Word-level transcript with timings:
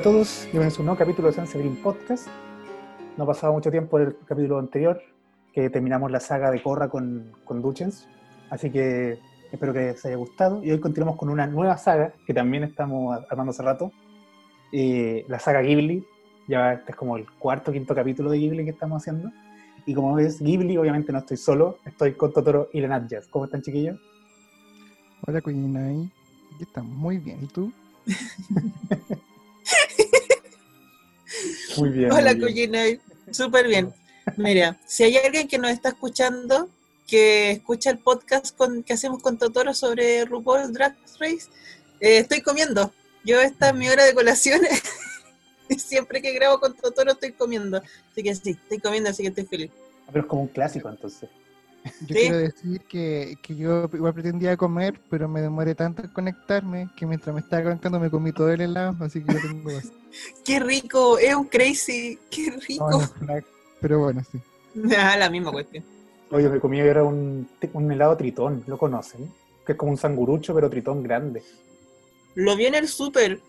Hola 0.00 0.08
a 0.08 0.12
todos, 0.14 0.44
bienvenidos 0.44 0.78
a 0.78 0.80
un 0.80 0.86
nuevo 0.86 0.98
capítulo 0.98 1.28
de 1.28 1.34
Sunset 1.34 1.60
Green 1.60 1.76
Podcast. 1.76 2.26
No 3.18 3.24
ha 3.24 3.26
pasado 3.26 3.52
mucho 3.52 3.70
tiempo 3.70 3.98
del 3.98 4.16
capítulo 4.24 4.58
anterior, 4.58 4.98
que 5.52 5.68
terminamos 5.68 6.10
la 6.10 6.20
saga 6.20 6.50
de 6.50 6.62
Corra 6.62 6.88
con, 6.88 7.30
con 7.44 7.60
Duchens, 7.60 8.08
así 8.48 8.70
que 8.70 9.18
espero 9.52 9.74
que 9.74 9.80
les 9.80 10.06
haya 10.06 10.16
gustado. 10.16 10.64
Y 10.64 10.70
hoy 10.70 10.80
continuamos 10.80 11.18
con 11.18 11.28
una 11.28 11.46
nueva 11.46 11.76
saga 11.76 12.14
que 12.26 12.32
también 12.32 12.64
estamos 12.64 13.20
armando 13.28 13.50
hace 13.50 13.62
rato, 13.62 13.92
eh, 14.72 15.26
la 15.28 15.38
saga 15.38 15.60
Ghibli. 15.60 16.02
Ya 16.48 16.72
este 16.72 16.92
es 16.92 16.96
como 16.96 17.18
el 17.18 17.30
cuarto 17.32 17.70
o 17.70 17.74
quinto 17.74 17.94
capítulo 17.94 18.30
de 18.30 18.38
Ghibli 18.38 18.64
que 18.64 18.70
estamos 18.70 19.02
haciendo. 19.02 19.30
Y 19.84 19.92
como 19.92 20.14
ves, 20.14 20.40
Ghibli, 20.40 20.78
obviamente 20.78 21.12
no 21.12 21.18
estoy 21.18 21.36
solo, 21.36 21.76
estoy 21.84 22.14
con 22.14 22.32
Totoro 22.32 22.70
y 22.72 22.80
Lenat 22.80 23.06
Jazz. 23.06 23.28
¿Cómo 23.28 23.44
están, 23.44 23.60
chiquillos? 23.60 24.00
Hola, 25.26 25.42
Coyinay. 25.42 26.10
Aquí 26.54 26.62
estamos 26.62 26.90
muy 26.90 27.18
bien. 27.18 27.40
¿Y 27.42 27.48
tú? 27.48 27.70
Muy 31.76 31.90
bien. 31.90 32.12
Hola. 32.12 32.38
Coyinay. 32.38 33.00
Súper 33.30 33.68
bien. 33.68 33.94
Mira, 34.36 34.78
si 34.86 35.04
hay 35.04 35.16
alguien 35.16 35.48
que 35.48 35.58
nos 35.58 35.70
está 35.70 35.90
escuchando, 35.90 36.68
que 37.06 37.52
escucha 37.52 37.90
el 37.90 37.98
podcast 37.98 38.56
con, 38.56 38.82
que 38.82 38.92
hacemos 38.92 39.22
con 39.22 39.38
Totoro 39.38 39.74
sobre 39.74 40.24
RuPaul 40.24 40.72
Drag 40.72 40.96
Race, 41.18 41.48
eh, 42.00 42.18
estoy 42.18 42.40
comiendo. 42.40 42.92
Yo 43.24 43.40
esta 43.40 43.70
es 43.70 43.74
mi 43.74 43.88
hora 43.88 44.04
de 44.04 44.14
colaciones. 44.14 44.82
Y 45.68 45.78
Siempre 45.78 46.20
que 46.20 46.32
grabo 46.32 46.58
con 46.58 46.74
Totoro 46.74 47.12
estoy 47.12 47.30
comiendo. 47.30 47.80
Así 48.10 48.24
que 48.24 48.34
sí, 48.34 48.50
estoy 48.50 48.80
comiendo, 48.80 49.08
así 49.10 49.22
que 49.22 49.28
estoy 49.28 49.44
feliz. 49.44 49.70
Ah, 50.04 50.10
Pero 50.12 50.22
es 50.22 50.28
como 50.28 50.42
un 50.42 50.48
clásico, 50.48 50.88
entonces. 50.88 51.30
Yo 51.84 52.14
¿Sí? 52.14 52.14
quiero 52.14 52.38
decir 52.38 52.80
que, 52.82 53.36
que 53.42 53.56
yo 53.56 53.88
igual 53.92 54.12
pretendía 54.12 54.56
comer, 54.56 55.00
pero 55.08 55.28
me 55.28 55.40
demoré 55.40 55.74
tanto 55.74 56.02
en 56.02 56.08
conectarme 56.08 56.90
que 56.96 57.06
mientras 57.06 57.34
me 57.34 57.40
estaba 57.40 57.62
conectando 57.62 57.98
me 57.98 58.10
comí 58.10 58.32
todo 58.32 58.50
el 58.50 58.60
helado, 58.60 58.96
así 59.00 59.22
que 59.22 59.32
yo 59.32 59.40
tengo 59.40 59.70
más. 59.70 59.90
¡Qué 60.44 60.60
rico! 60.60 61.18
Es 61.18 61.34
un 61.34 61.46
crazy. 61.46 62.18
¡Qué 62.30 62.50
rico! 62.68 62.90
No, 62.90 62.98
no, 62.98 63.06
flac, 63.06 63.44
pero 63.80 64.00
bueno, 64.00 64.22
sí. 64.30 64.38
Ah, 64.96 65.16
la 65.16 65.30
misma 65.30 65.50
cuestión. 65.50 65.84
Oye, 66.30 66.48
me 66.48 66.60
comí 66.60 66.80
ahora 66.80 67.02
un, 67.02 67.48
un 67.72 67.92
helado 67.92 68.16
tritón, 68.16 68.62
¿lo 68.66 68.78
conocen? 68.78 69.32
Que 69.66 69.72
es 69.72 69.78
como 69.78 69.90
un 69.90 69.98
sangurucho, 69.98 70.54
pero 70.54 70.70
tritón 70.70 71.02
grande. 71.02 71.42
Lo 72.34 72.56
vi 72.56 72.66
en 72.66 72.76
el 72.76 72.86
súper. 72.88 73.40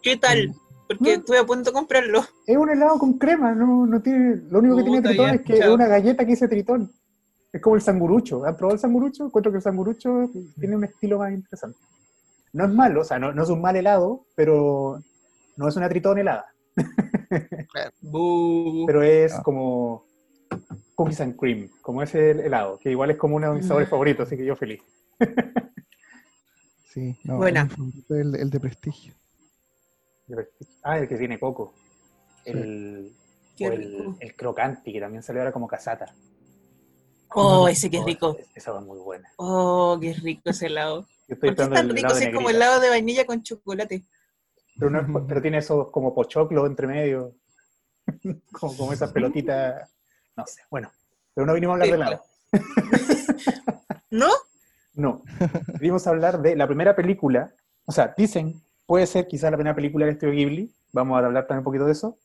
¿Qué 0.00 0.16
tal? 0.16 0.54
Porque 0.98 1.12
No. 1.14 1.18
estuve 1.20 1.38
a 1.38 1.44
punto 1.44 1.70
de 1.70 1.74
comprarlo. 1.74 2.24
Es 2.46 2.56
un 2.56 2.70
helado 2.70 2.98
con 2.98 3.18
crema, 3.18 3.54
no, 3.54 3.86
no 3.86 4.00
tiene. 4.02 4.36
Lo 4.50 4.58
único 4.60 4.76
que 4.76 4.82
tiene 4.84 5.02
tritón 5.02 5.26
ya, 5.28 5.34
es 5.34 5.42
que 5.42 5.58
es 5.58 5.68
una 5.68 5.86
galleta 5.86 6.24
que 6.24 6.30
dice 6.32 6.48
tritón. 6.48 6.90
Es 7.52 7.60
como 7.60 7.76
el 7.76 7.82
sangurucho. 7.82 8.44
¿Han 8.46 8.56
probado 8.56 8.74
el 8.74 8.80
sangurucho? 8.80 9.26
Encuentro 9.26 9.52
que 9.52 9.58
el 9.58 9.62
sangurucho 9.62 10.30
tiene 10.58 10.76
un 10.76 10.84
estilo 10.84 11.18
más 11.18 11.32
interesante. 11.32 11.78
No 12.54 12.64
es 12.66 12.70
malo, 12.72 13.00
o 13.00 13.04
sea, 13.04 13.18
no, 13.18 13.32
no 13.32 13.42
es 13.42 13.48
un 13.50 13.60
mal 13.60 13.76
helado, 13.76 14.26
pero 14.34 15.02
no 15.56 15.68
es 15.68 15.76
una 15.76 15.88
tritón 15.88 16.18
helada. 16.18 16.46
Pero 18.86 19.02
es 19.02 19.34
como 19.42 20.04
cookies 20.94 21.20
and 21.20 21.36
cream, 21.36 21.68
como 21.80 22.02
ese 22.02 22.30
helado, 22.32 22.78
que 22.78 22.90
igual 22.90 23.10
es 23.10 23.16
como 23.16 23.36
uno 23.36 23.50
de 23.50 23.56
mis 23.58 23.66
sabores 23.66 23.88
Mm. 23.88 23.90
favoritos, 23.90 24.26
así 24.26 24.36
que 24.36 24.44
yo 24.44 24.56
feliz. 24.56 24.80
Sí, 26.84 27.16
no, 27.24 27.38
Buena. 27.38 27.66
es 27.70 28.10
El, 28.10 28.34
el 28.36 28.50
de 28.50 28.60
prestigio. 28.60 29.14
Ah, 30.82 30.98
el 30.98 31.08
que 31.08 31.16
tiene 31.16 31.38
coco. 31.38 31.74
Sí. 32.44 32.50
El, 32.50 33.12
o 33.60 33.64
el, 33.66 34.16
el 34.20 34.34
crocanti, 34.36 34.92
que 34.92 35.00
también 35.00 35.22
salió 35.22 35.42
ahora 35.42 35.52
como 35.52 35.68
casata. 35.68 36.12
Oh, 37.34 37.66
ese 37.68 37.90
que 37.90 37.98
es 37.98 38.04
rico. 38.04 38.36
es- 38.38 38.46
Esa 38.54 38.72
va 38.72 38.80
muy 38.80 38.98
buena. 38.98 39.30
Oh, 39.36 39.98
qué 40.00 40.12
rico 40.14 40.50
ese 40.50 40.66
helado. 40.66 41.06
Yo 41.28 41.34
estoy 41.34 41.50
¿Por 41.50 41.56
qué 41.56 41.62
es 41.62 41.68
tan 41.70 41.90
el 41.90 41.96
rico 41.96 42.08
es 42.08 42.12
como 42.26 42.30
negrita. 42.30 42.50
helado 42.50 42.80
de 42.80 42.88
vainilla 42.90 43.24
con 43.26 43.42
chocolate? 43.42 44.04
Pero, 44.78 44.90
no 44.90 45.26
pero 45.26 45.40
tiene 45.42 45.58
esos 45.58 45.90
como 45.90 46.14
pochoclos 46.14 46.66
entre 46.66 46.86
medio. 46.86 47.34
como, 48.52 48.76
como 48.76 48.92
esas 48.92 49.12
pelotitas. 49.12 49.90
No 50.36 50.46
sé, 50.46 50.62
bueno. 50.70 50.90
Pero 51.34 51.46
no 51.46 51.54
vinimos 51.54 51.78
a 51.78 51.82
hablar 51.84 51.88
de 51.88 51.94
helado. 52.04 52.24
¿No? 54.10 54.28
No. 54.94 55.22
Vinimos 55.80 56.06
a 56.06 56.10
hablar 56.10 56.40
de 56.42 56.56
la 56.56 56.66
primera 56.66 56.94
película. 56.94 57.54
O 57.86 57.92
sea, 57.92 58.12
dicen, 58.16 58.62
puede 58.92 59.06
ser 59.06 59.26
quizás 59.26 59.50
la 59.50 59.56
primera 59.56 59.74
película 59.74 60.04
de 60.04 60.12
estudio 60.12 60.34
Ghibli. 60.34 60.70
Vamos 60.92 61.14
a 61.14 61.24
hablar 61.24 61.46
también 61.46 61.60
un 61.60 61.64
poquito 61.64 61.86
de 61.86 61.92
eso. 61.92 62.18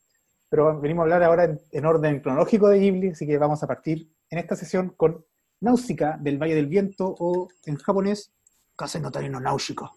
Pero 0.50 0.78
venimos 0.82 1.00
a 1.00 1.04
hablar 1.04 1.24
ahora 1.24 1.46
en, 1.46 1.62
en 1.72 1.86
orden 1.86 2.20
cronológico 2.20 2.68
de 2.68 2.78
Ghibli, 2.78 3.12
así 3.12 3.26
que 3.26 3.38
vamos 3.38 3.64
a 3.64 3.68
partir 3.68 4.12
en 4.30 4.38
esta 4.38 4.58
sesión 4.58 4.90
con 4.98 5.24
Náusica 5.62 6.18
del 6.20 6.38
Valle 6.38 6.56
del 6.56 6.68
Viento 6.68 7.16
o 7.20 7.48
en 7.66 7.78
japonés, 7.78 8.34
Kase 8.76 9.00
no 9.00 9.10
Tari 9.10 9.30
no 9.30 9.40
Náusica. 9.40 9.90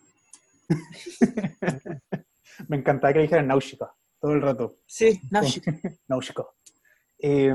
Me 2.69 2.77
encantaba 2.77 3.15
que 3.15 3.23
dijeran 3.23 3.49
Náusica 3.49 3.93
todo 4.21 4.35
el 4.35 4.41
rato. 4.41 4.77
Sí, 4.87 5.21
náusico. 5.29 5.73
Náusico. 6.07 6.55
Eh, 7.19 7.53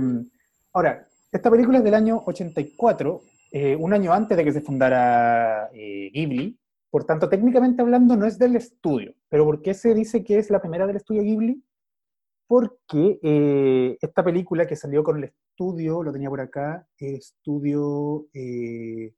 ahora, 0.74 1.08
esta 1.32 1.50
película 1.50 1.78
es 1.78 1.86
del 1.86 1.94
año 1.94 2.22
84, 2.26 3.22
eh, 3.53 3.78
un 3.78 3.94
año 3.94 4.12
antes 4.12 4.36
de 4.36 4.44
que 4.44 4.52
se 4.52 4.59
fundara 4.59 5.70
eh, 5.74 6.12
Ghibli. 6.14 6.59
Por 6.95 7.03
tanto, 7.03 7.28
técnicamente 7.28 7.81
hablando, 7.81 8.16
no 8.16 8.25
es 8.25 8.39
del 8.39 8.56
estudio. 8.56 9.13
¿Pero 9.28 9.44
por 9.44 9.61
qué 9.61 9.73
se 9.73 9.94
dice 9.94 10.23
que 10.23 10.38
es 10.38 10.50
la 10.50 10.61
primera 10.61 10.88
del 10.88 10.95
estudio 10.95 11.23
Ghibli? 11.23 11.61
Porque 12.47 13.19
eh, 13.22 13.97
esta 14.01 14.23
película 14.23 14.66
que 14.66 14.78
salió 14.78 15.03
con 15.03 15.17
el 15.17 15.25
estudio, 15.25 16.01
lo 16.03 16.13
tenía 16.13 16.29
por 16.29 16.39
acá, 16.39 16.88
estudio, 16.97 18.28
eh, 18.34 19.13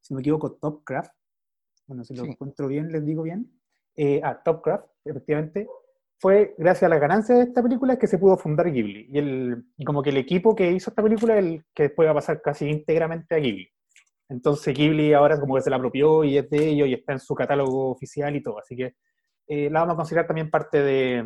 si 0.00 0.14
no 0.14 0.16
me 0.16 0.20
equivoco, 0.22 0.52
Topcraft. 0.52 1.12
Bueno, 1.88 2.04
si 2.04 2.14
lo 2.14 2.24
Sí. 2.24 2.30
encuentro 2.30 2.68
bien, 2.68 2.90
les 2.90 3.04
digo 3.04 3.22
bien. 3.24 3.52
Eh, 3.94 4.22
ah, 4.24 4.40
Topcraft, 4.42 4.86
efectivamente 5.04 5.68
fue 6.20 6.54
gracias 6.56 6.84
a 6.84 6.88
las 6.88 7.02
ganancias 7.02 7.36
de 7.36 7.44
esta 7.44 7.62
película 7.62 7.98
que 7.98 8.06
se 8.06 8.16
pudo 8.16 8.38
fundar 8.38 8.72
Ghibli. 8.72 9.08
Y, 9.10 9.18
el, 9.18 9.66
y 9.76 9.84
como 9.84 10.02
que 10.02 10.08
el 10.08 10.16
equipo 10.16 10.56
que 10.56 10.72
hizo 10.72 10.88
esta 10.88 11.02
película 11.02 11.36
es 11.38 11.44
el 11.44 11.64
que 11.74 11.82
después 11.82 12.06
va 12.06 12.12
a 12.12 12.14
pasar 12.14 12.40
casi 12.40 12.66
íntegramente 12.66 13.34
a 13.34 13.38
Ghibli. 13.40 13.68
Entonces 14.32 14.74
Ghibli 14.74 15.12
ahora 15.12 15.38
como 15.38 15.54
que 15.54 15.60
se 15.62 15.70
la 15.70 15.76
apropió 15.76 16.24
y 16.24 16.38
es 16.38 16.48
de 16.48 16.68
ellos 16.70 16.88
y 16.88 16.94
está 16.94 17.12
en 17.12 17.20
su 17.20 17.34
catálogo 17.34 17.90
oficial 17.90 18.34
y 18.34 18.42
todo. 18.42 18.58
Así 18.58 18.74
que 18.74 18.96
eh, 19.46 19.68
la 19.70 19.80
vamos 19.80 19.94
a 19.94 19.96
considerar 19.96 20.26
también 20.26 20.50
parte 20.50 20.82
de, 20.82 21.24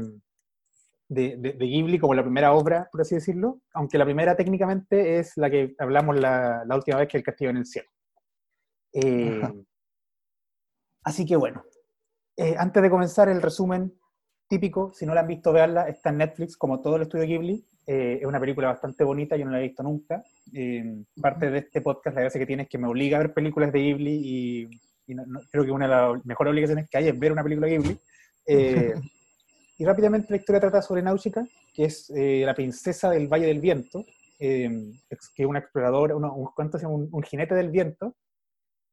de, 1.09 1.37
de- 1.37 1.53
de 1.53 1.67
Ghibli 1.67 1.99
como 1.99 2.15
la 2.15 2.23
primera 2.25 2.53
obra, 2.53 2.89
por 2.91 3.01
así 3.03 3.15
decirlo. 3.15 3.61
Aunque 3.75 3.97
la 3.99 4.05
primera 4.05 4.37
técnicamente 4.37 5.19
es 5.19 5.37
la 5.37 5.49
que 5.49 5.75
hablamos 5.79 6.19
la, 6.19 6.65
la 6.67 6.75
última 6.77 6.99
vez, 6.99 7.09
que 7.09 7.19
El 7.19 7.23
Castillo 7.23 7.51
en 7.51 7.57
el 7.59 7.67
Cielo. 7.67 7.89
Eh, 8.93 9.43
así 11.05 11.25
que 11.25 11.37
bueno, 11.37 11.63
eh, 12.37 12.57
antes 12.59 12.83
de 12.83 12.91
comenzar 12.91 13.29
el 13.29 13.41
resumen 13.43 13.93
típico, 14.49 14.93
si 14.95 15.07
no 15.07 15.15
la 15.15 15.21
han 15.23 15.29
visto, 15.29 15.53
veanla, 15.53 15.89
está 15.89 16.11
en 16.11 16.19
Netflix, 16.19 16.57
como 16.57 16.81
todo 16.81 16.97
el 16.97 17.03
estudio 17.03 17.25
Ghibli. 17.27 17.65
Eh, 17.87 18.19
es 18.21 18.27
una 18.27 18.41
película 18.41 18.69
bastante 18.69 19.05
bonita, 19.05 19.37
yo 19.37 19.45
no 19.45 19.53
la 19.53 19.59
he 19.61 19.69
visto 19.69 19.83
nunca. 19.83 20.23
Eh, 20.53 21.05
parte 21.21 21.51
de 21.51 21.59
este 21.59 21.81
podcast, 21.81 22.15
la 22.17 22.23
gracia 22.23 22.39
que 22.41 22.47
tiene 22.47 22.65
es 22.65 22.69
que 22.69 22.79
me 22.79 22.89
obliga 22.89 23.17
a 23.17 23.21
ver 23.21 23.33
películas 23.33 23.73
de 23.73 23.79
Ghibli 23.81 24.11
y, 24.13 24.69
y 25.07 25.15
no- 25.15 25.25
no- 25.27 25.41
creo 25.51 25.65
que 25.65 25.71
una 25.71 25.87
de 25.87 25.95
las 25.95 26.27
mejores 26.27 26.51
obligaciones 26.51 26.89
que 26.91 26.99
hay 26.99 27.09
es 27.09 27.19
ver 27.19 27.33
una 27.33 27.43
película 27.45 27.69
Ghibli. 27.69 27.99
Eh, 28.47 28.95
y 29.79 29.85
rápidamente 29.85 30.27
la 30.31 30.37
historia 30.37 30.61
trata 30.61 30.83
sobre 30.83 31.03
Náusica, 31.03 31.47
que 31.75 31.85
es 31.85 32.11
la 32.15 32.55
princesa 32.55 33.11
del 33.11 33.29
Valle 33.29 33.47
del 33.47 33.61
Viento, 33.61 34.05
que 34.39 34.65
es 35.37 35.47
una 35.47 35.59
exploradora, 35.61 36.17
una- 36.17 36.33
un, 36.33 36.49
¿cuánto 36.55 36.79
se 36.79 36.85
llama? 36.85 36.97
un, 36.97 37.09
un 37.13 37.23
jinete 37.23 37.55
del 37.55 37.71
viento, 37.71 38.15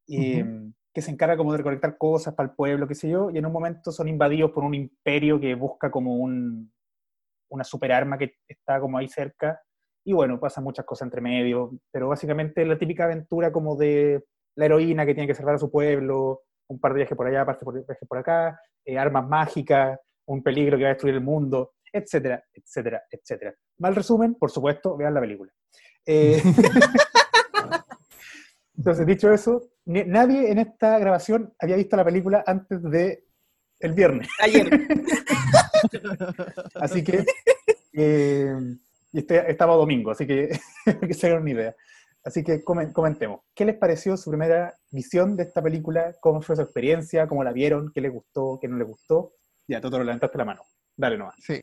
y, 0.06 0.42
que 0.94 1.02
se 1.02 1.12
encarga 1.12 1.36
como 1.36 1.52
de 1.52 1.58
recolectar 1.58 1.98
cosas 1.98 2.34
para 2.36 2.50
el 2.50 2.56
pueblo, 2.56 2.88
qué 2.88 2.96
sé 2.96 3.10
yo, 3.10 3.32
y 3.32 3.38
en 3.38 3.46
un 3.46 3.52
momento 3.52 3.92
son 3.92 4.08
invadidos 4.08 4.52
por 4.52 4.64
un 4.64 4.76
imperio 4.76 5.40
que 5.40 5.56
busca 5.56 5.90
como 5.90 6.16
un, 6.18 6.72
una 7.50 7.64
superarma 7.64 8.18
que 8.18 8.36
está 8.48 8.80
como 8.80 8.98
ahí 8.98 9.08
cerca, 9.08 9.60
y 10.06 10.14
bueno, 10.14 10.40
pasan 10.40 10.64
muchas 10.64 10.86
cosas 10.86 11.08
entre 11.08 11.22
medio, 11.22 11.72
pero 11.92 12.10
básicamente 12.10 12.66
la 12.66 12.78
típica 12.78 13.06
aventura 13.06 13.52
como 13.52 13.76
de 13.76 14.24
la 14.56 14.66
heroína 14.66 15.06
que 15.06 15.14
tiene 15.16 15.28
que 15.28 15.34
salvar 15.34 15.56
a 15.56 15.60
su 15.60 15.72
pueblo, 15.72 16.42
un 16.68 16.80
par 16.80 16.94
de 16.94 16.98
viajes 16.98 17.18
por 17.18 17.28
allá, 17.28 17.46
parte 17.46 17.66
por 17.66 17.74
viajes 17.74 18.08
por 18.08 18.18
acá, 18.18 18.60
eh, 18.86 18.98
armas 18.98 19.28
mágicas, 19.28 20.00
un 20.28 20.44
peligro 20.44 20.78
que 20.78 20.84
va 20.84 20.90
a 20.90 20.94
destruir 20.94 21.16
el 21.16 21.22
mundo, 21.22 21.74
etcétera, 21.92 22.44
etcétera, 22.54 23.04
etcétera. 23.10 23.54
Mal 23.80 23.96
resumen, 23.96 24.36
por 24.36 24.52
supuesto, 24.52 24.96
vean 24.98 25.14
la 25.14 25.22
película. 25.22 25.52
Eh, 26.06 26.42
entonces, 28.78 29.06
dicho 29.06 29.32
eso, 29.32 29.70
ni- 29.86 30.04
nadie 30.06 30.52
en 30.52 30.60
esta 30.60 30.98
grabación 31.00 31.54
había 31.60 31.76
visto 31.76 31.96
la 31.96 32.06
película 32.06 32.44
antes 32.46 32.82
de 32.84 33.24
el 33.80 33.94
viernes. 33.94 34.28
Ayer. 34.40 34.70
Así 36.76 37.04
que 37.04 37.26
eh, 37.94 38.56
y 39.12 39.20
este, 39.20 39.52
estaba 39.52 39.76
domingo, 39.76 40.12
así 40.12 40.26
que 40.26 40.58
que 41.08 41.14
se 41.14 41.28
hagan 41.28 41.42
una 41.42 41.52
idea. 41.52 41.76
Así 42.24 42.44
que 42.44 42.64
comen- 42.64 42.94
comentemos. 42.94 43.42
¿Qué 43.54 43.66
les 43.66 43.76
pareció 43.78 44.16
su 44.18 44.30
primera 44.32 44.74
visión 44.92 45.36
de 45.36 45.44
esta 45.44 45.62
película? 45.62 46.16
¿Cómo 46.22 46.42
fue 46.42 46.56
su 46.56 46.62
experiencia? 46.62 47.28
¿Cómo 47.28 47.44
la 47.44 47.52
vieron? 47.52 47.92
¿Qué 47.94 48.00
les 48.02 48.12
gustó? 48.14 48.58
¿Qué 48.62 48.68
no 48.70 48.78
les 48.78 48.88
gustó? 48.88 49.34
Ya, 49.68 49.82
Toto, 49.82 50.00
levantaste 50.00 50.38
la 50.38 50.46
mano. 50.46 50.62
Dale 50.96 51.18
nomás. 51.18 51.36
Sí, 51.40 51.60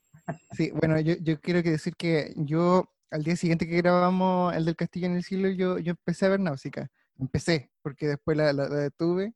sí, 0.52 0.70
bueno, 0.72 1.00
yo, 1.00 1.14
yo 1.22 1.40
quiero 1.40 1.62
que 1.62 1.70
decir 1.70 1.94
que 1.96 2.34
yo 2.36 2.84
al 3.10 3.24
día 3.24 3.36
siguiente 3.36 3.66
que 3.66 3.76
grabamos 3.78 4.54
el 4.54 4.64
del 4.66 4.76
Castillo 4.76 5.06
en 5.06 5.16
el 5.16 5.24
Cielo, 5.24 5.48
yo, 5.48 5.78
yo 5.78 5.92
empecé 5.92 6.26
a 6.26 6.30
ver 6.30 6.40
Náusica. 6.40 6.90
Empecé, 7.20 7.70
porque 7.82 8.08
después 8.08 8.36
la, 8.36 8.52
la- 8.52 8.68
la 8.68 8.76
detuve. 8.76 9.34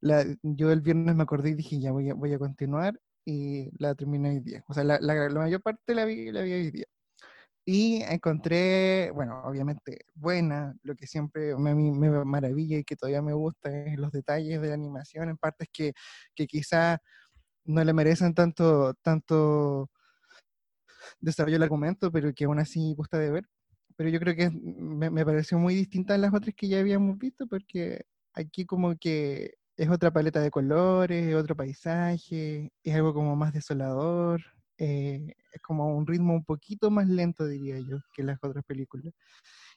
La- 0.00 0.24
yo 0.42 0.72
el 0.72 0.80
viernes 0.82 1.14
me 1.16 1.22
acordé 1.24 1.50
y 1.50 1.54
dije, 1.54 1.80
ya 1.80 1.92
voy 1.92 2.10
a, 2.10 2.14
voy 2.14 2.32
a 2.34 2.38
continuar. 2.38 3.00
y 3.26 3.70
la 3.78 3.94
terminé 3.94 4.30
hoy 4.30 4.40
día. 4.40 4.64
O 4.68 4.74
sea, 4.74 4.84
la, 4.84 4.98
mayor 5.30 5.62
parte 5.62 5.94
la 5.94 6.04
vi, 6.06 6.32
la 6.32 6.42
vi 6.42 6.52
hoy 6.54 6.70
día. 6.72 6.86
Y 7.64 8.02
encontré, 8.02 9.10
bueno, 9.12 9.42
obviamente 9.44 10.06
buena, 10.14 10.74
lo 10.82 10.96
que 10.96 11.06
siempre 11.06 11.56
me, 11.56 11.74
me 11.74 12.24
maravilla 12.24 12.78
y 12.78 12.84
que 12.84 12.96
todavía 12.96 13.22
me 13.22 13.34
gusta 13.34 13.70
es 13.86 13.98
los 13.98 14.12
detalles 14.12 14.60
de 14.62 14.68
la 14.68 14.74
animación, 14.74 15.28
en 15.30 15.36
partes 15.38 15.68
que, 15.72 15.92
que 16.34 16.46
quizá 16.48 16.98
no 17.64 17.84
le 17.84 17.92
merecen 17.94 18.34
tanto, 18.34 18.94
tanto 19.02 19.90
desarrollo 21.20 21.56
el 21.56 21.62
argumento, 21.62 22.10
pero 22.12 22.32
que 22.34 22.44
aún 22.44 22.58
así 22.58 22.94
gusta 22.94 23.18
de 23.18 23.30
ver. 23.30 23.44
Pero 23.96 24.10
yo 24.10 24.20
creo 24.20 24.34
que 24.34 24.50
me, 24.50 25.10
me 25.10 25.24
pareció 25.24 25.58
muy 25.58 25.74
distinta 25.74 26.14
a 26.14 26.18
las 26.18 26.34
otras 26.34 26.54
que 26.54 26.68
ya 26.68 26.80
habíamos 26.80 27.18
visto, 27.18 27.46
porque 27.46 28.04
aquí 28.34 28.64
como 28.66 28.96
que 28.96 29.54
es 29.76 29.88
otra 29.90 30.10
paleta 30.12 30.40
de 30.40 30.50
colores, 30.50 31.26
es 31.26 31.34
otro 31.34 31.56
paisaje, 31.56 32.72
es 32.82 32.94
algo 32.94 33.14
como 33.14 33.36
más 33.36 33.52
desolador, 33.52 34.42
eh, 34.78 35.34
es 35.52 35.62
como 35.62 35.96
un 35.96 36.06
ritmo 36.06 36.34
un 36.34 36.44
poquito 36.44 36.90
más 36.90 37.08
lento, 37.08 37.46
diría 37.46 37.78
yo, 37.80 37.98
que 38.14 38.22
las 38.22 38.38
otras 38.42 38.64
películas. 38.64 39.12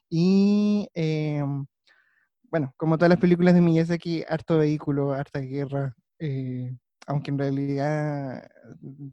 Y 0.10 0.90
eh, 0.96 1.44
bueno, 2.52 2.74
como 2.78 2.98
todas 2.98 3.10
las 3.10 3.20
películas 3.20 3.54
de 3.54 3.62
Miyazaki, 3.62 4.24
harto 4.30 4.58
vehículo, 4.60 5.14
harta 5.14 5.40
guerra, 5.40 5.96
eh, 6.20 6.76
aunque 7.08 7.32
en 7.32 7.38
realidad 7.40 8.50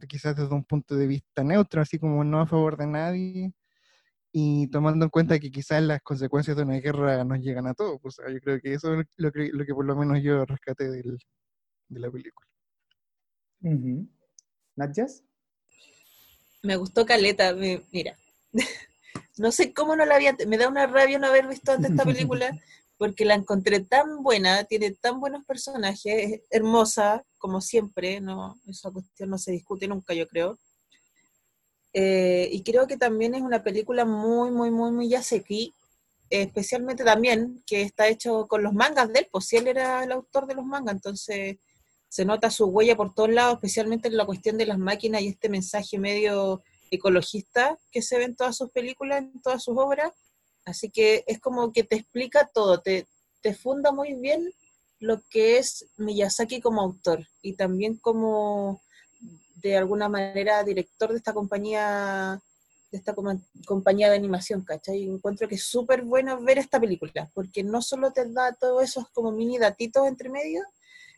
quizás 0.07 0.35
desde 0.35 0.53
un 0.53 0.63
punto 0.63 0.95
de 0.95 1.07
vista 1.07 1.43
neutro, 1.43 1.81
así 1.81 1.99
como 1.99 2.23
no 2.23 2.39
a 2.41 2.47
favor 2.47 2.77
de 2.77 2.87
nadie, 2.87 3.53
y 4.35 4.67
tomando 4.67 5.05
en 5.05 5.11
cuenta 5.11 5.39
que 5.39 5.51
quizás 5.51 5.83
las 5.83 6.01
consecuencias 6.01 6.57
de 6.57 6.63
una 6.63 6.79
guerra 6.79 7.23
nos 7.23 7.39
llegan 7.39 7.67
a 7.67 7.75
todos. 7.75 7.99
Pues, 8.01 8.17
yo 8.17 8.39
creo 8.41 8.59
que 8.59 8.73
eso 8.73 8.99
es 8.99 9.05
lo 9.15 9.31
que, 9.31 9.49
lo 9.53 9.63
que 9.63 9.73
por 9.75 9.85
lo 9.85 9.95
menos 9.95 10.23
yo 10.23 10.43
rescaté 10.43 10.89
del, 10.89 11.19
de 11.87 11.99
la 11.99 12.09
película. 12.09 12.49
Uh 13.61 14.07
Me 16.63 16.75
gustó 16.77 17.05
Caleta, 17.05 17.53
mira. 17.91 18.17
no 19.37 19.51
sé 19.51 19.71
cómo 19.71 19.95
no 19.95 20.03
la 20.03 20.15
había, 20.15 20.35
me 20.47 20.57
da 20.57 20.67
una 20.67 20.87
rabia 20.87 21.19
no 21.19 21.27
haber 21.27 21.47
visto 21.47 21.71
antes 21.71 21.91
esta 21.91 22.03
película, 22.03 22.49
porque 22.97 23.25
la 23.25 23.35
encontré 23.35 23.81
tan 23.81 24.23
buena, 24.23 24.63
tiene 24.63 24.91
tan 24.91 25.19
buenos 25.19 25.45
personajes, 25.45 26.03
es 26.05 26.41
hermosa, 26.49 27.23
como 27.37 27.61
siempre, 27.61 28.19
no, 28.19 28.59
esa 28.65 28.89
cuestión 28.89 29.29
no 29.29 29.37
se 29.37 29.51
discute 29.51 29.87
nunca, 29.87 30.15
yo 30.15 30.27
creo. 30.27 30.57
Eh, 31.93 32.49
y 32.51 32.63
creo 32.63 32.87
que 32.87 32.97
también 32.97 33.35
es 33.35 33.41
una 33.41 33.63
película 33.63 34.03
muy, 34.05 34.51
muy, 34.51 34.71
muy, 34.71 34.91
muy 34.91 35.09
Yaseki, 35.09 35.73
especialmente 36.29 37.03
también 37.03 37.63
que 37.67 37.83
está 37.83 38.07
hecho 38.07 38.47
con 38.47 38.63
los 38.63 38.73
mangas 38.73 39.13
de 39.13 39.19
él, 39.19 39.27
pues 39.31 39.45
si 39.45 39.57
él 39.57 39.67
era 39.67 40.03
el 40.03 40.11
autor 40.11 40.47
de 40.47 40.55
los 40.55 40.65
mangas, 40.65 40.95
entonces 40.95 41.57
se 42.13 42.25
nota 42.25 42.51
su 42.51 42.65
huella 42.65 42.95
por 42.95 43.13
todos 43.15 43.31
lados, 43.31 43.55
especialmente 43.55 44.07
en 44.07 44.17
la 44.17 44.25
cuestión 44.27 44.55
de 44.55 44.67
las 44.67 44.77
máquinas 44.77 45.23
y 45.23 45.29
este 45.29 45.49
mensaje 45.49 45.97
medio 45.97 46.61
ecologista 46.91 47.79
que 47.91 48.03
se 48.03 48.19
ve 48.19 48.25
en 48.25 48.35
todas 48.35 48.55
sus 48.55 48.69
películas, 48.69 49.23
en 49.23 49.41
todas 49.41 49.63
sus 49.63 49.75
obras. 49.79 50.11
Así 50.63 50.91
que 50.91 51.23
es 51.25 51.39
como 51.39 51.73
que 51.73 51.83
te 51.83 51.95
explica 51.95 52.51
todo, 52.53 52.81
te, 52.81 53.07
te 53.41 53.55
funda 53.55 53.91
muy 53.91 54.13
bien 54.13 54.53
lo 54.99 55.23
que 55.27 55.57
es 55.57 55.87
Miyazaki 55.97 56.61
como 56.61 56.81
autor 56.81 57.27
y 57.41 57.53
también 57.53 57.97
como 57.97 58.82
de 59.63 59.77
alguna 59.77 60.09
manera 60.09 60.63
director 60.63 61.11
de 61.11 61.17
esta 61.17 61.33
compañía 61.33 62.39
de 62.91 62.99
esta 62.99 63.15
compañía 63.65 64.11
de 64.11 64.17
animación, 64.17 64.63
¿cachai? 64.63 64.99
Y 64.99 65.09
encuentro 65.09 65.47
que 65.47 65.55
es 65.55 65.63
súper 65.63 66.03
bueno 66.03 66.39
ver 66.43 66.59
esta 66.59 66.79
película, 66.79 67.27
porque 67.33 67.63
no 67.63 67.81
solo 67.81 68.11
te 68.11 68.31
da 68.31 68.53
todos 68.53 68.83
esos 68.83 69.09
como 69.09 69.31
mini 69.31 69.57
datitos 69.57 70.07
entre 70.07 70.29
medio, 70.29 70.61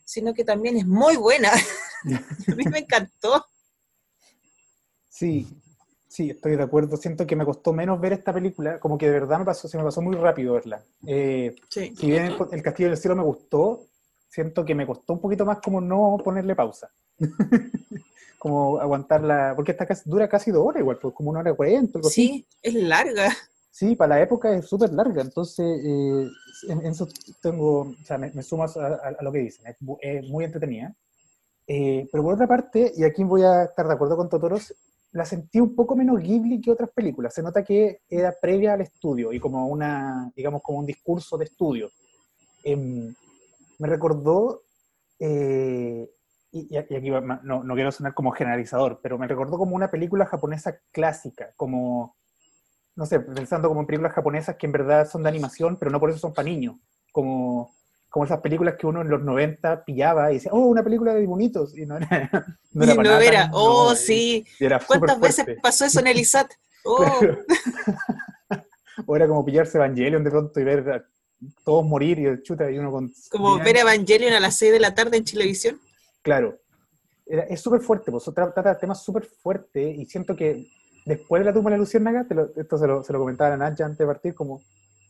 sino 0.02 0.32
que 0.32 0.42
también 0.42 0.78
es 0.78 0.86
muy 0.86 1.16
buena. 1.16 1.50
A 2.48 2.54
mí 2.54 2.64
me 2.70 2.78
encantó. 2.78 3.44
Sí, 5.10 5.46
sí, 6.08 6.30
estoy 6.30 6.56
de 6.56 6.62
acuerdo. 6.62 6.96
Siento 6.96 7.26
que 7.26 7.36
me 7.36 7.44
costó 7.44 7.74
menos 7.74 8.00
ver 8.00 8.14
esta 8.14 8.32
película, 8.32 8.80
como 8.80 8.96
que 8.96 9.10
de 9.10 9.20
verdad 9.20 9.40
me 9.40 9.44
pasó, 9.44 9.68
se 9.68 9.76
me 9.76 9.84
pasó 9.84 10.00
muy 10.00 10.16
rápido 10.16 10.54
verla. 10.54 10.82
Eh, 11.06 11.54
sí. 11.68 11.94
Si 11.94 12.06
bien 12.06 12.24
el, 12.24 12.38
el 12.52 12.62
Castillo 12.62 12.88
del 12.88 12.96
Cielo 12.96 13.16
me 13.16 13.22
gustó, 13.22 13.82
siento 14.30 14.64
que 14.64 14.74
me 14.74 14.86
costó 14.86 15.12
un 15.12 15.20
poquito 15.20 15.44
más 15.44 15.58
como 15.60 15.82
no 15.82 16.16
ponerle 16.24 16.56
pausa. 16.56 16.90
como 18.38 18.78
aguantarla, 18.78 19.52
porque 19.56 19.72
esta 19.72 19.86
casi, 19.86 20.08
dura 20.08 20.28
casi 20.28 20.50
dos 20.50 20.66
horas 20.66 20.80
igual, 20.80 20.98
pues 21.00 21.14
como 21.14 21.30
una 21.30 21.40
hora 21.40 21.54
cuarenta. 21.54 22.00
Sí, 22.04 22.46
es 22.62 22.74
larga. 22.74 23.34
Sí, 23.70 23.94
para 23.94 24.16
la 24.16 24.22
época 24.22 24.52
es 24.52 24.66
súper 24.66 24.92
larga, 24.92 25.22
entonces 25.22 25.80
eh, 25.84 26.28
en, 26.68 26.86
eso 26.86 27.06
tengo, 27.42 27.80
o 27.80 27.94
sea, 28.04 28.16
me, 28.16 28.30
me 28.32 28.42
sumas 28.42 28.76
a, 28.76 28.86
a, 28.86 29.08
a, 29.18 29.22
lo 29.22 29.30
que 29.32 29.40
dicen, 29.40 29.66
es, 29.66 29.76
es 30.00 30.28
muy 30.28 30.44
entretenida. 30.44 30.94
Eh, 31.66 32.08
pero 32.12 32.22
por 32.22 32.34
otra 32.34 32.46
parte, 32.46 32.92
y 32.96 33.04
aquí 33.04 33.24
voy 33.24 33.42
a 33.42 33.64
estar 33.64 33.86
de 33.86 33.94
acuerdo 33.94 34.16
con 34.16 34.28
Totoros, 34.28 34.74
la 35.12 35.24
sentí 35.24 35.60
un 35.60 35.74
poco 35.74 35.96
menos 35.96 36.20
Ghibli 36.20 36.60
que 36.60 36.70
otras 36.70 36.90
películas. 36.90 37.34
Se 37.34 37.42
nota 37.42 37.64
que 37.64 38.02
era 38.08 38.34
previa 38.40 38.74
al 38.74 38.82
estudio 38.82 39.32
y 39.32 39.40
como 39.40 39.66
una, 39.66 40.30
digamos, 40.36 40.62
como 40.62 40.78
un 40.78 40.86
discurso 40.86 41.36
de 41.36 41.46
estudio. 41.46 41.90
Eh, 42.62 42.76
me 42.76 43.88
recordó 43.88 44.62
eh, 45.18 46.08
y, 46.70 46.76
aquí 46.76 47.10
no, 47.10 47.62
no, 47.62 47.74
quiero 47.74 47.92
sonar 47.92 48.14
como 48.14 48.32
generalizador, 48.32 49.00
pero 49.02 49.18
me 49.18 49.26
recordó 49.26 49.58
como 49.58 49.76
una 49.76 49.90
película 49.90 50.26
japonesa 50.26 50.78
clásica, 50.92 51.52
como, 51.56 52.16
no 52.94 53.06
sé, 53.06 53.20
pensando 53.20 53.68
como 53.68 53.80
en 53.80 53.86
películas 53.86 54.12
japonesas 54.12 54.56
que 54.56 54.66
en 54.66 54.72
verdad 54.72 55.08
son 55.08 55.22
de 55.22 55.28
animación, 55.28 55.76
pero 55.76 55.90
no 55.90 56.00
por 56.00 56.10
eso 56.10 56.18
son 56.18 56.32
para 56.32 56.48
niños, 56.48 56.76
como, 57.12 57.74
como 58.08 58.24
esas 58.24 58.40
películas 58.40 58.76
que 58.78 58.86
uno 58.86 59.02
en 59.02 59.10
los 59.10 59.22
90 59.22 59.84
pillaba 59.84 60.30
y 60.30 60.34
decía, 60.34 60.52
oh, 60.52 60.66
una 60.66 60.82
película 60.82 61.14
de 61.14 61.26
bonitos, 61.26 61.76
y 61.76 61.84
no 61.84 61.96
era, 61.96 62.30
no 62.72 62.84
era, 62.84 62.94
y 62.94 62.96
no 62.96 63.20
era. 63.20 63.50
oh, 63.52 63.94
sí, 63.94 64.46
era 64.58 64.80
¿cuántas 64.86 65.20
veces 65.20 65.46
pasó 65.62 65.84
eso 65.84 66.00
en 66.00 66.06
el 66.08 66.20
ISAT? 66.20 66.50
Oh. 66.88 67.04
o 69.06 69.16
era 69.16 69.26
como 69.26 69.44
pillarse 69.44 69.76
Evangelion 69.76 70.22
de 70.22 70.30
pronto 70.30 70.60
y 70.60 70.62
ver 70.62 71.04
todos 71.64 71.84
morir 71.84 72.18
y 72.18 72.42
chuta 72.44 72.70
y 72.70 72.78
uno 72.78 72.90
con... 72.90 73.12
Como 73.28 73.58
ver 73.58 73.78
Evangelion 73.78 74.32
a 74.32 74.38
las 74.38 74.56
6 74.56 74.72
de 74.72 74.80
la 74.80 74.94
tarde 74.94 75.16
en 75.16 75.24
televisión. 75.24 75.80
Claro, 76.26 76.58
es 77.24 77.60
súper 77.60 77.80
fuerte, 77.80 78.10
pues 78.10 78.24
trata 78.34 78.74
de 78.74 78.80
temas 78.80 79.00
súper 79.00 79.24
fuertes 79.24 79.96
y 79.96 80.06
siento 80.06 80.34
que 80.34 80.66
después 81.04 81.38
de 81.40 81.44
la 81.44 81.52
tumba 81.52 81.70
de 81.70 81.76
la 81.76 81.78
Luciérnaga, 81.78 82.26
esto 82.56 82.78
se 82.78 82.86
lo, 82.88 83.04
se 83.04 83.12
lo 83.12 83.20
comentaba 83.20 83.54
a 83.54 83.56
Nadia 83.56 83.86
antes 83.86 83.98
de 83.98 84.06
partir, 84.06 84.34
como 84.34 84.60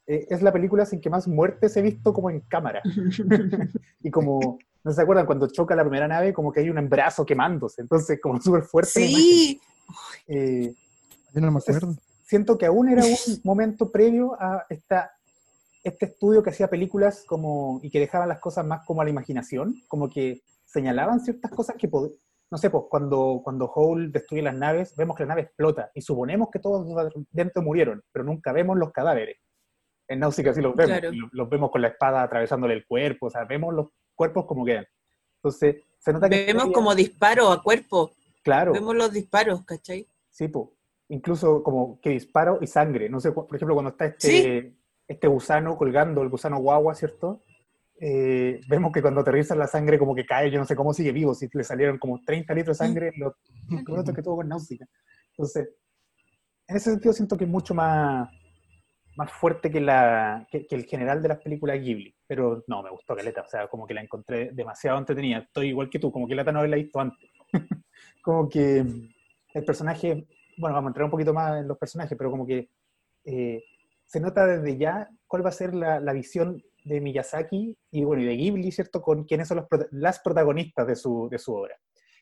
eh, 0.07 0.27
es 0.29 0.43
la 0.43 0.53
película 0.53 0.85
sin 0.85 1.01
que 1.01 1.09
más 1.09 1.27
muertes 1.27 1.75
he 1.79 1.81
visto 1.81 2.13
como 2.13 2.29
en 2.29 2.41
cámara. 2.41 2.83
y 4.03 4.11
como, 4.11 4.59
¿no 4.85 4.93
se 4.93 5.01
acuerdan? 5.01 5.25
Cuando 5.25 5.47
choca 5.49 5.75
la 5.75 5.85
primera 5.85 6.07
nave, 6.07 6.35
como 6.35 6.53
que 6.53 6.61
hay 6.61 6.69
un 6.69 6.87
brazo 6.87 7.25
quemándose, 7.25 7.81
entonces 7.81 8.21
como 8.21 8.39
súper 8.43 8.65
fuerte. 8.65 9.09
Sí. 9.09 9.59
Eh, 10.29 10.75
Yo 11.33 11.41
no 11.41 11.51
me 11.51 11.61
acuerdo. 11.61 11.97
Siento 12.25 12.59
que 12.59 12.67
aún 12.67 12.91
era 12.91 13.03
un 13.03 13.17
momento 13.43 13.91
previo 13.91 14.37
a 14.39 14.67
esta, 14.69 15.16
este 15.87 16.07
estudio 16.07 16.43
que 16.43 16.51
hacía 16.51 16.69
películas 16.69 17.25
como, 17.27 17.81
y 17.83 17.91
que 17.91 18.01
dejaban 18.01 18.29
las 18.29 18.41
cosas 18.41 18.67
más 18.67 18.85
como 18.85 19.01
a 19.01 19.05
la 19.05 19.11
imaginación, 19.11 19.75
como 19.89 20.09
que 20.11 20.43
señalaban 20.65 21.21
ciertas 21.21 21.51
cosas 21.53 21.77
que, 21.77 21.89
no 21.89 22.59
sé, 22.59 22.71
pues 22.71 22.85
cuando, 22.91 23.41
cuando 23.45 23.67
Hole 23.73 24.09
destruye 24.09 24.43
las 24.43 24.55
naves, 24.55 24.95
vemos 24.97 25.17
que 25.17 25.23
la 25.23 25.29
nave 25.29 25.43
explota 25.43 25.91
y 25.95 26.01
suponemos 26.03 26.49
que 26.51 26.59
todos 26.59 26.87
dentro 27.31 27.63
murieron, 27.63 28.03
pero 28.13 28.25
nunca 28.25 28.53
vemos 28.53 28.77
los 28.77 28.93
cadáveres. 28.93 29.37
En 30.09 30.21
Náusica 30.21 30.53
sí 30.53 30.61
los 30.61 30.75
vemos, 30.75 30.99
Claro. 30.99 31.13
los, 31.13 31.31
los 31.33 31.49
vemos 31.49 31.71
con 31.71 31.83
la 31.83 31.89
espada 31.89 32.23
atravesándole 32.23 32.75
el 32.75 32.87
cuerpo, 32.87 33.27
o 33.27 33.31
sea, 33.31 33.45
vemos 33.45 33.73
los 33.75 33.87
cuerpos 34.15 34.45
como 34.47 34.65
quedan. 34.65 34.87
Entonces, 35.37 35.77
se 35.99 36.13
nota 36.13 36.29
que... 36.29 36.47
Vemos 36.47 36.71
como 36.73 36.95
disparo 36.95 37.51
a 37.53 37.63
cuerpo. 37.63 38.11
Claro, 38.43 38.73
Vemos 38.73 38.95
los 38.97 39.13
disparos, 39.13 39.65
¿cachai? 39.65 40.07
sí, 40.31 40.49
pues. 40.49 40.69
Incluso 41.09 41.63
como 41.63 42.01
que 42.01 42.11
disparo 42.11 42.59
y 42.61 42.67
sangre. 42.67 43.09
No 43.09 43.21
sé, 43.21 43.31
por 43.31 43.55
ejemplo, 43.55 43.75
cuando 43.75 43.91
está 43.93 44.07
este, 44.07 44.29
Sí. 44.29 44.76
Este 45.07 45.29
gusano 45.29 45.77
colgando, 45.77 46.23
el 46.23 46.29
gusano 46.29 46.59
guagua, 46.59 46.95
¿cierto? 46.95 47.43
Eh, 47.99 48.61
vemos 48.69 48.93
que 48.93 49.01
cuando 49.01 49.21
aterriza 49.23 49.55
la 49.55 49.67
sangre 49.67 49.99
como 49.99 50.15
que 50.15 50.27
cae, 50.27 50.51
yo 50.51 50.59
no 50.59 50.67
sé 50.67 50.77
cómo 50.77 50.93
sigue 50.93 51.13
vivo, 51.13 51.35
si 51.35 51.49
le 51.53 51.65
salieron 51.65 51.99
como 51.99 52.23
30 52.25 52.55
litros 52.55 52.79
de 52.79 52.85
sangre 52.85 53.09
en 53.15 53.21
los 53.21 53.35
minutos 53.69 54.15
que 54.15 54.23
tuvo 54.23 54.37
con 54.37 54.49
náusea. 54.49 54.87
Entonces, 55.31 55.69
en 56.69 56.77
ese 56.77 56.91
sentido 56.91 57.13
siento 57.13 57.37
que 57.37 57.45
es 57.45 57.51
mucho 57.51 57.75
más, 57.75 58.29
más 59.17 59.33
fuerte 59.33 59.71
que, 59.71 59.81
la, 59.81 60.47
que, 60.51 60.67
que 60.67 60.75
el 60.75 60.85
general 60.85 61.23
de 61.23 61.29
las 61.29 61.39
películas 61.39 61.81
Ghibli, 61.81 62.15
pero 62.27 62.65
no, 62.67 62.83
me 62.83 62.91
gustó 62.91 63.17
Caleta, 63.17 63.43
o 63.43 63.49
sea, 63.49 63.69
como 63.69 63.87
que 63.87 63.95
la 63.95 64.03
encontré 64.03 64.51
demasiado 64.53 64.99
entretenida, 64.99 65.39
estoy 65.39 65.69
igual 65.69 65.89
que 65.89 65.99
tú, 65.99 66.13
como 66.13 66.29
que 66.29 66.35
Lata 66.35 66.53
no 66.53 66.67
la 66.67 66.77
he 66.77 66.83
visto 66.83 67.01
antes. 67.01 67.31
como 68.23 68.49
que 68.49 68.85
el 69.55 69.65
personaje, 69.65 70.27
bueno, 70.59 70.75
vamos 70.75 70.89
a 70.89 70.91
entrar 70.91 71.05
un 71.05 71.11
poquito 71.11 71.33
más 71.33 71.61
en 71.61 71.69
los 71.69 71.79
personajes, 71.79 72.17
pero 72.19 72.31
como 72.31 72.47
que 72.47 72.69
eh, 73.25 73.63
se 74.07 74.21
nota 74.21 74.47
desde 74.47 74.79
ya 74.79 75.09
cuál 75.27 75.45
va 75.45 75.49
a 75.51 75.53
ser 75.53 75.75
la, 75.75 76.01
la 76.01 76.13
visión 76.13 76.63
de 76.85 77.01
Miyazaki 77.01 77.77
y 77.91 78.05
bueno, 78.05 78.23
y 78.23 78.27
de 78.27 78.37
Ghibli, 78.37 78.71
¿cierto? 78.73 79.03
Con 79.03 79.25
quiénes 79.25 79.49
son 79.49 79.59
los, 79.59 79.67
las 79.91 80.21
protagonistas 80.21 80.87
de 80.87 80.95
su, 80.97 81.29
de 81.31 81.39
su 81.39 81.53
obra. 81.55 81.77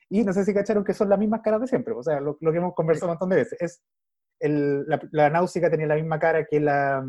Y 0.09 0.23
no 0.25 0.33
sé 0.33 0.45
si 0.45 0.55
cacharon 0.55 0.85
que 0.85 0.95
son 0.95 1.09
las 1.09 1.19
mismas 1.19 1.41
caras 1.43 1.61
de 1.61 1.67
siempre, 1.67 1.93
o 1.95 2.03
sea, 2.03 2.21
lo, 2.21 2.37
lo 2.41 2.53
que 2.53 2.59
hemos 2.59 2.75
conversado 2.75 3.07
un 3.09 3.13
montón 3.13 3.31
de 3.31 3.37
veces. 3.37 3.61
Es 3.61 3.83
el, 4.41 4.85
la, 4.87 5.01
la 5.13 5.31
náusica 5.31 5.71
tenía 5.71 5.87
la 5.87 5.95
misma 5.97 6.19
cara 6.19 6.45
que 6.45 6.61
la 6.61 7.05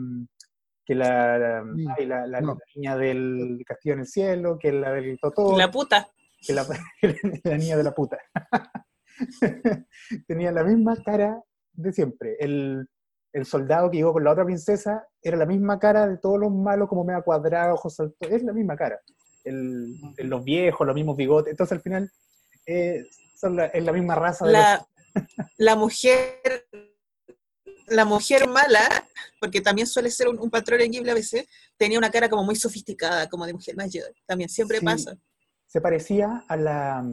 que 0.86 0.94
la, 0.94 1.38
la, 1.40 1.64
Sí. 1.76 1.86
ay, 1.98 2.06
la- 2.06 2.28
la- 2.28 2.42
No. 2.42 2.54
la 2.54 2.60
niña 2.76 2.96
del 2.98 3.64
castillo 3.66 3.94
en 3.96 4.02
el 4.02 4.06
cielo, 4.08 4.60
que 4.60 4.72
la 4.72 4.92
del 4.92 5.18
Totó, 5.20 5.58
La 5.58 5.72
puta. 5.72 6.08
que 6.40 6.54
la, 6.54 6.64
la 7.44 7.58
niña 7.58 7.76
de 7.78 7.84
la 7.84 7.92
puta. 7.96 8.18
Tenía 10.28 10.52
la 10.52 10.64
misma 10.64 10.96
cara 11.04 11.42
de 11.74 11.92
siempre. 11.94 12.36
El, 12.40 12.88
el 13.36 13.46
soldado 13.46 13.92
que 13.92 13.98
llegó 13.98 14.14
con 14.14 14.24
la 14.24 14.32
otra 14.32 14.46
princesa 14.46 15.06
era 15.22 15.36
la 15.38 15.46
misma 15.46 15.78
cara 15.78 16.08
de 16.08 16.18
todos 16.18 16.40
los 16.40 16.52
malos, 16.52 16.88
como 16.88 17.04
media 17.04 17.22
cuadrada, 17.22 17.74
ojos 17.74 17.96
saltos. 17.96 18.18
Es 18.32 18.42
la 18.44 18.54
misma 18.54 18.76
cara. 18.78 19.00
El, 19.44 19.94
el- 20.18 20.28
los 20.28 20.44
viejos, 20.44 20.88
los 20.88 20.96
mismos 20.96 21.18
bigotes. 21.18 21.52
Entonces 21.52 21.74
al 21.74 21.82
final 21.82 22.12
eh, 22.66 23.04
son 23.36 23.58
la, 23.58 23.66
es 23.66 23.84
la 23.84 23.92
misma 23.92 24.16
raza 24.16 24.46
de 24.46 24.54
La, 24.54 24.88
la 25.58 25.76
mujer, 25.76 26.42
la 27.88 28.06
mujer 28.06 28.48
mala, 28.48 28.82
porque 29.40 29.60
también 29.62 29.86
suele 29.88 30.10
ser 30.12 30.28
un, 30.30 30.40
un 30.40 30.50
patrón 30.50 30.82
en 30.82 30.92
Ghibli 30.92 31.10
a 31.10 31.14
veces, 31.14 31.46
tenía 31.78 31.98
una 32.00 32.10
cara 32.10 32.30
como 32.30 32.44
muy 32.44 32.56
sofisticada, 32.56 33.28
como 33.30 33.46
de 33.46 33.54
mujer 33.54 33.76
mayor. 33.76 34.14
También 34.26 34.50
siempre 34.50 34.80
Sí. 34.80 34.86
pasa. 34.86 35.18
se 35.68 35.82
parecía 35.82 36.44
a 36.48 36.56
la. 36.56 37.06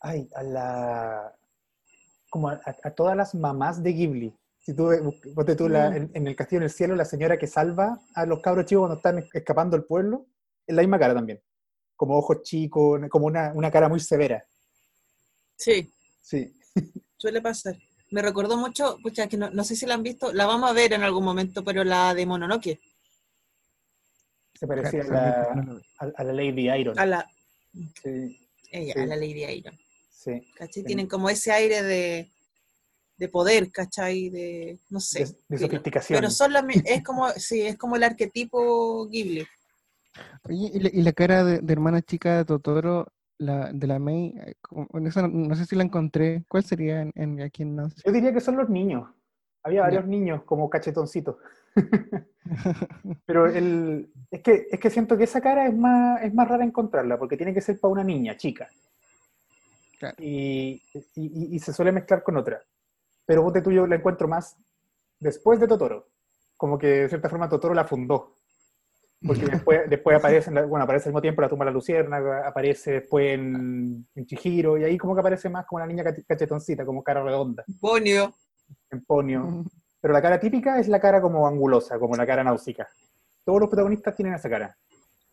Ay, 0.00 0.28
a 0.34 0.42
la. 0.42 1.34
Como 2.28 2.48
a- 2.48 2.60
a 2.82 2.90
todas 2.90 3.16
las 3.16 3.34
mamás 3.36 3.80
de 3.82 3.92
Ghibli. 3.92 4.36
Si 4.64 4.74
tú, 4.74 4.86
ve- 4.86 5.02
ponte 5.34 5.54
tú 5.56 5.68
la- 5.68 5.94
en, 5.94 6.10
en 6.14 6.26
El 6.26 6.34
Castillo 6.36 6.58
en 6.60 6.64
el 6.64 6.70
Cielo, 6.70 6.96
la 6.96 7.04
señora 7.04 7.38
que 7.38 7.46
salva 7.46 8.00
a 8.14 8.24
los 8.26 8.40
cabros 8.40 8.64
chicos 8.64 8.80
cuando 8.82 8.96
están 8.96 9.28
escapando 9.32 9.76
del 9.76 9.84
pueblo, 9.86 10.26
es 10.66 10.74
la 10.74 10.82
misma 10.82 10.98
cara 10.98 11.14
también. 11.14 11.40
Como 11.96 12.16
ojos 12.18 12.42
chicos, 12.42 13.00
como 13.10 13.26
una, 13.26 13.52
una 13.54 13.70
cara 13.70 13.88
muy 13.88 14.00
severa. 14.00 14.44
Sí, 15.56 15.92
Sí. 16.22 16.52
suele 17.18 17.40
pasar. 17.42 17.76
Me 18.10 18.22
recordó 18.22 18.56
mucho, 18.56 18.96
pucha, 19.02 19.26
que 19.28 19.36
no, 19.36 19.50
no 19.50 19.64
sé 19.64 19.76
si 19.76 19.86
la 19.86 19.94
han 19.94 20.02
visto, 20.02 20.32
la 20.32 20.46
vamos 20.46 20.70
a 20.70 20.72
ver 20.72 20.92
en 20.94 21.02
algún 21.02 21.24
momento, 21.24 21.62
pero 21.64 21.84
la 21.84 22.14
de 22.14 22.24
Mononoke, 22.26 22.80
Se 24.54 24.66
parecía 24.66 25.02
a 25.02 25.04
la, 25.04 25.82
a, 25.98 26.04
a 26.16 26.24
la 26.24 26.32
Lady 26.32 26.70
Iron. 26.70 26.98
a 26.98 27.06
la, 27.06 27.30
Sí, 28.02 28.40
ella, 28.70 28.94
Sí. 28.94 29.00
a 29.00 29.06
la 29.06 29.16
Lady 29.16 29.44
Iron. 29.44 29.76
sí. 30.10 30.46
¿Cachai? 30.56 30.82
Sí. 30.82 30.84
Tienen 30.84 31.06
como 31.08 31.28
ese 31.28 31.50
aire 31.52 31.82
de, 31.82 32.30
de 33.16 33.28
poder, 33.28 33.70
¿cachai? 33.70 34.28
De, 34.30 34.78
no 34.90 35.00
sé. 35.00 35.26
De, 35.48 35.58
sofisticación. 35.58 36.18
Pero 36.18 36.30
son 36.30 36.52
es 36.84 37.02
como, 37.04 37.28
sí, 37.30 37.62
es 37.62 37.76
como 37.76 37.96
el 37.96 38.02
arquetipo 38.04 39.06
Ghibli. 39.08 39.46
Oye, 40.44 40.70
y 40.72 40.80
la, 40.80 40.88
y 40.92 41.02
la 41.02 41.12
cara 41.12 41.44
de, 41.44 41.60
de 41.60 41.72
hermana 41.72 42.02
chica 42.02 42.38
de 42.38 42.44
Totoro, 42.44 43.12
la, 43.38 43.72
de 43.72 43.86
la 43.86 43.98
Mei, 43.98 44.34
eh, 44.46 44.54
no, 44.70 45.28
no 45.28 45.54
sé 45.56 45.64
si 45.66 45.76
la 45.76 45.84
encontré. 45.84 46.44
¿Cuál 46.48 46.64
sería 46.64 47.02
en, 47.02 47.12
en 47.14 47.40
aquí 47.42 47.62
en 47.62 47.76
Nancy? 47.76 48.02
Yo 48.04 48.12
diría 48.12 48.32
que 48.32 48.40
son 48.40 48.56
los 48.56 48.68
niños. 48.68 49.08
Había 49.62 49.82
varios 49.82 50.06
niños 50.06 50.42
como 50.44 50.68
cachetoncitos. 50.68 51.36
Pero 53.26 53.46
el, 53.46 54.10
es, 54.30 54.42
que, 54.42 54.66
es 54.70 54.78
que 54.78 54.90
siento 54.90 55.16
que 55.16 55.24
esa 55.24 55.40
cara 55.40 55.66
es 55.66 55.74
más, 55.74 56.22
es 56.22 56.34
más 56.34 56.46
rara 56.46 56.64
encontrarla, 56.64 57.18
porque 57.18 57.36
tiene 57.36 57.54
que 57.54 57.60
ser 57.62 57.80
para 57.80 57.92
una 57.92 58.04
niña 58.04 58.36
chica. 58.36 58.68
Claro. 59.98 60.16
Y- 60.18 60.82
y- 61.14 61.56
y 61.56 61.58
se 61.60 61.72
suele 61.72 61.92
mezclar 61.92 62.22
con 62.22 62.36
otra. 62.36 62.62
Pero 63.26 63.42
vos 63.42 63.52
de 63.52 63.62
tuyo 63.62 63.86
la 63.86 63.96
encuentro 63.96 64.28
más 64.28 64.56
después 65.20 65.58
de 65.60 65.66
Totoro. 65.68 66.08
Como 66.56 66.78
que 66.78 66.86
de 66.86 67.08
cierta 67.08 67.28
forma 67.28 67.48
Totoro 67.48 67.74
la 67.74 67.84
fundó. 67.84 68.34
Porque 69.26 69.46
después, 69.46 69.88
después 69.88 70.18
aparece, 70.18 70.50
en 70.50 70.54
la- 70.56 70.66
bueno, 70.66 70.84
aparece 70.84 71.08
al 71.08 71.12
mismo 71.12 71.22
tiempo 71.22 71.40
la 71.40 71.48
tumba 71.48 71.64
de 71.64 71.70
la 71.70 71.74
luciérnaga, 71.74 72.46
aparece 72.46 72.92
después 72.92 73.34
en, 73.34 74.06
en 74.14 74.26
Chihiro, 74.26 74.76
y 74.76 74.84
ahí 74.84 74.98
como 74.98 75.14
que 75.14 75.20
aparece 75.20 75.48
más 75.48 75.64
como 75.64 75.78
una 75.78 75.86
niña 75.86 76.04
cach- 76.04 76.24
cachetoncita, 76.26 76.84
como 76.84 77.02
cara 77.02 77.22
redonda, 77.22 77.64
Bonio. 77.80 78.34
en 78.90 79.02
Ponio. 79.04 79.64
Pero 79.98 80.12
la 80.12 80.20
cara 80.20 80.38
típica 80.38 80.78
es 80.78 80.88
la 80.88 81.00
cara 81.00 81.22
como 81.22 81.46
angulosa, 81.48 81.98
como 81.98 82.14
la 82.16 82.26
cara 82.26 82.44
náusica. 82.44 82.86
Todos 83.44 83.60
los 83.60 83.70
protagonistas 83.70 84.14
tienen 84.14 84.34
esa 84.34 84.50
cara. 84.50 84.76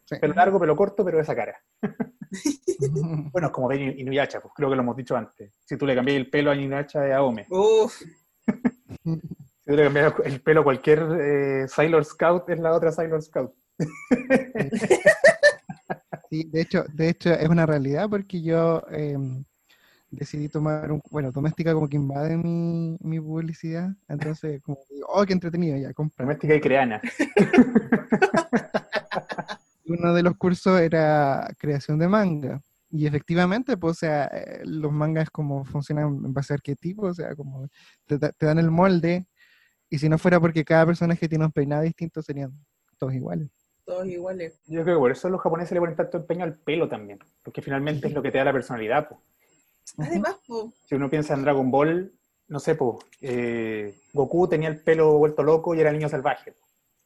Sí. 0.05 0.15
Pelo 0.21 0.35
largo, 0.35 0.57
pelo 0.57 0.75
corto, 0.77 1.03
pero 1.03 1.19
esa 1.19 1.35
cara. 1.35 1.57
Bueno, 3.31 3.47
es 3.47 3.53
como 3.53 3.67
Ben 3.67 3.99
Inuyasha, 3.99 4.39
pues 4.39 4.53
creo 4.55 4.69
que 4.69 4.75
lo 4.75 4.81
hemos 4.81 4.95
dicho 4.95 5.15
antes. 5.15 5.53
Si 5.65 5.77
tú 5.77 5.85
le 5.85 5.95
cambias 5.95 6.17
el 6.17 6.29
pelo 6.29 6.51
a 6.51 6.55
Inuyasha 6.55 7.07
es 7.07 7.13
Aome. 7.13 7.45
Uf, 7.49 8.01
Si 9.03 9.69
tú 9.69 9.75
le 9.75 9.83
cambias 9.83 10.13
el 10.25 10.41
pelo 10.41 10.61
a 10.61 10.63
cualquier 10.63 10.99
eh, 11.19 11.67
Sailor 11.67 12.03
Scout, 12.03 12.49
es 12.49 12.59
la 12.59 12.73
otra 12.73 12.91
Sailor 12.91 13.21
Scout. 13.21 13.53
Sí, 16.31 16.45
de 16.49 16.61
hecho, 16.61 16.85
de 16.93 17.09
hecho 17.09 17.33
es 17.33 17.49
una 17.49 17.65
realidad 17.65 18.09
porque 18.09 18.41
yo 18.41 18.81
em, 18.89 19.43
decidí 20.11 20.47
tomar 20.47 20.89
un, 20.89 21.01
bueno, 21.11 21.29
doméstica 21.29 21.73
como 21.73 21.89
que 21.89 21.97
invade 21.97 22.37
mi, 22.37 22.97
mi 23.01 23.19
publicidad, 23.19 23.89
entonces 24.07 24.61
como 24.61 24.77
que 24.77 24.93
digo, 24.93 25.07
oh, 25.09 25.25
qué 25.25 25.33
entretenido, 25.33 25.75
ya, 25.75 25.93
compra. 25.93 26.23
Doméstica 26.23 26.55
y 26.55 26.61
creana. 26.61 27.01
Uno 29.99 30.13
de 30.13 30.23
los 30.23 30.35
cursos 30.37 30.79
era 30.79 31.47
creación 31.57 31.99
de 31.99 32.07
manga. 32.07 32.61
Y 32.89 33.07
efectivamente, 33.07 33.77
pues, 33.77 33.91
o 33.91 33.99
sea, 33.99 34.25
eh, 34.25 34.61
los 34.65 34.91
mangas 34.91 35.29
como 35.29 35.63
funcionan 35.63 36.05
en 36.25 36.33
base 36.33 36.53
a 36.53 36.55
arquetipos, 36.55 37.11
o 37.11 37.13
sea, 37.13 37.35
como 37.35 37.67
te, 38.05 38.17
da- 38.17 38.31
te 38.33 38.45
dan 38.45 38.59
el 38.59 38.69
molde, 38.69 39.25
y 39.89 39.97
si 39.97 40.09
no 40.09 40.17
fuera 40.17 40.39
porque 40.39 40.63
cada 40.65 40.85
personaje 40.85 41.27
tiene 41.29 41.45
un 41.45 41.51
peinado 41.51 41.83
distinto, 41.83 42.21
serían 42.21 42.51
todos 42.97 43.13
iguales. 43.13 43.49
todos 43.85 44.05
iguales. 44.07 44.59
Yo 44.67 44.83
creo 44.83 44.95
que 44.97 44.99
por 44.99 45.11
eso 45.11 45.29
los 45.29 45.41
japoneses 45.41 45.71
le 45.73 45.79
ponen 45.79 45.95
tanto 45.95 46.17
empeño 46.17 46.43
al 46.43 46.55
pelo 46.57 46.87
también. 46.87 47.19
Porque 47.43 47.61
finalmente 47.61 48.07
es 48.07 48.13
lo 48.13 48.21
que 48.21 48.31
te 48.31 48.37
da 48.37 48.45
la 48.45 48.53
personalidad. 48.53 49.09
pues. 49.09 49.19
Además, 49.97 50.35
po, 50.47 50.71
Si 50.85 50.95
uno 50.95 51.09
piensa 51.09 51.33
en 51.33 51.41
Dragon 51.43 51.69
Ball, 51.71 52.11
no 52.47 52.59
sé, 52.59 52.75
pues, 52.75 52.97
eh, 53.21 54.01
Goku 54.13 54.47
tenía 54.47 54.69
el 54.69 54.79
pelo 54.81 55.17
vuelto 55.17 55.43
loco 55.43 55.73
y 55.75 55.79
era 55.81 55.91
niño 55.91 56.07
salvaje. 56.09 56.55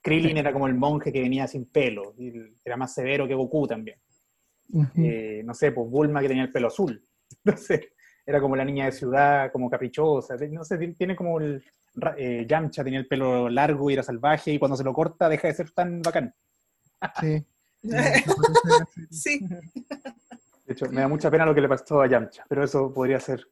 Krillin 0.05 0.37
era 0.37 0.53
como 0.53 0.67
el 0.67 0.75
monje 0.75 1.11
que 1.11 1.19
venía 1.21 1.47
sin 1.47 1.65
pelo, 1.65 2.13
y 2.17 2.31
era 2.63 2.77
más 2.77 2.93
severo 2.93 3.27
que 3.27 3.33
Goku 3.33 3.67
también. 3.67 3.99
Eh, 4.97 5.41
no 5.43 5.53
sé, 5.53 5.71
pues 5.71 5.89
Bulma 5.89 6.21
que 6.21 6.27
tenía 6.27 6.43
el 6.43 6.51
pelo 6.51 6.67
azul. 6.67 7.03
Entonces, 7.43 7.81
era 8.25 8.39
como 8.39 8.55
la 8.55 8.63
niña 8.65 8.85
de 8.85 8.91
ciudad, 8.91 9.51
como 9.51 9.69
caprichosa. 9.69 10.35
No 10.51 10.63
sé, 10.63 10.77
tiene- 10.77 11.15
como 11.15 11.39
el. 11.39 11.63
eh, 12.17 12.45
Yamcha 12.47 12.83
tenía 12.83 12.99
el 12.99 13.07
pelo 13.07 13.49
largo 13.49 13.89
y 13.89 13.93
era 13.93 14.03
salvaje, 14.03 14.51
y 14.51 14.59
cuando 14.59 14.77
se 14.77 14.83
lo 14.83 14.93
corta 14.93 15.27
deja 15.27 15.47
de 15.47 15.53
ser 15.55 15.71
tan 15.71 16.01
bacán. 16.01 16.33
Sí. 17.19 17.43
Sí, 19.11 19.39
De 20.65 20.73
hecho, 20.73 20.87
me 20.89 21.01
da 21.01 21.07
mucha 21.07 21.29
pena 21.31 21.45
lo 21.45 21.53
que 21.55 21.61
le 21.61 21.69
pasó 21.69 22.01
a 22.01 22.07
Yamcha, 22.07 22.43
pero 22.49 22.63
eso 22.63 22.91
podría 22.93 23.19
ser. 23.19 23.45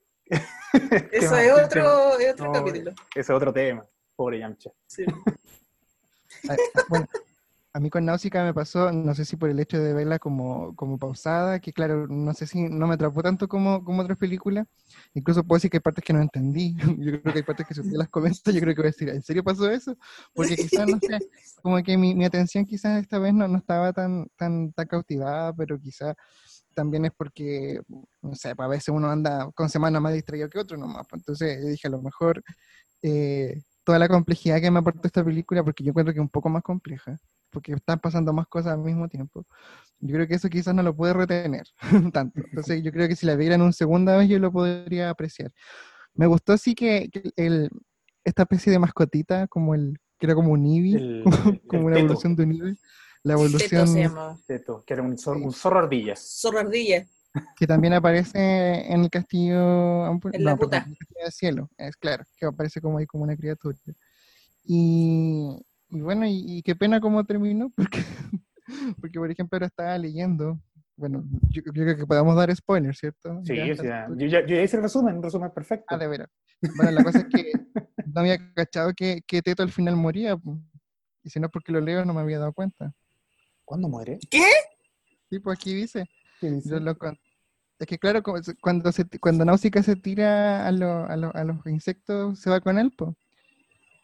eso 1.12 1.38
es 1.38 1.52
otro, 1.52 2.18
es 2.20 2.34
otro 2.34 2.46
No, 2.46 2.52
capítulo. 2.54 2.92
Ese 3.12 3.20
es 3.20 3.30
otro 3.30 3.52
tema. 3.54 3.86
Pobre 4.16 4.40
Yamcha. 4.40 4.72
Sí. 4.88 5.04
Ah, 6.50 6.56
ah, 6.76 6.82
Bueno, 6.90 7.08
a 7.76 7.80
mí 7.80 7.90
con 7.90 8.06
Náusica 8.06 8.44
me 8.44 8.54
pasó, 8.54 8.92
no 8.92 9.16
sé 9.16 9.26
si 9.26 9.36
por 9.36 9.50
el 9.50 9.60
hecho 9.60 9.80
de 9.80 9.94
verla 9.94 10.20
como, 10.20 10.76
como 10.76 11.00
pausada, 11.00 11.60
que 11.60 11.74
claro, 11.74 12.08
no 12.08 12.32
sé 12.34 12.46
si 12.46 12.70
no 12.70 12.86
me 12.86 12.94
atrapó 12.94 13.24
tanto 13.24 13.48
como, 13.48 13.84
como 13.84 14.04
otras 14.04 14.18
películas. 14.18 14.68
Incluso 15.16 15.44
puedo 15.44 15.58
decir 15.58 15.72
que 15.72 15.78
hay 15.78 15.82
partes 15.82 16.04
que 16.04 16.14
no 16.14 16.22
entendí. 16.22 16.76
Yo 17.00 17.20
creo 17.22 17.34
que 17.34 17.40
hay 17.40 17.44
partes 17.44 17.68
que 17.68 17.74
si 17.74 17.82
usted 17.82 17.98
las 17.98 18.10
comenta, 18.10 18.52
yo 18.52 18.60
creo 18.60 18.76
que 18.76 18.82
voy 18.82 18.90
a 18.90 18.92
decir, 18.92 19.10
¿en 19.10 19.24
serio 19.24 19.44
pasó 19.44 19.70
eso? 19.70 19.98
Porque 20.36 20.56
quizás, 20.56 20.88
no 20.88 21.00
sé, 21.00 21.18
como 21.64 21.82
que 21.82 21.98
mi, 21.98 22.14
mi 22.14 22.26
atención 22.26 22.66
quizás 22.66 23.02
esta 23.02 23.18
vez 23.18 23.34
no, 23.34 23.48
no 23.48 23.58
estaba 23.58 23.92
tan, 23.92 24.28
tan, 24.38 24.72
tan 24.74 24.88
cautivada, 24.88 25.52
pero 25.54 25.80
quizás 25.80 26.16
también 26.76 27.06
es 27.06 27.12
porque, 27.18 27.82
no 28.22 28.36
sé, 28.36 28.56
pues, 28.56 28.66
a 28.66 28.70
veces 28.70 28.90
uno 28.90 29.10
anda 29.10 29.50
con 29.56 29.70
semana 29.70 30.00
más 30.00 30.14
distraído 30.14 30.50
que 30.50 30.60
otro 30.60 30.78
nomás. 30.78 31.08
pues, 31.10 31.22
Entonces 31.22 31.66
dije, 31.66 31.88
a 31.88 31.92
lo 31.92 32.02
mejor 32.02 32.44
eh, 33.02 33.62
toda 33.84 34.00
la 34.00 34.08
complejidad 34.08 34.62
que 34.62 34.72
me 34.72 34.80
aportó 34.80 35.08
esta 35.08 35.24
película, 35.24 35.63
porque 35.63 35.84
yo 35.84 35.90
encuentro 35.90 36.13
que 36.13 36.20
es 36.20 36.24
un 36.24 36.30
poco 36.30 36.50
más 36.50 36.63
compleja, 36.63 37.20
porque 37.50 37.74
están 37.74 38.00
pasando 38.00 38.34
más 38.34 38.48
cosas 38.48 38.74
al 38.74 38.80
mismo 38.80 39.08
tiempo. 39.10 39.46
Yo 40.00 40.16
creo 40.16 40.28
que 40.28 40.36
eso 40.36 40.50
quizás 40.50 40.74
no 40.74 40.84
lo 40.84 40.96
puede 40.96 41.13
retener 41.13 41.68
tanto. 42.13 42.42
Entonces 42.50 42.84
yo 42.84 42.92
creo 42.92 43.08
que 43.08 43.16
si 43.16 43.25
la 43.25 43.36
viera 43.36 43.56
en 43.56 43.62
una 43.62 43.72
segunda 43.74 44.18
vez 44.18 44.30
yo 44.30 44.40
lo 44.40 44.52
podría 44.52 45.10
apreciar. 45.10 45.52
Me 46.13 46.28
gustó 46.28 46.58
sí 46.58 46.75
que, 46.75 47.10
que 47.10 47.32
el, 47.36 47.70
esta 48.24 48.44
especie 48.44 48.72
de 48.72 48.80
mascotita, 48.80 49.48
como 49.48 49.75
el, 49.75 50.00
que 50.20 50.25
era 50.28 50.36
como 50.36 50.52
un 50.52 50.66
Eevee, 50.66 50.96
El- 50.96 51.24
como 51.68 51.82
el 51.82 51.86
una 51.88 51.96
teto. 51.96 52.06
evolución 52.06 52.36
de 52.36 52.44
un 52.44 52.52
Eevee, 52.54 52.75
la 53.24 53.34
Teto 53.36 53.40
evolución 53.46 53.88
se 53.88 54.00
llama. 54.02 54.38
Teto, 54.46 54.84
que 54.86 54.94
era 54.94 55.04
un, 55.04 55.18
zor- 55.18 55.38
Sí. 55.40 55.44
un 55.46 55.54
zorro 55.54 55.80
ardilla. 55.80 56.16
Zorro 56.16 56.60
ardilla. 56.60 57.06
Que 57.56 57.68
también 57.68 57.94
aparece 57.94 58.92
en 58.92 59.02
el 59.02 59.10
castillo, 59.10 60.06
En 60.06 60.44
la 60.44 60.52
no, 60.52 60.58
puta. 60.58 60.78
en 60.78 60.90
el 60.92 60.98
castillo 60.98 61.24
del 61.24 61.32
cielo, 61.32 61.70
es 61.78 61.96
claro, 61.98 62.24
que 62.38 62.46
aparece 62.46 62.82
como 62.82 62.98
ahí 62.98 63.06
como 63.06 63.24
una 63.24 63.36
criatura. 63.36 63.78
Y, 64.66 65.50
y 65.90 66.02
bueno, 66.02 66.25
y, 66.25 66.58
y 66.58 66.62
qué 66.63 66.75
pena 66.75 67.00
cómo 67.02 67.24
terminó, 67.25 67.70
porque, 67.75 68.04
porque 69.02 69.20
por 69.20 69.30
ejemplo 69.32 69.56
ahora 69.58 69.68
estaba 69.68 69.98
leyendo, 69.98 70.60
bueno, 70.96 71.24
yo, 71.50 71.62
yo 71.66 71.72
creo 71.74 71.98
que 71.98 72.06
podamos 72.06 72.36
dar 72.36 72.56
spoilers, 72.56 73.00
¿cierto? 73.00 73.42
Sí, 73.44 73.56
Ya, 73.56 73.75
sea, 73.75 74.06
altura. 74.06 74.08
yo, 74.20 74.25
ya, 74.28 74.40
yo 74.46 74.56
ya 74.56 74.62
hice 74.63 74.78
el 74.78 74.84
resumen, 74.84 75.18
un 75.18 75.24
resumen 75.24 75.52
perfecto. 75.52 75.86
Ah, 75.90 75.98
de 75.98 76.08
veras. 76.08 76.30
Bueno, 76.78 76.92
la 76.92 77.04
cosa 77.04 77.20
es 77.20 77.25
que 77.25 77.52
no 78.06 78.22
había 78.22 78.54
cachado 78.54 78.94
que, 78.96 79.22
que 79.28 79.42
Teto 79.42 79.63
al 79.63 79.72
final 79.72 79.96
moría, 79.98 80.38
y 81.24 81.30
si 81.30 81.40
no 81.40 81.48
es 81.48 81.52
porque 81.52 81.72
lo 81.72 81.82
leo 81.82 82.06
no 82.06 82.13
me 82.13 82.22
había 82.22 82.40
dado 82.40 82.54
cuenta. 82.54 82.94
¿Cuándo 83.66 83.90
muere? 83.90 84.20
Sí, 85.30 85.40
pues 85.40 85.58
aquí 85.58 85.74
dice. 85.74 86.06
¿Qué 86.44 86.52
dice? 86.52 86.70
Yo 86.72 86.80
lo 86.82 86.98
con- 86.98 87.18
Es 87.80 87.88
que 87.88 87.98
claro, 87.98 88.22
cuando, 88.62 88.92
se, 88.92 89.06
cuando 89.22 89.46
Náusica 89.46 89.82
se 89.82 89.96
tira 89.96 90.68
a, 90.68 90.72
lo- 90.74 91.06
a, 91.06 91.16
lo- 91.16 91.34
a 91.34 91.44
los 91.46 91.66
insectos, 91.68 92.38
se 92.38 92.50
va 92.50 92.60
con 92.60 92.78
él, 92.78 92.92
po. 92.92 93.16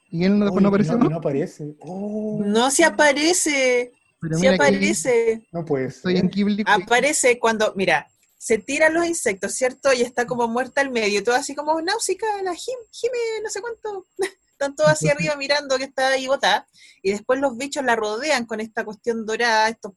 Y 0.10 0.24
él 0.24 0.40
no, 0.40 0.48
aparece 0.48 0.96
no, 0.96 1.10
no 1.10 1.18
aparece. 1.18 1.76
Oh. 1.82 2.42
No 2.46 2.72
se 2.72 2.86
aparece. 2.86 3.92
Pero 4.22 4.38
Sí 4.38 4.48
aparece, 4.48 5.48
No 5.52 5.66
puede 5.66 5.86
estoy 5.88 6.16
en. 6.18 6.30
Ghibli. 6.30 6.64
aparece 6.66 7.40
cuando, 7.40 7.74
mira, 7.76 8.08
se 8.38 8.58
tiran 8.58 8.94
los 8.94 9.06
insectos, 9.06 9.54
¿cierto? 9.54 9.92
Y 9.94 10.02
está 10.02 10.26
como 10.26 10.48
muerta 10.48 10.80
al 10.80 10.92
medio, 10.92 11.22
todo 11.24 11.36
así 11.36 11.54
como 11.56 11.82
náusica, 11.82 12.26
la 12.42 12.54
Jim, 12.56 12.76
Jime, 12.92 13.18
no 13.44 13.50
sé 13.50 13.60
cuánto. 13.60 14.06
Están 14.52 14.76
todos 14.76 14.90
así 14.92 15.10
arriba 15.10 15.36
mirando 15.36 15.78
que 15.78 15.84
está 15.86 16.08
ahí 16.10 16.28
botada. 16.28 16.68
Y 17.04 17.12
después 17.12 17.40
los 17.42 17.58
bichos 17.58 17.84
la 17.84 17.96
rodean 17.98 18.46
con 18.46 18.60
esta 18.62 18.84
cuestión 18.86 19.26
dorada, 19.26 19.68
estos 19.70 19.94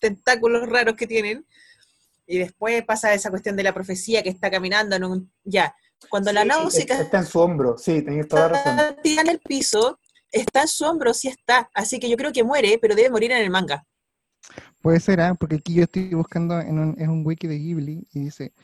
tentáculos 0.00 0.68
raros 0.68 0.96
que 0.96 1.06
tienen. 1.06 1.46
Y 2.26 2.38
después 2.38 2.84
pasa 2.84 3.12
esa 3.12 3.30
cuestión 3.30 3.56
de 3.56 3.62
la 3.62 3.74
profecía 3.74 4.22
que 4.22 4.30
está 4.30 4.50
caminando 4.50 4.96
en 4.96 5.04
un... 5.04 5.32
Ya, 5.44 5.74
cuando 6.08 6.32
la 6.32 6.42
Sí, 6.42 6.48
náusica 6.48 7.00
Está 7.00 7.18
en 7.18 7.26
su 7.26 7.40
hombro, 7.40 7.76
sí, 7.76 8.02
tenías 8.02 8.28
toda 8.28 8.42
la 8.42 8.48
razón. 8.48 8.78
está 9.04 9.20
en 9.20 9.28
el 9.28 9.40
piso, 9.40 9.98
está 10.32 10.62
en 10.62 10.68
su 10.68 10.84
hombro, 10.84 11.12
sí 11.12 11.28
está. 11.28 11.70
Así 11.74 11.98
que 11.98 12.08
yo 12.08 12.16
creo 12.16 12.32
que 12.32 12.44
muere, 12.44 12.78
pero 12.80 12.94
debe 12.94 13.10
morir 13.10 13.32
en 13.32 13.42
el 13.42 13.50
manga. 13.50 13.84
Puede 14.80 15.00
ser, 15.00 15.20
¿ah? 15.20 15.34
porque 15.38 15.56
aquí 15.56 15.74
yo 15.74 15.84
estoy 15.84 16.14
buscando 16.14 16.58
en 16.60 16.78
un, 16.78 17.00
en 17.00 17.10
un 17.10 17.26
wiki 17.26 17.46
de 17.46 17.58
Ghibli 17.58 18.08
y 18.12 18.20
dice, 18.20 18.54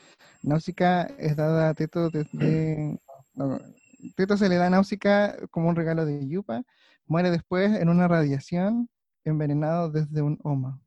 Náusica 0.41 1.03
es 1.19 1.35
dada 1.35 1.69
a 1.69 1.73
Teto 1.73 2.09
desde... 2.09 2.99
no, 3.33 3.59
Teto 4.15 4.37
se 4.37 4.49
le 4.49 4.55
da 4.55 4.67
a 4.67 4.69
Náusica 4.69 5.35
como 5.51 5.69
un 5.69 5.75
regalo 5.75 6.05
de 6.05 6.27
Yupa, 6.27 6.63
muere 7.05 7.29
después 7.29 7.79
en 7.79 7.89
una 7.89 8.07
radiación 8.07 8.89
envenenado 9.23 9.91
desde 9.91 10.21
un 10.21 10.39
Oma. 10.43 10.81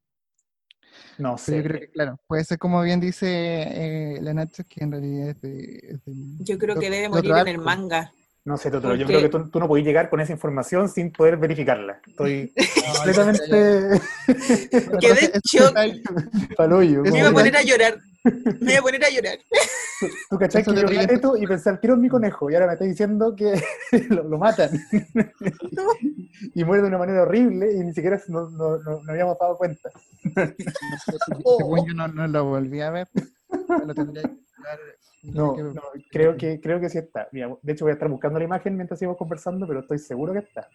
No 1.18 1.36
Pero 1.36 1.38
sé. 1.38 1.56
yo 1.56 1.62
creo 1.62 1.80
que, 1.80 1.90
claro, 1.90 2.20
puede 2.26 2.44
ser 2.44 2.58
como 2.58 2.82
bien 2.82 3.00
dice 3.00 3.26
eh, 3.28 4.18
la 4.22 4.32
Nacho, 4.34 4.62
que 4.68 4.84
en 4.84 4.92
realidad 4.92 5.28
es 5.30 5.40
de... 5.40 5.60
es 5.82 6.04
de- 6.04 6.44
Yo 6.44 6.58
creo 6.58 6.74
que 6.76 6.86
de- 6.88 6.90
debe 6.90 7.02
de 7.02 7.08
morir 7.08 7.32
en 7.36 7.48
el 7.48 7.58
manga. 7.58 8.12
No 8.42 8.56
sé, 8.56 8.70
Totoro, 8.70 8.94
yo 8.94 9.06
creo 9.06 9.20
que 9.20 9.28
tú, 9.28 9.50
tú 9.50 9.60
no 9.60 9.68
podías 9.68 9.86
llegar 9.86 10.08
con 10.08 10.18
esa 10.20 10.32
información 10.32 10.88
sin 10.88 11.12
poder 11.12 11.36
verificarla. 11.36 12.00
Estoy 12.06 12.52
completamente 12.94 13.44
Que 13.46 13.54
de 13.54 14.00
Entonces, 14.72 15.32
hecho, 15.34 15.68
detalle- 15.68 16.02
paloyo. 16.56 17.04
Eso 17.04 17.12
me 17.12 17.18
iba 17.18 17.28
a 17.28 17.32
poner 17.32 17.56
a 17.56 17.62
llorar. 17.62 17.98
Me 18.60 18.72
iba 18.72 18.80
a 18.80 18.82
poner 18.82 19.04
a 19.04 19.10
llorar. 19.10 19.38
Tú 20.30 20.38
cachai 20.38 20.62
eso 20.62 20.72
que 20.72 20.80
yo 20.80 20.86
detalle- 20.88 21.06
Teto 21.08 21.36
y 21.36 21.46
pensé 21.46 21.68
al 21.70 21.80
tiro 21.80 21.94
en 21.94 22.00
mi 22.00 22.08
conejo 22.08 22.50
y 22.50 22.54
ahora 22.54 22.66
me 22.68 22.72
estás 22.74 22.88
diciendo 22.88 23.34
que 23.36 23.60
lo, 24.10 24.24
lo 24.24 24.38
matan. 24.38 24.70
y 26.54 26.64
muere 26.64 26.82
de 26.82 26.88
una 26.88 26.98
manera 26.98 27.22
horrible 27.22 27.72
y 27.72 27.78
ni 27.80 27.92
siquiera 27.94 28.20
no, 28.28 28.48
no, 28.50 28.78
no- 28.78 29.02
no 29.02 29.12
habíamos 29.12 29.38
dado 29.38 29.56
cuenta. 29.56 29.90
Según 31.58 31.86
yo 31.86 31.94
no, 31.94 32.08
no 32.08 32.26
lo 32.26 32.44
volví 32.44 32.80
a 32.80 32.90
ver. 32.90 33.08
Lo 33.86 33.94
tendría 33.94 34.22
No, 35.22 35.54
que- 35.54 35.62
no, 35.62 35.82
creo 36.10 36.36
que 36.36 36.60
creo 36.60 36.80
que 36.80 36.88
sí 36.88 36.98
está. 36.98 37.28
Mira, 37.32 37.54
de 37.62 37.72
hecho 37.72 37.84
voy 37.84 37.90
a 37.90 37.94
estar 37.94 38.08
buscando 38.08 38.38
la 38.38 38.44
imagen 38.44 38.76
mientras 38.76 38.98
sigamos 38.98 39.18
conversando, 39.18 39.66
pero 39.66 39.80
estoy 39.80 39.98
seguro 39.98 40.32
que 40.32 40.38
está. 40.40 40.68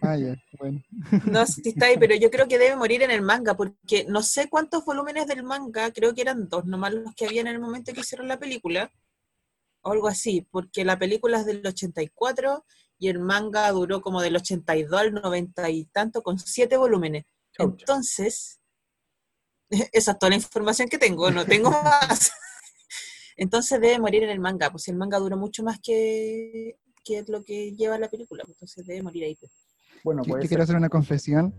Ah, 0.00 0.16
ya, 0.16 0.34
bueno. 0.58 0.80
No 1.26 1.44
sé 1.46 1.62
si 1.62 1.68
está 1.70 1.86
ahí, 1.86 1.98
pero 1.98 2.14
yo 2.14 2.30
creo 2.30 2.46
que 2.48 2.58
debe 2.58 2.76
morir 2.76 3.02
en 3.02 3.10
el 3.10 3.22
manga, 3.22 3.54
porque 3.54 4.04
no 4.08 4.22
sé 4.22 4.48
cuántos 4.48 4.84
volúmenes 4.84 5.26
del 5.26 5.42
manga, 5.42 5.92
creo 5.92 6.14
que 6.14 6.22
eran 6.22 6.48
dos 6.48 6.64
nomás 6.64 6.92
los 6.94 7.14
que 7.14 7.26
habían 7.26 7.46
en 7.48 7.54
el 7.54 7.60
momento 7.60 7.92
que 7.92 8.00
hicieron 8.00 8.28
la 8.28 8.38
película, 8.38 8.90
o 9.82 9.90
algo 9.92 10.08
así, 10.08 10.46
porque 10.50 10.84
la 10.84 10.98
película 10.98 11.38
es 11.40 11.46
del 11.46 11.66
84 11.66 12.64
y 12.98 13.08
el 13.08 13.18
manga 13.18 13.68
duró 13.72 14.00
como 14.00 14.22
del 14.22 14.36
82 14.36 15.00
al 15.00 15.12
90 15.12 15.68
y 15.70 15.86
tanto, 15.86 16.22
con 16.22 16.38
siete 16.38 16.76
volúmenes. 16.76 17.24
Chau, 17.52 17.66
chau. 17.66 17.76
Entonces, 17.80 18.60
esa 19.92 20.12
es 20.12 20.18
toda 20.18 20.30
la 20.30 20.36
información 20.36 20.88
que 20.88 20.98
tengo, 20.98 21.30
no 21.30 21.44
tengo 21.44 21.70
más. 21.82 22.32
Entonces 23.36 23.80
debe 23.80 23.98
morir 23.98 24.22
en 24.24 24.30
el 24.30 24.40
manga, 24.40 24.70
pues 24.70 24.88
el 24.88 24.96
manga 24.96 25.18
duró 25.18 25.36
mucho 25.36 25.62
más 25.62 25.78
que, 25.80 26.76
que 27.04 27.24
lo 27.28 27.42
que 27.42 27.72
lleva 27.72 27.98
la 27.98 28.08
película, 28.08 28.44
pues, 28.44 28.56
entonces 28.56 28.86
debe 28.86 29.02
morir 29.02 29.24
ahí. 29.24 29.36
pues. 29.36 29.52
Bueno, 30.04 30.22
Yo, 30.24 30.34
ser. 30.34 30.48
quiero 30.48 30.62
hacer 30.64 30.76
una 30.76 30.88
confesión. 30.88 31.54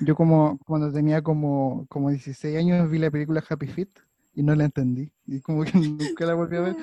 Yo 0.00 0.14
como 0.14 0.58
cuando 0.66 0.92
tenía 0.92 1.22
como, 1.22 1.86
como 1.88 2.10
16 2.10 2.56
años 2.56 2.90
vi 2.90 2.98
la 2.98 3.10
película 3.10 3.42
Happy 3.48 3.66
Feet 3.66 3.88
y 4.34 4.42
no 4.42 4.54
la 4.54 4.66
entendí. 4.66 5.10
Y 5.26 5.40
como 5.40 5.64
que 5.64 5.72
nunca 5.78 6.24
la 6.24 6.34
volví 6.34 6.56
a 6.56 6.60
ver. 6.60 6.76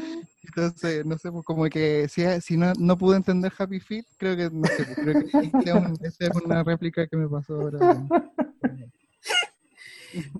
Entonces, 0.43 1.05
no 1.05 1.17
sé, 1.17 1.31
pues 1.31 1.45
como 1.45 1.63
que 1.65 2.07
si, 2.09 2.23
si 2.41 2.57
no, 2.57 2.73
no 2.77 2.97
pude 2.97 3.17
entender 3.17 3.51
Happy 3.57 3.79
Feet, 3.79 4.05
creo 4.17 4.35
que, 4.35 4.49
no 4.51 4.67
sé, 4.67 4.83
pues, 4.83 4.97
creo 4.97 5.21
que 5.21 5.27
esa 6.07 6.27
es 6.27 6.35
una 6.43 6.63
réplica 6.63 7.07
que 7.07 7.17
me 7.17 7.29
pasó 7.29 7.55
ahora. 7.55 7.79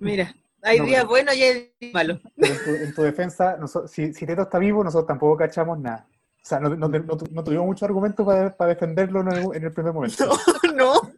Mira, 0.00 0.34
hay 0.66 0.78
No, 0.78 0.84
días 0.84 0.98
pero- 1.00 1.08
buenos 1.08 1.34
y 1.36 1.42
hay 1.42 1.72
días 1.80 1.94
malos. 1.94 2.20
En 2.36 2.64
tu, 2.64 2.70
en 2.74 2.94
tu 2.94 3.02
defensa, 3.02 3.56
noso- 3.58 3.86
si, 3.88 4.12
si 4.12 4.26
Teto 4.26 4.42
está 4.42 4.58
vivo, 4.58 4.82
nosotros 4.84 5.06
tampoco 5.06 5.36
cachamos 5.36 5.78
nada. 5.78 6.06
O 6.10 6.48
sea, 6.48 6.60
no, 6.60 6.70
no, 6.70 6.88
no, 6.88 7.16
tu- 7.16 7.26
no 7.32 7.42
tuvimos 7.44 7.66
mucho 7.66 7.84
argumento 7.84 8.24
para, 8.24 8.56
para 8.56 8.74
defenderlo 8.74 9.20
en 9.20 9.28
el, 9.32 9.56
en 9.56 9.64
el 9.64 9.72
primer 9.72 9.92
momento. 9.92 10.28
No, 10.74 10.92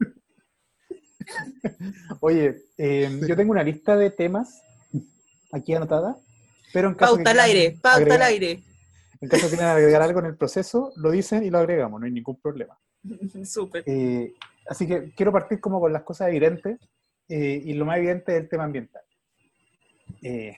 Oye, 2.21 2.63
eh, 2.79 3.21
yo 3.27 3.37
tengo 3.37 3.53
una 3.53 3.63
lista 3.63 3.97
de 3.97 4.11
temas 4.11 4.63
aquí 5.53 5.75
anotada, 5.75 6.17
pero 6.73 6.89
en 6.89 6.95
caso 6.95 7.17
pauta 7.17 7.31
al 7.33 7.41
aire, 7.41 7.77
pauta 7.81 8.15
al 8.15 8.23
aire. 8.23 8.63
En 9.21 9.29
caso 9.29 9.49
que 9.51 9.57
quieran 9.57 9.77
agregar 9.77 10.01
algo 10.03 10.21
en 10.21 10.27
el 10.27 10.37
proceso, 10.37 10.93
lo 10.97 11.11
dicen 11.11 11.43
y 11.45 11.51
lo 11.51 11.59
agregamos, 11.59 12.01
no 12.01 12.07
hay 12.07 12.13
ningún 12.13 12.41
problema. 12.41 12.79
Súper. 13.45 13.83
Eh, 13.87 14.33
así 14.69 14.87
que 14.87 15.13
quiero 15.15 15.33
partir 15.33 15.61
como 15.61 15.81
con 15.81 15.93
las 15.93 16.03
cosas 16.03 16.29
evidentes, 16.29 16.79
eh, 17.29 17.61
y 17.65 17.75
lo 17.75 17.85
más 17.85 17.99
evidente 17.99 18.35
es 18.37 18.43
el 18.43 18.49
tema 18.49 18.65
ambiental. 18.65 19.03
Eh, 20.22 20.57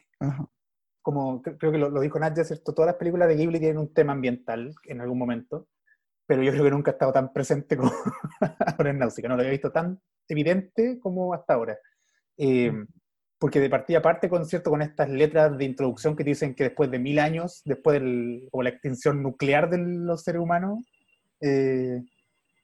como 1.03 1.43
cre- 1.43 1.57
creo 1.59 1.73
que 1.73 1.79
lo, 1.79 1.89
lo 1.91 2.01
dijo 2.01 2.19
Nadia, 2.19 2.45
¿cierto? 2.45 2.75
Todas 2.75 2.89
las 2.89 2.97
películas 2.97 3.29
de 3.29 3.37
Ghibli 3.37 3.59
tienen 3.59 3.79
un 3.79 3.93
tema 3.93 4.13
ambiental 4.13 4.75
en 4.85 5.01
algún 5.01 5.19
momento, 5.19 5.69
pero 6.27 6.43
yo 6.43 6.53
creo 6.53 6.65
que 6.65 6.71
nunca 6.71 6.91
ha 6.91 6.95
estado 6.95 7.13
tan 7.13 7.33
presente 7.33 7.77
como 7.77 7.91
ahora 8.79 8.91
en 8.91 8.99
Náusica, 8.99 9.29
no 9.29 9.35
lo 9.37 9.41
había 9.41 9.53
visto 9.53 9.73
tan 9.73 10.01
evidente 10.29 10.99
como 11.01 11.35
hasta 11.35 11.55
ahora. 11.55 11.79
Eh, 12.37 12.73
porque 13.39 13.59
de 13.59 13.71
partida 13.71 14.03
parte 14.03 14.29
con, 14.29 14.45
¿cierto? 14.45 14.69
con 14.71 14.83
estas 14.83 15.09
letras 15.09 15.57
de 15.57 15.65
introducción 15.65 16.15
que 16.15 16.25
dicen 16.25 16.55
que 16.55 16.65
después 16.65 16.91
de 16.91 16.99
mil 16.99 17.19
años, 17.19 17.63
después 17.65 18.01
de 18.01 18.49
la 18.53 18.69
extinción 18.69 19.23
nuclear 19.23 19.71
de 19.71 19.79
los 19.79 20.23
seres 20.23 20.43
humanos, 20.43 20.85
eh, 21.41 22.03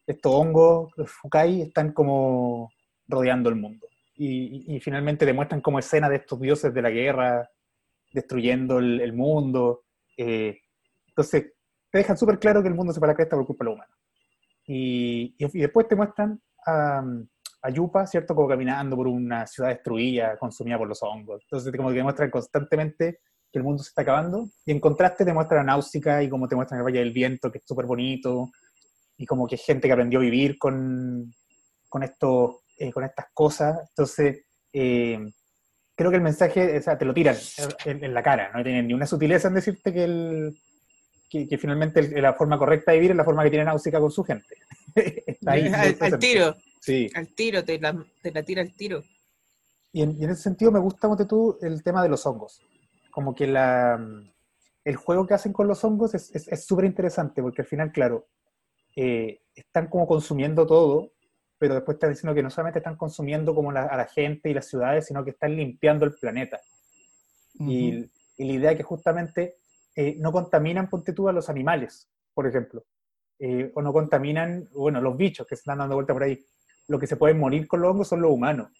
estos 0.07 0.33
hongos, 0.35 0.93
los 0.97 1.11
Fukai, 1.11 1.63
están 1.63 1.93
como 1.93 2.71
rodeando 3.09 3.49
el 3.49 3.57
mundo. 3.57 3.87
Y, 4.17 4.75
y- 4.77 4.81
finalmente 4.81 5.27
demuestran 5.27 5.61
como 5.61 5.79
escena 5.79 6.09
de 6.09 6.17
estos 6.17 6.41
dioses 6.41 6.73
de 6.73 6.83
la 6.83 6.91
guerra, 6.91 7.49
destruyendo 8.13 8.79
el, 8.79 9.01
el 9.01 9.13
mundo. 9.13 9.85
eh, 10.17 10.59
entonces, 11.09 11.53
te 11.91 11.99
dejan 11.99 12.17
súper 12.19 12.39
claro 12.39 12.63
que 12.63 12.69
el 12.69 12.75
mundo 12.75 12.93
se 12.93 13.01
para 13.01 13.15
cresta 13.15 13.37
por 13.37 13.47
culpa 13.47 13.65
de 13.65 13.71
los 13.71 13.75
humanos. 13.77 13.97
Y, 14.67 15.35
y- 15.39 15.59
y 15.59 15.61
después 15.63 15.89
te 15.89 15.97
muestran 15.97 16.41
a, 16.67 17.03
a 17.63 17.71
Yupa, 17.71 18.07
¿cierto? 18.07 18.35
Como 18.35 18.49
caminando 18.49 18.97
por 18.97 19.07
una 19.09 19.47
ciudad 19.47 19.71
destruida, 19.71 20.37
consumida 20.39 20.79
por 20.79 20.89
los 20.89 21.03
hongos. 21.03 21.43
Entonces, 21.45 21.75
como 21.77 21.91
que 21.91 21.97
demuestran 21.97 22.31
constantemente 22.31 23.21
que 23.53 23.59
el 23.59 23.65
mundo 23.65 23.83
se 23.83 23.89
está 23.91 24.03
acabando. 24.03 24.49
Y 24.65 24.73
en 24.73 24.81
contraste 24.81 25.25
te 25.25 25.33
muestran 25.33 25.61
a 25.61 25.65
Náusica 25.65 26.23
y 26.23 26.29
como 26.29 26.49
te 26.49 26.57
muestran 26.57 26.81
el 26.81 26.85
Valle 26.87 26.99
del 27.01 27.13
Viento, 27.13 27.51
que 27.51 27.59
es 27.59 27.65
súper 27.67 27.87
bonito. 27.87 28.51
Y 29.17 29.27
como 29.27 29.47
que 29.47 29.57
gente 29.57 29.89
que 29.89 29.93
aprendió 29.93 30.19
a 30.19 30.23
vivir 30.23 30.59
con, 30.59 31.33
con, 31.89 32.03
estos, 32.03 32.57
eh, 32.79 32.93
con 32.93 33.05
estas 33.05 33.27
cosas. 33.33 33.79
Entonces, 33.91 34.45
eh, 34.73 35.19
creo 35.95 36.11
que 36.11 36.17
el 36.17 36.23
mensaje, 36.23 36.79
o 36.79 36.83
sea, 36.83 36.99
te 36.99 37.05
lo 37.05 37.15
tiran 37.15 37.37
en, 37.85 38.05
en 38.05 38.15
la 38.15 38.23
cara, 38.23 38.51
no 38.55 38.63
tienen 38.63 38.87
ni 38.87 38.95
una 38.95 39.07
sutileza 39.07 39.49
en 39.49 39.55
decirte 39.55 39.93
que, 39.93 40.05
el, 40.05 40.59
que, 41.31 41.49
que 41.49 41.59
finalmente 41.59 42.01
el- 42.01 42.23
la 42.23 42.35
forma 42.35 42.59
correcta 42.59 42.93
de 42.93 42.99
vivir 42.99 43.11
es 43.13 43.17
la 43.17 43.25
forma 43.25 43.43
que 43.45 43.51
tiene 43.51 43.65
Náusica 43.65 44.01
con 44.01 44.11
su 44.11 44.23
gente. 44.25 44.55
Está 44.95 45.53
ahí, 45.53 45.67
al, 46.01 46.19
tiro, 46.19 46.55
Sí. 46.81 47.11
al 47.15 47.29
tiro, 47.35 47.65
te 47.65 47.79
la, 47.79 48.05
te 48.23 48.31
la 48.31 48.43
tira 48.43 48.63
al 48.63 48.73
tiro. 48.75 49.03
Y 49.93 50.03
en, 50.03 50.21
y 50.21 50.25
en 50.25 50.31
ese 50.31 50.43
sentido 50.43 50.71
me 50.71 50.79
gusta, 50.79 51.09
Monte 51.09 51.25
tú, 51.25 51.59
el 51.63 51.83
tema 51.83 52.03
de 52.03 52.09
los 52.11 52.27
hongos. 52.27 52.61
Como 53.11 53.35
que 53.35 53.47
la, 53.47 53.99
el 54.85 54.97
juego 54.97 55.27
que 55.27 55.33
hacen 55.35 55.53
con 55.55 55.67
los 55.67 55.83
hongos 55.83 56.15
es 56.15 56.27
súper 56.27 56.43
es, 56.55 56.67
súper 56.67 56.85
interesante, 56.85 57.41
porque 57.41 57.63
al 57.63 57.69
final, 57.69 57.91
claro, 57.93 58.29
eh, 58.95 59.41
están 59.55 59.89
como 59.89 60.07
consumiendo 60.07 60.67
todo, 60.67 61.13
pero 61.59 61.75
después 61.75 61.97
están 61.97 62.11
diciendo 62.11 62.35
que 62.35 62.43
no 62.43 62.51
solamente 62.51 62.79
están 62.81 62.97
consumiendo 62.97 63.55
como 63.55 63.73
la- 63.73 63.85
a 63.87 63.97
la 63.97 64.07
gente 64.07 64.51
y 64.51 64.55
las 64.55 64.67
ciudades, 64.69 65.07
sino 65.07 65.25
que 65.25 65.31
están 65.31 65.57
limpiando 65.57 66.05
el 66.05 66.13
planeta. 66.15 66.61
Y, 67.59 68.11
y 68.37 68.45
la 68.45 68.53
idea 68.53 68.71
es 68.73 68.77
que 68.77 68.83
justamente 68.83 69.57
eh, 69.95 70.15
no 70.19 70.31
contaminan, 70.33 70.91
ponte 70.91 71.13
tú, 71.13 71.29
a 71.29 71.33
los 71.33 71.49
animales, 71.49 72.07
por 72.35 72.47
ejemplo. 72.47 72.85
Eh, 73.39 73.71
o 73.75 73.81
no 73.83 73.93
contaminan, 73.93 74.69
bueno, 74.75 75.01
los 75.01 75.17
bichos 75.17 75.47
que 75.47 75.57
se 75.57 75.61
están 75.61 75.79
dando 75.79 75.95
vuelta 75.95 76.13
por 76.13 76.23
ahí. 76.23 76.45
Lo 76.89 76.99
que 76.99 77.07
se 77.07 77.17
pueden 77.17 77.39
morir 77.39 77.67
con 77.67 77.81
los 77.81 77.91
hongos 77.91 78.09
son 78.09 78.21
los 78.21 78.31
humanos. 78.31 78.71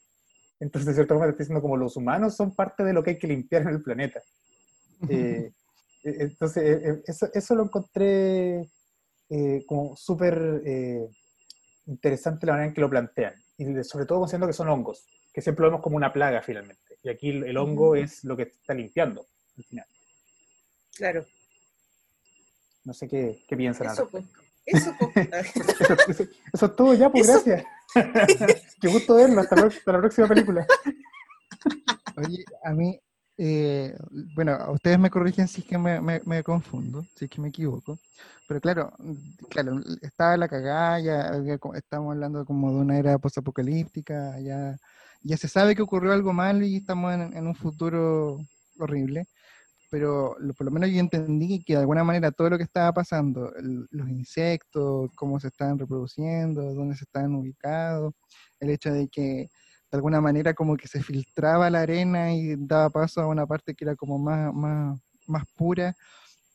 Entonces, 0.61 0.87
de 0.89 0.95
cierta 0.95 1.15
forma, 1.15 1.27
te 1.27 1.31
estoy 1.33 1.45
diciendo 1.45 1.63
como 1.63 1.77
los 1.77 1.97
humanos 1.97 2.37
son 2.37 2.55
parte 2.55 2.85
de 2.85 2.93
lo 2.93 3.03
que 3.03 3.11
hay 3.11 3.19
que 3.19 3.27
limpiar 3.27 3.63
en 3.63 3.69
el 3.69 3.83
planeta. 3.83 4.21
Eh, 5.09 5.53
eh, 6.05 6.17
entonces, 6.21 6.63
eh, 6.63 6.91
eh, 6.91 7.03
eso, 7.07 7.29
eso 7.33 7.55
lo 7.55 7.65
encontré 7.65 8.69
eh, 9.31 9.65
como 9.67 9.97
súper 9.97 10.63
interesante 11.87 12.47
la 12.47 12.53
manera 12.53 12.69
en 12.69 12.75
que 12.75 12.81
lo 12.81 12.91
plantean. 12.91 13.35
Y 13.59 13.65
sobre 13.85 14.07
todo 14.07 14.21
considerando 14.21 14.47
que 14.49 14.53
son 14.53 14.69
hongos, 14.69 15.07
que 15.33 15.41
siempre 15.41 15.63
lo 15.63 15.69
vemos 15.71 15.83
como 15.83 15.97
una 15.97 16.13
plaga 16.13 16.43
finalmente. 16.43 16.99
Y 17.03 17.09
aquí 17.09 17.31
el, 17.31 17.57
hongo 17.57 17.95
es 17.97 18.25
lo 18.25 18.37
que 18.37 18.43
está 18.45 18.75
limpiando 18.75 19.27
al 19.57 19.65
final. 19.65 19.87
Claro, 20.97 21.25
No 22.85 22.93
sé 22.95 23.09
qué, 23.09 23.39
qué 23.49 23.57
piensan 23.57 23.89
eso 23.89 24.09
pues. 24.09 24.25
Eso. 24.67 24.93
Eso, 25.15 25.95
eso- 26.09 26.25
eso 26.53 26.67
es 26.67 26.77
todo 26.77 26.93
ya, 26.95 27.09
pues 27.09 27.29
Eso- 27.29 27.41
gracias. 27.45 27.65
Qué 28.81 28.89
gusto 28.89 29.15
verlo, 29.15 29.41
hasta 29.41 29.55
la, 29.55 29.67
hasta 29.69 29.93
la 29.93 29.99
próxima 30.01 30.27
película. 30.27 30.67
Oye, 32.17 32.45
a 32.65 32.73
mí, 32.73 32.99
eh, 33.39 33.97
bueno, 34.35 34.59
ustedes 34.73 34.99
me 34.99 35.11
corrigen 35.11 35.49
si 35.49 35.61
es 35.63 35.67
que 35.67 35.79
me, 35.79 36.01
me- 36.01 36.43
confundo, 36.43 37.05
si 37.17 37.27
es 37.27 37.31
que 37.31 37.41
me 37.41 37.49
equivoco, 37.49 37.99
pero 38.49 38.61
claro, 38.61 38.93
claro, 39.51 39.81
estaba 40.03 40.37
la 40.37 40.49
cagada, 40.49 41.01
ya 41.01 41.33
estamos 41.75 42.13
hablando 42.13 42.45
como 42.45 42.71
de 42.73 42.79
una 42.79 42.99
era 42.99 43.19
postapocalíptica, 43.19 44.39
ya, 44.41 44.77
ya 45.23 45.37
se 45.37 45.49
sabe 45.49 45.75
que 45.75 45.83
ocurrió 45.83 46.13
algo 46.13 46.33
malo 46.33 46.65
y 46.65 46.77
estamos 46.77 47.13
en, 47.15 47.37
en 47.37 47.47
un 47.47 47.55
futuro 47.55 48.39
horrible, 48.79 49.27
pero 49.91 50.37
lo- 50.41 50.55
por 50.55 50.67
lo 50.67 50.71
menos 50.73 50.91
yo 50.91 50.99
entendí 51.01 51.63
que 51.65 51.75
de 51.75 51.81
alguna 51.81 52.05
manera 52.05 52.33
todo 52.33 52.51
lo 52.51 52.59
que 52.59 52.65
estaba 52.65 52.93
pasando, 52.93 53.53
los 53.91 54.09
insectos, 54.09 55.11
cómo 55.17 55.39
se 55.41 55.49
estaban 55.49 55.79
reproduciendo, 55.79 56.75
dónde 56.75 56.97
se 56.97 57.05
estaban 57.05 57.35
ubicados, 57.35 58.15
el 58.61 58.71
hecho 58.71 58.93
de 58.93 59.09
que 59.09 59.49
de 59.91 59.97
alguna 59.97 60.21
manera 60.21 60.55
como 60.55 60.77
que 60.77 60.89
se 60.89 61.03
filtraba 61.03 61.71
la 61.71 61.83
arena 61.83 62.33
y 62.35 62.57
daba 62.57 62.91
paso 62.91 63.21
a 63.21 63.29
una 63.29 63.47
parte 63.47 63.75
que 63.75 63.85
era 63.85 63.97
como 63.97 64.19
más, 64.19 64.53
más, 64.55 65.01
más 65.27 65.45
pura. 65.57 65.95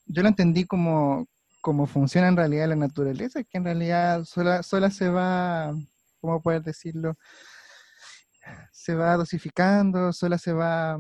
Yo 0.06 0.22
lo 0.22 0.30
entendí 0.30 0.66
como, 0.66 1.28
como 1.62 1.88
funciona 1.88 2.28
en 2.28 2.38
realidad 2.38 2.68
la 2.68 2.76
naturaleza, 2.76 3.44
que 3.44 3.58
en 3.58 3.66
realidad 3.66 4.24
sola, 4.26 4.64
sola 4.64 4.92
se 4.92 5.10
va, 5.10 5.74
¿cómo 6.20 6.42
poder 6.42 6.64
decirlo? 6.64 7.16
Se 8.72 8.96
va 8.96 9.16
dosificando, 9.18 10.12
sola 10.14 10.38
se 10.38 10.54
va 10.54 10.98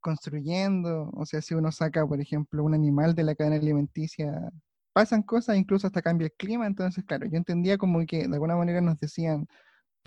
construyendo. 0.00 1.10
O 1.14 1.26
sea, 1.26 1.40
si 1.42 1.54
uno 1.54 1.72
saca, 1.72 2.06
por 2.06 2.20
ejemplo, 2.20 2.64
un 2.64 2.74
animal 2.74 3.14
de 3.14 3.24
la 3.24 3.34
cadena 3.34 3.56
alimenticia, 3.56 4.50
pasan 4.92 5.22
cosas, 5.22 5.56
incluso 5.56 5.86
hasta 5.86 6.02
cambia 6.02 6.26
el 6.26 6.32
clima. 6.32 6.66
Entonces, 6.66 7.04
claro, 7.04 7.26
yo 7.26 7.36
entendía 7.36 7.78
como 7.78 8.04
que 8.06 8.28
de 8.28 8.34
alguna 8.34 8.56
manera 8.56 8.80
nos 8.80 8.98
decían, 8.98 9.46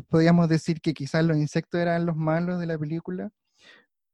podríamos 0.10 0.50
decir 0.50 0.82
que 0.82 0.94
quizás 0.94 1.24
los 1.26 1.38
insectos 1.38 1.80
eran 1.82 2.06
los 2.06 2.16
malos 2.16 2.60
de 2.60 2.68
la 2.68 2.78
película, 2.78 3.32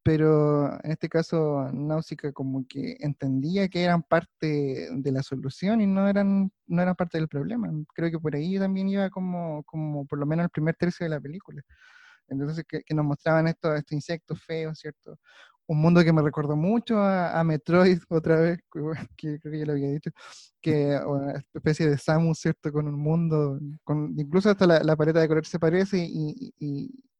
pero 0.03 0.73
en 0.83 0.91
este 0.91 1.09
caso 1.09 1.69
Náusica 1.73 2.33
como 2.33 2.65
que 2.67 2.97
entendía 2.99 3.69
que 3.69 3.83
eran 3.83 4.03
parte 4.03 4.89
de 4.91 5.11
la 5.11 5.23
solución 5.23 5.81
y 5.81 5.87
no 5.87 6.07
eran, 6.09 6.51
no 6.67 6.81
eran 6.81 6.95
parte 6.95 7.17
del 7.17 7.29
problema. 7.29 7.69
Creo 7.95 8.11
que 8.11 8.19
por 8.19 8.35
ahí 8.35 8.59
también 8.59 8.89
iba 8.89 9.09
como, 9.09 9.63
como 9.63 10.05
por 10.05 10.19
lo 10.19 10.25
menos 10.25 10.45
el 10.45 10.49
primer 10.49 10.75
tercio 10.75 11.05
de 11.05 11.09
la 11.11 11.21
película. 11.21 11.61
Entonces 12.27 12.65
que, 12.67 12.83
que 12.83 12.93
nos 12.95 13.05
mostraban 13.05 13.47
estos, 13.47 13.75
estos 13.77 13.93
insectos 13.93 14.43
feos, 14.43 14.79
¿cierto? 14.79 15.17
Un 15.67 15.81
mundo 15.81 16.03
que 16.03 16.13
me 16.13 16.21
recordó 16.21 16.55
mucho 16.55 16.99
a, 16.99 17.43
Metroid 17.43 17.99
otra 18.09 18.39
vez, 18.39 18.59
que, 18.71 18.79
bueno, 18.79 19.01
creo 19.17 19.39
que 19.39 19.59
ya 19.59 19.65
lo 19.65 19.73
había 19.73 19.89
dicho, 19.89 20.11
que 20.61 20.99
una 21.05 21.43
especie 21.53 21.89
de 21.89 21.97
Samus, 21.97 22.39
¿cierto? 22.39 22.71
Con 22.71 22.87
un 22.87 22.99
mundo, 22.99 23.59
con, 23.83 24.13
incluso 24.17 24.49
hasta 24.49 24.67
la, 24.67 24.79
la 24.83 24.95
paleta 24.95 25.21
de 25.21 25.27
color 25.27 25.45
se 25.45 25.59
parece 25.59 25.97
y, 25.99 26.53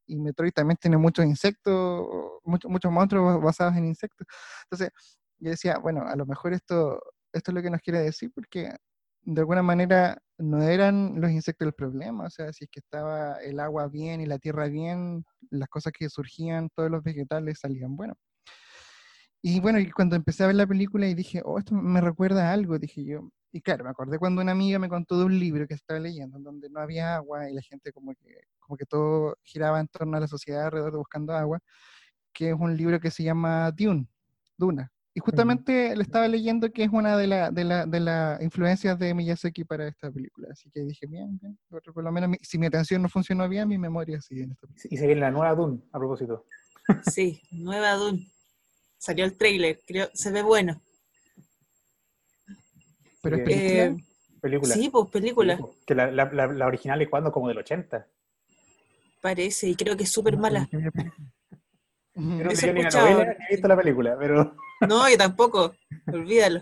Metroid 0.08 0.52
también 0.54 0.78
tiene 0.78 0.98
muchos 0.98 1.26
insectos, 1.26 2.06
muchos, 2.44 2.70
muchos 2.70 2.92
monstruos 2.92 3.42
basados 3.42 3.76
en 3.78 3.86
insectos. 3.86 4.28
Entonces, 4.66 4.92
yo 5.40 5.50
decía, 5.52 5.78
bueno, 5.80 6.04
a 6.08 6.16
lo 6.16 6.26
mejor 6.26 6.54
esto, 6.54 7.02
esto 7.34 7.52
es 7.52 7.56
lo 7.56 7.62
que 7.62 7.70
nos 7.72 7.82
quiere 7.82 8.00
decir, 8.00 8.32
porque 8.34 8.74
de 9.26 9.42
alguna 9.42 9.64
manera 9.64 10.18
no 10.38 10.62
eran 10.62 11.20
los 11.22 11.32
insectos 11.32 11.68
el 11.68 11.74
problema, 11.74 12.26
o 12.26 12.30
sea, 12.30 12.52
si 12.54 12.66
es 12.66 12.70
que 12.70 12.80
estaba 12.80 13.36
el 13.42 13.60
agua 13.60 13.88
bien 13.88 14.22
y 14.22 14.26
la 14.26 14.40
tierra 14.40 14.68
bien, 14.68 15.26
las 15.50 15.70
cosas 15.70 15.94
que 15.94 16.10
surgían, 16.10 16.70
todos 16.76 16.92
los 16.92 17.04
vegetales 17.04 17.60
salían 17.60 17.96
buenos. 17.96 18.18
Y 19.46 19.60
bueno, 19.60 19.78
y 19.78 19.92
cuando 19.92 20.16
empecé 20.16 20.44
a 20.44 20.48
ver 20.48 20.56
la 20.56 20.66
película 20.66 21.06
y 21.06 21.14
dije, 21.14 21.42
oh, 21.44 21.60
esto 21.60 21.76
me 21.76 22.00
recuerda 22.00 22.50
a 22.50 22.54
algo, 22.54 22.80
dije 22.80 23.04
yo. 23.04 23.30
Y 23.52 23.60
claro, 23.62 23.84
me 23.84 23.90
acordé 23.90 24.18
cuando 24.18 24.42
una 24.42 24.54
amiga 24.54 24.80
me 24.80 24.88
contó 24.88 25.20
de 25.20 25.26
un 25.26 25.38
libro 25.38 25.68
que 25.68 25.74
estaba 25.74 26.00
leyendo, 26.00 26.38
en 26.38 26.44
donde 26.44 26.70
no 26.70 26.80
había 26.80 27.16
agua 27.18 27.50
y 27.50 27.54
la 27.54 27.62
gente 27.62 27.92
como 27.92 28.14
que, 28.16 28.38
como 28.60 28.78
que 28.78 28.86
todo 28.86 29.36
giraba 29.44 29.82
en 29.82 29.88
torno 29.90 30.16
a 30.16 30.22
la 30.22 30.28
sociedad 30.28 30.66
alrededor 30.66 30.94
de 30.94 30.98
buscando 30.98 31.34
agua, 31.34 31.60
que 32.32 32.52
es 32.52 32.56
un 32.58 32.76
libro 32.78 33.02
que 33.02 33.12
se 33.12 33.22
llama 33.24 33.70
Dune, 33.72 34.08
Duna. 34.58 34.90
Y 35.14 35.20
justamente 35.20 35.94
le 35.96 36.02
estaba 36.02 36.28
leyendo 36.28 36.72
que 36.72 36.86
es 36.86 36.90
una 36.92 37.18
de 37.18 37.28
las 37.28 37.54
de 37.54 37.64
la, 37.66 37.86
de 37.86 38.00
la 38.00 38.40
influencias 38.42 38.98
de 38.98 39.14
Miyazaki 39.14 39.66
para 39.66 39.88
esta 39.90 40.10
película. 40.10 40.48
Así 40.52 40.72
que 40.72 40.80
dije, 40.86 41.06
bien, 41.06 41.38
bien. 41.38 41.60
Por, 41.70 41.84
por 41.94 42.04
lo 42.04 42.12
menos 42.12 42.30
mi- 42.30 42.38
si 42.42 42.58
mi 42.58 42.66
atención 42.66 43.02
no 43.02 43.10
funcionó 43.10 43.48
bien, 43.50 43.68
mi 43.68 43.78
memoria 43.78 44.20
sigue 44.22 44.44
en 44.44 44.52
esta 44.54 44.66
película. 44.66 44.90
Y 44.90 44.98
se 44.98 45.06
viene 45.06 45.22
la 45.22 45.30
nueva 45.32 45.54
Dune, 45.54 45.82
a 45.92 46.00
propósito. 46.00 46.46
Sí, 47.12 47.42
nueva 47.52 47.94
Dune. 47.96 48.26
Salió 49.04 49.26
el 49.26 49.36
trailer, 49.36 49.82
creo, 49.86 50.10
se 50.14 50.32
ve 50.32 50.42
bueno. 50.44 50.82
Pero 53.22 53.36
es 53.36 53.42
que- 53.44 53.48
película. 53.50 53.84
Eh, 53.84 53.96
película. 54.42 54.74
sí, 54.74 54.90
pues 54.90 55.10
película, 55.10 55.58
Sí, 55.58 55.64
Que 55.86 55.94
la, 55.96 56.10
la, 56.10 56.32
la, 56.32 56.48
la 56.48 56.68
original 56.68 57.02
es 57.02 57.10
cuando, 57.10 57.30
como 57.30 57.50
del 57.50 57.58
80. 57.58 58.08
parece, 59.22 59.68
y 59.68 59.76
creo 59.76 59.98
que 59.98 60.04
es 60.04 60.12
súper 60.12 60.38
mala. 60.38 60.70
Yo 62.16 62.22
no 62.22 62.50
Eso 62.52 62.62
sé 62.62 62.74
ni 62.74 62.82
la 62.84 62.88
escuchaba. 62.88 63.12
novela 63.12 63.36
ni 63.40 63.46
he 63.46 63.52
visto 63.56 63.68
la 63.68 63.76
película, 63.76 64.16
pero 64.18 64.56
No, 64.88 65.10
yo 65.10 65.18
tampoco, 65.18 65.76
olvídalo. 66.08 66.62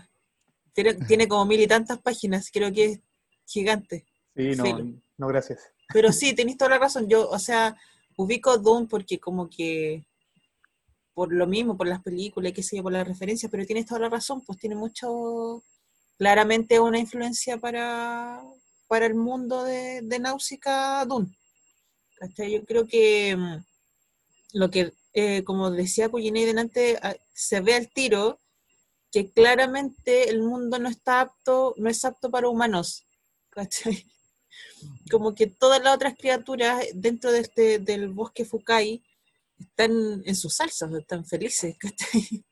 Tiene, 0.72 0.94
tiene 0.94 1.28
como 1.28 1.44
mil 1.44 1.60
y 1.60 1.66
tantas 1.68 2.00
páginas, 2.00 2.50
creo 2.52 2.72
que 2.72 2.84
es 2.86 3.00
gigante. 3.46 4.04
sí, 4.34 4.56
no, 4.56 4.64
Filo. 4.64 4.86
no 5.18 5.26
gracias. 5.28 5.60
Pero 5.92 6.10
sí, 6.10 6.34
tenéis 6.34 6.56
toda 6.56 6.70
la 6.70 6.78
razón. 6.78 7.06
Yo, 7.08 7.28
o 7.28 7.38
sea, 7.38 7.76
ubico 8.16 8.56
Dune 8.58 8.86
porque 8.88 9.20
como 9.20 9.48
que 9.50 10.06
por 11.14 11.32
lo 11.32 11.46
mismo, 11.46 11.76
por 11.76 11.86
las 11.86 12.02
películas, 12.02 12.52
qué 12.52 12.62
sé 12.62 12.76
yo, 12.76 12.82
por 12.82 12.92
las 12.92 13.06
referencias, 13.06 13.50
pero 13.50 13.66
tienes 13.66 13.86
toda 13.86 14.00
la 14.00 14.08
razón, 14.08 14.40
pues 14.42 14.58
tiene 14.58 14.74
mucho, 14.74 15.62
claramente 16.18 16.80
una 16.80 16.98
influencia 16.98 17.58
para, 17.58 18.42
para 18.88 19.06
el 19.06 19.14
mundo 19.14 19.64
de, 19.64 20.02
de 20.02 20.18
Náusica. 20.18 21.06
¿Cachai? 22.16 22.52
Yo 22.52 22.64
creo 22.64 22.86
que 22.86 23.36
mm, 23.36 23.64
lo 24.54 24.70
que, 24.70 24.92
eh, 25.14 25.42
como 25.44 25.70
decía 25.70 26.08
Cuyinei 26.08 26.44
delante, 26.44 26.98
ah, 27.02 27.16
se 27.32 27.60
ve 27.60 27.74
al 27.74 27.92
tiro 27.92 28.40
que 29.10 29.30
claramente 29.30 30.30
el 30.30 30.42
mundo 30.42 30.78
no 30.78 30.88
está 30.88 31.20
apto, 31.22 31.74
no 31.76 31.90
es 31.90 32.04
apto 32.04 32.30
para 32.30 32.48
humanos. 32.48 33.04
¿Cachai? 33.50 34.06
como 35.10 35.34
que 35.34 35.46
todas 35.46 35.82
las 35.82 35.94
otras 35.94 36.14
criaturas 36.16 36.84
dentro 36.94 37.32
de 37.32 37.40
este, 37.40 37.78
del 37.78 38.08
bosque 38.08 38.44
Fukai 38.44 39.02
están 39.62 40.22
en 40.24 40.36
sus 40.36 40.54
salsas, 40.56 40.92
están 40.94 41.24
felices. 41.24 41.76
¿cachai? 41.80 42.44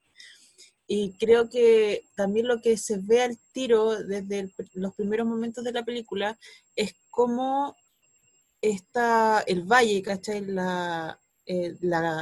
Y 0.86 1.12
creo 1.18 1.48
que 1.48 2.02
también 2.16 2.48
lo 2.48 2.60
que 2.60 2.76
se 2.76 2.98
ve 2.98 3.22
al 3.22 3.38
tiro 3.52 3.96
desde 4.02 4.50
los 4.74 4.94
primeros 4.96 5.26
momentos 5.26 5.62
de 5.62 5.72
la 5.72 5.84
película 5.84 6.36
es 6.74 6.94
cómo 7.10 7.76
está 8.60 9.40
el 9.46 9.62
valle, 9.62 10.02
¿cachai? 10.02 10.44
La, 10.46 11.20
eh, 11.46 11.74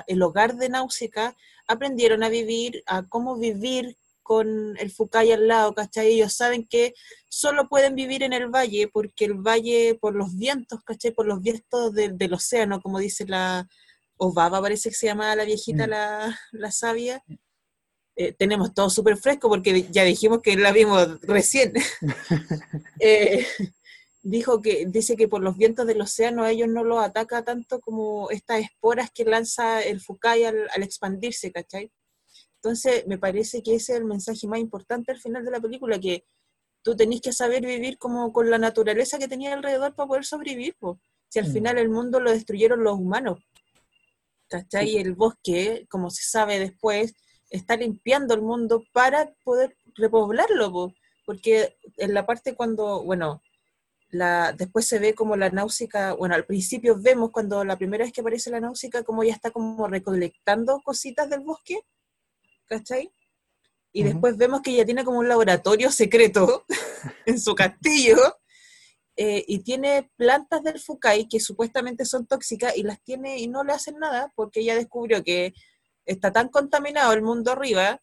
el 0.07 0.23
hogar 0.23 0.57
de 0.57 0.69
Náusica 0.69 1.35
aprendieron 1.67 2.23
a 2.23 2.29
vivir, 2.29 2.83
a 2.87 3.09
cómo 3.09 3.39
vivir 3.39 3.97
con 4.23 4.77
el 4.77 4.91
Fukai 4.91 5.33
al 5.33 5.49
lado, 5.49 5.75
¿cachai? 5.75 6.09
Ellos 6.09 6.35
saben 6.35 6.67
que 6.67 6.93
solo 7.29 7.69
pueden 7.71 7.95
vivir 7.95 8.23
en 8.23 8.35
el 8.35 8.49
valle 8.49 8.89
porque 8.89 9.25
el 9.25 9.35
valle, 9.35 9.97
por 9.99 10.15
los 10.15 10.37
vientos, 10.37 10.81
¿cachai? 10.85 11.13
Por 11.13 11.27
los 11.27 11.41
vientos 11.41 11.95
de- 11.95 12.11
del 12.13 12.35
océano, 12.35 12.83
como 12.83 12.99
dice 12.99 13.25
la 13.27 13.67
Obaba, 14.19 14.61
parece 14.61 14.91
que 14.91 14.95
se 14.97 15.07
llama 15.07 15.35
la 15.37 15.45
viejita, 15.45 15.87
Mm. 15.87 15.91
la, 15.91 16.39
la 16.53 16.71
sabia. 16.73 17.23
Eh, 18.17 18.33
tenemos 18.33 18.75
todo 18.75 18.91
súper 18.91 19.17
fresco 19.17 19.49
porque 19.49 19.87
ya 19.91 20.03
dijimos 20.05 20.41
que 20.43 20.57
la 20.57 20.73
vimos 20.73 21.21
recién. 21.23 21.73
Eh, 23.01 23.47
dijo 24.23 24.61
que, 24.61 24.87
dice 24.87 25.17
que 25.17 25.29
por 25.29 25.41
los 25.43 25.57
vientos 25.57 25.87
del 25.87 26.01
océano 26.01 26.43
a 26.43 26.51
ellos 26.51 26.69
no 26.69 26.83
los 26.85 26.99
ataca 27.01 27.45
tanto 27.45 27.81
como 27.81 28.29
estas 28.31 28.61
esporas 28.61 29.11
que 29.13 29.25
lanza 29.25 29.81
el 29.83 30.01
Fukai 30.01 30.45
al, 30.45 30.69
al 30.75 30.83
expandirse, 30.83 31.53
¿cachai? 31.53 31.91
Entonces, 32.57 33.07
me 33.07 33.19
parece 33.19 33.63
que 33.63 33.77
ese 33.77 33.93
es 33.93 33.99
el 34.01 34.05
mensaje 34.05 34.49
más 34.49 34.59
importante 34.59 35.13
al 35.13 35.21
final 35.21 35.45
de 35.45 35.53
la 35.53 35.61
película, 35.61 35.99
que 36.01 36.25
tú 36.83 36.97
tenés 36.97 37.21
que 37.21 37.33
saber 37.33 37.65
vivir 37.65 37.99
como 37.99 38.33
con 38.33 38.51
la 38.51 38.59
naturaleza 38.59 39.19
que 39.19 39.29
tenía 39.29 39.53
alrededor 39.55 39.95
para 39.95 40.09
poder 40.09 40.25
sobrevivir, 40.25 40.75
po. 40.79 41.01
Si 41.29 41.39
al 41.39 41.49
Mm. 41.49 41.53
final 41.53 41.79
el 41.79 41.89
mundo 41.89 42.19
lo 42.21 42.33
destruyeron 42.33 42.83
los 42.83 42.95
humanos, 42.99 43.39
¿cachai? 44.49 44.91
Y 44.91 44.99
el 44.99 45.15
bosque, 45.15 45.87
como 45.89 46.11
se 46.11 46.23
sabe 46.23 46.59
después, 46.59 47.15
está 47.51 47.77
limpiando 47.77 48.35
el 48.35 48.43
mundo 48.43 48.85
para 48.93 49.33
poder 49.45 49.77
repoblarlo, 49.95 50.73
po. 50.73 50.95
porque 51.25 51.77
en 51.97 52.15
la 52.15 52.27
parte 52.27 52.55
cuando, 52.55 53.03
bueno, 53.03 53.43
la, 54.11 54.53
después 54.53 54.87
se 54.87 54.99
ve 54.99 55.15
como 55.15 55.37
la 55.37 55.51
náusica, 55.51 56.15
bueno, 56.15 56.35
al 56.35 56.47
principio 56.47 56.99
vemos 56.99 57.31
cuando 57.31 57.65
la 57.65 57.77
primera 57.77 58.05
vez 58.05 58.13
que 58.13 58.21
aparece 58.21 58.51
la 58.51 58.61
náusica, 58.61 59.03
como 59.03 59.23
ya 59.25 59.33
está 59.33 59.51
como 59.51 59.87
recolectando 59.87 60.81
cositas 60.83 61.29
del 61.29 61.41
bosque, 61.41 61.81
¿cachai? 62.67 63.13
Y 63.93 64.03
después 64.03 64.37
vemos 64.37 64.61
que 64.61 64.71
ella 64.71 64.85
tiene 64.85 65.05
como 65.05 65.19
un 65.19 65.29
laboratorio 65.29 65.91
secreto 65.91 66.65
en 67.27 67.41
su 67.41 67.55
castillo 67.55 68.17
eh, 69.21 69.45
y 69.49 69.65
tiene 69.65 70.09
plantas 70.15 70.63
del 70.63 70.79
Fukai 70.79 71.27
que 71.27 71.41
supuestamente 71.41 72.05
son 72.05 72.25
tóxicas 72.29 72.77
y 72.77 72.85
las 72.85 73.03
tiene 73.03 73.39
y 73.39 73.49
no 73.49 73.65
le 73.65 73.73
hacen 73.73 73.99
nada 73.99 74.33
porque 74.37 74.61
ella 74.61 74.77
descubrió 74.77 75.25
que 75.25 75.55
está 76.07 76.33
tan 76.33 76.49
contaminado 76.51 77.13
el 77.15 77.23
mundo 77.23 77.51
arriba, 77.51 78.01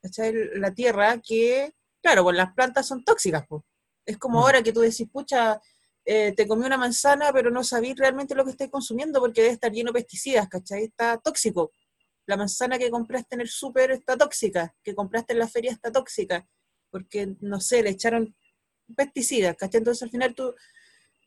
¿cachai? 0.00 0.32
la 0.54 0.72
tierra, 0.72 1.20
que, 1.20 1.74
claro, 2.00 2.22
pues 2.22 2.36
las 2.36 2.54
plantas 2.54 2.86
son 2.86 3.04
tóxicas, 3.04 3.44
pues. 3.48 3.64
Es 4.06 4.16
como 4.16 4.38
ahora 4.38 4.62
que 4.62 4.72
tú 4.72 4.78
decís, 4.78 5.08
pucha, 5.12 5.60
eh, 6.04 6.32
te 6.36 6.46
comí 6.46 6.64
una 6.64 6.78
manzana, 6.78 7.32
pero 7.32 7.50
no 7.50 7.64
sabís 7.64 7.96
realmente 7.96 8.36
lo 8.36 8.44
que 8.44 8.52
estás 8.52 8.68
consumiendo 8.70 9.18
porque 9.18 9.42
debe 9.42 9.54
estar 9.54 9.72
lleno 9.72 9.90
de 9.90 10.00
pesticidas, 10.02 10.48
¿cachai? 10.48 10.84
Está 10.84 11.18
tóxico. 11.18 11.72
La 12.26 12.36
manzana 12.36 12.78
que 12.78 12.90
compraste 12.90 13.34
en 13.34 13.40
el 13.40 13.48
súper 13.48 13.90
está 13.90 14.16
tóxica, 14.16 14.72
que 14.84 14.94
compraste 14.94 15.32
en 15.32 15.40
la 15.40 15.48
feria 15.48 15.72
está 15.72 15.90
tóxica, 15.90 16.46
porque, 16.90 17.34
no 17.40 17.60
sé, 17.60 17.82
le 17.82 17.90
echaron 17.90 18.36
pesticidas, 18.96 19.56
¿cachai? 19.56 19.78
Entonces 19.78 20.02
al 20.02 20.10
final 20.10 20.34
tú, 20.34 20.54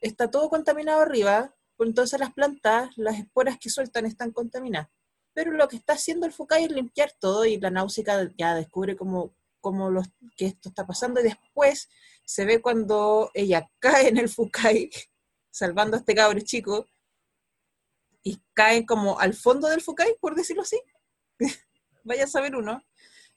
está 0.01 0.29
todo 0.29 0.49
contaminado 0.49 1.01
arriba, 1.01 1.55
entonces 1.79 2.19
las 2.19 2.33
plantas, 2.33 2.89
las 2.97 3.19
esporas 3.19 3.57
que 3.59 3.69
sueltan 3.69 4.05
están 4.05 4.31
contaminadas. 4.31 4.89
Pero 5.33 5.51
lo 5.51 5.67
que 5.67 5.77
está 5.77 5.93
haciendo 5.93 6.25
el 6.25 6.33
Fucai 6.33 6.63
es 6.63 6.71
limpiar 6.71 7.11
todo 7.19 7.45
y 7.45 7.59
la 7.59 7.69
náusica 7.69 8.31
ya 8.37 8.55
descubre 8.55 8.95
cómo, 8.95 9.35
cómo 9.61 9.91
los, 9.91 10.07
que 10.35 10.47
esto 10.47 10.69
está 10.69 10.87
pasando 10.87 11.19
y 11.19 11.23
después 11.23 11.89
se 12.25 12.45
ve 12.45 12.61
cuando 12.61 13.31
ella 13.33 13.69
cae 13.79 14.09
en 14.09 14.17
el 14.17 14.29
Fucai, 14.29 14.89
salvando 15.51 15.95
a 15.95 15.99
este 15.99 16.15
cabro 16.15 16.39
chico, 16.39 16.87
y 18.23 18.41
cae 18.53 18.85
como 18.85 19.19
al 19.19 19.33
fondo 19.33 19.67
del 19.69 19.81
Fucai, 19.81 20.15
por 20.19 20.35
decirlo 20.35 20.63
así. 20.63 20.81
Vaya 22.03 22.25
a 22.25 22.27
saber 22.27 22.55
uno. 22.55 22.83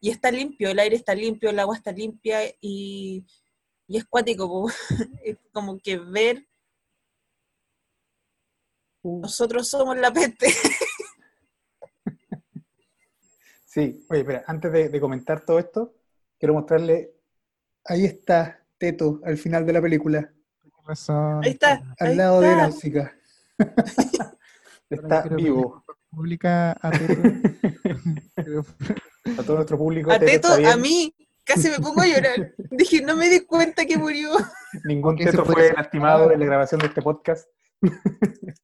Y 0.01 0.11
está 0.11 0.31
limpio, 0.31 0.71
el 0.71 0.79
aire 0.79 0.97
está 0.97 1.15
limpio, 1.15 1.51
el 1.51 1.59
agua 1.59 1.77
está 1.77 1.93
limpia 1.93 2.41
y, 2.61 3.25
y 3.91 3.97
es 3.97 4.05
cuático, 4.05 4.49
como, 4.49 4.69
es 5.25 5.37
como 5.53 5.79
que 5.79 5.99
ver 5.99 6.47
Uh, 9.03 9.23
nosotros 9.23 9.69
somos 9.69 9.97
la 9.99 10.13
peste. 10.13 10.47
Sí, 13.65 14.05
oye, 14.11 14.23
espera, 14.23 14.43
antes 14.49 14.73
de, 14.73 14.89
de 14.89 15.01
comentar 15.01 15.45
todo 15.45 15.61
esto, 15.61 15.95
quiero 16.41 16.55
mostrarle. 16.55 17.15
Ahí 17.85 18.05
está 18.05 18.67
Teto 18.77 19.21
al 19.25 19.39
final 19.39 19.65
de 19.65 19.73
la 19.73 19.81
película, 19.81 20.29
Tienes 20.61 20.85
razón. 20.85 21.45
Ahí 21.45 21.53
está. 21.53 21.95
al 22.01 22.09
ahí 22.09 22.17
lado 22.17 22.41
de 22.41 22.49
está. 22.49 22.63
Náusica. 22.63 23.17
está 24.91 25.23
vivo. 25.29 25.85
Pública 26.11 26.73
a 26.83 26.91
Teto. 26.91 28.67
A 29.39 29.43
todo 29.45 29.55
nuestro 29.55 29.79
público. 29.79 30.11
A 30.11 30.19
Teto 30.19 30.49
a 30.53 30.77
mí, 30.77 31.15
casi 31.51 31.69
me 31.69 31.79
pongo 31.79 32.01
a 32.01 32.07
llorar. 32.07 32.55
Dije, 32.71 33.03
no 33.03 33.17
me 33.17 33.29
di 33.29 33.41
cuenta 33.41 33.85
que 33.85 33.99
murió. 33.99 34.31
Ningún 34.85 35.17
teto 35.17 35.45
fue 35.45 35.67
ser- 35.67 35.75
lastimado 35.75 36.31
en 36.31 36.39
la 36.39 36.47
grabación 36.47 36.81
de 36.81 36.87
este 36.87 37.03
podcast. 37.03 37.49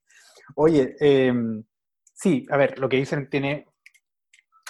Oye, 0.55 0.97
eh, 1.01 1.35
sí, 2.15 2.47
a 2.49 2.57
ver, 2.57 2.79
lo 2.79 2.89
que 2.89 2.97
dicen 2.97 3.29
tiene, 3.29 3.67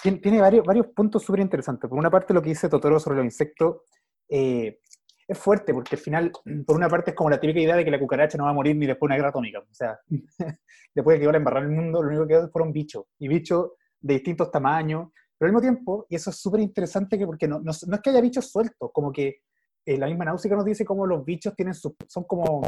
tiene, 0.01 0.17
tiene 0.17 0.41
varios, 0.41 0.65
varios 0.65 0.87
puntos 0.87 1.23
súper 1.23 1.41
interesantes. 1.41 1.89
Por 1.89 1.99
una 1.99 2.09
parte, 2.09 2.33
lo 2.33 2.41
que 2.41 2.49
dice 2.49 2.69
Totoro 2.69 2.99
sobre 2.99 3.17
los 3.17 3.25
insectos 3.25 3.81
eh, 4.29 4.79
es 5.27 5.37
fuerte, 5.37 5.73
porque 5.73 5.95
al 5.95 6.01
final, 6.01 6.31
por 6.65 6.75
una 6.75 6.89
parte, 6.89 7.11
es 7.11 7.15
como 7.15 7.29
la 7.29 7.39
típica 7.39 7.59
idea 7.59 7.75
de 7.75 7.85
que 7.85 7.91
la 7.91 7.99
cucaracha 7.99 8.37
no 8.37 8.45
va 8.45 8.49
a 8.49 8.53
morir 8.53 8.75
ni 8.75 8.87
después 8.87 9.07
de 9.07 9.13
una 9.13 9.15
guerra 9.17 9.29
atómica. 9.29 9.59
O 9.59 9.73
sea, 9.73 9.99
después 10.95 11.15
de 11.15 11.19
que 11.19 11.25
ahora 11.25 11.37
embarrar 11.37 11.63
el 11.63 11.69
mundo, 11.69 12.01
lo 12.01 12.09
único 12.09 12.23
que 12.27 12.33
quedó 12.33 12.49
fueron 12.49 12.73
bichos, 12.73 13.05
y 13.19 13.27
bichos 13.27 13.71
de 13.99 14.15
distintos 14.15 14.49
tamaños, 14.49 15.09
pero 15.37 15.47
al 15.47 15.53
mismo 15.53 15.61
tiempo, 15.61 16.05
y 16.09 16.15
eso 16.15 16.29
es 16.29 16.37
súper 16.37 16.61
interesante, 16.61 17.17
que 17.17 17.25
porque 17.25 17.47
no, 17.47 17.59
no, 17.59 17.71
no 17.87 17.95
es 17.95 18.01
que 18.01 18.09
haya 18.09 18.21
bichos 18.21 18.49
sueltos, 18.49 18.91
como 18.91 19.11
que 19.11 19.41
eh, 19.85 19.97
la 19.97 20.07
misma 20.07 20.25
náusica 20.25 20.55
nos 20.55 20.65
dice 20.65 20.83
cómo 20.83 21.05
los 21.05 21.23
bichos 21.23 21.55
tienen 21.55 21.73
su, 21.73 21.95
son 22.07 22.23
como, 22.25 22.61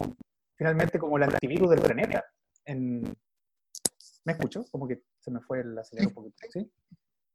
finalmente, 0.56 1.00
como 1.00 1.18
el 1.18 1.24
antivirus 1.24 1.70
del 1.72 1.82
planeta. 1.82 2.24
En, 2.66 3.02
¿Me 4.26 4.34
escucho? 4.34 4.64
Como 4.72 4.88
que 4.88 5.02
se 5.18 5.32
me 5.32 5.42
fue 5.42 5.64
la 5.64 5.84
señal 5.84 6.08
un 6.08 6.14
poquito, 6.14 6.38
¿sí? 6.50 6.72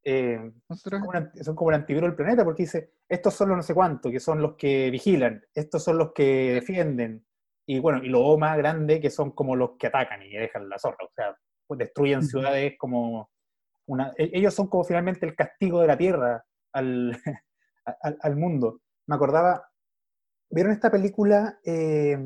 Eh, 0.06 0.52
como 0.66 1.12
son 1.42 1.56
como 1.56 1.70
el 1.70 1.76
antivirus 1.76 2.08
del 2.08 2.16
planeta, 2.16 2.44
porque 2.44 2.64
dice, 2.64 2.92
estos 3.08 3.34
son 3.34 3.48
los 3.48 3.56
no 3.56 3.62
sé 3.62 3.74
cuánto, 3.74 4.10
que 4.10 4.20
son 4.20 4.40
los 4.40 4.54
que 4.54 4.90
vigilan, 4.90 5.44
estos 5.54 5.82
son 5.82 5.98
los 5.98 6.12
que 6.12 6.52
defienden, 6.52 7.26
y 7.66 7.78
bueno, 7.78 8.04
y 8.04 8.08
los 8.08 8.38
más 8.38 8.56
grande, 8.58 9.00
que 9.00 9.10
son 9.10 9.32
como 9.32 9.56
los 9.56 9.72
que 9.78 9.86
atacan 9.86 10.22
y 10.22 10.30
dejan 10.30 10.68
la 10.68 10.78
zorra, 10.78 10.98
o 11.04 11.10
sea, 11.14 11.36
pues 11.66 11.78
destruyen 11.78 12.22
ciudades 12.22 12.74
como 12.78 13.30
una... 13.86 14.12
e- 14.16 14.30
Ellos 14.32 14.54
son 14.54 14.68
como 14.68 14.84
finalmente 14.84 15.26
el 15.26 15.34
castigo 15.36 15.80
de 15.80 15.86
la 15.86 15.96
Tierra 15.98 16.44
al, 16.72 17.16
al, 18.02 18.18
al 18.20 18.36
mundo. 18.36 18.80
Me 19.06 19.16
acordaba, 19.16 19.68
¿vieron 20.50 20.72
esta 20.72 20.90
película? 20.90 21.58
eh, 21.64 22.18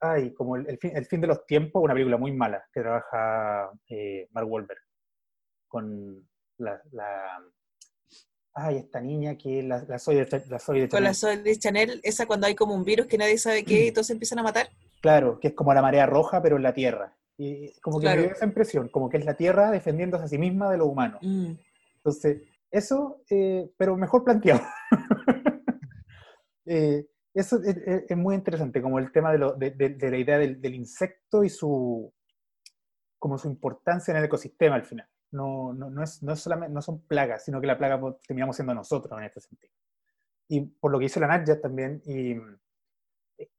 ay, 0.00 0.32
como 0.34 0.56
el, 0.56 0.68
el 0.68 0.78
fin, 0.78 0.92
el 0.96 1.06
fin 1.06 1.20
de 1.20 1.26
los 1.26 1.44
tiempos, 1.46 1.82
una 1.82 1.94
película 1.94 2.16
muy 2.16 2.32
mala, 2.32 2.64
que 2.72 2.80
trabaja 2.80 3.70
eh, 3.88 4.28
Mark 4.32 4.46
Wahlberg, 4.50 4.80
con 5.68 6.28
la, 6.58 6.80
la- 6.92 7.42
ay, 8.54 8.76
esta 8.78 9.00
niña 9.00 9.36
que 9.36 9.62
la, 9.62 9.84
la 9.88 9.98
soy 9.98 10.16
de, 10.16 10.44
la 10.48 10.58
soy 10.58 10.80
de 10.80 10.88
Con 10.88 11.02
la 11.02 11.12
Chanel. 11.12 11.42
Zoe 11.42 11.42
de 11.52 11.58
Chanel, 11.58 12.00
esa 12.04 12.26
cuando 12.26 12.46
hay 12.46 12.54
como 12.54 12.74
un 12.74 12.84
virus 12.84 13.06
que 13.06 13.18
nadie 13.18 13.36
sabe 13.38 13.64
qué 13.64 13.86
y 13.86 13.92
todos 13.92 14.06
se 14.06 14.12
empiezan 14.14 14.38
a 14.38 14.42
matar. 14.42 14.68
Claro, 15.02 15.38
que 15.40 15.48
es 15.48 15.54
como 15.54 15.74
la 15.74 15.82
marea 15.82 16.06
roja, 16.06 16.40
pero 16.42 16.56
en 16.56 16.62
la 16.62 16.72
Tierra. 16.72 17.16
Y 17.38 17.72
como 17.80 17.98
que 17.98 18.04
Claro. 18.04 18.20
me 18.20 18.26
dio 18.28 18.34
esa 18.36 18.46
impresión, 18.46 18.88
como 18.88 19.08
que 19.08 19.18
es 19.18 19.24
la 19.24 19.34
Tierra 19.34 19.70
defendiéndose 19.70 20.24
a 20.24 20.28
sí 20.28 20.38
misma 20.38 20.70
de 20.70 20.78
lo 20.78 20.86
humano. 20.86 21.18
Mm. 21.22 21.52
Entonces, 21.96 22.42
eso, 22.70 23.22
eh, 23.30 23.70
pero 23.76 23.96
mejor 23.96 24.24
planteado. 24.24 24.62
Eh, 26.68 27.06
eso 27.32 27.62
es, 27.62 27.76
es- 28.08 28.16
muy 28.16 28.34
interesante, 28.34 28.82
como 28.82 28.98
el 28.98 29.12
tema 29.12 29.30
de, 29.30 29.38
lo- 29.38 29.52
de- 29.54 29.70
de- 29.70 29.90
de 29.90 30.10
la 30.10 30.16
idea 30.18 30.36
del, 30.38 30.60
del 30.60 30.74
insecto 30.74 31.44
y 31.44 31.48
su, 31.48 32.12
como 33.18 33.38
su 33.38 33.46
importancia 33.48 34.10
en 34.12 34.18
el 34.18 34.24
ecosistema 34.24 34.74
al 34.74 34.84
final. 34.84 35.06
No, 35.30 35.72
no, 35.72 35.90
no, 35.90 36.02
es, 36.02 36.22
no, 36.22 36.32
es 36.32 36.40
solamente, 36.40 36.72
no 36.74 36.82
son 36.82 37.02
plagas, 37.06 37.44
sino 37.44 37.60
que 37.60 37.66
la 37.66 37.78
plaga 37.78 38.00
pues, 38.00 38.16
terminamos 38.26 38.56
siendo 38.56 38.74
nosotros 38.74 39.16
en 39.18 39.26
este 39.26 39.40
sentido. 39.40 39.72
Y 40.48 40.60
por 40.62 40.90
lo 40.90 40.98
que 40.98 41.04
dice 41.04 41.20
la 41.20 41.26
Nadja 41.28 41.60
también, 41.60 42.02
y 42.04 42.34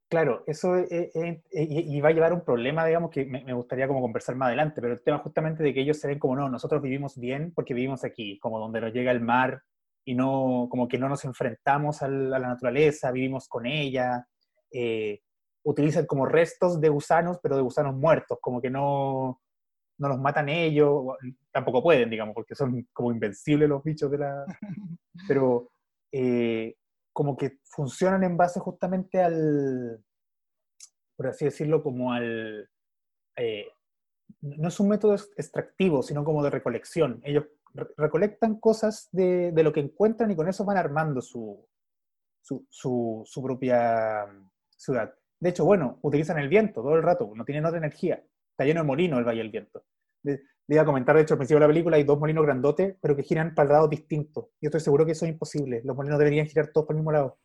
claro, 0.09 0.43
eso 0.47 0.75
es- 0.77 0.91
es- 0.91 1.15
es- 1.15 1.41
y, 1.51 2.01
va 2.01 2.09
a 2.09 2.11
llevar 2.11 2.33
un 2.33 2.43
problema, 2.43 2.85
digamos, 2.85 3.09
que 3.11 3.25
me, 3.25 3.43
me 3.43 3.53
gustaría 3.53 3.87
como 3.87 4.01
conversar 4.01 4.35
más 4.35 4.47
adelante, 4.47 4.81
pero 4.81 4.93
el 4.93 5.01
tema 5.03 5.19
justamente 5.19 5.63
de 5.63 5.73
que 5.73 5.81
ellos 5.81 5.99
se 5.99 6.07
ven 6.07 6.19
como, 6.19 6.35
no, 6.35 6.49
nosotros 6.49 6.81
vivimos 6.81 7.17
bien 7.17 7.51
porque 7.53 7.73
vivimos 7.73 8.03
aquí, 8.03 8.39
como 8.39 8.59
donde 8.59 8.81
nos 8.81 8.93
llega 8.93 9.11
el 9.11 9.21
mar 9.21 9.61
y 10.05 10.15
no, 10.15 10.67
como 10.69 10.87
que 10.87 10.97
no 10.97 11.09
nos 11.09 11.25
enfrentamos 11.25 12.01
a 12.01 12.07
la 12.07 12.39
naturaleza, 12.39 13.11
vivimos 13.11 13.47
con 13.49 13.65
ella, 13.65 14.25
eh, 14.71 15.19
utilizan 15.63 16.05
como 16.05 16.25
restos 16.25 16.79
de 16.79 16.89
gusanos, 16.89 17.39
pero 17.43 17.57
de 17.57 17.61
gusanos 17.61 17.93
muertos, 17.95 18.37
como 18.41 18.61
que 18.61 18.69
no, 18.69 19.41
no 19.99 20.07
los 20.09 20.19
matan 20.19 20.47
ellos, 20.49 21.03
tampoco 21.51 21.83
pueden, 21.83 22.09
digamos, 22.09 22.33
porque 22.33 22.55
son 22.55 22.87
como 22.93 23.11
invencibles 23.11 23.67
los 23.67 23.83
bichos 23.83 24.09
de 24.11 24.17
la... 24.19 24.45
Pero 25.27 25.69
eh, 26.11 26.75
como 27.17 27.35
que 27.35 27.57
funcionan 27.63 28.23
en 28.23 28.37
base 28.37 28.59
justamente 28.59 29.19
al, 29.23 30.05
por 31.15 31.25
así 31.25 31.45
decirlo, 31.45 31.81
como 31.81 32.13
al... 32.13 32.69
eh, 33.37 33.65
no 34.41 34.67
es 34.67 34.79
un 34.79 34.89
método 34.89 35.15
ex- 35.15 35.31
extractivo, 35.35 36.03
sino 36.03 36.23
como 36.23 36.43
de 36.43 36.51
recolección. 36.51 37.19
Ellos 37.23 37.45
re- 37.73 37.87
recolectan 37.97 38.59
cosas 38.59 39.09
de, 39.11 39.51
lo 39.63 39.73
que 39.73 39.79
encuentran 39.79 40.29
y 40.29 40.35
con 40.35 40.47
eso 40.47 40.63
van 40.63 40.77
armando 40.77 41.19
su, 41.19 41.67
su, 42.39 42.67
su- 42.69 43.23
propia 43.43 44.27
mm, 44.27 44.49
ciudad. 44.77 45.11
De 45.39 45.49
hecho, 45.49 45.65
bueno, 45.65 45.97
utilizan 46.03 46.37
el 46.37 46.49
viento 46.49 46.83
todo 46.83 46.95
el 46.97 47.01
rato, 47.01 47.31
no 47.33 47.45
tienen 47.45 47.65
otra 47.65 47.79
energía. 47.79 48.23
Está 48.51 48.63
lleno 48.63 48.81
de 48.81 48.87
molinos 48.87 49.17
el 49.17 49.25
Valle 49.25 49.39
del 49.39 49.49
Viento. 49.49 49.83
Le, 50.27 50.41
le 50.67 50.75
iba 50.75 50.81
a 50.81 50.85
comentar, 50.85 51.15
de 51.15 51.21
hecho, 51.21 51.33
al 51.33 51.37
principio 51.37 51.57
de 51.59 51.67
la 51.67 51.73
película 51.73 51.95
hay 51.97 52.03
dos 52.03 52.19
molinos 52.19 52.43
grandotes, 52.45 52.95
pero 53.01 53.15
que 53.15 53.23
giran 53.23 53.55
para 53.55 53.69
lados 53.69 53.89
distintos. 53.89 54.45
Yo 54.61 54.67
estoy 54.67 54.81
seguro 54.81 55.05
que 55.05 55.13
eso 55.13 55.25
es 55.25 55.31
imposible. 55.31 55.81
Los 55.85 55.95
molinos 55.95 56.19
deberían 56.19 56.45
girar 56.47 56.67
todos 56.67 56.85
para 56.87 56.95
el 56.95 57.01
mismo 57.01 57.11
lado. 57.13 57.37